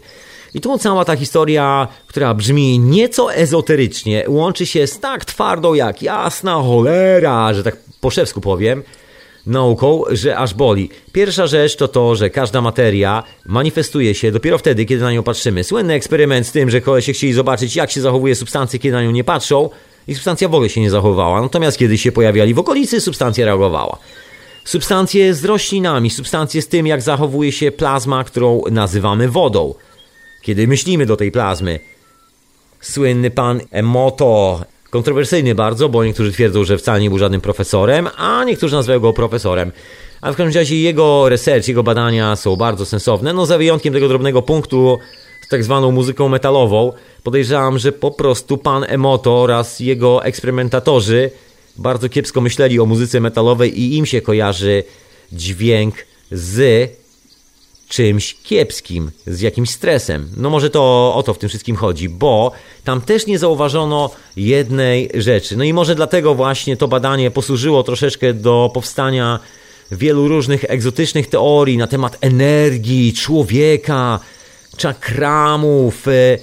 I 0.55 0.61
tu 0.61 0.77
cała 0.77 1.05
ta 1.05 1.15
historia, 1.15 1.87
która 2.07 2.33
brzmi 2.33 2.79
nieco 2.79 3.33
ezoterycznie, 3.33 4.23
łączy 4.27 4.65
się 4.65 4.87
z 4.87 4.99
tak 4.99 5.25
twardą 5.25 5.73
jak 5.73 6.01
jasna 6.01 6.53
cholera, 6.55 7.53
że 7.53 7.63
tak 7.63 7.77
po 8.01 8.09
szewsku 8.09 8.41
powiem, 8.41 8.83
nauką, 9.45 10.03
że 10.11 10.37
aż 10.37 10.53
boli. 10.53 10.89
Pierwsza 11.11 11.47
rzecz 11.47 11.75
to 11.75 11.87
to, 11.87 12.15
że 12.15 12.29
każda 12.29 12.61
materia 12.61 13.23
manifestuje 13.45 14.15
się 14.15 14.31
dopiero 14.31 14.57
wtedy, 14.57 14.85
kiedy 14.85 15.01
na 15.01 15.11
nią 15.11 15.23
patrzymy. 15.23 15.63
Słynny 15.63 15.93
eksperyment 15.93 16.47
z 16.47 16.51
tym, 16.51 16.69
że 16.69 16.81
kolesie 16.81 17.13
chcieli 17.13 17.33
zobaczyć, 17.33 17.75
jak 17.75 17.91
się 17.91 18.01
zachowuje 18.01 18.35
substancja, 18.35 18.79
kiedy 18.79 18.91
na 18.91 19.03
nią 19.03 19.11
nie 19.11 19.23
patrzą 19.23 19.69
i 20.07 20.15
substancja 20.15 20.49
w 20.49 20.55
ogóle 20.55 20.69
się 20.69 20.81
nie 20.81 20.89
zachowała. 20.89 21.41
Natomiast 21.41 21.77
kiedy 21.77 21.97
się 21.97 22.11
pojawiali 22.11 22.53
w 22.53 22.59
okolicy, 22.59 23.01
substancja 23.01 23.45
reagowała. 23.45 23.97
Substancje 24.65 25.33
z 25.33 25.45
roślinami, 25.45 26.09
substancje 26.09 26.61
z 26.61 26.67
tym, 26.67 26.87
jak 26.87 27.01
zachowuje 27.01 27.51
się 27.51 27.71
plazma, 27.71 28.23
którą 28.23 28.61
nazywamy 28.71 29.29
wodą. 29.29 29.73
Kiedy 30.45 30.67
myślimy 30.67 31.05
do 31.05 31.17
tej 31.17 31.31
plazmy, 31.31 31.79
słynny 32.81 33.31
pan 33.31 33.61
Emoto 33.71 34.61
Kontrowersyjny 34.89 35.55
bardzo, 35.55 35.89
bo 35.89 36.05
niektórzy 36.05 36.31
twierdzą, 36.31 36.63
że 36.63 36.77
wcale 36.77 36.99
nie 36.99 37.09
był 37.09 37.19
żadnym 37.19 37.41
profesorem, 37.41 38.07
a 38.17 38.43
niektórzy 38.43 38.75
nazywają 38.75 38.99
go 38.99 39.13
profesorem. 39.13 39.71
A 40.21 40.31
w 40.31 40.35
każdym 40.35 40.61
razie 40.61 40.81
jego 40.81 41.29
research, 41.29 41.67
jego 41.67 41.83
badania 41.83 42.35
są 42.35 42.55
bardzo 42.55 42.85
sensowne, 42.85 43.33
no 43.33 43.45
za 43.45 43.57
wyjątkiem 43.57 43.93
tego 43.93 44.07
drobnego 44.07 44.41
punktu 44.41 44.97
z 45.41 45.47
tak 45.47 45.63
zwaną 45.63 45.91
muzyką 45.91 46.29
metalową. 46.29 46.93
Podejrzewam, 47.23 47.79
że 47.79 47.91
po 47.91 48.11
prostu 48.11 48.57
pan 48.57 48.85
Emoto 48.87 49.41
oraz 49.41 49.79
jego 49.79 50.23
eksperymentatorzy 50.23 51.31
bardzo 51.77 52.09
kiepsko 52.09 52.41
myśleli 52.41 52.79
o 52.79 52.85
muzyce 52.85 53.19
metalowej 53.19 53.81
i 53.81 53.97
im 53.97 54.05
się 54.05 54.21
kojarzy 54.21 54.83
dźwięk 55.31 55.95
z 56.31 57.04
czymś 57.87 58.35
kiepskim, 58.43 59.11
z 59.27 59.41
jakimś 59.41 59.69
stresem. 59.69 60.29
No 60.37 60.49
może 60.49 60.69
to 60.69 61.13
o 61.15 61.23
to 61.23 61.33
w 61.33 61.37
tym 61.37 61.49
wszystkim 61.49 61.75
chodzi, 61.75 62.09
bo 62.09 62.51
tam 62.83 63.01
też 63.01 63.27
nie 63.27 63.39
zauważono 63.39 64.09
jednej 64.35 65.09
rzeczy. 65.13 65.57
No 65.57 65.63
i 65.63 65.73
może 65.73 65.95
dlatego 65.95 66.35
właśnie 66.35 66.77
to 66.77 66.87
badanie 66.87 67.31
posłużyło 67.31 67.83
troszeczkę 67.83 68.33
do 68.33 68.71
powstania 68.73 69.39
wielu 69.91 70.27
różnych 70.27 70.63
egzotycznych 70.63 71.27
teorii 71.27 71.77
na 71.77 71.87
temat 71.87 72.17
energii, 72.21 73.13
człowieka, 73.13 74.19
czakramów, 74.77 76.07
e, 76.07 76.37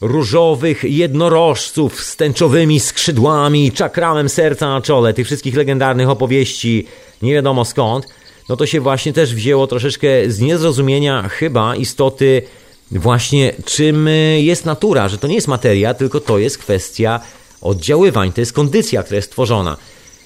różowych 0.00 0.84
jednorożców 0.84 2.00
z 2.00 2.16
tęczowymi 2.16 2.80
skrzydłami, 2.80 3.72
czakramem 3.72 4.28
serca 4.28 4.68
na 4.68 4.80
czole, 4.80 5.14
tych 5.14 5.26
wszystkich 5.26 5.56
legendarnych 5.56 6.08
opowieści, 6.08 6.86
nie 7.22 7.34
wiadomo 7.34 7.64
skąd 7.64 8.06
no 8.48 8.56
to 8.56 8.66
się 8.66 8.80
właśnie 8.80 9.12
też 9.12 9.34
wzięło 9.34 9.66
troszeczkę 9.66 10.08
z 10.28 10.40
niezrozumienia 10.40 11.28
chyba 11.28 11.76
istoty 11.76 12.42
właśnie 12.90 13.52
czym 13.64 14.08
jest 14.38 14.64
natura, 14.64 15.08
że 15.08 15.18
to 15.18 15.26
nie 15.26 15.34
jest 15.34 15.48
materia, 15.48 15.94
tylko 15.94 16.20
to 16.20 16.38
jest 16.38 16.58
kwestia 16.58 17.20
oddziaływań, 17.60 18.32
to 18.32 18.40
jest 18.40 18.52
kondycja, 18.52 19.02
która 19.02 19.16
jest 19.16 19.30
tworzona. 19.30 19.76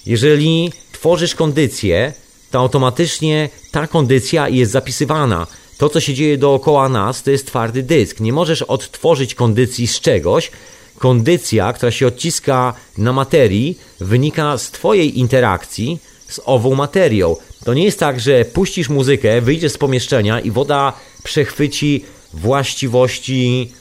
Jeżeli 0.06 0.72
tworzysz 0.92 1.34
kondycję, 1.34 2.12
to 2.50 2.58
automatycznie 2.58 3.48
ta 3.70 3.86
kondycja 3.86 4.48
jest 4.48 4.72
zapisywana. 4.72 5.46
To, 5.78 5.88
co 5.88 6.00
się 6.00 6.14
dzieje 6.14 6.38
dookoła 6.38 6.88
nas, 6.88 7.22
to 7.22 7.30
jest 7.30 7.46
twardy 7.46 7.82
dysk. 7.82 8.20
Nie 8.20 8.32
możesz 8.32 8.62
odtworzyć 8.62 9.34
kondycji 9.34 9.86
z 9.86 10.00
czegoś. 10.00 10.50
Kondycja, 10.98 11.72
która 11.72 11.92
się 11.92 12.06
odciska 12.06 12.74
na 12.98 13.12
materii, 13.12 13.78
wynika 14.00 14.58
z 14.58 14.70
Twojej 14.70 15.18
interakcji 15.18 15.98
z 16.30 16.40
ową 16.44 16.74
materią. 16.74 17.36
To 17.64 17.74
nie 17.74 17.84
jest 17.84 17.98
tak, 17.98 18.20
że 18.20 18.44
puścisz 18.44 18.88
muzykę, 18.88 19.40
wyjdziesz 19.40 19.72
z 19.72 19.78
pomieszczenia 19.78 20.40
i 20.40 20.50
woda 20.50 20.92
przechwyci 21.24 22.04
właściwości 22.34 23.72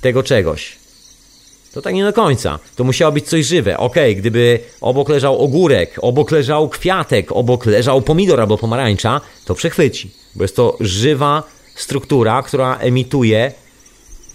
tego 0.00 0.22
czegoś. 0.22 0.76
To 1.72 1.82
tak 1.82 1.94
nie 1.94 2.04
do 2.04 2.12
końca. 2.12 2.58
To 2.76 2.84
musiało 2.84 3.12
być 3.12 3.28
coś 3.28 3.46
żywe. 3.46 3.78
Okay, 3.78 4.14
gdyby 4.14 4.60
obok 4.80 5.08
leżał 5.08 5.38
ogórek, 5.38 5.98
obok 6.02 6.30
leżał 6.30 6.68
kwiatek, 6.68 7.32
obok 7.32 7.66
leżał 7.66 8.02
pomidor 8.02 8.40
albo 8.40 8.58
pomarańcza, 8.58 9.20
to 9.44 9.54
przechwyci. 9.54 10.10
Bo 10.34 10.44
jest 10.44 10.56
to 10.56 10.76
żywa 10.80 11.42
struktura, 11.74 12.42
która 12.42 12.78
emituje 12.78 13.52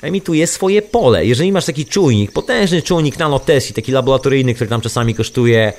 emituje 0.02 0.48
swoje 0.48 0.82
pole. 0.82 1.26
Jeżeli 1.26 1.52
masz 1.52 1.66
taki 1.66 1.86
czujnik, 1.86 2.32
potężny 2.32 2.82
czujnik 2.82 3.20
nanotesli, 3.20 3.74
taki 3.74 3.92
laboratoryjny, 3.92 4.54
który 4.54 4.70
tam 4.70 4.82
czasami 4.82 5.16
kosztuje 5.16 5.74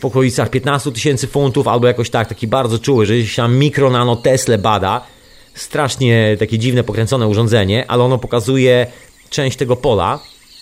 w 0.00 0.04
okolicach 0.04 0.50
15 0.50 0.92
tysięcy 0.92 1.26
funtów, 1.26 1.68
albo 1.68 1.86
jakoś 1.86 2.10
tak, 2.10 2.28
taki 2.28 2.46
bardzo 2.46 2.78
czuły, 2.78 3.06
że 3.06 3.26
się 3.26 3.36
tam 3.36 3.56
mikro 3.56 3.90
nanotesle 3.90 4.58
bada, 4.58 5.06
strasznie 5.54 6.36
takie 6.38 6.58
dziwne, 6.58 6.84
pokręcone 6.84 7.28
urządzenie, 7.28 7.84
ale 7.90 8.04
ono 8.04 8.18
pokazuje 8.18 8.86
część 9.30 9.56
tego 9.56 9.76
pola 9.76 10.20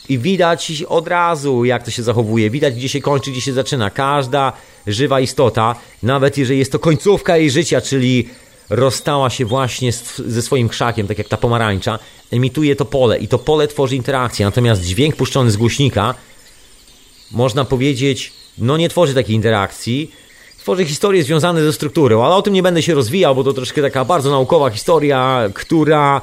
i 0.08 0.18
widać 0.18 0.72
od 0.88 1.08
razu, 1.08 1.64
jak 1.64 1.82
to 1.82 1.90
się 1.90 2.02
zachowuje, 2.02 2.50
widać, 2.50 2.74
gdzie 2.74 2.88
się 2.88 3.00
kończy, 3.00 3.30
gdzie 3.30 3.40
się 3.40 3.52
zaczyna. 3.52 3.90
Każda 3.90 4.52
żywa 4.86 5.20
istota, 5.20 5.74
nawet 6.02 6.38
jeżeli 6.38 6.58
jest 6.58 6.72
to 6.72 6.78
końcówka 6.78 7.36
jej 7.36 7.50
życia, 7.50 7.80
czyli 7.80 8.28
rozstała 8.70 9.30
się 9.30 9.44
właśnie 9.44 9.92
ze 10.26 10.42
swoim 10.42 10.68
krzakiem, 10.68 11.06
tak 11.06 11.18
jak 11.18 11.28
ta 11.28 11.36
pomarańcza, 11.36 11.98
emituje 12.30 12.76
to 12.76 12.84
pole 12.84 13.18
i 13.18 13.28
to 13.28 13.38
pole 13.38 13.68
tworzy 13.68 13.96
interakcję, 13.96 14.46
natomiast 14.46 14.82
dźwięk 14.82 15.16
puszczony 15.16 15.50
z 15.50 15.56
głośnika, 15.56 16.14
można 17.30 17.64
powiedzieć, 17.64 18.32
no 18.60 18.76
nie 18.76 18.88
tworzy 18.88 19.14
takiej 19.14 19.36
interakcji, 19.36 20.10
tworzy 20.58 20.84
historie 20.84 21.22
związane 21.22 21.62
ze 21.62 21.72
strukturą, 21.72 22.24
ale 22.24 22.34
o 22.34 22.42
tym 22.42 22.54
nie 22.54 22.62
będę 22.62 22.82
się 22.82 22.94
rozwijał, 22.94 23.34
bo 23.34 23.44
to 23.44 23.52
troszkę 23.52 23.82
taka 23.82 24.04
bardzo 24.04 24.30
naukowa 24.30 24.70
historia, 24.70 25.50
która 25.54 26.20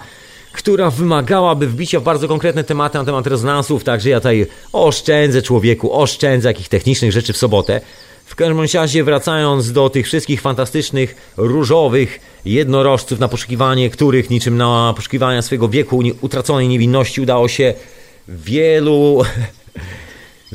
która 0.56 0.92
wymagałaby 0.92 1.68
wbicia 1.68 2.00
w 2.00 2.04
bardzo 2.04 2.28
konkretne 2.28 2.64
tematy 2.64 2.98
na 2.98 3.06
temat 3.06 3.28
rezonansów, 3.28 3.84
także 3.84 4.10
ja 4.10 4.20
tutaj 4.20 4.48
oszczędzę 4.74 5.42
człowieku, 5.42 5.94
oszczędzę 5.94 6.48
jakich 6.50 6.70
technicznych 6.70 7.12
rzeczy 7.12 7.34
w 7.34 7.38
sobotę. 7.38 7.82
W 8.26 8.36
każdym 8.36 8.60
razie 8.74 9.04
wracając 9.04 9.72
do 9.72 9.90
tych 9.90 10.06
wszystkich 10.06 10.42
fantastycznych, 10.42 11.16
różowych 11.38 12.20
jednorożców 12.46 13.20
na 13.20 13.28
poszukiwanie, 13.28 13.90
których 13.90 14.30
niczym 14.30 14.58
na 14.58 14.94
poszukiwania 14.96 15.42
swojego 15.42 15.70
wieku 15.70 16.00
utraconej 16.22 16.68
niewinności 16.68 17.22
udało 17.22 17.48
się 17.48 17.74
wielu 18.28 19.22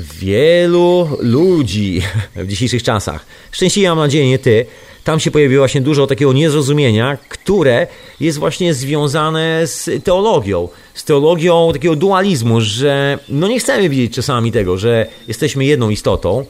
wielu 0.01 1.09
ludzi 1.21 2.03
w 2.37 2.47
dzisiejszych 2.47 2.83
czasach. 2.83 3.27
Szczęśliwie 3.53 3.89
mam 3.89 3.99
nadzieję, 3.99 4.29
nie 4.29 4.39
ty. 4.39 4.67
Tam 5.05 5.21
się 5.21 5.31
pojawiło 5.31 5.61
właśnie 5.61 5.81
dużo 5.81 6.07
takiego 6.07 6.33
niezrozumienia, 6.33 7.19
które 7.29 7.87
jest 8.21 8.39
właśnie 8.39 8.75
związane 8.75 9.67
z 9.67 10.05
teologią. 10.05 10.69
Z 10.95 11.05
teologią 11.05 11.71
takiego 11.73 11.97
dualizmu, 11.97 12.61
że 12.61 13.19
no 13.29 13.49
nie 13.49 13.61
chcemy 13.61 13.89
widzieć 13.89 14.15
czasami 14.15 14.53
tego, 14.53 14.79
że 14.79 15.07
jesteśmy 15.29 15.65
jedną 15.65 15.91
istotą. 15.91 16.47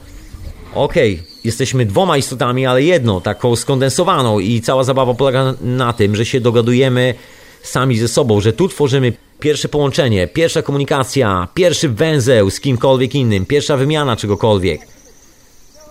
Okej, 0.73 1.13
okay, 1.13 1.25
jesteśmy 1.43 1.85
dwoma 1.85 2.17
istotami, 2.17 2.65
ale 2.65 2.83
jedną, 2.83 3.21
taką 3.21 3.55
skondensowaną 3.55 4.39
i 4.39 4.61
cała 4.61 4.83
zabawa 4.83 5.13
polega 5.13 5.53
na 5.61 5.93
tym, 5.93 6.15
że 6.15 6.25
się 6.25 6.39
dogadujemy 6.39 7.13
sami 7.63 7.97
ze 7.97 8.07
sobą, 8.07 8.41
że 8.41 8.53
tu 8.53 8.67
tworzymy 8.67 9.13
pierwsze 9.41 9.69
połączenie, 9.69 10.27
pierwsza 10.27 10.61
komunikacja, 10.61 11.47
pierwszy 11.53 11.89
węzeł 11.89 12.49
z 12.49 12.59
kimkolwiek 12.59 13.15
innym, 13.15 13.45
pierwsza 13.45 13.77
wymiana 13.77 14.15
czegokolwiek 14.15 14.87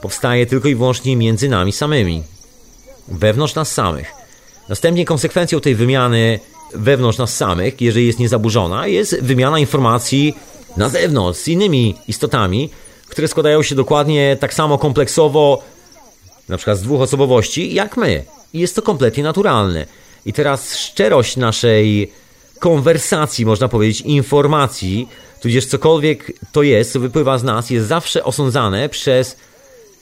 powstaje 0.01 0.47
tylko 0.47 0.69
i 0.69 0.75
wyłącznie 0.75 1.17
między 1.17 1.49
nami 1.49 1.73
samymi, 1.73 2.23
wewnątrz 3.09 3.55
nas 3.55 3.73
samych. 3.73 4.13
Następnie 4.69 5.05
konsekwencją 5.05 5.61
tej 5.61 5.75
wymiany 5.75 6.41
wewnątrz 6.75 7.19
nas 7.19 7.37
samych, 7.37 7.81
jeżeli 7.81 8.07
jest 8.07 8.19
niezaburzona, 8.19 8.87
jest 8.87 9.23
wymiana 9.23 9.59
informacji 9.59 10.35
na 10.77 10.89
zewnątrz 10.89 11.41
z 11.41 11.49
innymi 11.49 11.95
istotami, 12.09 12.71
które 13.09 13.29
składają 13.29 13.63
się 13.63 13.75
dokładnie 13.75 14.37
tak 14.41 14.55
samo 14.55 14.79
kompleksowo, 14.79 15.63
na 16.49 16.57
przykład 16.57 16.79
z 16.79 16.83
dwóch 16.83 17.01
osobowości, 17.01 17.75
jak 17.75 17.97
my. 17.97 18.25
I 18.53 18.59
jest 18.59 18.77
to 18.77 18.83
kompletnie 18.83 19.23
naturalne. 19.23 19.87
I 20.27 20.33
teraz 20.33 20.77
szczerość 20.77 21.37
naszej 21.37 22.13
konwersacji, 22.61 23.47
można 23.47 23.69
powiedzieć, 23.69 24.01
informacji, 24.01 25.09
tudzież 25.41 25.67
cokolwiek 25.67 26.33
to 26.53 26.63
jest, 26.63 26.93
co 26.93 27.01
wypływa 27.01 27.39
z 27.39 27.45
nas, 27.45 27.71
jest 27.71 27.87
zawsze 27.87 28.25
osądzane 28.25 28.89
przez 28.89 29.37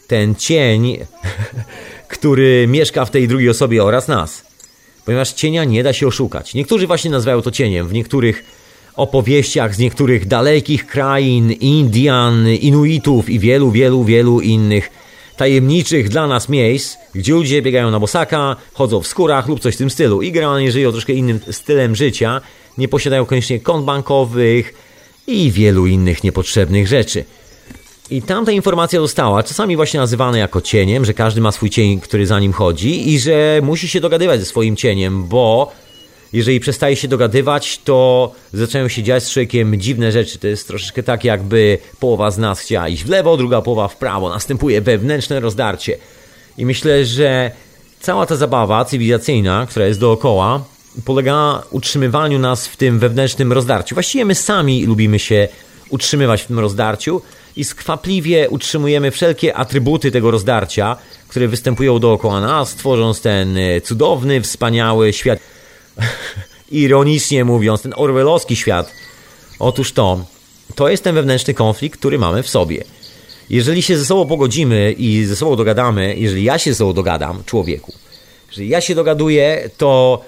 ten 0.07 0.35
cień, 0.35 0.99
który 2.09 2.67
mieszka 2.69 3.05
w 3.05 3.11
tej 3.11 3.29
drugiej 3.29 3.49
osobie 3.49 3.85
oraz 3.85 4.09
nas. 4.09 4.43
Ponieważ 5.05 5.33
cienia 5.33 5.65
nie 5.65 5.83
da 5.83 5.93
się 5.93 6.07
oszukać. 6.07 6.55
Niektórzy 6.55 6.87
właśnie 6.87 7.11
nazywają 7.11 7.43
to 7.43 7.51
cieniem. 7.51 7.89
W 7.89 7.93
niektórych 7.93 8.45
opowieściach 8.97 9.75
z 9.75 9.79
niektórych 9.79 10.27
dalekich 10.27 10.87
krain, 10.87 11.53
Indian, 11.53 12.49
Inuitów 12.49 13.31
i 13.31 13.39
wielu, 13.39 13.71
wielu, 13.71 14.05
wielu 14.05 14.41
innych 14.41 14.91
tajemniczych 15.39 16.09
dla 16.09 16.27
nas 16.27 16.49
miejsc, 16.49 16.97
gdzie 17.15 17.33
ludzie 17.33 17.63
biegają 17.63 17.91
na 17.91 18.01
bosaka, 18.01 18.57
chodzą 18.73 19.01
w 19.01 19.07
skórach 19.07 19.49
lub 19.49 19.61
coś 19.61 19.75
w 19.75 19.79
tym 19.79 19.91
stylu 19.91 20.23
i 20.23 20.33
generalnie 20.33 20.73
żyją 20.73 20.93
troszkę 20.93 21.13
innym 21.13 21.41
stylem 21.51 21.97
życia, 21.97 22.41
nie 22.79 22.89
posiadają 22.89 23.27
koniecznie 23.27 23.61
kont 23.61 23.85
bankowych 23.85 24.75
i 25.27 25.51
wielu 25.51 25.87
innych 25.87 26.25
niepotrzebnych 26.25 26.89
rzeczy. 26.89 27.25
I 28.11 28.23
tamta 28.23 28.53
informacja 28.53 29.01
została 29.01 29.43
czasami 29.43 29.77
właśnie 29.77 30.01
nazywana 30.01 30.39
jako 30.39 30.61
cieniem, 30.61 31.05
że 31.05 31.15
każdy 31.15 31.41
ma 31.41 31.53
swój 31.53 31.71
cień, 31.71 32.01
który 32.01 32.27
za 32.27 32.41
nim 32.41 32.53
chodzi 32.53 33.13
i 33.15 33.19
że 33.19 33.61
musi 33.63 33.89
się 33.89 34.01
dogadywać 34.01 34.41
ze 34.41 34.47
swoim 34.47 34.77
cieniem, 34.77 35.25
bo 35.25 35.73
jeżeli 36.33 36.61
przestaje 36.61 36.97
się 36.97 37.09
dogadywać, 37.09 37.81
to 37.85 38.33
zaczynają 38.53 38.89
się 38.89 39.03
dziać 39.03 39.25
z 39.25 39.31
człowiekiem 39.31 39.81
dziwne 39.81 40.13
rzeczy. 40.13 40.39
To 40.39 40.47
jest 40.47 40.69
troszeczkę 40.69 41.03
tak, 41.03 41.25
jakby 41.25 41.79
połowa 42.01 42.31
z 42.31 42.39
nas 42.39 42.61
chciała 42.61 42.89
iść 42.89 43.05
w 43.05 43.09
lewo, 43.09 43.37
druga 43.37 43.63
połowa 43.63 43.89
w 43.89 43.97
prawo. 43.97 44.29
Następuje 44.29 44.81
wewnętrzne 44.81 45.41
rozdarcie. 45.41 45.99
I 46.59 46.67
myślę, 46.67 47.05
że 47.05 47.51
cała 48.01 48.27
ta 48.27 48.37
zabawa 48.37 48.85
cywilizacyjna, 48.85 49.67
która 49.71 49.87
jest 49.87 50.01
dookoła, 50.01 50.65
polega 51.05 51.33
na 51.33 51.63
utrzymywaniu 51.71 52.39
nas 52.39 52.69
w 52.69 52.77
tym 52.77 52.99
wewnętrznym 52.99 53.53
rozdarciu. 53.53 53.95
Właściwie 53.95 54.25
my 54.25 54.35
sami 54.35 54.87
lubimy 54.87 55.19
się 55.19 55.49
utrzymywać 55.91 56.43
w 56.43 56.47
tym 56.47 56.59
rozdarciu 56.59 57.23
i 57.57 57.65
skwapliwie 57.65 58.51
utrzymujemy 58.51 59.11
wszelkie 59.11 59.57
atrybuty 59.57 60.11
tego 60.11 60.31
rozdarcia, 60.31 60.97
które 61.29 61.49
występują 61.49 61.99
dookoła 61.99 62.41
nas, 62.41 62.75
tworząc 62.75 63.21
ten 63.21 63.57
e, 63.57 63.81
cudowny, 63.81 64.41
wspaniały 64.41 65.13
świat. 65.13 65.39
Ironicznie 66.71 67.45
mówiąc, 67.45 67.83
ten 67.83 67.95
orwellowski 67.97 68.57
świat. 68.57 68.93
Otóż 69.59 69.93
to, 69.93 70.25
to 70.75 70.89
jest 70.89 71.05
ten 71.05 71.15
wewnętrzny 71.15 71.55
konflikt, 71.55 71.99
który 72.01 72.19
mamy 72.19 72.43
w 72.43 72.49
sobie. 72.49 72.85
Jeżeli 73.51 73.83
się 73.83 73.99
ze 73.99 74.05
sobą 74.05 74.27
pogodzimy 74.27 74.93
i 74.93 75.25
ze 75.25 75.37
sobą 75.37 75.57
dogadamy, 75.57 76.15
jeżeli 76.19 76.45
ja 76.45 76.59
się 76.59 76.73
ze 76.73 76.77
sobą 76.77 76.93
dogadam, 76.93 77.45
człowieku, 77.45 77.93
jeżeli 78.49 78.69
ja 78.69 78.81
się 78.81 78.95
dogaduję, 78.95 79.71
to 79.77 80.23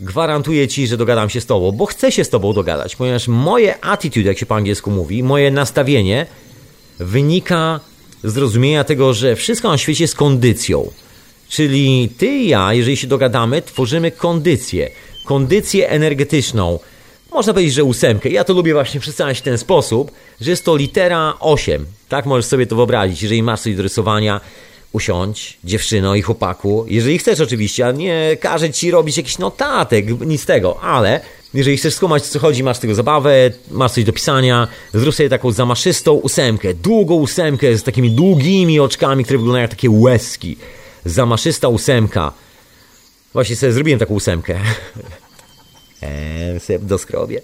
gwarantuję 0.00 0.68
ci, 0.68 0.86
że 0.86 0.96
dogadam 0.96 1.30
się 1.30 1.40
z 1.40 1.46
tobą, 1.46 1.72
bo 1.72 1.86
chcę 1.86 2.12
się 2.12 2.24
z 2.24 2.28
tobą 2.30 2.52
dogadać, 2.52 2.96
ponieważ 2.96 3.28
moje 3.28 3.84
attitude, 3.84 4.28
jak 4.28 4.38
się 4.38 4.46
po 4.46 4.56
angielsku 4.56 4.90
mówi, 4.90 5.22
moje 5.22 5.50
nastawienie 5.50 6.26
wynika 6.98 7.80
z 8.24 8.32
zrozumienia 8.32 8.84
tego, 8.84 9.14
że 9.14 9.36
wszystko 9.36 9.68
na 9.68 9.78
świecie 9.78 10.04
jest 10.04 10.14
kondycją. 10.14 10.90
Czyli 11.48 12.08
ty 12.18 12.26
i 12.26 12.48
ja, 12.48 12.74
jeżeli 12.74 12.96
się 12.96 13.06
dogadamy, 13.06 13.62
tworzymy 13.62 14.10
kondycję. 14.10 14.90
Kondycję 15.24 15.88
energetyczną. 15.90 16.78
Można 17.32 17.52
powiedzieć, 17.52 17.74
że 17.74 17.84
ósemkę. 17.84 18.28
Ja 18.28 18.44
to 18.44 18.52
lubię 18.52 18.72
właśnie 18.72 19.00
przedstawiać 19.00 19.38
w 19.38 19.42
ten 19.42 19.58
sposób, 19.58 20.10
że 20.40 20.50
jest 20.50 20.64
to 20.64 20.76
litera 20.76 21.34
8. 21.40 21.86
Tak 22.08 22.26
możesz 22.26 22.46
sobie 22.46 22.66
to 22.66 22.76
wyobrazić. 22.76 23.22
Jeżeli 23.22 23.42
masz 23.42 23.60
coś 23.60 23.74
do 23.74 23.82
rysowania, 23.82 24.40
usiądź, 24.92 25.58
dziewczyno 25.64 26.14
i 26.14 26.22
chłopaku. 26.22 26.84
Jeżeli 26.88 27.18
chcesz 27.18 27.40
oczywiście, 27.40 27.86
a 27.86 27.92
nie 27.92 28.36
każę 28.40 28.70
ci 28.70 28.90
robić 28.90 29.16
jakiś 29.16 29.38
notatek, 29.38 30.20
nic 30.20 30.46
tego, 30.46 30.80
ale 30.80 31.20
jeżeli 31.54 31.76
chcesz 31.76 31.94
skumać, 31.94 32.26
co 32.26 32.38
chodzi, 32.38 32.62
masz 32.62 32.78
tego 32.78 32.94
zabawę, 32.94 33.50
masz 33.70 33.92
coś 33.92 34.04
do 34.04 34.12
pisania, 34.12 34.68
zrób 34.94 35.14
sobie 35.14 35.28
taką 35.28 35.52
zamaszystą 35.52 36.12
ósemkę, 36.12 36.74
długą 36.74 37.14
ósemkę 37.14 37.76
z 37.76 37.82
takimi 37.82 38.10
długimi 38.10 38.80
oczkami, 38.80 39.24
które 39.24 39.38
wyglądają 39.38 39.62
jak 39.62 39.70
takie 39.70 39.90
łezki. 39.90 40.56
Zamaszysta 41.04 41.68
ósemka. 41.68 42.32
Właśnie 43.32 43.56
sobie 43.56 43.72
zrobiłem 43.72 43.98
taką 43.98 44.14
ósemkę. 44.14 44.60
eee, 46.02 46.60
sobie 46.64 46.78
doskrobię. 46.78 47.40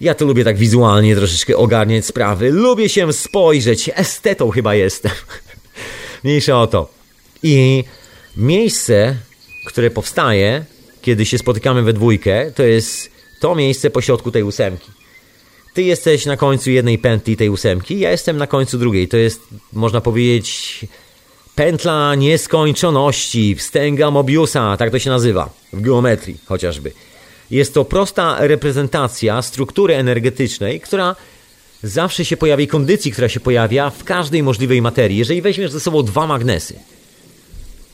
Ja 0.00 0.14
to 0.14 0.24
lubię 0.24 0.44
tak 0.44 0.56
wizualnie 0.56 1.16
troszeczkę 1.16 1.56
ogarniać 1.56 2.06
sprawy. 2.06 2.50
Lubię 2.50 2.88
się 2.88 3.12
spojrzeć. 3.12 3.90
Estetą 3.94 4.50
chyba 4.50 4.74
jestem. 4.74 5.12
Mniejsza 6.24 6.60
o 6.60 6.66
to. 6.66 6.90
I 7.42 7.84
miejsce, 8.36 9.16
które 9.66 9.90
powstaje, 9.90 10.64
kiedy 11.02 11.26
się 11.26 11.38
spotykamy 11.38 11.82
we 11.82 11.92
dwójkę, 11.92 12.52
to 12.54 12.62
jest 12.62 13.10
to 13.40 13.54
miejsce 13.54 13.90
pośrodku 13.90 14.30
tej 14.30 14.42
ósemki. 14.42 14.90
Ty 15.74 15.82
jesteś 15.82 16.26
na 16.26 16.36
końcu 16.36 16.70
jednej 16.70 16.98
pętli 16.98 17.36
tej 17.36 17.50
ósemki, 17.50 17.98
ja 17.98 18.10
jestem 18.10 18.36
na 18.36 18.46
końcu 18.46 18.78
drugiej. 18.78 19.08
To 19.08 19.16
jest, 19.16 19.40
można 19.72 20.00
powiedzieć, 20.00 20.80
pętla 21.58 22.14
nieskończoności, 22.14 23.54
wstęga 23.54 24.10
Mobiusa, 24.10 24.76
tak 24.76 24.90
to 24.90 24.98
się 24.98 25.10
nazywa, 25.10 25.50
w 25.72 25.80
geometrii 25.80 26.36
chociażby. 26.46 26.92
Jest 27.50 27.74
to 27.74 27.84
prosta 27.84 28.36
reprezentacja 28.38 29.42
struktury 29.42 29.94
energetycznej, 29.94 30.80
która 30.80 31.16
zawsze 31.82 32.24
się 32.24 32.36
pojawi, 32.36 32.68
kondycji, 32.68 33.12
która 33.12 33.28
się 33.28 33.40
pojawia 33.40 33.90
w 33.90 34.04
każdej 34.04 34.42
możliwej 34.42 34.82
materii. 34.82 35.18
Jeżeli 35.18 35.42
weźmiesz 35.42 35.70
ze 35.70 35.80
sobą 35.80 36.02
dwa 36.02 36.26
magnesy 36.26 36.74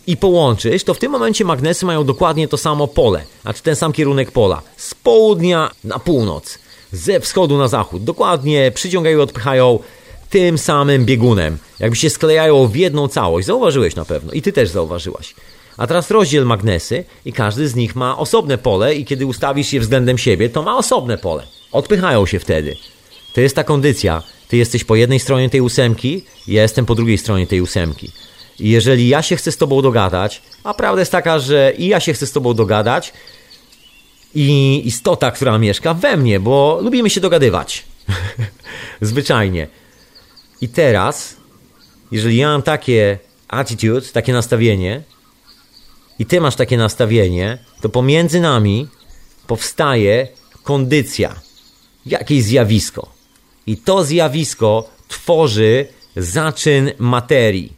i 0.06 0.16
połączysz, 0.16 0.84
to 0.84 0.94
w 0.94 0.98
tym 0.98 1.12
momencie 1.12 1.44
magnesy 1.44 1.86
mają 1.86 2.04
dokładnie 2.04 2.48
to 2.48 2.56
samo 2.56 2.88
pole, 2.88 3.24
a 3.44 3.52
czy 3.52 3.62
ten 3.62 3.76
sam 3.76 3.92
kierunek 3.92 4.30
pola. 4.30 4.62
Z 4.76 4.94
południa 4.94 5.70
na 5.84 5.98
północ, 5.98 6.58
ze 6.92 7.20
wschodu 7.20 7.58
na 7.58 7.68
zachód. 7.68 8.04
Dokładnie 8.04 8.72
przyciągają 8.74 9.18
i 9.18 9.20
odpychają 9.20 9.78
tym 10.34 10.58
samym 10.58 11.04
biegunem. 11.04 11.58
Jakby 11.80 11.96
się 11.96 12.10
sklejają 12.10 12.66
w 12.66 12.76
jedną 12.76 13.08
całość. 13.08 13.46
Zauważyłeś 13.46 13.96
na 13.96 14.04
pewno 14.04 14.32
i 14.32 14.42
ty 14.42 14.52
też 14.52 14.68
zauważyłaś. 14.68 15.34
A 15.76 15.86
teraz 15.86 16.10
rozdziel 16.10 16.46
magnesy 16.46 17.04
i 17.24 17.32
każdy 17.32 17.68
z 17.68 17.74
nich 17.74 17.96
ma 17.96 18.18
osobne 18.18 18.58
pole 18.58 18.94
i 18.94 19.04
kiedy 19.04 19.26
ustawisz 19.26 19.72
je 19.72 19.80
względem 19.80 20.18
siebie, 20.18 20.48
to 20.48 20.62
ma 20.62 20.76
osobne 20.76 21.18
pole. 21.18 21.46
Odpychają 21.72 22.26
się 22.26 22.38
wtedy. 22.38 22.76
To 23.34 23.40
jest 23.40 23.56
ta 23.56 23.64
kondycja. 23.64 24.22
Ty 24.48 24.56
jesteś 24.56 24.84
po 24.84 24.96
jednej 24.96 25.20
stronie 25.20 25.50
tej 25.50 25.60
ósemki, 25.60 26.24
ja 26.48 26.62
jestem 26.62 26.86
po 26.86 26.94
drugiej 26.94 27.18
stronie 27.18 27.46
tej 27.46 27.60
ósemki. 27.60 28.10
I 28.60 28.70
jeżeli 28.70 29.08
ja 29.08 29.22
się 29.22 29.36
chcę 29.36 29.52
z 29.52 29.56
tobą 29.56 29.82
dogadać, 29.82 30.42
a 30.64 30.74
prawda 30.74 31.00
jest 31.00 31.12
taka, 31.12 31.38
że 31.38 31.72
i 31.78 31.88
ja 31.88 32.00
się 32.00 32.12
chcę 32.12 32.26
z 32.26 32.32
tobą 32.32 32.54
dogadać, 32.54 33.12
i 34.34 34.82
istota, 34.84 35.30
która 35.30 35.58
mieszka 35.58 35.94
we 35.94 36.16
mnie, 36.16 36.40
bo 36.40 36.78
lubimy 36.82 37.10
się 37.10 37.20
dogadywać. 37.20 37.84
Zwyczajnie. 39.00 39.68
I 40.60 40.68
teraz, 40.68 41.36
jeżeli 42.10 42.36
ja 42.36 42.48
mam 42.48 42.62
takie 42.62 43.18
attitude, 43.48 44.06
takie 44.12 44.32
nastawienie, 44.32 45.02
i 46.18 46.26
ty 46.26 46.40
masz 46.40 46.56
takie 46.56 46.76
nastawienie, 46.76 47.58
to 47.80 47.88
pomiędzy 47.88 48.40
nami 48.40 48.88
powstaje 49.46 50.28
kondycja, 50.62 51.34
jakieś 52.06 52.42
zjawisko. 52.42 53.12
I 53.66 53.76
to 53.76 54.04
zjawisko 54.04 54.88
tworzy 55.08 55.86
zaczyn 56.16 56.90
materii. 56.98 57.72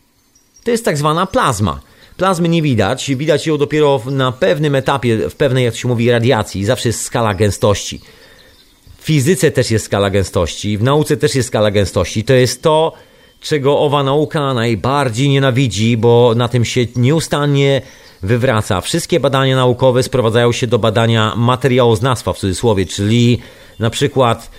To 0.65 0.70
jest 0.70 0.85
tak 0.85 0.98
zwana 0.98 1.27
plazma. 1.27 1.81
Plazmy 2.16 2.48
nie 2.48 2.62
widać, 2.62 3.11
widać 3.11 3.47
ją 3.47 3.59
dopiero 3.59 4.03
na 4.07 4.32
pewnym 4.32 4.74
etapie, 4.74 5.31
w 5.31 5.35
pewnej, 5.35 5.65
jak 5.65 5.77
się 5.77 5.89
mówi, 5.89 6.11
radiacji. 6.11 6.65
Zawsze 6.65 6.89
jest 6.89 7.03
skala 7.03 7.35
gęstości. 7.35 8.01
Fizyce 9.07 9.51
też 9.51 9.70
jest 9.70 9.85
skala 9.85 10.11
gęstości, 10.11 10.78
w 10.78 10.83
nauce 10.83 11.16
też 11.16 11.35
jest 11.35 11.49
skala 11.49 11.70
gęstości. 11.70 12.24
To 12.24 12.33
jest 12.33 12.62
to, 12.62 12.93
czego 13.41 13.81
owa 13.81 14.03
nauka 14.03 14.55
najbardziej 14.55 15.28
nienawidzi, 15.28 15.97
bo 15.97 16.33
na 16.37 16.49
tym 16.49 16.65
się 16.65 16.87
nieustannie 16.97 17.83
wywraca. 18.23 18.81
Wszystkie 18.81 19.20
badania 19.20 19.57
naukowe 19.57 20.03
sprowadzają 20.03 20.53
się 20.53 20.66
do 20.66 20.78
badania 20.78 21.35
materiałoznawstwa 21.37 22.33
w 22.33 22.39
cudzysłowie, 22.39 22.87
czyli 22.87 23.39
na 23.78 23.91
przykład 23.91 24.51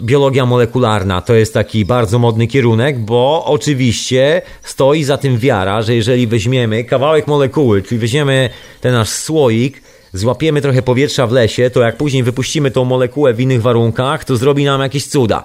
biologia 0.00 0.46
molekularna 0.46 1.20
to 1.20 1.34
jest 1.34 1.54
taki 1.54 1.84
bardzo 1.84 2.18
modny 2.18 2.46
kierunek, 2.46 2.98
bo 2.98 3.44
oczywiście 3.44 4.42
stoi 4.62 5.04
za 5.04 5.18
tym 5.18 5.38
wiara, 5.38 5.82
że 5.82 5.94
jeżeli 5.94 6.26
weźmiemy 6.26 6.84
kawałek 6.84 7.26
molekuły, 7.26 7.82
czyli 7.82 7.98
weźmiemy 7.98 8.50
ten 8.80 8.92
nasz 8.92 9.08
słoik, 9.08 9.82
złapiemy 10.18 10.60
trochę 10.60 10.82
powietrza 10.82 11.26
w 11.26 11.32
lesie, 11.32 11.70
to 11.70 11.80
jak 11.80 11.96
później 11.96 12.22
wypuścimy 12.22 12.70
tą 12.70 12.84
molekułę 12.84 13.34
w 13.34 13.40
innych 13.40 13.62
warunkach, 13.62 14.24
to 14.24 14.36
zrobi 14.36 14.64
nam 14.64 14.80
jakieś 14.80 15.06
cuda. 15.06 15.44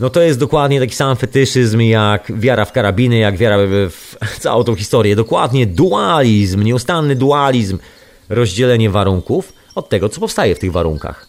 No 0.00 0.10
to 0.10 0.22
jest 0.22 0.38
dokładnie 0.38 0.80
taki 0.80 0.94
sam 0.94 1.16
fetyszyzm 1.16 1.80
jak 1.80 2.32
wiara 2.38 2.64
w 2.64 2.72
karabiny, 2.72 3.18
jak 3.18 3.36
wiara 3.36 3.56
w 4.20 4.38
całą 4.40 4.64
tą 4.64 4.74
historię. 4.74 5.16
Dokładnie 5.16 5.66
dualizm, 5.66 6.62
nieustanny 6.62 7.16
dualizm, 7.16 7.78
rozdzielenie 8.28 8.90
warunków 8.90 9.52
od 9.74 9.88
tego, 9.88 10.08
co 10.08 10.20
powstaje 10.20 10.54
w 10.54 10.58
tych 10.58 10.72
warunkach. 10.72 11.26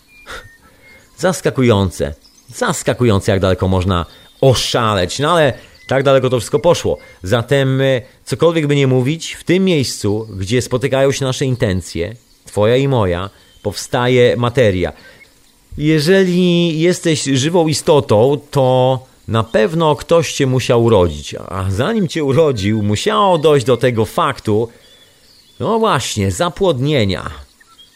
Zaskakujące. 1.17 2.13
Zaskakujące, 2.55 3.31
jak 3.31 3.41
daleko 3.41 3.67
można 3.67 4.05
oszaleć. 4.41 5.19
No 5.19 5.31
ale 5.31 5.53
tak 5.87 6.03
daleko 6.03 6.29
to 6.29 6.39
wszystko 6.39 6.59
poszło. 6.59 6.97
Zatem, 7.23 7.81
e, 7.81 8.01
cokolwiek 8.25 8.67
by 8.67 8.75
nie 8.75 8.87
mówić, 8.87 9.33
w 9.33 9.43
tym 9.43 9.65
miejscu, 9.65 10.27
gdzie 10.37 10.61
spotykają 10.61 11.11
się 11.11 11.25
nasze 11.25 11.45
intencje, 11.45 12.15
Twoja 12.51 12.77
i 12.77 12.87
moja, 12.87 13.29
powstaje 13.63 14.37
materia. 14.37 14.93
Jeżeli 15.77 16.79
jesteś 16.79 17.23
żywą 17.23 17.67
istotą, 17.67 18.39
to 18.51 18.99
na 19.27 19.43
pewno 19.43 19.95
ktoś 19.95 20.33
cię 20.33 20.47
musiał 20.47 20.83
urodzić. 20.83 21.35
A 21.35 21.65
zanim 21.69 22.07
cię 22.07 22.23
urodził, 22.23 22.83
musiało 22.83 23.37
dojść 23.37 23.65
do 23.65 23.77
tego 23.77 24.05
faktu, 24.05 24.69
no 25.59 25.79
właśnie, 25.79 26.31
zapłodnienia. 26.31 27.29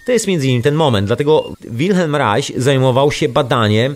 To 0.06 0.12
jest 0.12 0.28
między 0.28 0.48
innymi 0.48 0.64
ten 0.64 0.76
moment, 0.76 1.08
dlatego 1.08 1.54
Wilhelm 1.62 2.16
Reich 2.16 2.52
zajmował 2.58 3.12
się 3.12 3.30
badaniem 3.30 3.96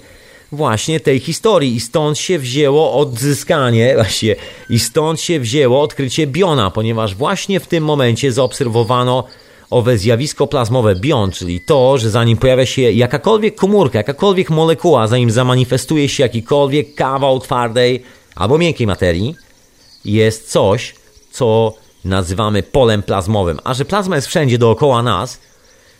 właśnie 0.52 1.00
tej 1.00 1.20
historii 1.20 1.76
i 1.76 1.80
stąd 1.80 2.18
się 2.18 2.40
wzięło 2.40 2.94
odzyskanie, 2.94 3.94
właśnie, 3.96 4.36
i 4.70 4.80
stąd 4.80 5.22
się 5.22 5.40
wzięło 5.40 5.82
odkrycie 5.82 6.28
biona, 6.28 6.72
ponieważ 6.72 7.16
właśnie 7.16 7.60
w 7.60 7.68
tym 7.68 7.84
momencie 7.84 8.32
zaobserwowano 8.32 9.24
owe 9.70 9.98
zjawisko 9.98 10.48
plazmowe 10.48 10.96
bion, 10.96 11.32
czyli 11.32 11.62
to, 11.62 11.98
że 11.98 12.10
zanim 12.10 12.38
pojawia 12.38 12.66
się 12.66 12.82
jakakolwiek 12.82 13.56
komórka, 13.56 13.98
jakakolwiek 13.98 14.50
molekuła, 14.50 15.08
zanim 15.08 15.32
zamanifestuje 15.32 16.10
się 16.10 16.24
jakikolwiek 16.24 16.96
kawał 16.96 17.40
twardej 17.40 18.04
albo 18.36 18.58
miękkiej 18.58 18.88
materii, 18.88 19.36
jest 20.06 20.52
coś, 20.52 20.96
co 21.32 21.74
nazywamy 22.06 22.64
polem 22.64 23.04
plazmowym. 23.04 23.60
A 23.64 23.74
że 23.74 23.86
plazma 23.86 24.16
jest 24.16 24.28
wszędzie 24.28 24.58
dookoła 24.58 25.04
nas, 25.04 25.40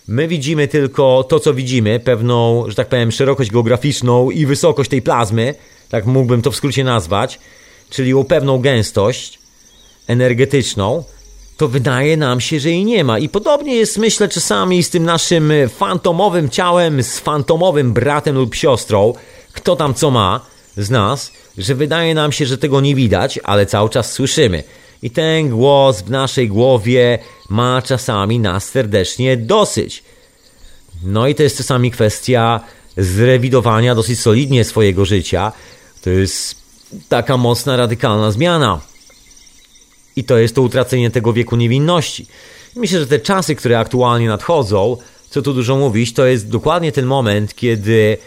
my 0.08 0.28
widzimy 0.28 0.68
tylko 0.68 1.24
to, 1.24 1.40
co 1.40 1.54
widzimy, 1.54 2.00
pewną, 2.00 2.64
że 2.68 2.76
tak 2.76 2.90
powiem, 2.90 3.12
szerokość 3.12 3.52
geograficzną 3.52 4.30
i 4.30 4.46
wysokość 4.46 4.90
tej 4.90 5.02
plazmy, 5.02 5.56
tak 5.90 6.06
mógłbym 6.06 6.42
to 6.42 6.52
w 6.52 6.56
skrócie 6.56 6.84
nazwać, 6.84 7.40
czyli 7.90 8.14
pewną 8.28 8.60
gęstość 8.60 9.40
energetyczną, 10.08 11.04
to 11.60 11.68
wydaje 11.68 12.18
nam 12.18 12.42
się, 12.42 12.60
że 12.60 12.70
jej 12.70 12.86
nie 12.86 13.04
ma. 13.04 13.20
I 13.20 13.30
podobnie 13.30 13.76
jest, 13.76 13.98
myślę, 13.98 14.28
czasami 14.28 14.84
z 14.84 14.90
tym 14.90 15.04
naszym 15.04 15.52
fantomowym 15.70 16.50
ciałem, 16.50 17.04
z 17.04 17.20
fantomowym 17.20 17.94
bratem 17.94 18.36
lub 18.36 18.56
siostrą, 18.56 19.14
kto 19.54 19.76
tam 19.76 19.94
co 19.94 20.12
ma 20.12 20.46
z 20.78 20.90
nas, 20.90 21.32
że 21.58 21.76
wydaje 21.76 22.16
nam 22.16 22.32
się, 22.32 22.46
że 22.46 22.58
tego 22.58 22.82
nie 22.82 22.96
widać, 22.96 23.40
ale 23.44 23.66
cały 23.66 23.90
czas 23.90 24.12
słyszymy. 24.12 24.64
I 25.02 25.12
ten 25.12 25.50
głos 25.50 26.02
w 26.02 26.10
naszej 26.10 26.48
głowie 26.50 27.20
ma 27.50 27.82
czasami 27.82 28.40
nas 28.40 28.70
serdecznie 28.70 29.38
dosyć. 29.38 30.04
No 31.04 31.28
i 31.28 31.36
to 31.36 31.44
jest 31.44 31.58
czasami 31.58 31.92
kwestia 31.92 32.60
zrewidowania 32.98 33.96
dosyć 33.96 34.20
solidnie 34.20 34.64
swojego 34.64 35.06
życia. 35.06 35.52
To 36.02 36.10
jest 36.10 36.56
taka 37.10 37.38
mocna, 37.38 37.76
radykalna 37.76 38.32
zmiana. 38.32 38.82
I 40.16 40.24
to 40.24 40.38
jest 40.38 40.56
to 40.56 40.62
utracenie 40.62 41.12
tego 41.12 41.34
wieku 41.34 41.56
niewinności. 41.56 42.28
Myślę, 42.76 43.00
że 43.00 43.08
te 43.08 43.20
czasy, 43.20 43.56
które 43.56 43.80
aktualnie 43.80 44.28
nadchodzą, 44.28 44.98
co 45.30 45.42
tu 45.42 45.54
dużo 45.54 45.78
mówić, 45.78 46.14
to 46.14 46.26
jest 46.26 46.50
dokładnie 46.50 46.92
ten 46.92 47.06
moment, 47.06 47.56
kiedy 47.56 48.18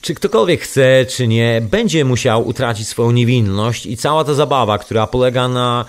czy 0.00 0.14
ktokolwiek 0.14 0.60
chce, 0.60 1.06
czy 1.08 1.28
nie, 1.28 1.62
będzie 1.70 2.04
musiał 2.04 2.48
utracić 2.48 2.88
swoją 2.88 3.10
niewinność 3.10 3.86
i 3.86 3.96
cała 3.96 4.24
ta 4.24 4.34
zabawa, 4.34 4.78
która 4.78 5.06
polega 5.06 5.48
na 5.48 5.84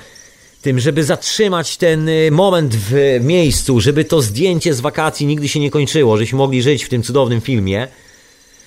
tym, 0.61 0.79
żeby 0.79 1.03
zatrzymać 1.03 1.77
ten 1.77 2.09
y, 2.09 2.31
moment 2.31 2.75
w 2.75 3.19
miejscu, 3.21 3.79
żeby 3.79 4.05
to 4.05 4.21
zdjęcie 4.21 4.73
z 4.73 4.79
wakacji 4.79 5.25
nigdy 5.27 5.47
się 5.47 5.59
nie 5.59 5.71
kończyło, 5.71 6.17
żebyśmy 6.17 6.37
mogli 6.37 6.61
żyć 6.61 6.83
w 6.83 6.89
tym 6.89 7.03
cudownym 7.03 7.41
filmie, 7.41 7.87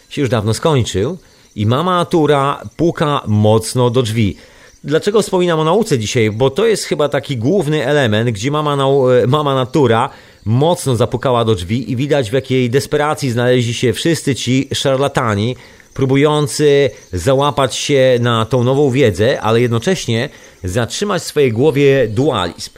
się 0.09 0.21
już 0.21 0.31
dawno 0.31 0.55
skończył 0.55 1.19
i 1.57 1.67
mama 1.67 1.97
Natura 1.97 2.63
puka 2.77 3.23
mocno 3.27 3.91
do 3.91 4.03
drzwi. 4.03 4.37
Dlaczego 4.85 5.23
wspominam 5.23 5.61
o 5.61 5.65
nauce 5.65 5.99
dzisiaj? 5.99 6.31
Bo 6.31 6.51
to 6.51 6.67
jest 6.67 6.85
chyba 6.85 7.09
taki 7.09 7.37
główny 7.37 7.87
element, 7.87 8.31
gdzie 8.31 8.51
mama, 8.51 8.77
nau 8.77 9.11
e, 9.11 9.27
mama 9.27 9.55
natura 9.55 10.11
mocno 10.45 10.97
zapukała 10.97 11.45
do 11.45 11.55
drzwi 11.55 11.93
i 11.93 11.97
widać 11.97 12.31
w 12.31 12.33
jakiej 12.33 12.71
desperacji 12.71 13.31
znaleźli 13.31 13.75
się 13.75 13.93
wszyscy 13.93 14.35
ci 14.35 14.69
szarlatani, 14.75 15.57
próbujący 15.95 16.91
załapać 17.13 17.75
się 17.75 18.19
na 18.21 18.45
tą 18.45 18.65
nową 18.65 18.91
wiedzę, 18.91 19.41
ale 19.41 19.61
jednocześnie 19.61 20.29
zatrzymać 20.65 21.23
w 21.23 21.27
swojej 21.27 21.53
głowie 21.53 22.09
dualizm. 22.09 22.71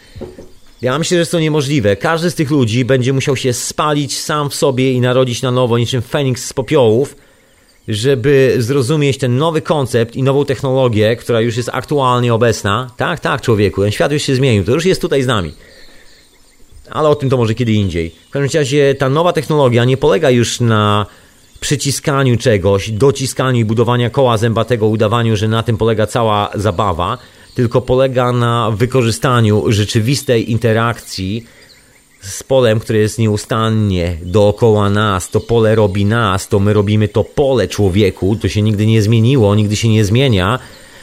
Ja 0.82 0.98
myślę, 0.98 1.14
że 1.14 1.20
jest 1.20 1.32
to 1.32 1.40
niemożliwe. 1.40 1.96
Każdy 1.96 2.30
z 2.30 2.34
tych 2.34 2.50
ludzi 2.50 2.84
będzie 2.84 3.12
musiał 3.12 3.36
się 3.36 3.52
spalić 3.52 4.18
sam 4.18 4.50
w 4.50 4.54
sobie 4.54 4.92
i 4.92 5.00
narodzić 5.00 5.42
na 5.42 5.50
nowo 5.50 5.78
niczym 5.78 6.02
Feniks 6.02 6.44
z 6.44 6.52
popiołów, 6.52 7.16
żeby 7.88 8.54
zrozumieć 8.59 9.18
ten 9.18 9.36
nowy 9.36 9.62
koncept 9.62 10.16
i 10.16 10.22
nową 10.22 10.44
technologię, 10.44 11.16
która 11.16 11.40
już 11.40 11.56
jest 11.56 11.70
aktualnie 11.72 12.34
obecna. 12.34 12.90
Tak, 12.96 13.20
tak, 13.20 13.40
człowieku, 13.40 13.82
ten 13.82 13.90
świat 13.90 14.12
już 14.12 14.22
się 14.22 14.34
zmienił, 14.34 14.64
to 14.64 14.72
już 14.72 14.84
jest 14.84 15.00
tutaj 15.00 15.22
z 15.22 15.26
nami. 15.26 15.54
Ale 16.90 17.09
o 17.09 17.14
tym 17.14 17.30
to 17.30 17.36
może 17.36 17.54
kiedy 17.54 17.72
indziej. 17.72 18.14
W 18.28 18.30
każdym 18.30 18.60
razie 18.60 18.94
ta 18.94 19.09
nowa 19.09 19.32
technologia 19.32 19.84
nie 19.84 19.96
polega 19.96 20.30
już 20.30 20.60
na 20.60 21.06
przyciskaniu 21.60 22.36
czegoś, 22.36 22.90
dociskaniu 22.90 23.60
i 23.60 23.64
budowaniu 23.64 24.10
koła 24.10 24.36
zębatego, 24.36 24.86
udawaniu, 24.86 25.36
że 25.36 25.48
na 25.48 25.62
tym 25.62 25.76
polega 25.76 26.06
cała 26.06 26.50
zabawa, 26.54 27.18
tylko 27.54 27.80
polega 27.80 28.32
na 28.32 28.70
wykorzystaniu 28.70 29.64
rzeczywistej 29.72 30.50
interakcji 30.50 31.46
z 32.22 32.42
polem, 32.42 32.80
które 32.80 32.98
jest 32.98 33.18
nieustannie 33.18 34.16
dookoła 34.22 34.90
nas. 34.90 35.30
To 35.30 35.40
pole 35.40 35.74
robi 35.74 36.04
nas, 36.04 36.48
to 36.48 36.60
my 36.60 36.72
robimy 36.72 37.08
to 37.08 37.24
pole 37.24 37.68
człowieku. 37.68 38.36
To 38.36 38.48
się 38.48 38.62
nigdy 38.62 38.86
nie 38.86 39.02
zmieniło, 39.02 39.54
nigdy 39.54 39.76
się 39.76 39.88
nie 39.88 40.04
zmienia. 40.04 40.58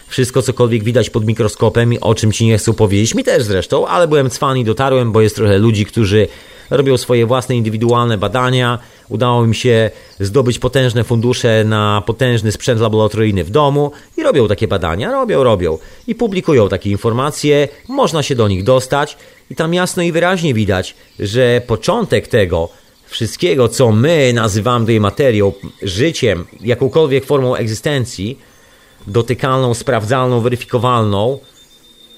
Wszystko, 0.08 0.42
cokolwiek 0.42 0.84
widać 0.84 1.10
pod 1.10 1.26
mikroskopem, 1.26 1.94
o 2.02 2.16
czym 2.16 2.32
ci 2.32 2.46
nie 2.46 2.58
chcą 2.58 2.74
powiedzieć, 2.74 3.16
mi 3.16 3.24
też 3.24 3.44
zresztą, 3.44 3.88
ale 3.88 4.08
byłem 4.08 4.30
cwany 4.30 4.60
i 4.60 4.64
dotarłem, 4.64 5.12
bo 5.12 5.22
jest 5.22 5.36
trochę 5.36 5.58
ludzi, 5.58 5.86
którzy 5.86 6.28
robią 6.70 6.98
swoje 6.98 7.26
własne 7.26 7.56
indywidualne 7.56 8.18
badania. 8.18 8.80
Udało 9.10 9.48
mi 9.48 9.56
się 9.56 9.92
zdobyć 10.20 10.60
potężne 10.60 11.04
fundusze 11.04 11.64
na 11.64 12.04
potężny 12.06 12.52
sprzęt 12.52 12.82
laboratoryjny 12.82 13.44
w 13.44 13.50
domu 13.50 13.92
i 14.18 14.24
robią 14.24 14.48
takie 14.48 14.68
badania, 14.68 15.12
robią, 15.12 15.44
robią. 15.44 15.78
I 16.08 16.16
publikują 16.16 16.70
takie 16.70 16.90
informacje, 16.90 17.68
można 17.88 18.24
się 18.24 18.36
do 18.36 18.48
nich 18.48 18.64
dostać. 18.64 19.18
I 19.50 19.56
tam 19.56 19.74
jasno 19.74 20.04
i 20.04 20.12
wyraźnie 20.12 20.54
widać, 20.54 20.96
że 21.20 21.62
początek 21.68 22.28
tego 22.28 22.70
wszystkiego, 23.06 23.68
co 23.68 23.92
my 23.92 24.32
nazywamy 24.34 24.86
tej 24.86 25.00
materią, 25.00 25.52
życiem, 25.82 26.46
jakąkolwiek 26.62 27.26
formą 27.26 27.56
egzystencji, 27.56 28.40
dotykalną, 29.08 29.74
sprawdzalną, 29.74 30.42
weryfikowalną, 30.42 31.40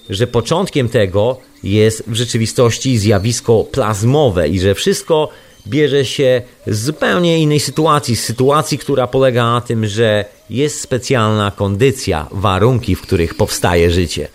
że 0.10 0.28
początkiem 0.28 0.90
tego 0.90 1.38
jest 1.64 2.04
w 2.08 2.16
rzeczywistości 2.16 2.98
zjawisko 2.98 3.64
plazmowe 3.64 4.50
i 4.50 4.60
że 4.60 4.76
wszystko 4.76 5.30
bierze 5.68 6.06
się 6.06 6.42
z 6.68 6.84
zupełnie 6.84 7.40
innej 7.40 7.60
sytuacji, 7.60 8.16
z 8.16 8.24
sytuacji, 8.24 8.78
która 8.78 9.08
polega 9.08 9.44
na 9.44 9.62
tym, 9.62 9.88
że 9.88 10.26
jest 10.50 10.82
specjalna 10.82 11.52
kondycja, 11.52 12.28
warunki, 12.32 12.96
w 12.96 13.02
których 13.02 13.36
powstaje 13.36 13.92
życie. 13.92 14.28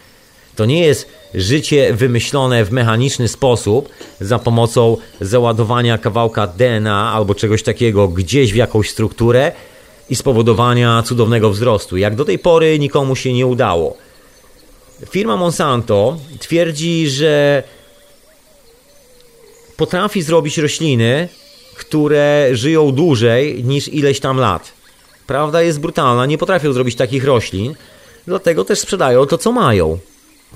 To 0.56 0.64
nie 0.64 0.80
jest 0.80 1.08
życie 1.34 1.94
wymyślone 1.94 2.64
w 2.64 2.72
mechaniczny 2.72 3.28
sposób 3.28 3.88
za 4.20 4.38
pomocą 4.38 4.96
załadowania 5.20 5.98
kawałka 5.98 6.46
DNA 6.46 7.12
albo 7.12 7.34
czegoś 7.34 7.62
takiego 7.62 8.08
gdzieś 8.08 8.52
w 8.52 8.56
jakąś 8.56 8.90
strukturę 8.90 9.52
i 10.10 10.16
spowodowania 10.16 11.02
cudownego 11.02 11.50
wzrostu. 11.50 11.96
Jak 11.96 12.14
do 12.14 12.24
tej 12.24 12.38
pory 12.38 12.78
nikomu 12.78 13.16
się 13.16 13.32
nie 13.32 13.46
udało. 13.46 13.96
Firma 15.10 15.36
Monsanto 15.36 16.16
twierdzi, 16.38 17.08
że 17.08 17.62
potrafi 19.76 20.22
zrobić 20.22 20.58
rośliny, 20.58 21.28
które 21.76 22.48
żyją 22.52 22.92
dłużej 22.92 23.64
niż 23.64 23.88
ileś 23.88 24.20
tam 24.20 24.38
lat. 24.38 24.72
Prawda 25.26 25.62
jest 25.62 25.80
brutalna, 25.80 26.26
nie 26.26 26.38
potrafią 26.38 26.72
zrobić 26.72 26.96
takich 26.96 27.24
roślin, 27.24 27.74
dlatego 28.26 28.64
też 28.64 28.78
sprzedają 28.78 29.26
to, 29.26 29.38
co 29.38 29.52
mają. 29.52 29.98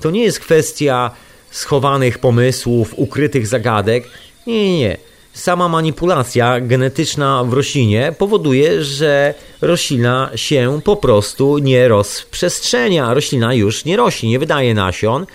To 0.01 0.11
nie 0.11 0.23
jest 0.23 0.39
kwestia 0.39 1.11
schowanych 1.51 2.19
pomysłów, 2.19 2.93
ukrytych 2.95 3.47
zagadek. 3.47 4.07
Nie, 4.47 4.63
nie, 4.63 4.79
nie. 4.79 4.97
Sama 5.33 5.67
manipulacja 5.67 6.59
genetyczna 6.59 7.43
w 7.43 7.53
roślinie 7.53 8.13
powoduje, 8.17 8.83
że 8.83 9.33
roślina 9.61 10.31
się 10.35 10.81
po 10.83 10.95
prostu 10.95 11.57
nie 11.57 11.87
rozprzestrzenia. 11.87 13.13
Roślina 13.13 13.53
już 13.53 13.85
nie 13.85 13.97
rośnie, 13.97 14.29
nie 14.29 14.39
wydaje 14.39 14.73
nasion, 14.73 15.25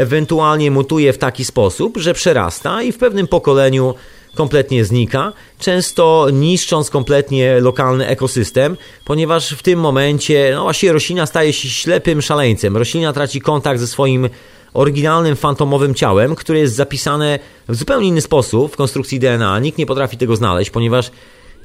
ewentualnie 0.00 0.70
mutuje 0.70 1.12
w 1.12 1.18
taki 1.18 1.44
sposób, 1.44 1.96
że 1.96 2.14
przerasta 2.14 2.82
i 2.82 2.92
w 2.92 2.98
pewnym 2.98 3.26
pokoleniu 3.26 3.94
kompletnie 4.34 4.84
znika, 4.84 5.32
często 5.58 6.28
niszcząc 6.32 6.90
kompletnie 6.90 7.60
lokalny 7.60 8.06
ekosystem, 8.06 8.76
ponieważ 9.04 9.50
w 9.50 9.62
tym 9.62 9.80
momencie, 9.80 10.52
no 10.54 10.62
właśnie 10.62 10.92
roślina 10.92 11.26
staje 11.26 11.52
się 11.52 11.68
ślepym 11.68 12.22
szaleńcem. 12.22 12.76
Roślina 12.76 13.12
traci 13.12 13.40
kontakt 13.40 13.80
ze 13.80 13.86
swoim 13.86 14.28
oryginalnym 14.74 15.36
fantomowym 15.36 15.94
ciałem, 15.94 16.34
które 16.34 16.58
jest 16.58 16.74
zapisane 16.74 17.38
w 17.68 17.74
zupełnie 17.76 18.08
inny 18.08 18.20
sposób 18.20 18.72
w 18.72 18.76
konstrukcji 18.76 19.18
DNA. 19.18 19.58
Nikt 19.58 19.78
nie 19.78 19.86
potrafi 19.86 20.16
tego 20.16 20.36
znaleźć, 20.36 20.70
ponieważ 20.70 21.10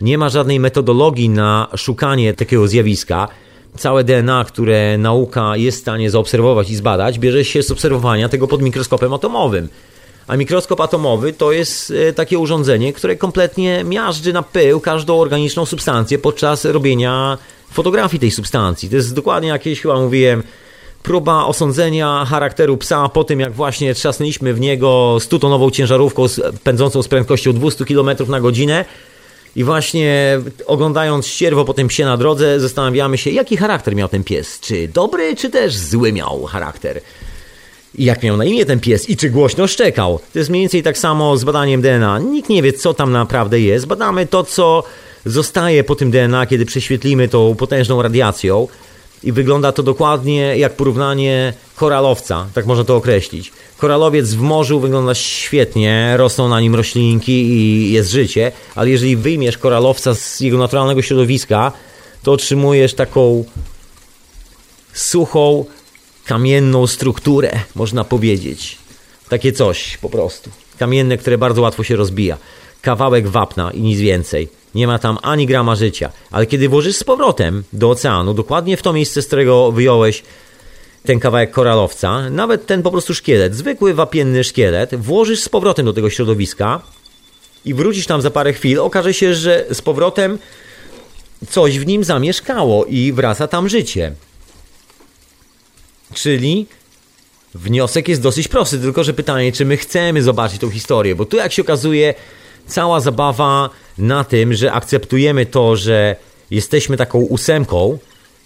nie 0.02 0.18
ma 0.18 0.30
żadnej 0.30 0.60
metodologii 0.60 1.30
na 1.30 1.68
szukanie 1.78 2.34
takiego 2.34 2.68
zjawiska. 2.68 3.28
Całe 3.78 4.04
DNA, 4.04 4.46
które 4.48 4.98
nauka 4.98 5.58
jest 5.58 5.78
w 5.78 5.82
stanie 5.82 6.12
zaobserwować 6.12 6.70
i 6.70 6.76
zbadać, 6.76 7.20
bierze 7.20 7.46
się 7.46 7.64
z 7.64 7.72
obserwowania 7.72 8.30
tego 8.30 8.48
pod 8.48 8.62
mikroskopem 8.62 9.14
atomowym. 9.14 9.70
A 10.28 10.38
mikroskop 10.38 10.82
atomowy 10.82 11.34
to 11.34 11.52
jest 11.52 11.94
e, 12.10 12.14
takie 12.14 12.40
urządzenie, 12.40 12.94
które 12.94 13.16
kompletnie 13.16 13.84
miażdży 13.84 14.34
na 14.34 14.44
pył 14.44 14.80
każdą 14.80 15.20
organiczną 15.20 15.66
substancję 15.66 16.18
podczas 16.18 16.66
robienia 16.66 17.38
fotografii 17.72 18.20
tej 18.20 18.32
substancji. 18.32 18.90
To 18.90 18.96
jest 18.96 19.14
dokładnie 19.14 19.50
jakieś, 19.50 19.82
chyba 19.82 20.00
mówiłem, 20.00 20.44
próba 21.04 21.46
osądzenia 21.46 22.26
charakteru 22.30 22.78
psa 22.78 23.10
po 23.10 23.24
tym, 23.24 23.40
jak 23.40 23.54
właśnie 23.54 23.94
trzasnęliśmy 23.94 24.54
w 24.54 24.60
niego 24.60 25.16
100-tonową 25.20 25.72
ciężarówką 25.72 26.26
pędzącą 26.64 27.04
z 27.04 27.08
prędkością 27.08 27.54
200 27.54 27.86
km 27.86 28.10
na 28.28 28.42
godzinę. 28.42 28.86
I 29.56 29.64
właśnie 29.64 30.40
oglądając 30.65 31.27
ścierwo 31.27 31.65
po 31.65 31.73
tym 31.73 31.88
psie 31.88 32.06
na 32.06 32.18
drodze, 32.18 32.60
zastanawiamy 32.60 33.18
się, 33.18 33.30
jaki 33.30 33.57
charakter 33.57 33.95
miał 33.95 34.07
ten 34.07 34.23
pies. 34.23 34.60
Czy 34.60 34.88
dobry, 34.88 35.36
czy 35.36 35.49
też 35.49 35.77
zły 35.77 36.14
miał 36.14 36.44
charakter. 36.44 37.02
I 37.95 38.06
jak 38.06 38.23
miał 38.23 38.38
na 38.38 38.45
imię 38.45 38.65
ten 38.65 38.80
pies 38.80 39.10
i 39.10 39.18
czy 39.18 39.30
głośno 39.30 39.68
szczekał. 39.68 40.19
To 40.34 40.40
jest 40.40 40.49
mniej 40.49 40.64
więcej 40.64 40.84
tak 40.84 40.98
samo 40.98 41.38
z 41.38 41.44
badaniem 41.44 41.82
DNA. 41.82 42.19
Nikt 42.19 42.49
nie 42.49 42.61
wie, 42.61 42.73
co 42.73 42.94
tam 42.94 43.11
naprawdę 43.11 43.60
jest. 43.60 43.86
Badamy 43.86 44.27
to, 44.27 44.44
co 44.44 44.84
zostaje 45.26 45.84
po 45.84 45.95
tym 45.95 46.11
DNA, 46.11 46.45
kiedy 46.45 46.65
prześwietlimy 46.65 47.27
tą 47.27 47.56
potężną 47.56 48.02
radiacją 48.02 48.68
i 49.23 49.32
wygląda 49.32 49.72
to 49.72 49.84
dokładnie 49.84 50.57
jak 50.57 50.73
porównanie 50.73 51.53
koralowca, 51.76 52.48
tak 52.53 52.65
można 52.65 52.84
to 52.84 52.95
określić. 52.95 53.52
Koralowiec 53.78 54.34
w 54.34 54.42
morzu 54.42 54.80
wygląda 54.80 55.16
świetnie, 55.16 56.14
rosną 56.18 56.50
na 56.50 56.62
nim 56.62 56.76
roślinki 56.76 57.32
i 57.32 57.92
jest 57.92 58.12
życie, 58.12 58.52
ale 58.76 58.90
jeżeli 58.90 59.18
wyjmiesz 59.18 59.58
koralowca 59.58 60.16
z 60.16 60.40
jego 60.40 60.58
naturalnego 60.58 61.02
środowiska, 61.02 61.72
to 62.24 62.32
otrzymujesz 62.32 62.94
taką 62.94 63.46
suchą, 64.94 65.66
kamienną 66.26 66.88
strukturę, 66.88 67.60
można 67.76 68.04
powiedzieć. 68.04 68.78
Takie 69.30 69.52
coś 69.52 69.98
po 69.98 70.10
prostu. 70.10 70.50
Kamienne, 70.80 71.18
które 71.18 71.38
bardzo 71.38 71.62
łatwo 71.62 71.84
się 71.84 71.96
rozbija. 71.96 72.38
Kawałek 72.82 73.28
wapna 73.28 73.72
i 73.72 73.82
nic 73.82 74.00
więcej. 74.00 74.50
Nie 74.76 74.88
ma 74.88 75.00
tam 75.00 75.18
ani 75.22 75.46
grama 75.46 75.76
życia. 75.76 76.12
Ale 76.32 76.46
kiedy 76.46 76.70
włożysz 76.70 76.96
z 76.96 77.04
powrotem 77.04 77.64
do 77.74 77.90
oceanu, 77.90 78.34
dokładnie 78.34 78.78
w 78.78 78.82
to 78.82 78.94
miejsce, 78.94 79.22
z 79.22 79.28
którego 79.28 79.72
wyjąłeś 79.72 80.24
ten 81.06 81.19
kawałek 81.19 81.52
koralowca, 81.52 82.30
nawet 82.30 82.65
ten 82.65 82.84
po 82.84 82.91
prostu 82.91 83.14
szkielet, 83.14 83.56
zwykły 83.56 83.94
wapienny 83.94 84.44
szkielet, 84.44 84.95
włożysz 84.95 85.41
z 85.41 85.49
powrotem 85.49 85.86
do 85.86 85.94
tego 85.94 86.10
środowiska 86.10 86.82
i 87.65 87.73
wrócisz 87.73 88.06
tam 88.06 88.22
za 88.22 88.32
parę 88.32 88.53
chwil, 88.53 88.80
okaże 88.80 89.14
się, 89.14 89.34
że 89.34 89.65
z 89.72 89.82
powrotem 89.82 90.40
coś 91.49 91.80
w 91.80 91.86
nim 91.86 92.03
zamieszkało 92.03 92.86
i 92.86 93.14
wraca 93.14 93.48
tam 93.48 93.69
życie. 93.69 94.14
Czyli 96.14 96.68
wniosek 97.56 98.07
jest 98.07 98.22
dosyć 98.22 98.48
prosty, 98.48 98.80
tylko 98.80 99.03
że 99.03 99.14
pytanie, 99.14 99.52
czy 99.52 99.65
my 99.65 99.77
chcemy 99.77 100.23
zobaczyć 100.23 100.61
tą 100.61 100.69
historię, 100.69 101.15
bo 101.15 101.26
tu 101.26 101.38
jak 101.38 101.52
się 101.52 101.61
okazuje, 101.61 102.14
cała 102.68 102.99
zabawa 102.99 103.69
na 103.98 104.23
tym, 104.23 104.53
że 104.53 104.72
akceptujemy 104.72 105.45
to, 105.45 105.76
że 105.76 106.15
jesteśmy 106.52 106.98
taką 106.98 107.19
ósemką 107.19 107.98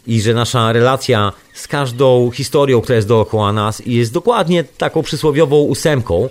i 0.09 0.21
że 0.21 0.33
nasza 0.33 0.71
relacja 0.71 1.33
z 1.53 1.67
każdą 1.67 2.31
historią, 2.31 2.81
która 2.81 2.95
jest 2.95 3.07
dookoła 3.07 3.53
nas, 3.53 3.81
jest 3.85 4.13
dokładnie 4.13 4.63
taką 4.63 5.03
przysłowiową 5.03 5.57
ósemką. 5.61 6.29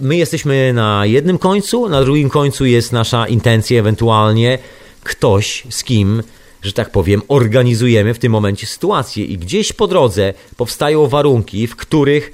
My 0.00 0.16
jesteśmy 0.16 0.72
na 0.72 1.06
jednym 1.06 1.38
końcu, 1.38 1.88
na 1.88 2.02
drugim 2.02 2.30
końcu 2.30 2.66
jest 2.66 2.92
nasza 2.92 3.26
intencja, 3.26 3.80
ewentualnie 3.80 4.58
ktoś, 5.04 5.62
z 5.70 5.84
kim, 5.84 6.22
że 6.62 6.72
tak 6.72 6.90
powiem, 6.90 7.22
organizujemy 7.28 8.14
w 8.14 8.18
tym 8.18 8.32
momencie 8.32 8.66
sytuację, 8.66 9.24
i 9.24 9.38
gdzieś 9.38 9.72
po 9.72 9.86
drodze 9.86 10.34
powstają 10.56 11.06
warunki, 11.06 11.66
w 11.66 11.76
których 11.76 12.32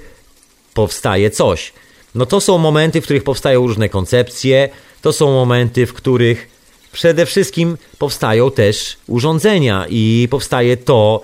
powstaje 0.73 1.29
coś. 1.29 1.73
No 2.15 2.25
to 2.25 2.41
są 2.41 2.57
momenty, 2.57 3.01
w 3.01 3.03
których 3.03 3.23
powstają 3.23 3.67
różne 3.67 3.89
koncepcje, 3.89 4.69
to 5.01 5.13
są 5.13 5.31
momenty, 5.31 5.85
w 5.85 5.93
których 5.93 6.52
przede 6.93 7.25
wszystkim 7.25 7.77
powstają 7.97 8.51
też 8.51 8.97
urządzenia 9.07 9.85
i 9.89 10.27
powstaje 10.31 10.77
to, 10.77 11.21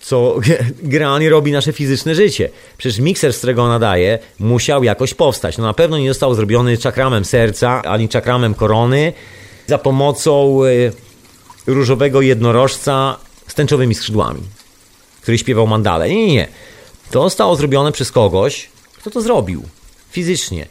co 0.00 0.36
generalnie 0.82 1.30
robi 1.30 1.52
nasze 1.52 1.72
fizyczne 1.72 2.14
życie. 2.14 2.50
Przecież 2.78 2.98
mikser, 2.98 3.32
z 3.32 3.38
którego 3.38 3.68
nadaje, 3.68 4.18
musiał 4.38 4.84
jakoś 4.84 5.14
powstać. 5.14 5.58
No 5.58 5.64
na 5.64 5.74
pewno 5.74 5.98
nie 5.98 6.08
został 6.08 6.34
zrobiony 6.34 6.78
czakramem 6.78 7.24
serca, 7.24 7.82
ani 7.82 8.08
czakramem 8.08 8.54
korony, 8.54 9.12
za 9.66 9.78
pomocą 9.78 10.64
y, 10.64 10.92
różowego 11.66 12.20
jednorożca 12.20 13.16
z 13.48 13.54
tęczowymi 13.54 13.94
skrzydłami, 13.94 14.40
który 15.22 15.38
śpiewał 15.38 15.66
mandale. 15.66 16.08
Nie, 16.08 16.26
nie, 16.26 16.32
nie. 16.32 16.48
To 17.10 17.22
zostało 17.22 17.56
zrobione 17.56 17.92
przez 17.92 18.12
kogoś, 18.12 18.68
kto 18.98 19.10
to 19.10 19.20
zrobił 19.20 19.62
fizycznie 20.10 20.66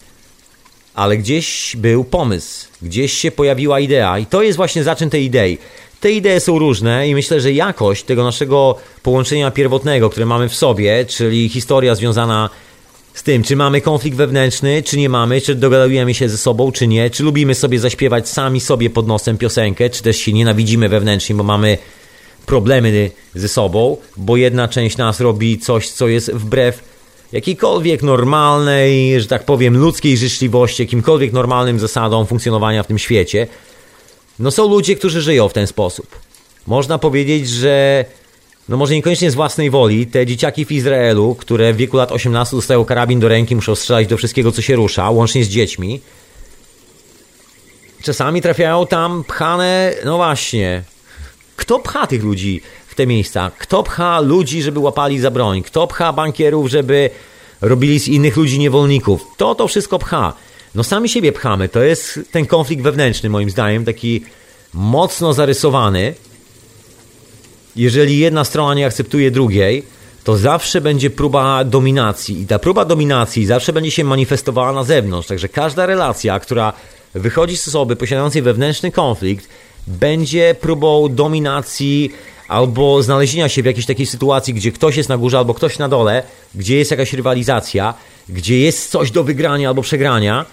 ale 1.00 1.18
gdzieś 1.18 1.76
był 1.76 2.04
pomysł, 2.04 2.68
gdzieś 2.82 3.14
się 3.14 3.32
pojawiła 3.32 3.80
idea 3.80 4.20
i 4.20 4.26
to 4.26 4.42
jest 4.42 4.58
właśnie 4.58 4.84
zaczyn 4.84 5.10
tej 5.10 5.24
idei. 5.24 5.58
Te 6.00 6.12
idee 6.12 6.40
są 6.40 6.60
różne 6.60 7.08
i 7.08 7.16
myślę, 7.16 7.42
że 7.42 7.54
jakość 7.54 8.04
tego 8.04 8.24
naszego 8.24 8.76
połączenia 9.04 9.52
pierwotnego, 9.52 10.10
które 10.10 10.26
mamy 10.26 10.50
w 10.50 10.56
sobie, 10.56 11.06
czyli 11.06 11.50
historia 11.50 11.96
związana 11.96 12.50
z 13.14 13.24
tym, 13.24 13.44
czy 13.44 13.56
mamy 13.56 13.82
konflikt 13.82 14.18
wewnętrzny, 14.18 14.84
czy 14.84 14.98
nie 14.98 15.10
mamy, 15.10 15.42
czy 15.42 15.56
dogadujemy 15.56 16.14
się 16.14 16.30
ze 16.30 16.38
sobą, 16.38 16.72
czy 16.72 16.88
nie, 16.88 17.10
czy 17.10 17.24
lubimy 17.24 17.56
sobie 17.56 17.80
zaśpiewać 17.80 18.30
sami 18.30 18.60
sobie 18.60 18.90
pod 18.90 19.08
nosem 19.08 19.38
piosenkę, 19.38 19.90
czy 19.90 20.04
też 20.04 20.18
się 20.18 20.34
nienawidzimy 20.34 20.90
wewnętrznie, 20.90 21.36
bo 21.36 21.44
mamy 21.44 21.78
problemy 22.46 23.12
ze 23.36 23.48
sobą, 23.48 23.98
bo 24.18 24.38
jedna 24.38 24.68
część 24.68 24.98
nas 24.98 25.20
robi 25.20 25.60
coś, 25.60 25.90
co 25.90 26.08
jest 26.08 26.32
wbrew 26.34 26.89
jakiejkolwiek 27.32 28.04
normalnej, 28.04 29.22
że 29.22 29.28
tak 29.28 29.46
powiem, 29.46 29.78
ludzkiej 29.78 30.18
życzliwości, 30.18 30.84
jakimkolwiek 30.84 31.34
normalnym 31.34 31.80
zasadom 31.80 32.28
funkcjonowania 32.28 32.84
w 32.84 32.88
tym 32.88 33.00
świecie. 33.00 33.48
No 34.40 34.52
są 34.52 34.70
ludzie, 34.70 34.96
którzy 34.96 35.22
żyją 35.22 35.50
w 35.50 35.54
ten 35.54 35.68
sposób. 35.68 36.20
Można 36.68 36.98
powiedzieć, 36.98 37.50
że 37.50 38.06
no 38.70 38.78
może 38.78 38.94
niekoniecznie 38.94 39.32
z 39.32 39.36
własnej 39.36 39.70
woli, 39.70 40.08
te 40.08 40.26
dzieciaki 40.26 40.66
w 40.66 40.72
Izraelu, 40.72 41.36
które 41.36 41.74
w 41.74 41.78
wieku 41.78 41.98
lat 41.98 42.12
18 42.12 42.56
dostają 42.56 42.86
karabin 42.86 43.20
do 43.20 43.28
ręki, 43.28 43.56
muszą 43.56 43.76
strzelać 43.76 44.08
do 44.08 44.18
wszystkiego, 44.18 44.52
co 44.52 44.62
się 44.62 44.76
rusza, 44.76 45.10
łącznie 45.10 45.44
z 45.44 45.48
dziećmi. 45.48 46.02
Czasami 48.04 48.42
trafiają 48.42 48.88
tam 48.88 49.24
pchane, 49.24 49.94
no 50.06 50.18
właśnie. 50.18 50.84
Kto 51.56 51.80
pcha 51.80 52.08
tych 52.08 52.24
ludzi 52.24 52.62
te 53.00 53.08
miejsca? 53.08 53.52
Kto 53.58 53.84
pcha 53.84 54.20
ludzi, 54.20 54.62
żeby 54.62 54.80
łapali 54.80 55.20
za 55.20 55.32
broń? 55.32 55.64
Kto 55.64 55.88
pcha 55.88 56.14
bankierów, 56.14 56.70
żeby 56.70 57.10
robili 57.62 58.00
z 58.00 58.08
innych 58.08 58.38
ludzi 58.38 58.60
niewolników? 58.60 59.28
Kto 59.34 59.56
to 59.56 59.68
wszystko 59.68 60.00
pcha? 60.00 60.34
No 60.76 60.84
sami 60.84 61.10
siebie 61.10 61.32
pchamy. 61.32 61.70
To 61.70 61.84
jest 61.84 62.20
ten 62.32 62.46
konflikt 62.46 62.84
wewnętrzny, 62.84 63.30
moim 63.30 63.50
zdaniem, 63.50 63.86
taki 63.86 64.24
mocno 64.74 65.34
zarysowany 65.34 66.14
jeżeli 67.76 68.20
jedna 68.20 68.44
strona 68.44 68.74
nie 68.74 68.86
akceptuje 68.86 69.32
drugiej, 69.32 69.84
to 70.24 70.38
zawsze 70.38 70.82
będzie 70.82 71.10
próba 71.10 71.64
dominacji 71.64 72.42
i 72.42 72.48
ta 72.48 72.60
próba 72.60 72.86
dominacji 72.86 73.46
zawsze 73.46 73.74
będzie 73.74 73.92
się 73.92 74.04
manifestowała 74.04 74.72
na 74.72 74.84
zewnątrz. 74.84 75.28
Także 75.28 75.50
każda 75.50 75.86
relacja, 75.86 76.40
która 76.40 76.74
wychodzi 77.14 77.58
z 77.58 77.68
osoby 77.68 77.96
posiadającej 77.96 78.42
wewnętrzny 78.42 78.92
konflikt, 78.92 79.48
będzie 79.88 80.56
próbą 80.62 81.10
dominacji 81.10 82.12
albo 82.50 83.04
znalezienia 83.04 83.50
się 83.50 83.64
w 83.64 83.66
jakiejś 83.66 83.86
takiej 83.86 84.06
sytuacji, 84.06 84.54
gdzie 84.54 84.72
ktoś 84.72 84.98
jest 84.98 85.10
na 85.10 85.18
górze 85.18 85.38
albo 85.38 85.54
ktoś 85.54 85.78
na 85.78 85.90
dole, 85.90 86.24
gdzie 86.56 86.78
jest 86.78 86.92
jakaś 86.92 87.14
rywalizacja, 87.14 87.94
gdzie 88.30 88.60
jest 88.60 88.92
coś 88.92 89.12
do 89.12 89.24
wygrania 89.24 89.68
albo 89.68 89.82
przegrania, 89.82 90.46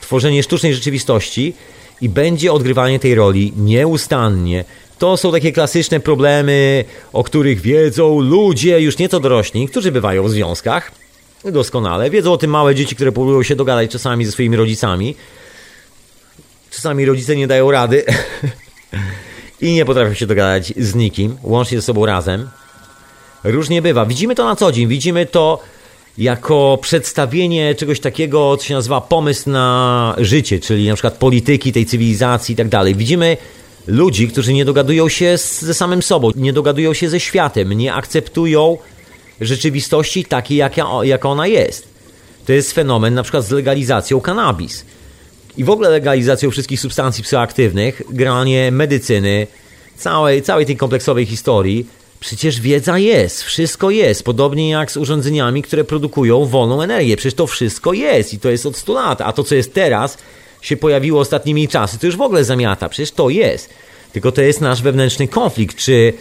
tworzenie 0.00 0.42
sztucznej 0.42 0.74
rzeczywistości 0.74 1.54
i 2.00 2.08
będzie 2.08 2.52
odgrywanie 2.52 2.98
tej 2.98 3.14
roli 3.14 3.52
nieustannie 3.56 4.64
to 4.98 5.16
są 5.16 5.32
takie 5.32 5.52
klasyczne 5.52 6.00
problemy, 6.00 6.84
o 7.12 7.24
których 7.24 7.60
wiedzą 7.60 8.20
ludzie, 8.20 8.80
już 8.80 8.98
nieco 8.98 9.20
dorośli, 9.20 9.68
którzy 9.68 9.92
bywają 9.92 10.22
w 10.22 10.30
związkach. 10.30 10.92
Doskonale. 11.44 12.10
Wiedzą 12.10 12.32
o 12.32 12.36
tym 12.36 12.50
małe 12.50 12.74
dzieci, 12.74 12.94
które 12.94 13.12
próbują 13.12 13.42
się 13.42 13.56
dogadać 13.56 13.90
czasami 13.90 14.26
ze 14.26 14.32
swoimi 14.32 14.56
rodzicami. 14.56 15.16
Czasami 16.70 17.04
rodzice 17.04 17.36
nie 17.36 17.46
dają 17.46 17.70
rady 17.70 18.04
i 19.64 19.72
nie 19.72 19.84
potrafią 19.84 20.14
się 20.14 20.26
dogadać 20.26 20.72
z 20.76 20.94
nikim, 20.94 21.36
łącznie 21.42 21.78
ze 21.78 21.82
sobą 21.82 22.06
razem. 22.06 22.48
Różnie 23.44 23.82
bywa. 23.82 24.06
Widzimy 24.06 24.34
to 24.34 24.44
na 24.44 24.56
co 24.56 24.72
dzień. 24.72 24.88
Widzimy 24.88 25.26
to 25.26 25.60
jako 26.18 26.78
przedstawienie 26.82 27.74
czegoś 27.74 28.00
takiego, 28.00 28.56
co 28.56 28.64
się 28.64 28.74
nazywa 28.74 29.00
pomysł 29.00 29.50
na 29.50 30.14
życie, 30.18 30.60
czyli 30.60 30.88
na 30.88 30.94
przykład 30.94 31.14
polityki 31.14 31.72
tej 31.72 31.86
cywilizacji 31.86 32.52
i 32.52 32.56
tak 32.56 32.68
dalej. 32.68 32.94
Widzimy 32.94 33.36
ludzi, 33.86 34.28
którzy 34.28 34.52
nie 34.52 34.64
dogadują 34.64 35.08
się 35.08 35.36
ze 35.60 35.74
samym 35.74 36.02
sobą, 36.02 36.30
nie 36.36 36.52
dogadują 36.52 36.94
się 36.94 37.08
ze 37.08 37.20
światem, 37.20 37.72
nie 37.72 37.94
akceptują 37.94 38.78
rzeczywistości 39.40 40.24
takiej, 40.24 40.56
jaka, 40.56 40.86
jaka 41.02 41.28
ona 41.28 41.46
jest. 41.46 41.88
To 42.46 42.52
jest 42.52 42.72
fenomen 42.72 43.14
na 43.14 43.22
przykład 43.22 43.44
z 43.44 43.50
legalizacją 43.50 44.20
cannabis. 44.20 44.84
I 45.56 45.64
w 45.64 45.70
ogóle 45.70 45.90
legalizacją 45.90 46.50
wszystkich 46.50 46.80
substancji 46.80 47.24
psychoaktywnych, 47.24 48.02
granie 48.10 48.70
medycyny, 48.72 49.46
całej, 49.96 50.42
całej 50.42 50.66
tej 50.66 50.76
kompleksowej 50.76 51.26
historii, 51.26 51.86
przecież 52.20 52.60
wiedza 52.60 52.98
jest, 52.98 53.42
wszystko 53.42 53.90
jest. 53.90 54.22
Podobnie 54.22 54.70
jak 54.70 54.92
z 54.92 54.96
urządzeniami, 54.96 55.62
które 55.62 55.84
produkują 55.84 56.44
wolną 56.44 56.82
energię. 56.82 57.16
Przecież 57.16 57.34
to 57.34 57.46
wszystko 57.46 57.92
jest 57.92 58.34
i 58.34 58.38
to 58.38 58.50
jest 58.50 58.66
od 58.66 58.76
100 58.76 58.92
lat. 58.92 59.20
A 59.20 59.32
to, 59.32 59.44
co 59.44 59.54
jest 59.54 59.74
teraz, 59.74 60.18
się 60.60 60.76
pojawiło 60.76 61.20
ostatnimi 61.20 61.68
czasy, 61.68 61.98
to 61.98 62.06
już 62.06 62.16
w 62.16 62.20
ogóle 62.20 62.44
zamiata. 62.44 62.88
Przecież 62.88 63.10
to 63.10 63.30
jest. 63.30 63.70
Tylko 64.12 64.32
to 64.32 64.42
jest 64.42 64.60
nasz 64.60 64.82
wewnętrzny 64.82 65.28
konflikt, 65.28 65.76
czy, 65.76 66.12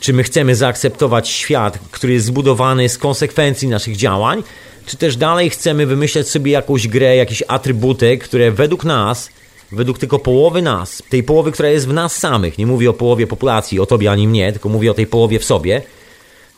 czy 0.00 0.12
my 0.12 0.22
chcemy 0.22 0.54
zaakceptować 0.54 1.28
świat, 1.28 1.78
który 1.90 2.12
jest 2.12 2.26
zbudowany 2.26 2.88
z 2.88 2.98
konsekwencji 2.98 3.68
naszych 3.68 3.96
działań, 3.96 4.42
czy 4.86 4.96
też 4.96 5.16
dalej 5.16 5.50
chcemy 5.50 5.86
wymyślać 5.86 6.28
sobie 6.28 6.52
jakąś 6.52 6.88
grę, 6.88 7.16
jakieś 7.16 7.42
atrybuty, 7.48 8.18
które 8.18 8.50
według 8.50 8.84
nas, 8.84 9.28
według 9.72 9.98
tylko 9.98 10.18
połowy 10.18 10.62
nas, 10.62 11.02
tej 11.10 11.22
połowy, 11.22 11.52
która 11.52 11.68
jest 11.68 11.88
w 11.88 11.92
nas 11.92 12.16
samych, 12.16 12.58
nie 12.58 12.66
mówię 12.66 12.90
o 12.90 12.92
połowie 12.92 13.26
populacji, 13.26 13.80
o 13.80 13.86
tobie 13.86 14.10
ani 14.10 14.28
mnie, 14.28 14.52
tylko 14.52 14.68
mówię 14.68 14.90
o 14.90 14.94
tej 14.94 15.06
połowie 15.06 15.38
w 15.38 15.44
sobie, 15.44 15.82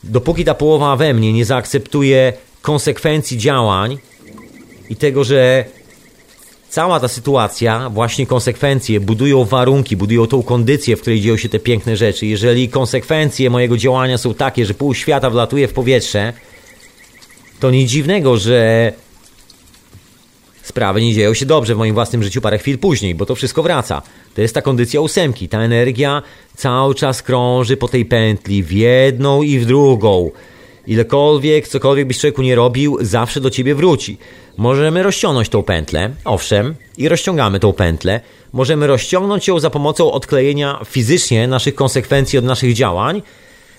dopóki 0.05 0.45
ta 0.45 0.55
połowa 0.55 0.97
we 0.97 1.15
mnie 1.15 1.33
nie 1.33 1.45
zaakceptuje 1.45 2.33
konsekwencji 2.63 3.39
działań 3.39 3.99
i 4.91 4.97
tego, 4.97 5.25
że 5.25 5.65
cała 6.73 7.01
ta 7.01 7.09
sytuacja, 7.09 7.91
właśnie 7.91 8.27
konsekwencje 8.27 9.01
budują 9.01 9.45
warunki, 9.45 9.97
budują 9.97 10.27
tą 10.27 10.43
kondycję, 10.43 10.97
w 10.97 11.01
której 11.01 11.21
dzieją 11.21 11.37
się 11.37 11.49
te 11.49 11.59
piękne 11.59 11.97
rzeczy. 11.97 12.27
Jeżeli 12.27 12.69
konsekwencje 12.69 13.51
mojego 13.51 13.77
działania 13.77 14.19
są 14.19 14.35
takie, 14.35 14.67
że 14.67 14.75
pół 14.75 14.95
świata 14.95 15.31
wlatuje 15.31 15.69
w 15.69 15.73
powietrze, 15.73 16.33
to 17.61 17.71
nic 17.71 17.91
dziwnego, 17.91 18.37
że 18.37 18.93
sprawy 20.63 21.03
nie 21.03 21.15
dzieją 21.15 21.35
się 21.35 21.47
dobrze 21.47 21.75
w 21.75 21.79
moim 21.79 21.95
własnym 21.95 22.23
życiu 22.23 22.41
parę 22.41 22.59
chwil 22.59 22.79
później, 22.79 23.15
bo 23.15 23.27
to 23.27 23.35
wszystko 23.35 23.63
wraca. 23.63 24.03
To 24.35 24.41
jest 24.41 24.55
ta 24.55 24.63
kondycja 24.63 25.01
ósemki. 25.01 25.49
Ta 25.49 25.59
energia 25.59 26.23
cały 26.57 26.95
czas 26.95 27.23
krąży 27.23 27.77
po 27.77 27.89
tej 27.89 28.05
pętli 28.05 28.63
w 28.63 28.73
jedną 28.73 29.43
i 29.43 29.59
w 29.59 29.67
drugą. 29.67 30.31
Ilekolwiek, 30.87 31.69
cokolwiek 31.69 32.07
byś 32.07 32.19
człowieku 32.19 32.43
nie 32.43 32.55
robił, 32.55 32.99
zawsze 33.01 33.41
do 33.41 33.51
ciebie 33.51 33.75
wróci. 33.75 34.19
Możemy 34.57 35.03
rozciągnąć 35.03 35.49
tą 35.49 35.63
pętlę, 35.63 36.11
owszem, 36.25 36.75
i 36.99 37.09
rozciągamy 37.09 37.61
tą 37.61 37.73
pętlę. 37.73 38.21
Możemy 38.53 38.87
rozciągnąć 38.87 39.49
ją 39.49 39.61
za 39.61 39.71
pomocą 39.71 40.13
odklejenia 40.13 40.81
fizycznie 40.85 41.49
naszych 41.49 41.75
konsekwencji 41.75 42.39
od 42.39 42.45
naszych 42.45 42.75
działań. 42.75 43.23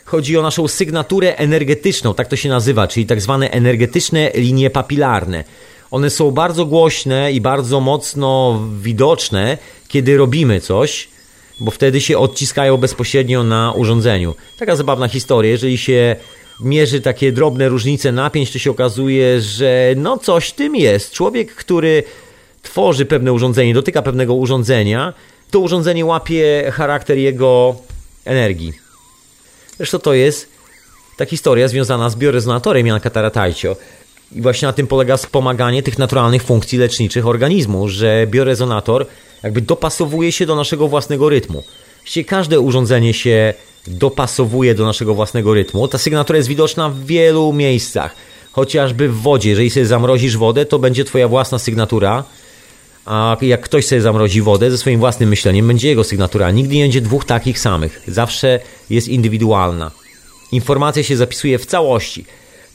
Chodzi 0.05 0.37
o 0.37 0.41
naszą 0.41 0.67
sygnaturę 0.67 1.35
energetyczną, 1.37 2.13
tak 2.13 2.27
to 2.27 2.35
się 2.35 2.49
nazywa, 2.49 2.87
czyli 2.87 3.05
tak 3.05 3.21
zwane 3.21 3.51
energetyczne 3.51 4.31
linie 4.35 4.69
papilarne. 4.69 5.43
One 5.91 6.09
są 6.09 6.31
bardzo 6.31 6.65
głośne 6.65 7.31
i 7.31 7.41
bardzo 7.41 7.79
mocno 7.79 8.61
widoczne, 8.81 9.57
kiedy 9.87 10.17
robimy 10.17 10.61
coś, 10.61 11.07
bo 11.59 11.71
wtedy 11.71 12.01
się 12.01 12.17
odciskają 12.17 12.77
bezpośrednio 12.77 13.43
na 13.43 13.71
urządzeniu. 13.71 14.35
Taka 14.59 14.75
zabawna 14.75 15.07
historia, 15.07 15.51
jeżeli 15.51 15.77
się 15.77 16.15
mierzy 16.63 17.01
takie 17.01 17.31
drobne 17.31 17.69
różnice 17.69 18.11
napięć, 18.11 18.51
to 18.51 18.59
się 18.59 18.71
okazuje, 18.71 19.41
że 19.41 19.93
no 19.97 20.17
coś 20.17 20.51
tym 20.51 20.75
jest. 20.75 21.11
Człowiek, 21.11 21.55
który 21.55 22.03
tworzy 22.61 23.05
pewne 23.05 23.33
urządzenie, 23.33 23.73
dotyka 23.73 24.01
pewnego 24.01 24.33
urządzenia, 24.33 25.13
to 25.51 25.59
urządzenie 25.59 26.05
łapie 26.05 26.71
charakter 26.73 27.17
jego 27.17 27.75
energii. 28.25 28.73
Zresztą 29.77 29.99
to 29.99 30.13
jest 30.13 30.49
ta 31.17 31.25
historia 31.25 31.67
związana 31.67 32.09
z 32.09 32.15
biorezonatorem 32.15 32.87
Janka 32.87 33.09
Taratajcio. 33.09 33.75
I 34.31 34.41
właśnie 34.41 34.65
na 34.65 34.73
tym 34.73 34.87
polega 34.87 35.17
wspomaganie 35.17 35.83
tych 35.83 35.97
naturalnych 35.97 36.43
funkcji 36.43 36.77
leczniczych 36.77 37.27
organizmu, 37.27 37.89
że 37.89 38.27
biorezonator 38.27 39.05
jakby 39.43 39.61
dopasowuje 39.61 40.31
się 40.31 40.45
do 40.45 40.55
naszego 40.55 40.87
własnego 40.87 41.29
rytmu. 41.29 41.63
Właściwie 41.99 42.25
każde 42.25 42.59
urządzenie 42.59 43.13
się 43.13 43.53
dopasowuje 43.87 44.75
do 44.75 44.85
naszego 44.85 45.13
własnego 45.13 45.53
rytmu. 45.53 45.87
Ta 45.87 45.97
sygnatura 45.97 46.37
jest 46.37 46.49
widoczna 46.49 46.89
w 46.89 47.05
wielu 47.05 47.53
miejscach, 47.53 48.15
chociażby 48.51 49.09
w 49.09 49.21
wodzie. 49.21 49.49
Jeżeli 49.49 49.69
sobie 49.69 49.85
zamrozisz 49.85 50.37
wodę, 50.37 50.65
to 50.65 50.79
będzie 50.79 51.05
Twoja 51.05 51.27
własna 51.27 51.59
sygnatura. 51.59 52.23
A 53.05 53.37
jak 53.41 53.61
ktoś 53.61 53.85
sobie 53.85 54.01
zamrozi 54.01 54.41
wodę 54.41 54.71
ze 54.71 54.77
swoim 54.77 54.99
własnym 54.99 55.29
myśleniem, 55.29 55.67
będzie 55.67 55.87
jego 55.87 56.03
sygnatura. 56.03 56.51
Nigdy 56.51 56.75
nie 56.75 56.83
będzie 56.83 57.01
dwóch 57.01 57.25
takich 57.25 57.59
samych. 57.59 58.01
Zawsze 58.07 58.59
jest 58.89 59.07
indywidualna. 59.07 59.91
Informacja 60.51 61.03
się 61.03 61.17
zapisuje 61.17 61.59
w 61.59 61.65
całości. 61.65 62.25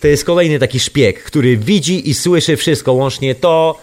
To 0.00 0.08
jest 0.08 0.24
kolejny 0.24 0.58
taki 0.58 0.80
szpieg, 0.80 1.22
który 1.22 1.56
widzi 1.56 2.10
i 2.10 2.14
słyszy 2.14 2.56
wszystko, 2.56 2.92
łącznie 2.92 3.34
to, 3.34 3.78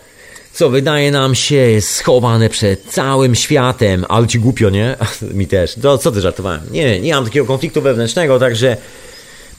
co 0.56 0.69
wydaje 0.69 1.11
nam 1.11 1.36
się 1.36 1.82
schowane 1.82 2.49
przed 2.49 2.84
całym 2.84 3.36
światem, 3.36 4.06
ale 4.10 4.27
ci 4.27 4.40
głupio, 4.40 4.69
nie? 4.69 4.98
Mi 5.34 5.48
też. 5.48 5.76
To 5.82 5.98
co 5.98 6.11
ty 6.11 6.22
żartowałem? 6.22 6.61
Nie, 6.72 6.99
nie 6.99 7.14
mam 7.14 7.26
takiego 7.26 7.45
konfliktu 7.45 7.82
wewnętrznego, 7.82 8.40
także 8.40 8.77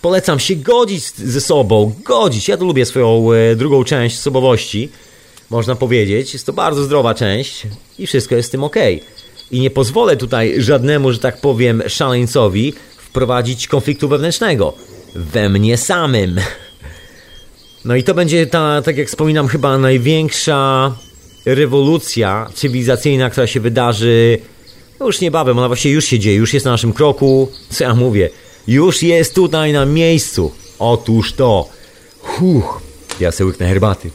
polecam 0.02 0.38
się 0.38 0.56
godzić 0.56 1.04
ze 1.16 1.40
sobą, 1.40 1.92
godzić. 2.04 2.48
Ja 2.48 2.56
tu 2.56 2.64
lubię 2.64 2.86
swoją 2.86 3.32
e, 3.32 3.56
drugą 3.56 3.84
część 3.84 4.18
osobowości, 4.18 4.88
można 5.50 5.74
powiedzieć. 5.74 6.32
Jest 6.32 6.46
to 6.46 6.52
bardzo 6.52 6.84
zdrowa 6.84 7.14
część 7.14 7.66
i 7.98 8.06
wszystko 8.06 8.34
jest 8.34 8.48
z 8.48 8.52
tym 8.52 8.64
ok. 8.64 8.76
I 9.50 9.60
nie 9.60 9.70
pozwolę 9.70 10.16
tutaj 10.16 10.54
żadnemu, 10.58 11.12
że 11.12 11.18
tak 11.18 11.40
powiem, 11.40 11.82
szaleńcowi 11.88 12.74
wprowadzić 12.98 13.68
konfliktu 13.68 14.08
wewnętrznego 14.08 14.72
we 15.14 15.48
mnie 15.48 15.76
samym. 15.76 16.40
No 17.86 17.96
i 17.96 18.02
to 18.02 18.14
będzie 18.14 18.46
ta, 18.46 18.82
tak 18.82 18.96
jak 18.96 19.08
wspominam, 19.08 19.48
chyba 19.48 19.78
największa 19.78 20.94
rewolucja 21.44 22.50
cywilizacyjna, 22.54 23.30
która 23.30 23.46
się 23.46 23.60
wydarzy 23.60 24.38
no 25.00 25.06
już 25.06 25.20
niebawem, 25.20 25.58
ona 25.58 25.66
właściwie 25.66 25.94
już 25.94 26.04
się 26.04 26.18
dzieje, 26.18 26.36
już 26.36 26.54
jest 26.54 26.66
na 26.66 26.72
naszym 26.72 26.92
kroku. 26.92 27.52
Co 27.70 27.84
ja 27.84 27.94
mówię? 27.94 28.30
Już 28.66 29.02
jest 29.02 29.34
tutaj 29.34 29.72
na 29.72 29.86
miejscu. 29.86 30.52
Otóż 30.78 31.32
to. 31.32 31.68
Huch, 32.20 32.80
ja 33.20 33.32
sobie 33.32 33.46
łyknę 33.46 33.68
herbaty. 33.68 34.10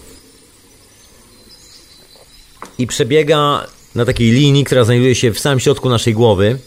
I 2.77 2.87
przebiega 2.87 3.67
na 3.95 4.05
takiej 4.05 4.31
linii, 4.31 4.63
która 4.63 4.83
znajduje 4.83 5.15
się 5.15 5.31
w 5.31 5.39
samym 5.39 5.59
środku 5.59 5.89
naszej 5.89 6.13
głowy. 6.13 6.59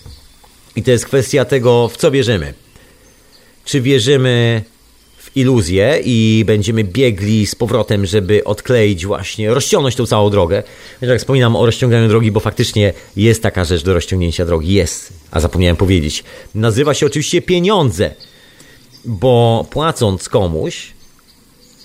I 0.77 0.83
to 0.83 0.91
jest 0.91 1.07
kwestia 1.07 1.45
tego, 1.45 1.89
w 1.89 1.97
co 1.97 2.11
wierzymy. 2.11 2.55
Czy 3.65 3.81
wierzymy 3.81 4.65
iluzję 5.37 6.01
i 6.05 6.45
będziemy 6.47 6.85
biegli 6.85 7.47
z 7.47 7.55
powrotem, 7.55 8.07
żeby 8.07 8.45
odkleić 8.45 9.07
właśnie, 9.07 9.55
rozciągnąć 9.55 9.97
tą 9.97 10.07
całą 10.07 10.31
drogę. 10.31 10.63
Więc 11.03 11.11
jak 11.11 11.19
wspominam 11.19 11.57
o 11.57 11.67
rozciąganiu 11.67 12.09
drogi, 12.09 12.33
bo 12.33 12.41
faktycznie 12.41 12.93
jest 13.17 13.43
taka 13.43 13.65
rzecz 13.65 13.83
do 13.83 13.95
rozciągnięcia 13.95 14.45
drogi. 14.47 14.75
Jest, 14.75 15.13
a 15.31 15.41
zapomniałem 15.41 15.77
powiedzieć. 15.77 16.25
Nazywa 16.55 16.95
się 16.95 17.07
oczywiście 17.07 17.43
pieniądze, 17.43 18.11
bo 19.05 19.67
płacąc 19.71 20.29
komuś, 20.29 20.93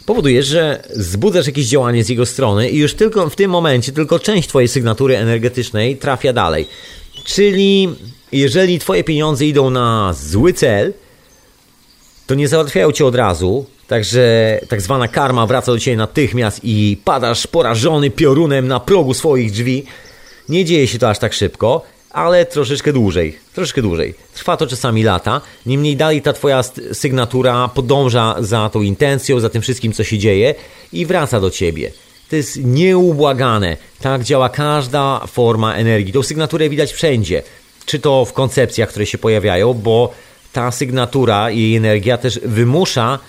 powodujesz, 0.06 0.48
że 0.48 0.84
zbudzasz 0.90 1.48
jakieś 1.48 1.66
działanie 1.66 2.04
z 2.04 2.10
jego 2.10 2.26
strony 2.26 2.70
i 2.70 2.78
już 2.78 2.94
tylko 2.94 3.30
w 3.30 3.36
tym 3.36 3.52
momencie 3.52 3.92
tylko 3.92 4.20
część 4.20 4.50
twojej 4.50 4.68
sygnatury 4.68 5.18
energetycznej 5.18 5.98
trafia 5.98 6.34
dalej. 6.34 6.68
Czyli 7.24 7.90
jeżeli 8.32 8.80
twoje 8.80 9.04
pieniądze 9.04 9.46
idą 9.46 9.70
na 9.70 10.14
zły 10.14 10.54
cel, 10.54 10.94
to 12.30 12.36
nie 12.36 12.48
załatwiają 12.48 12.92
cię 12.92 13.06
od 13.06 13.16
razu, 13.16 13.66
także 13.88 14.60
tak 14.68 14.82
zwana 14.82 15.08
karma 15.08 15.46
wraca 15.46 15.72
do 15.72 15.80
ciebie 15.80 15.98
natychmiast 15.98 16.60
i 16.64 16.98
padasz 17.06 17.48
porażony 17.48 18.10
piorunem 18.10 18.68
na 18.68 18.80
progu 18.80 19.14
swoich 19.14 19.52
drzwi. 19.52 19.86
Nie 20.50 20.66
dzieje 20.66 20.88
się 20.88 21.00
to 21.00 21.10
aż 21.10 21.20
tak 21.20 21.34
szybko, 21.34 21.82
ale 22.10 22.46
troszeczkę 22.46 22.94
dłużej, 22.94 23.40
troszeczkę 23.54 23.82
dłużej. 23.82 24.14
Trwa 24.34 24.58
to 24.58 24.68
czasami 24.68 25.04
lata, 25.04 25.42
niemniej 25.66 25.96
dalej 25.98 26.22
ta 26.22 26.34
twoja 26.34 26.64
sygnatura 26.94 27.68
podąża 27.68 28.36
za 28.40 28.70
tą 28.70 28.82
intencją, 28.82 29.40
za 29.40 29.50
tym 29.50 29.62
wszystkim, 29.62 29.94
co 29.94 30.04
się 30.04 30.18
dzieje 30.18 30.56
i 30.94 31.06
wraca 31.06 31.40
do 31.40 31.50
ciebie. 31.50 31.92
To 32.30 32.36
jest 32.36 32.64
nieubłagane. 32.64 33.78
Tak 34.02 34.24
działa 34.24 34.50
każda 34.50 35.28
forma 35.28 35.74
energii. 35.74 36.14
Tą 36.14 36.24
sygnaturę 36.24 36.70
widać 36.70 36.94
wszędzie. 36.94 37.44
Czy 37.86 38.00
to 38.00 38.26
w 38.26 38.34
koncepcjach, 38.34 38.90
które 38.90 39.06
się 39.06 39.18
pojawiają, 39.18 39.74
bo 39.74 40.14
ta 40.54 40.72
sygnatura 40.72 41.52
i 41.52 41.62
jej 41.62 41.76
energia 41.76 42.18
też 42.18 42.40
wymusza 42.46 43.20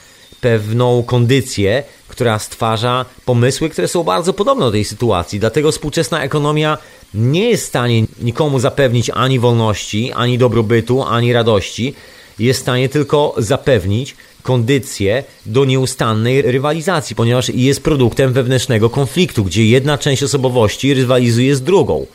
pewną 0.40 1.02
kondycję, 1.02 1.82
która 2.08 2.38
stwarza 2.38 3.04
pomysły, 3.24 3.68
które 3.68 3.88
są 3.88 4.02
bardzo 4.04 4.32
podobne 4.32 4.64
do 4.64 4.72
tej 4.72 4.84
sytuacji. 4.84 5.40
Dlatego 5.40 5.72
współczesna 5.72 6.22
ekonomia 6.22 6.78
nie 7.14 7.50
jest 7.50 7.64
w 7.64 7.68
stanie 7.68 8.04
nikomu 8.22 8.58
zapewnić 8.58 9.10
ani 9.10 9.38
wolności, 9.38 10.12
ani 10.12 10.38
dobrobytu, 10.38 11.02
ani 11.02 11.32
radości. 11.32 11.94
Jest 12.38 12.60
w 12.60 12.62
stanie 12.62 12.88
tylko 12.88 13.34
zapewnić 13.38 14.16
kondycję 14.42 15.24
do 15.46 15.64
nieustannej 15.64 16.42
rywalizacji, 16.42 17.16
ponieważ 17.16 17.48
jest 17.48 17.82
produktem 17.82 18.32
wewnętrznego 18.32 18.90
konfliktu, 18.90 19.44
gdzie 19.44 19.66
jedna 19.66 19.98
część 19.98 20.22
osobowości 20.22 20.94
rywalizuje 20.94 21.56
z 21.56 21.62
drugą 21.62 22.06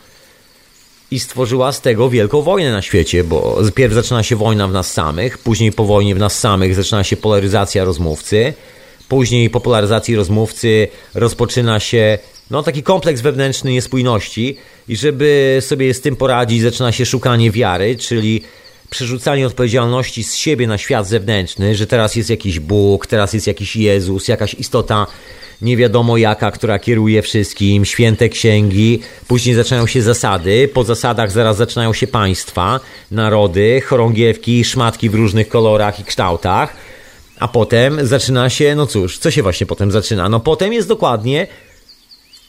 i 1.10 1.20
stworzyła 1.20 1.72
z 1.72 1.80
tego 1.80 2.10
wielką 2.10 2.42
wojnę 2.42 2.72
na 2.72 2.82
świecie, 2.82 3.24
bo 3.24 3.58
pierw 3.74 3.94
zaczyna 3.94 4.22
się 4.22 4.36
wojna 4.36 4.68
w 4.68 4.72
nas 4.72 4.92
samych, 4.92 5.38
później 5.38 5.72
po 5.72 5.84
wojnie 5.84 6.14
w 6.14 6.18
nas 6.18 6.38
samych 6.38 6.74
zaczyna 6.74 7.04
się 7.04 7.16
polaryzacja 7.16 7.84
rozmówcy, 7.84 8.54
później 9.08 9.50
po 9.50 9.60
polaryzacji 9.60 10.16
rozmówcy 10.16 10.88
rozpoczyna 11.14 11.80
się 11.80 12.18
no, 12.50 12.62
taki 12.62 12.82
kompleks 12.82 13.20
wewnętrzny 13.20 13.72
niespójności 13.72 14.56
i 14.88 14.96
żeby 14.96 15.58
sobie 15.60 15.94
z 15.94 16.00
tym 16.00 16.16
poradzić 16.16 16.62
zaczyna 16.62 16.92
się 16.92 17.06
szukanie 17.06 17.50
wiary, 17.50 17.96
czyli 17.96 18.42
przerzucanie 18.90 19.46
odpowiedzialności 19.46 20.24
z 20.24 20.34
siebie 20.34 20.66
na 20.66 20.78
świat 20.78 21.08
zewnętrzny, 21.08 21.74
że 21.74 21.86
teraz 21.86 22.16
jest 22.16 22.30
jakiś 22.30 22.60
Bóg, 22.60 23.06
teraz 23.06 23.32
jest 23.32 23.46
jakiś 23.46 23.76
Jezus, 23.76 24.28
jakaś 24.28 24.54
istota 24.54 25.06
nie 25.62 25.76
wiadomo 25.76 26.16
jaka, 26.16 26.50
która 26.50 26.78
kieruje 26.78 27.22
wszystkim, 27.22 27.84
święte 27.84 28.28
księgi, 28.28 29.00
później 29.28 29.54
zaczynają 29.54 29.86
się 29.86 30.02
zasady, 30.02 30.68
po 30.74 30.84
zasadach 30.84 31.30
zaraz 31.30 31.56
zaczynają 31.56 31.92
się 31.92 32.06
państwa, 32.06 32.80
narody, 33.10 33.80
chorągiewki, 33.80 34.64
szmatki 34.64 35.10
w 35.10 35.14
różnych 35.14 35.48
kolorach 35.48 36.00
i 36.00 36.04
kształtach, 36.04 36.76
a 37.40 37.48
potem 37.48 38.06
zaczyna 38.06 38.50
się, 38.50 38.74
no 38.74 38.86
cóż, 38.86 39.18
co 39.18 39.30
się 39.30 39.42
właśnie 39.42 39.66
potem 39.66 39.90
zaczyna? 39.90 40.28
No 40.28 40.40
potem 40.40 40.72
jest 40.72 40.88
dokładnie 40.88 41.46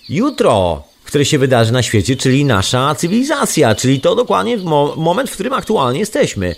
jutro, 0.09 0.83
które 1.05 1.25
się 1.25 1.37
wydarzy 1.37 1.73
na 1.73 1.83
świecie, 1.83 2.15
czyli 2.15 2.45
nasza 2.45 2.95
cywilizacja, 2.95 3.75
czyli 3.75 4.01
to 4.01 4.15
dokładnie 4.15 4.57
mo 4.57 4.93
moment, 4.97 5.29
w 5.29 5.33
którym 5.33 5.53
aktualnie 5.53 5.99
jesteśmy. 5.99 6.55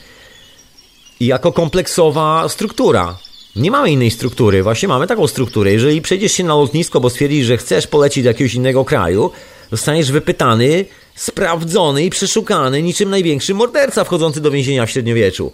I 1.19 1.25
jako 1.25 1.51
kompleksowa 1.51 2.49
struktura. 2.49 3.17
Nie 3.55 3.71
mamy 3.71 3.91
innej 3.91 4.11
struktury, 4.11 4.63
właśnie 4.63 4.87
mamy 4.87 5.07
taką 5.07 5.27
strukturę. 5.27 5.71
Jeżeli 5.71 6.01
przejdziesz 6.01 6.31
się 6.31 6.43
na 6.43 6.55
lotnisko, 6.55 6.99
bo 6.99 7.09
stwierdzisz, 7.09 7.45
że 7.45 7.57
chcesz 7.57 7.87
polecić 7.87 8.23
do 8.23 8.29
jakiegoś 8.29 8.53
innego 8.53 8.85
kraju, 8.85 9.31
zostaniesz 9.71 10.11
wypytany, 10.11 10.85
sprawdzony 11.15 12.05
i 12.05 12.09
przeszukany 12.09 12.81
niczym 12.81 13.09
największy 13.09 13.53
morderca 13.53 14.03
wchodzący 14.03 14.41
do 14.41 14.51
więzienia 14.51 14.85
w 14.85 14.91
średniowieczu. 14.91 15.51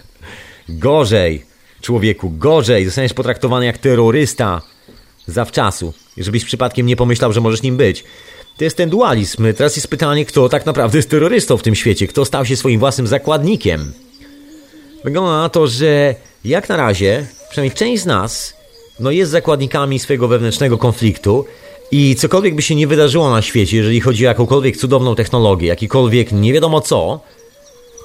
gorzej, 0.68 1.46
człowieku, 1.80 2.30
gorzej. 2.30 2.84
Zostaniesz 2.84 3.14
potraktowany 3.14 3.66
jak 3.66 3.78
terrorysta 3.78 4.62
zawczasu, 5.26 5.94
żebyś 6.16 6.44
przypadkiem 6.44 6.86
nie 6.86 6.96
pomyślał, 6.96 7.32
że 7.32 7.40
możesz 7.40 7.62
nim 7.62 7.76
być. 7.76 8.04
To 8.56 8.64
jest 8.64 8.76
ten 8.76 8.90
dualizm. 8.90 9.54
Teraz 9.56 9.76
jest 9.76 9.88
pytanie, 9.88 10.24
kto 10.24 10.48
tak 10.48 10.66
naprawdę 10.66 10.98
jest 10.98 11.10
terrorystą 11.10 11.56
w 11.56 11.62
tym 11.62 11.74
świecie, 11.74 12.06
kto 12.06 12.24
stał 12.24 12.44
się 12.44 12.56
swoim 12.56 12.80
własnym 12.80 13.06
zakładnikiem. 13.06 13.92
Wygląda 15.08 15.38
na 15.38 15.48
to, 15.48 15.66
że 15.66 16.14
jak 16.44 16.68
na 16.68 16.76
razie, 16.76 17.26
przynajmniej 17.50 17.76
część 17.76 18.02
z 18.02 18.06
nas, 18.06 18.54
no 19.00 19.10
jest 19.10 19.30
zakładnikami 19.30 19.98
swojego 19.98 20.28
wewnętrznego 20.28 20.78
konfliktu 20.78 21.44
i 21.90 22.16
cokolwiek 22.16 22.54
by 22.54 22.62
się 22.62 22.74
nie 22.74 22.86
wydarzyło 22.86 23.30
na 23.30 23.42
świecie, 23.42 23.76
jeżeli 23.76 24.00
chodzi 24.00 24.26
o 24.26 24.28
jakąkolwiek 24.28 24.76
cudowną 24.76 25.14
technologię, 25.14 25.68
jakikolwiek 25.68 26.32
nie 26.32 26.52
wiadomo 26.52 26.80
co, 26.80 27.20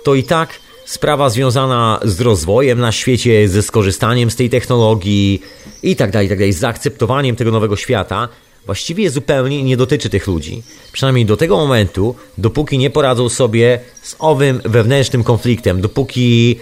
to 0.03 0.15
i 0.15 0.23
tak 0.23 0.59
sprawa 0.85 1.29
związana 1.29 1.99
z 2.03 2.21
rozwojem 2.21 2.79
na 2.79 2.91
świecie, 2.91 3.49
ze 3.49 3.61
skorzystaniem 3.61 4.31
z 4.31 4.35
tej 4.35 4.49
technologii 4.49 5.41
i 5.83 5.95
tak 5.95 6.11
dalej, 6.11 6.29
tak 6.29 6.37
dalej, 6.37 6.53
z 6.53 6.59
zaakceptowaniem 6.59 7.35
tego 7.35 7.51
nowego 7.51 7.75
świata, 7.75 8.29
właściwie 8.65 9.09
zupełnie 9.09 9.63
nie 9.63 9.77
dotyczy 9.77 10.09
tych 10.09 10.27
ludzi. 10.27 10.63
Przynajmniej 10.91 11.25
do 11.25 11.37
tego 11.37 11.57
momentu, 11.57 12.15
dopóki 12.37 12.77
nie 12.77 12.89
poradzą 12.89 13.29
sobie 13.29 13.79
z 14.01 14.15
owym 14.19 14.61
wewnętrznym 14.65 15.23
konfliktem, 15.23 15.81
dopóki 15.81 16.59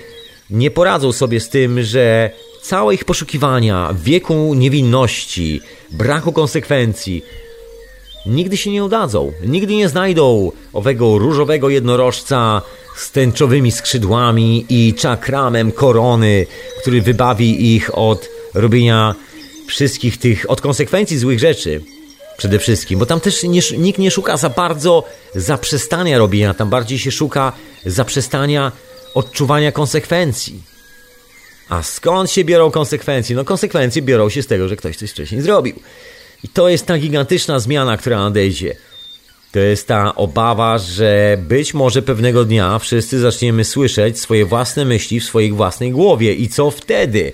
nie 0.52 0.72
poradzą 0.72 1.12
sobie 1.12 1.40
z 1.40 1.50
tym, 1.50 1.84
że 1.84 2.32
całe 2.62 2.94
ich 2.94 3.06
poszukiwania 3.06 3.96
wieku 4.04 4.54
niewinności, 4.54 5.62
braku 5.92 6.32
konsekwencji, 6.32 7.24
nigdy 8.26 8.58
się 8.58 8.72
nie 8.72 8.84
udadzą. 8.84 9.32
Nigdy 9.46 9.76
nie 9.76 9.90
znajdą 9.90 10.52
owego 10.74 11.18
różowego 11.18 11.70
jednorożca 11.70 12.62
z 12.98 13.12
tęczowymi 13.12 13.72
skrzydłami 13.72 14.66
i 14.70 14.94
czakramem 14.94 15.72
korony, 15.72 16.46
który 16.82 17.02
wybawi 17.02 17.76
ich 17.76 17.98
od 17.98 18.30
robienia 18.54 19.16
wszystkich 19.68 20.18
tych, 20.18 20.46
od 20.50 20.62
konsekwencji 20.62 21.18
złych 21.18 21.40
rzeczy. 21.40 21.82
Przede 22.38 22.60
wszystkim, 22.60 23.00
bo 23.00 23.06
tam 23.06 23.20
też 23.20 23.44
nie, 23.44 23.62
nikt 23.78 24.00
nie 24.00 24.12
szuka 24.12 24.38
za 24.38 24.50
bardzo 24.50 25.04
zaprzestania 25.36 26.18
robienia, 26.18 26.54
tam 26.54 26.70
bardziej 26.70 27.00
się 27.00 27.12
szuka 27.12 27.54
zaprzestania 27.86 28.72
odczuwania 29.14 29.72
konsekwencji. 29.72 30.64
A 31.70 31.84
skąd 31.84 32.32
się 32.32 32.44
biorą 32.44 32.72
konsekwencje? 32.72 33.36
No 33.36 33.46
konsekwencje 33.46 34.02
biorą 34.02 34.30
się 34.30 34.44
z 34.44 34.48
tego, 34.48 34.68
że 34.68 34.76
ktoś 34.76 34.98
coś 34.98 35.12
wcześniej 35.12 35.42
zrobił. 35.42 35.76
I 36.44 36.48
to 36.48 36.70
jest 36.70 36.86
ta 36.86 36.98
gigantyczna 36.98 37.60
zmiana, 37.60 37.98
która 37.98 38.20
nadejdzie. 38.20 38.76
To 39.52 39.60
jest 39.60 39.88
ta 39.88 40.16
obawa, 40.16 40.78
że 40.78 41.38
być 41.42 41.74
może 41.74 42.02
pewnego 42.02 42.46
dnia 42.46 42.80
wszyscy 42.80 43.20
zaczniemy 43.20 43.66
słyszeć 43.66 44.20
swoje 44.20 44.46
własne 44.46 44.86
myśli 44.86 45.20
w 45.20 45.24
swojej 45.24 45.52
własnej 45.52 45.92
głowie. 45.92 46.34
I 46.34 46.50
co 46.50 46.72
wtedy? 46.72 47.34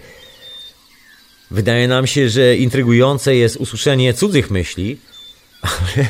Wydaje 1.51 1.87
nam 1.87 2.07
się, 2.07 2.29
że 2.29 2.57
intrygujące 2.57 3.35
jest 3.35 3.55
usłyszenie 3.57 4.13
cudzych 4.13 4.51
myśli, 4.51 4.97
ale 5.61 6.07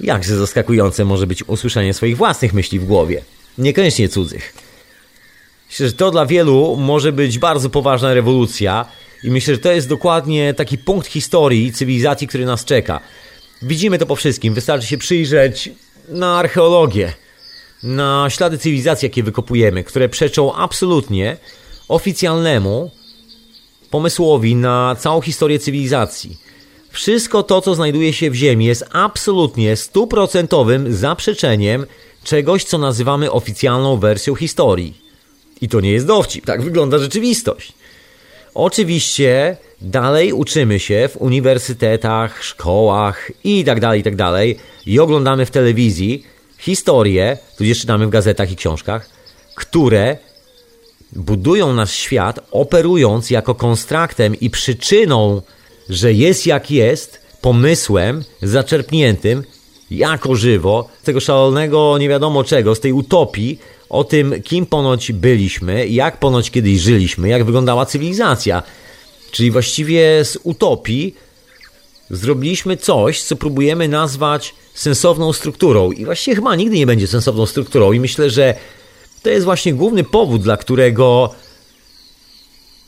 jakże 0.00 0.36
zaskakujące 0.36 1.04
może 1.04 1.26
być 1.26 1.48
usłyszenie 1.48 1.94
swoich 1.94 2.16
własnych 2.16 2.52
myśli 2.52 2.78
w 2.78 2.84
głowie. 2.84 3.22
Niekoniecznie 3.58 4.08
cudzych. 4.08 4.67
Myślę, 5.68 5.86
że 5.86 5.92
to 5.92 6.10
dla 6.10 6.26
wielu 6.26 6.76
może 6.76 7.12
być 7.12 7.38
bardzo 7.38 7.70
poważna 7.70 8.14
rewolucja 8.14 8.86
i 9.24 9.30
myślę, 9.30 9.54
że 9.54 9.60
to 9.60 9.72
jest 9.72 9.88
dokładnie 9.88 10.54
taki 10.54 10.78
punkt 10.78 11.08
historii 11.08 11.72
cywilizacji, 11.72 12.26
który 12.26 12.46
nas 12.46 12.64
czeka. 12.64 13.00
Widzimy 13.62 13.98
to 13.98 14.06
po 14.06 14.16
wszystkim. 14.16 14.54
Wystarczy 14.54 14.86
się 14.86 14.98
przyjrzeć 14.98 15.70
na 16.08 16.38
archeologię, 16.38 17.12
na 17.82 18.26
ślady 18.30 18.58
cywilizacji, 18.58 19.06
jakie 19.06 19.22
wykopujemy, 19.22 19.84
które 19.84 20.08
przeczą 20.08 20.54
absolutnie 20.54 21.36
oficjalnemu 21.88 22.90
pomysłowi 23.90 24.56
na 24.56 24.96
całą 24.98 25.20
historię 25.20 25.58
cywilizacji. 25.58 26.36
Wszystko 26.90 27.42
to, 27.42 27.60
co 27.60 27.74
znajduje 27.74 28.12
się 28.12 28.30
w 28.30 28.34
Ziemi, 28.34 28.64
jest 28.64 28.84
absolutnie 28.92 29.76
stuprocentowym 29.76 30.94
zaprzeczeniem 30.94 31.86
czegoś, 32.24 32.64
co 32.64 32.78
nazywamy 32.78 33.30
oficjalną 33.30 33.96
wersją 33.96 34.34
historii. 34.34 35.07
I 35.60 35.68
to 35.68 35.80
nie 35.80 35.92
jest 35.92 36.06
dowcip, 36.06 36.46
tak 36.46 36.62
wygląda 36.62 36.98
rzeczywistość. 36.98 37.72
Oczywiście 38.54 39.56
dalej 39.80 40.32
uczymy 40.32 40.80
się 40.80 41.08
w 41.12 41.16
uniwersytetach, 41.16 42.44
szkołach 42.44 43.30
i 43.44 43.64
tak 43.64 43.80
dalej, 43.80 44.00
i 44.00 44.02
tak 44.02 44.16
dalej 44.16 44.58
i 44.86 44.98
oglądamy 44.98 45.46
w 45.46 45.50
telewizji 45.50 46.24
historie, 46.58 47.38
tudzież 47.56 47.80
czytamy 47.80 48.06
w 48.06 48.10
gazetach 48.10 48.52
i 48.52 48.56
książkach, 48.56 49.10
które 49.54 50.16
budują 51.12 51.72
nasz 51.72 51.92
świat, 51.92 52.40
operując 52.50 53.30
jako 53.30 53.54
konstraktem 53.54 54.34
i 54.40 54.50
przyczyną, 54.50 55.42
że 55.88 56.12
jest 56.12 56.46
jak 56.46 56.70
jest, 56.70 57.20
pomysłem 57.40 58.24
zaczerpniętym 58.42 59.44
jako 59.90 60.36
żywo, 60.36 60.88
z 61.02 61.04
tego 61.04 61.20
szalonego 61.20 61.98
nie 61.98 62.08
wiadomo 62.08 62.44
czego, 62.44 62.74
z 62.74 62.80
tej 62.80 62.92
utopii 62.92 63.58
o 63.90 64.04
tym, 64.04 64.42
kim 64.42 64.66
ponoć 64.66 65.12
byliśmy, 65.12 65.88
jak 65.88 66.20
ponoć 66.20 66.50
kiedyś 66.50 66.80
żyliśmy, 66.80 67.28
jak 67.28 67.44
wyglądała 67.44 67.86
cywilizacja. 67.86 68.62
Czyli 69.30 69.50
właściwie 69.50 70.24
z 70.24 70.38
utopii 70.42 71.14
zrobiliśmy 72.10 72.76
coś, 72.76 73.22
co 73.22 73.36
próbujemy 73.36 73.88
nazwać 73.88 74.54
sensowną 74.74 75.32
strukturą. 75.32 75.92
I 75.92 76.04
właściwie 76.04 76.34
chyba 76.34 76.56
nigdy 76.56 76.76
nie 76.76 76.86
będzie 76.86 77.06
sensowną 77.06 77.46
strukturą. 77.46 77.92
I 77.92 78.00
myślę, 78.00 78.30
że 78.30 78.54
to 79.22 79.30
jest 79.30 79.44
właśnie 79.44 79.74
główny 79.74 80.04
powód, 80.04 80.42
dla 80.42 80.56
którego 80.56 81.34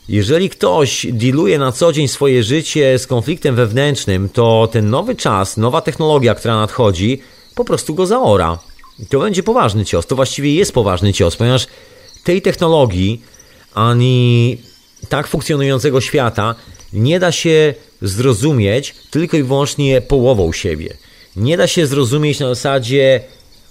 jeżeli 0.08 0.50
ktoś 0.50 1.06
dealuje 1.10 1.58
na 1.58 1.72
co 1.72 1.92
dzień 1.92 2.08
swoje 2.08 2.42
życie 2.42 2.98
z 2.98 3.06
konfliktem 3.06 3.54
wewnętrznym, 3.54 4.28
to 4.28 4.68
ten 4.72 4.90
nowy 4.90 5.14
czas, 5.14 5.56
nowa 5.56 5.80
technologia, 5.80 6.34
która 6.34 6.56
nadchodzi, 6.56 7.20
po 7.54 7.64
prostu 7.64 7.94
go 7.94 8.06
zaora. 8.06 8.58
To 9.08 9.20
będzie 9.20 9.42
poważny 9.42 9.84
cios. 9.84 10.06
To 10.06 10.16
właściwie 10.16 10.54
jest 10.54 10.72
poważny 10.72 11.12
cios, 11.12 11.36
ponieważ 11.36 11.66
tej 12.24 12.42
technologii 12.42 13.22
ani 13.74 14.58
tak 15.08 15.26
funkcjonującego 15.26 16.00
świata 16.00 16.54
nie 16.92 17.20
da 17.20 17.32
się 17.32 17.74
zrozumieć 18.02 18.94
tylko 19.10 19.36
i 19.36 19.42
wyłącznie 19.42 20.00
połową 20.00 20.52
siebie. 20.52 20.96
Nie 21.36 21.56
da 21.56 21.66
się 21.66 21.86
zrozumieć 21.86 22.40
na 22.40 22.48
zasadzie 22.48 23.20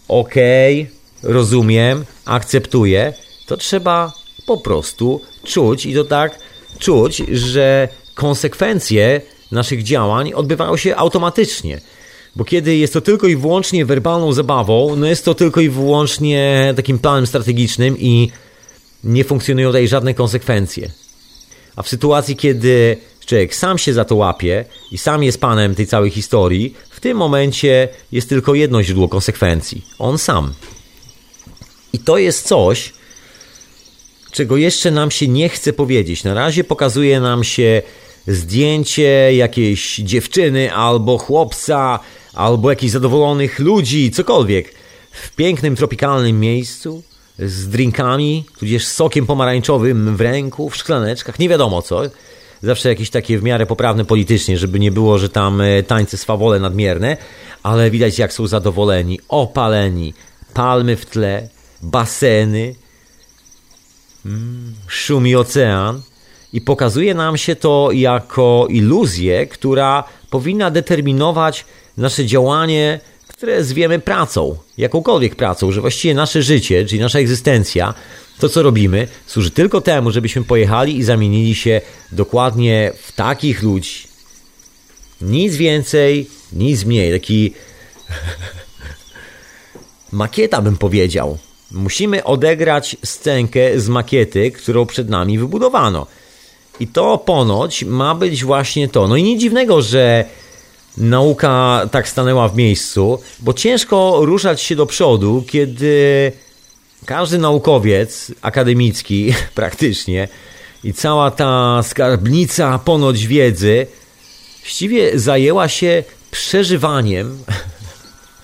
okej, 0.08 0.90
rozumiem, 1.24 2.06
akceptuję. 2.26 3.14
To 3.48 3.58
trzeba 3.58 4.14
po 4.46 4.58
prostu 4.58 5.22
czuć 5.44 5.86
i 5.86 5.94
to 5.94 6.04
tak 6.04 6.40
czuć, 6.80 7.18
że 7.32 7.88
konsekwencje 8.16 9.22
naszych 9.52 9.84
działań 9.84 10.34
odbywają 10.34 10.78
się 10.78 10.96
automatycznie. 10.96 11.82
Bo 12.36 12.44
kiedy 12.44 12.76
jest 12.76 12.94
to 12.94 13.02
tylko 13.02 13.28
i 13.28 13.36
wyłącznie 13.36 13.86
werbalną 13.86 14.34
zabawą, 14.34 14.96
no 14.96 15.08
jest 15.08 15.26
to 15.26 15.36
tylko 15.36 15.62
i 15.62 15.70
wyłącznie 15.70 16.74
takim 16.76 17.00
planem 17.00 17.28
strategicznym 17.28 17.98
i 18.00 18.32
nie 19.04 19.24
funkcjonują 19.24 19.70
tutaj 19.70 19.88
żadne 19.88 20.14
konsekwencje. 20.14 20.92
A 21.76 21.84
w 21.84 21.90
sytuacji, 21.90 22.36
kiedy 22.36 22.98
człowiek 23.26 23.56
sam 23.56 23.78
się 23.78 23.94
za 23.94 24.06
to 24.06 24.16
łapie 24.16 24.66
i 24.92 24.98
sam 24.98 25.24
jest 25.24 25.42
panem 25.42 25.76
tej 25.76 25.88
całej 25.88 26.12
historii, 26.12 26.76
w 26.90 27.00
tym 27.00 27.18
momencie 27.18 27.88
jest 28.12 28.30
tylko 28.30 28.56
jedno 28.56 28.84
źródło 28.84 29.10
konsekwencji 29.10 29.86
on 30.00 30.18
sam. 30.18 30.54
I 31.94 32.00
to 32.00 32.18
jest 32.18 32.48
coś, 32.48 32.94
czego 34.32 34.58
jeszcze 34.58 34.92
nam 34.92 35.12
się 35.12 35.28
nie 35.28 35.50
chce 35.50 35.74
powiedzieć. 35.74 36.24
Na 36.24 36.34
razie 36.34 36.64
pokazuje 36.64 37.20
nam 37.20 37.44
się 37.44 37.82
zdjęcie 38.30 39.36
jakiejś 39.36 39.96
dziewczyny 39.96 40.74
albo 40.74 41.18
chłopca, 41.18 42.00
albo 42.34 42.70
jakichś 42.70 42.92
zadowolonych 42.92 43.60
ludzi, 43.60 44.12
cokolwiek, 44.12 44.74
w 45.12 45.36
pięknym, 45.36 45.76
tropikalnym 45.76 46.40
miejscu, 46.40 47.04
z 47.40 47.68
drinkami, 47.68 48.46
tudzież 48.60 48.88
sokiem 48.88 49.26
pomarańczowym 49.26 50.18
w 50.18 50.22
ręku, 50.22 50.70
w 50.70 50.76
szklaneczkach, 50.76 51.40
nie 51.40 51.50
wiadomo 51.50 51.82
co. 51.82 52.02
Zawsze 52.64 52.90
jakieś 52.90 53.10
takie 53.10 53.40
w 53.40 53.44
miarę 53.44 53.66
poprawne 53.66 54.06
politycznie, 54.06 54.58
żeby 54.58 54.80
nie 54.80 54.92
było, 54.92 55.18
że 55.18 55.30
tam 55.30 55.62
e, 55.62 55.84
tańce 55.84 56.18
swawole 56.18 56.60
nadmierne, 56.60 57.18
ale 57.64 57.92
widać 57.92 58.20
jak 58.20 58.34
są 58.34 58.48
zadowoleni, 58.48 59.20
opaleni, 59.30 60.14
palmy 60.54 60.96
w 60.96 61.06
tle, 61.06 61.50
baseny, 61.82 62.76
mm, 64.26 64.74
szumi 64.88 65.36
ocean 65.36 66.02
i 66.54 66.62
pokazuje 66.62 67.14
nam 67.14 67.38
się 67.38 67.56
to 67.56 67.90
jako 67.94 68.68
iluzję, 68.70 69.48
która 69.48 70.04
powinna 70.30 70.72
determinować 70.72 71.66
nasze 71.98 72.26
działanie, 72.26 73.00
które 73.28 73.64
zwiemy 73.64 74.00
pracą, 74.00 74.58
jakąkolwiek 74.78 75.36
pracą, 75.36 75.72
że 75.72 75.82
właściwie 75.82 76.14
nasze 76.14 76.44
życie, 76.44 76.86
czyli 76.86 77.02
nasza 77.02 77.20
egzystencja, 77.20 77.94
to 78.40 78.50
co 78.50 78.64
robimy, 78.64 79.08
służy 79.28 79.52
tylko 79.52 79.82
temu, 79.82 80.12
żebyśmy 80.12 80.44
pojechali 80.44 80.98
i 80.98 81.04
zamienili 81.04 81.56
się 81.56 81.82
dokładnie 82.12 82.92
w 83.02 83.12
takich 83.12 83.64
ludzi. 83.64 84.08
Nic 85.22 85.56
więcej, 85.56 86.30
nic 86.54 86.86
mniej. 86.86 87.12
Taki 87.12 87.54
makieta 90.12 90.62
bym 90.62 90.78
powiedział. 90.78 91.38
Musimy 91.72 92.24
odegrać 92.24 92.98
scenkę 93.04 93.80
z 93.80 93.90
makiety, 93.90 94.52
którą 94.52 94.86
przed 94.86 95.10
nami 95.10 95.40
wybudowano. 95.40 96.08
I 96.80 96.88
to 96.88 97.18
ponoć 97.18 97.84
ma 97.84 98.16
być 98.16 98.44
właśnie 98.44 98.88
to. 98.88 99.08
No 99.08 99.16
i 99.16 99.24
nic 99.24 99.42
dziwnego, 99.42 99.82
że 99.82 100.26
nauka 100.98 101.82
tak 101.92 102.08
stanęła 102.10 102.48
w 102.48 102.56
miejscu, 102.56 103.20
bo 103.40 103.54
ciężko 103.54 104.20
ruszać 104.22 104.62
się 104.62 104.76
do 104.76 104.86
przodu, 104.86 105.44
kiedy 105.48 106.32
każdy 107.06 107.38
naukowiec 107.38 108.32
akademicki 108.42 109.34
praktycznie 109.56 110.28
i 110.84 110.94
cała 110.94 111.32
ta 111.32 111.84
skarbnica 111.84 112.80
ponoć 112.80 113.28
wiedzy 113.28 113.88
właściwie 114.62 115.20
zajęła 115.20 115.68
się 115.68 116.04
przeżywaniem 116.32 117.44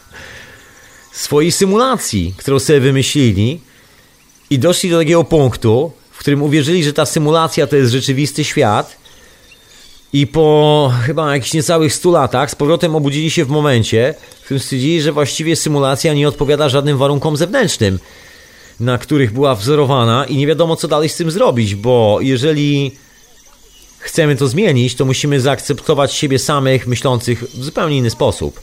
swojej 1.12 1.52
symulacji, 1.52 2.34
którą 2.38 2.60
sobie 2.60 2.80
wymyślili 2.80 3.62
i 4.50 4.60
doszli 4.60 4.90
do 4.90 4.98
takiego 4.98 5.24
punktu, 5.24 5.92
w 6.16 6.20
którym 6.20 6.44
uwierzyli, 6.44 6.84
że 6.84 6.94
ta 6.94 7.06
symulacja 7.06 7.68
to 7.68 7.76
jest 7.76 7.92
rzeczywisty 7.92 8.44
świat 8.44 8.98
i 10.14 10.28
po 10.28 10.92
chyba 11.06 11.34
jakichś 11.34 11.54
niecałych 11.54 11.94
100 11.94 12.12
latach 12.12 12.52
z 12.52 12.56
powrotem 12.56 12.96
obudzili 12.96 13.32
się 13.32 13.46
w 13.46 13.50
momencie, 13.50 14.14
w 14.42 14.46
którym 14.46 14.60
stwierdzili, 14.60 15.02
że 15.02 15.12
właściwie 15.12 15.56
symulacja 15.56 16.14
nie 16.14 16.28
odpowiada 16.28 16.70
żadnym 16.70 16.98
warunkom 16.98 17.38
zewnętrznym, 17.38 18.00
na 18.80 18.98
których 18.98 19.34
była 19.34 19.56
wzorowana 19.56 20.26
i 20.26 20.38
nie 20.38 20.48
wiadomo 20.48 20.76
co 20.76 20.88
dalej 20.88 21.10
z 21.10 21.16
tym 21.16 21.32
zrobić, 21.32 21.76
bo 21.76 22.18
jeżeli 22.22 22.92
chcemy 24.00 24.36
to 24.36 24.48
zmienić, 24.48 24.96
to 24.96 25.06
musimy 25.06 25.42
zaakceptować 25.42 26.14
siebie 26.14 26.40
samych 26.40 26.88
myślących 26.88 27.44
w 27.44 27.64
zupełnie 27.64 27.98
inny 27.98 28.10
sposób. 28.10 28.62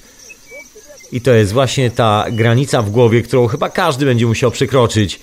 I 1.13 1.21
to 1.21 1.31
jest 1.31 1.53
właśnie 1.53 1.91
ta 1.91 2.27
granica 2.31 2.83
w 2.83 2.91
głowie, 2.91 3.23
którą 3.23 3.47
chyba 3.47 3.71
każdy 3.71 4.05
będzie 4.07 4.27
musiał 4.27 4.51
przekroczyć 4.51 5.21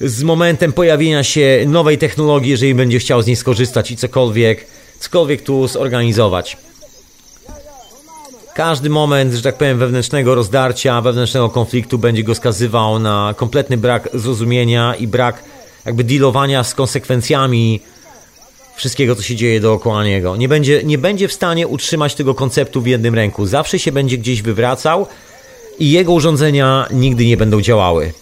z 0.00 0.22
momentem 0.22 0.72
pojawienia 0.72 1.24
się 1.24 1.64
nowej 1.66 1.98
technologii, 1.98 2.50
jeżeli 2.50 2.74
będzie 2.74 2.98
chciał 2.98 3.22
z 3.22 3.26
niej 3.26 3.36
skorzystać 3.36 3.90
i 3.90 3.96
cokolwiek 3.96 4.66
cokolwiek 4.98 5.42
tu 5.42 5.68
zorganizować. 5.68 6.56
Każdy 8.54 8.90
moment, 8.90 9.34
że 9.34 9.42
tak 9.42 9.58
powiem, 9.58 9.78
wewnętrznego 9.78 10.34
rozdarcia, 10.34 11.00
wewnętrznego 11.00 11.50
konfliktu 11.50 11.98
będzie 11.98 12.24
go 12.24 12.34
skazywał 12.34 12.98
na 12.98 13.34
kompletny 13.36 13.76
brak 13.76 14.08
zrozumienia 14.14 14.94
i 14.94 15.06
brak 15.06 15.44
jakby 15.86 16.04
dealowania 16.04 16.64
z 16.64 16.74
konsekwencjami 16.74 17.80
wszystkiego, 18.76 19.16
co 19.16 19.22
się 19.22 19.36
dzieje 19.36 19.60
dookoła 19.60 20.04
niego. 20.04 20.36
Nie 20.36 20.48
będzie, 20.48 20.84
nie 20.84 20.98
będzie 20.98 21.28
w 21.28 21.32
stanie 21.32 21.68
utrzymać 21.68 22.14
tego 22.14 22.34
konceptu 22.34 22.80
w 22.80 22.86
jednym 22.86 23.14
ręku. 23.14 23.46
Zawsze 23.46 23.78
się 23.78 23.92
będzie 23.92 24.18
gdzieś 24.18 24.42
wywracał 24.42 25.06
i 25.78 25.90
jego 25.90 26.12
urządzenia 26.12 26.86
nigdy 26.90 27.26
nie 27.26 27.36
będą 27.36 27.60
działały. 27.60 28.12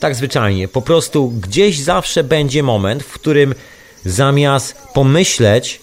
Tak 0.00 0.14
zwyczajnie. 0.14 0.68
Po 0.68 0.82
prostu 0.82 1.28
gdzieś 1.28 1.78
zawsze 1.78 2.24
będzie 2.24 2.62
moment, 2.62 3.02
w 3.02 3.12
którym 3.12 3.54
zamiast 4.04 4.76
pomyśleć 4.94 5.80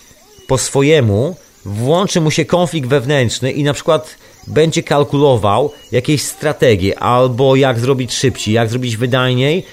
po 0.48 0.58
swojemu, 0.58 1.36
włączy 1.66 2.22
mu 2.22 2.32
się 2.32 2.46
konflikt 2.46 2.90
wewnętrzny 2.90 3.52
i 3.52 3.64
na 3.64 3.74
przykład 3.74 4.16
będzie 4.48 4.84
kalkulował 4.84 5.72
jakieś 5.92 6.22
strategie 6.22 7.00
albo 7.00 7.56
jak 7.56 7.80
zrobić 7.80 8.14
szybciej, 8.14 8.54
jak 8.54 8.70
zrobić 8.70 8.98
wydajniej, 8.98 9.66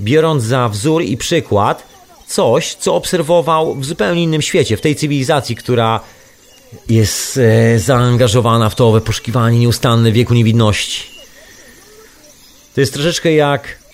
biorąc 0.00 0.42
za 0.42 0.68
wzór 0.68 1.02
i 1.02 1.16
przykład 1.16 1.82
coś, 2.26 2.74
co 2.74 2.94
obserwował 2.94 3.74
w 3.74 3.84
zupełnie 3.84 4.22
innym 4.22 4.42
świecie, 4.42 4.76
w 4.76 4.80
tej 4.80 4.96
cywilizacji, 4.96 5.56
która 5.56 6.00
jest 6.88 7.38
e, 7.38 7.78
zaangażowana 7.78 8.70
w 8.70 8.74
to 8.74 9.00
poszukiwanie 9.00 9.58
nieustanne 9.58 10.12
wieku 10.12 10.34
niewidności. 10.34 11.02
To 12.74 12.80
jest 12.80 12.92
troszeczkę 12.92 13.32
jak 13.32 13.85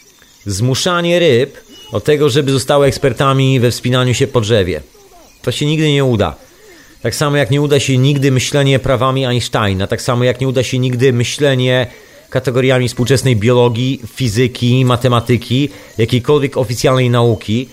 zmuszanie 0.46 1.18
ryb 1.18 1.56
od 1.92 2.04
tego, 2.04 2.30
żeby 2.30 2.52
zostały 2.52 2.86
ekspertami 2.86 3.60
we 3.60 3.70
wspinaniu 3.70 4.14
się 4.14 4.26
po 4.26 4.40
drzewie. 4.40 4.80
To 5.42 5.52
się 5.52 5.66
nigdy 5.66 5.92
nie 5.92 6.04
uda. 6.04 6.36
Tak 7.02 7.14
samo 7.14 7.36
jak 7.36 7.50
nie 7.50 7.60
uda 7.60 7.80
się 7.80 7.98
nigdy 7.98 8.32
myślenie 8.32 8.78
prawami 8.78 9.26
Einsteina, 9.26 9.86
tak 9.86 10.02
samo 10.02 10.24
jak 10.24 10.40
nie 10.40 10.48
uda 10.48 10.62
się 10.62 10.78
nigdy 10.78 11.12
myślenie 11.12 11.86
kategoriami 12.30 12.88
współczesnej 12.88 13.36
biologii, 13.36 14.02
fizyki, 14.14 14.84
matematyki, 14.84 15.68
jakiejkolwiek 15.98 16.56
oficjalnej 16.56 17.10
nauki, 17.10 17.68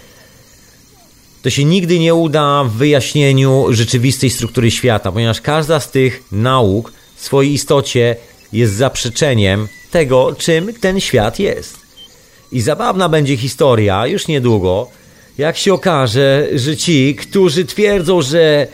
to 1.41 1.49
się 1.49 1.65
nigdy 1.65 1.99
nie 1.99 2.15
uda 2.15 2.63
w 2.63 2.71
wyjaśnieniu 2.71 3.65
rzeczywistej 3.69 4.29
struktury 4.29 4.71
świata, 4.71 5.11
ponieważ 5.11 5.41
każda 5.41 5.79
z 5.79 5.91
tych 5.91 6.23
nauk 6.31 6.93
w 7.15 7.23
swojej 7.23 7.53
istocie 7.53 8.15
jest 8.53 8.73
zaprzeczeniem 8.73 9.67
tego, 9.91 10.35
czym 10.37 10.73
ten 10.73 10.99
świat 10.99 11.39
jest. 11.39 11.78
I 12.51 12.61
zabawna 12.61 13.09
będzie 13.09 13.37
historia 13.37 14.07
już 14.07 14.27
niedługo, 14.27 14.89
jak 15.37 15.57
się 15.57 15.73
okaże, 15.73 16.47
że 16.53 16.77
ci, 16.77 17.15
którzy 17.15 17.65
twierdzą, 17.65 18.21
że 18.21 18.67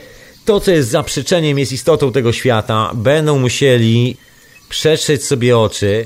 to, 0.45 0.59
co 0.59 0.71
jest 0.71 0.89
zaprzeczeniem, 0.89 1.59
jest 1.59 1.71
istotą 1.71 2.11
tego 2.11 2.33
świata, 2.33 2.91
będą 2.93 3.39
musieli 3.39 4.17
przetrzeć 4.69 5.25
sobie 5.25 5.57
oczy 5.57 6.05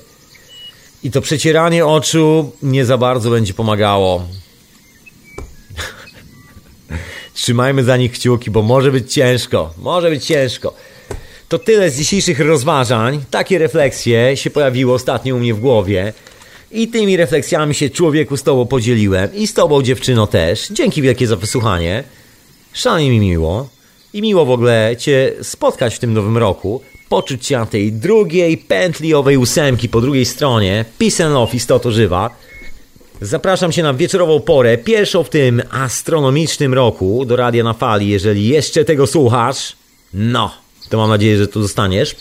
i 1.04 1.12
to 1.12 1.22
przecieranie 1.22 1.86
oczu 1.86 2.52
nie 2.64 2.86
za 2.86 2.98
bardzo 2.98 3.30
będzie 3.30 3.54
pomagało. 3.54 4.26
Trzymajmy 7.34 7.84
za 7.84 7.98
nich 7.98 8.12
kciuki, 8.12 8.52
bo 8.52 8.62
może 8.62 8.92
być 8.92 9.14
ciężko. 9.14 9.74
Może 9.78 10.10
być 10.10 10.26
ciężko. 10.26 10.74
To 11.50 11.60
tyle 11.60 11.90
z 11.90 11.98
dzisiejszych 11.98 12.40
rozważań. 12.40 13.24
Takie 13.32 13.58
refleksje 13.58 14.38
się 14.38 14.50
pojawiły 14.50 14.94
ostatnio 14.94 15.36
u 15.36 15.40
mnie 15.40 15.54
w 15.54 15.60
głowie. 15.60 16.14
I 16.72 16.88
tymi 16.88 17.18
refleksjami 17.18 17.76
się 17.76 17.90
człowieku 17.90 18.38
z 18.38 18.44
tobą 18.44 18.66
podzieliłem. 18.66 19.36
I 19.36 19.48
z 19.48 19.54
tobą 19.54 19.82
dziewczyno 19.82 20.28
też. 20.28 20.68
Dzięki 20.72 21.02
wielkie 21.02 21.28
za 21.28 21.36
wysłuchanie. 21.36 22.04
Szalenie 22.74 23.10
mi 23.10 23.20
miło. 23.20 23.70
I 24.14 24.22
miło 24.22 24.46
w 24.46 24.52
ogóle 24.52 24.96
cię 24.98 25.34
spotkać 25.42 25.96
w 25.96 26.00
tym 26.00 26.14
nowym 26.14 26.38
roku. 26.38 26.82
Poczuć 27.10 27.46
cię 27.46 27.58
na 27.58 27.66
tej 27.66 27.92
drugiej 27.92 28.58
pętli 28.58 29.14
owej 29.14 29.38
ósemki 29.38 29.90
po 29.90 30.02
drugiej 30.02 30.26
stronie. 30.26 30.86
Peace 30.98 31.26
and 31.26 31.34
love, 31.34 31.56
istoto 31.56 31.92
żywa. 31.92 32.30
Zapraszam 33.22 33.72
Cię 33.72 33.84
na 33.84 33.94
wieczorową 33.94 34.40
porę, 34.40 34.78
pierwszą 34.78 35.24
w 35.24 35.30
tym 35.30 35.62
astronomicznym 35.72 36.74
roku 36.74 37.26
do 37.26 37.36
Radia 37.36 37.64
na 37.64 37.74
Fali, 37.74 38.08
jeżeli 38.08 38.48
jeszcze 38.48 38.86
tego 38.86 39.08
słuchasz. 39.08 39.76
No, 40.14 40.52
to 40.90 40.98
mam 40.98 41.10
nadzieję, 41.10 41.38
że 41.38 41.48
tu 41.48 41.62
zostaniesz. 41.62 42.16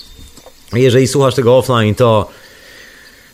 Jeżeli 0.72 1.08
słuchasz 1.08 1.34
tego 1.34 1.58
offline, 1.58 1.94
to 1.94 2.30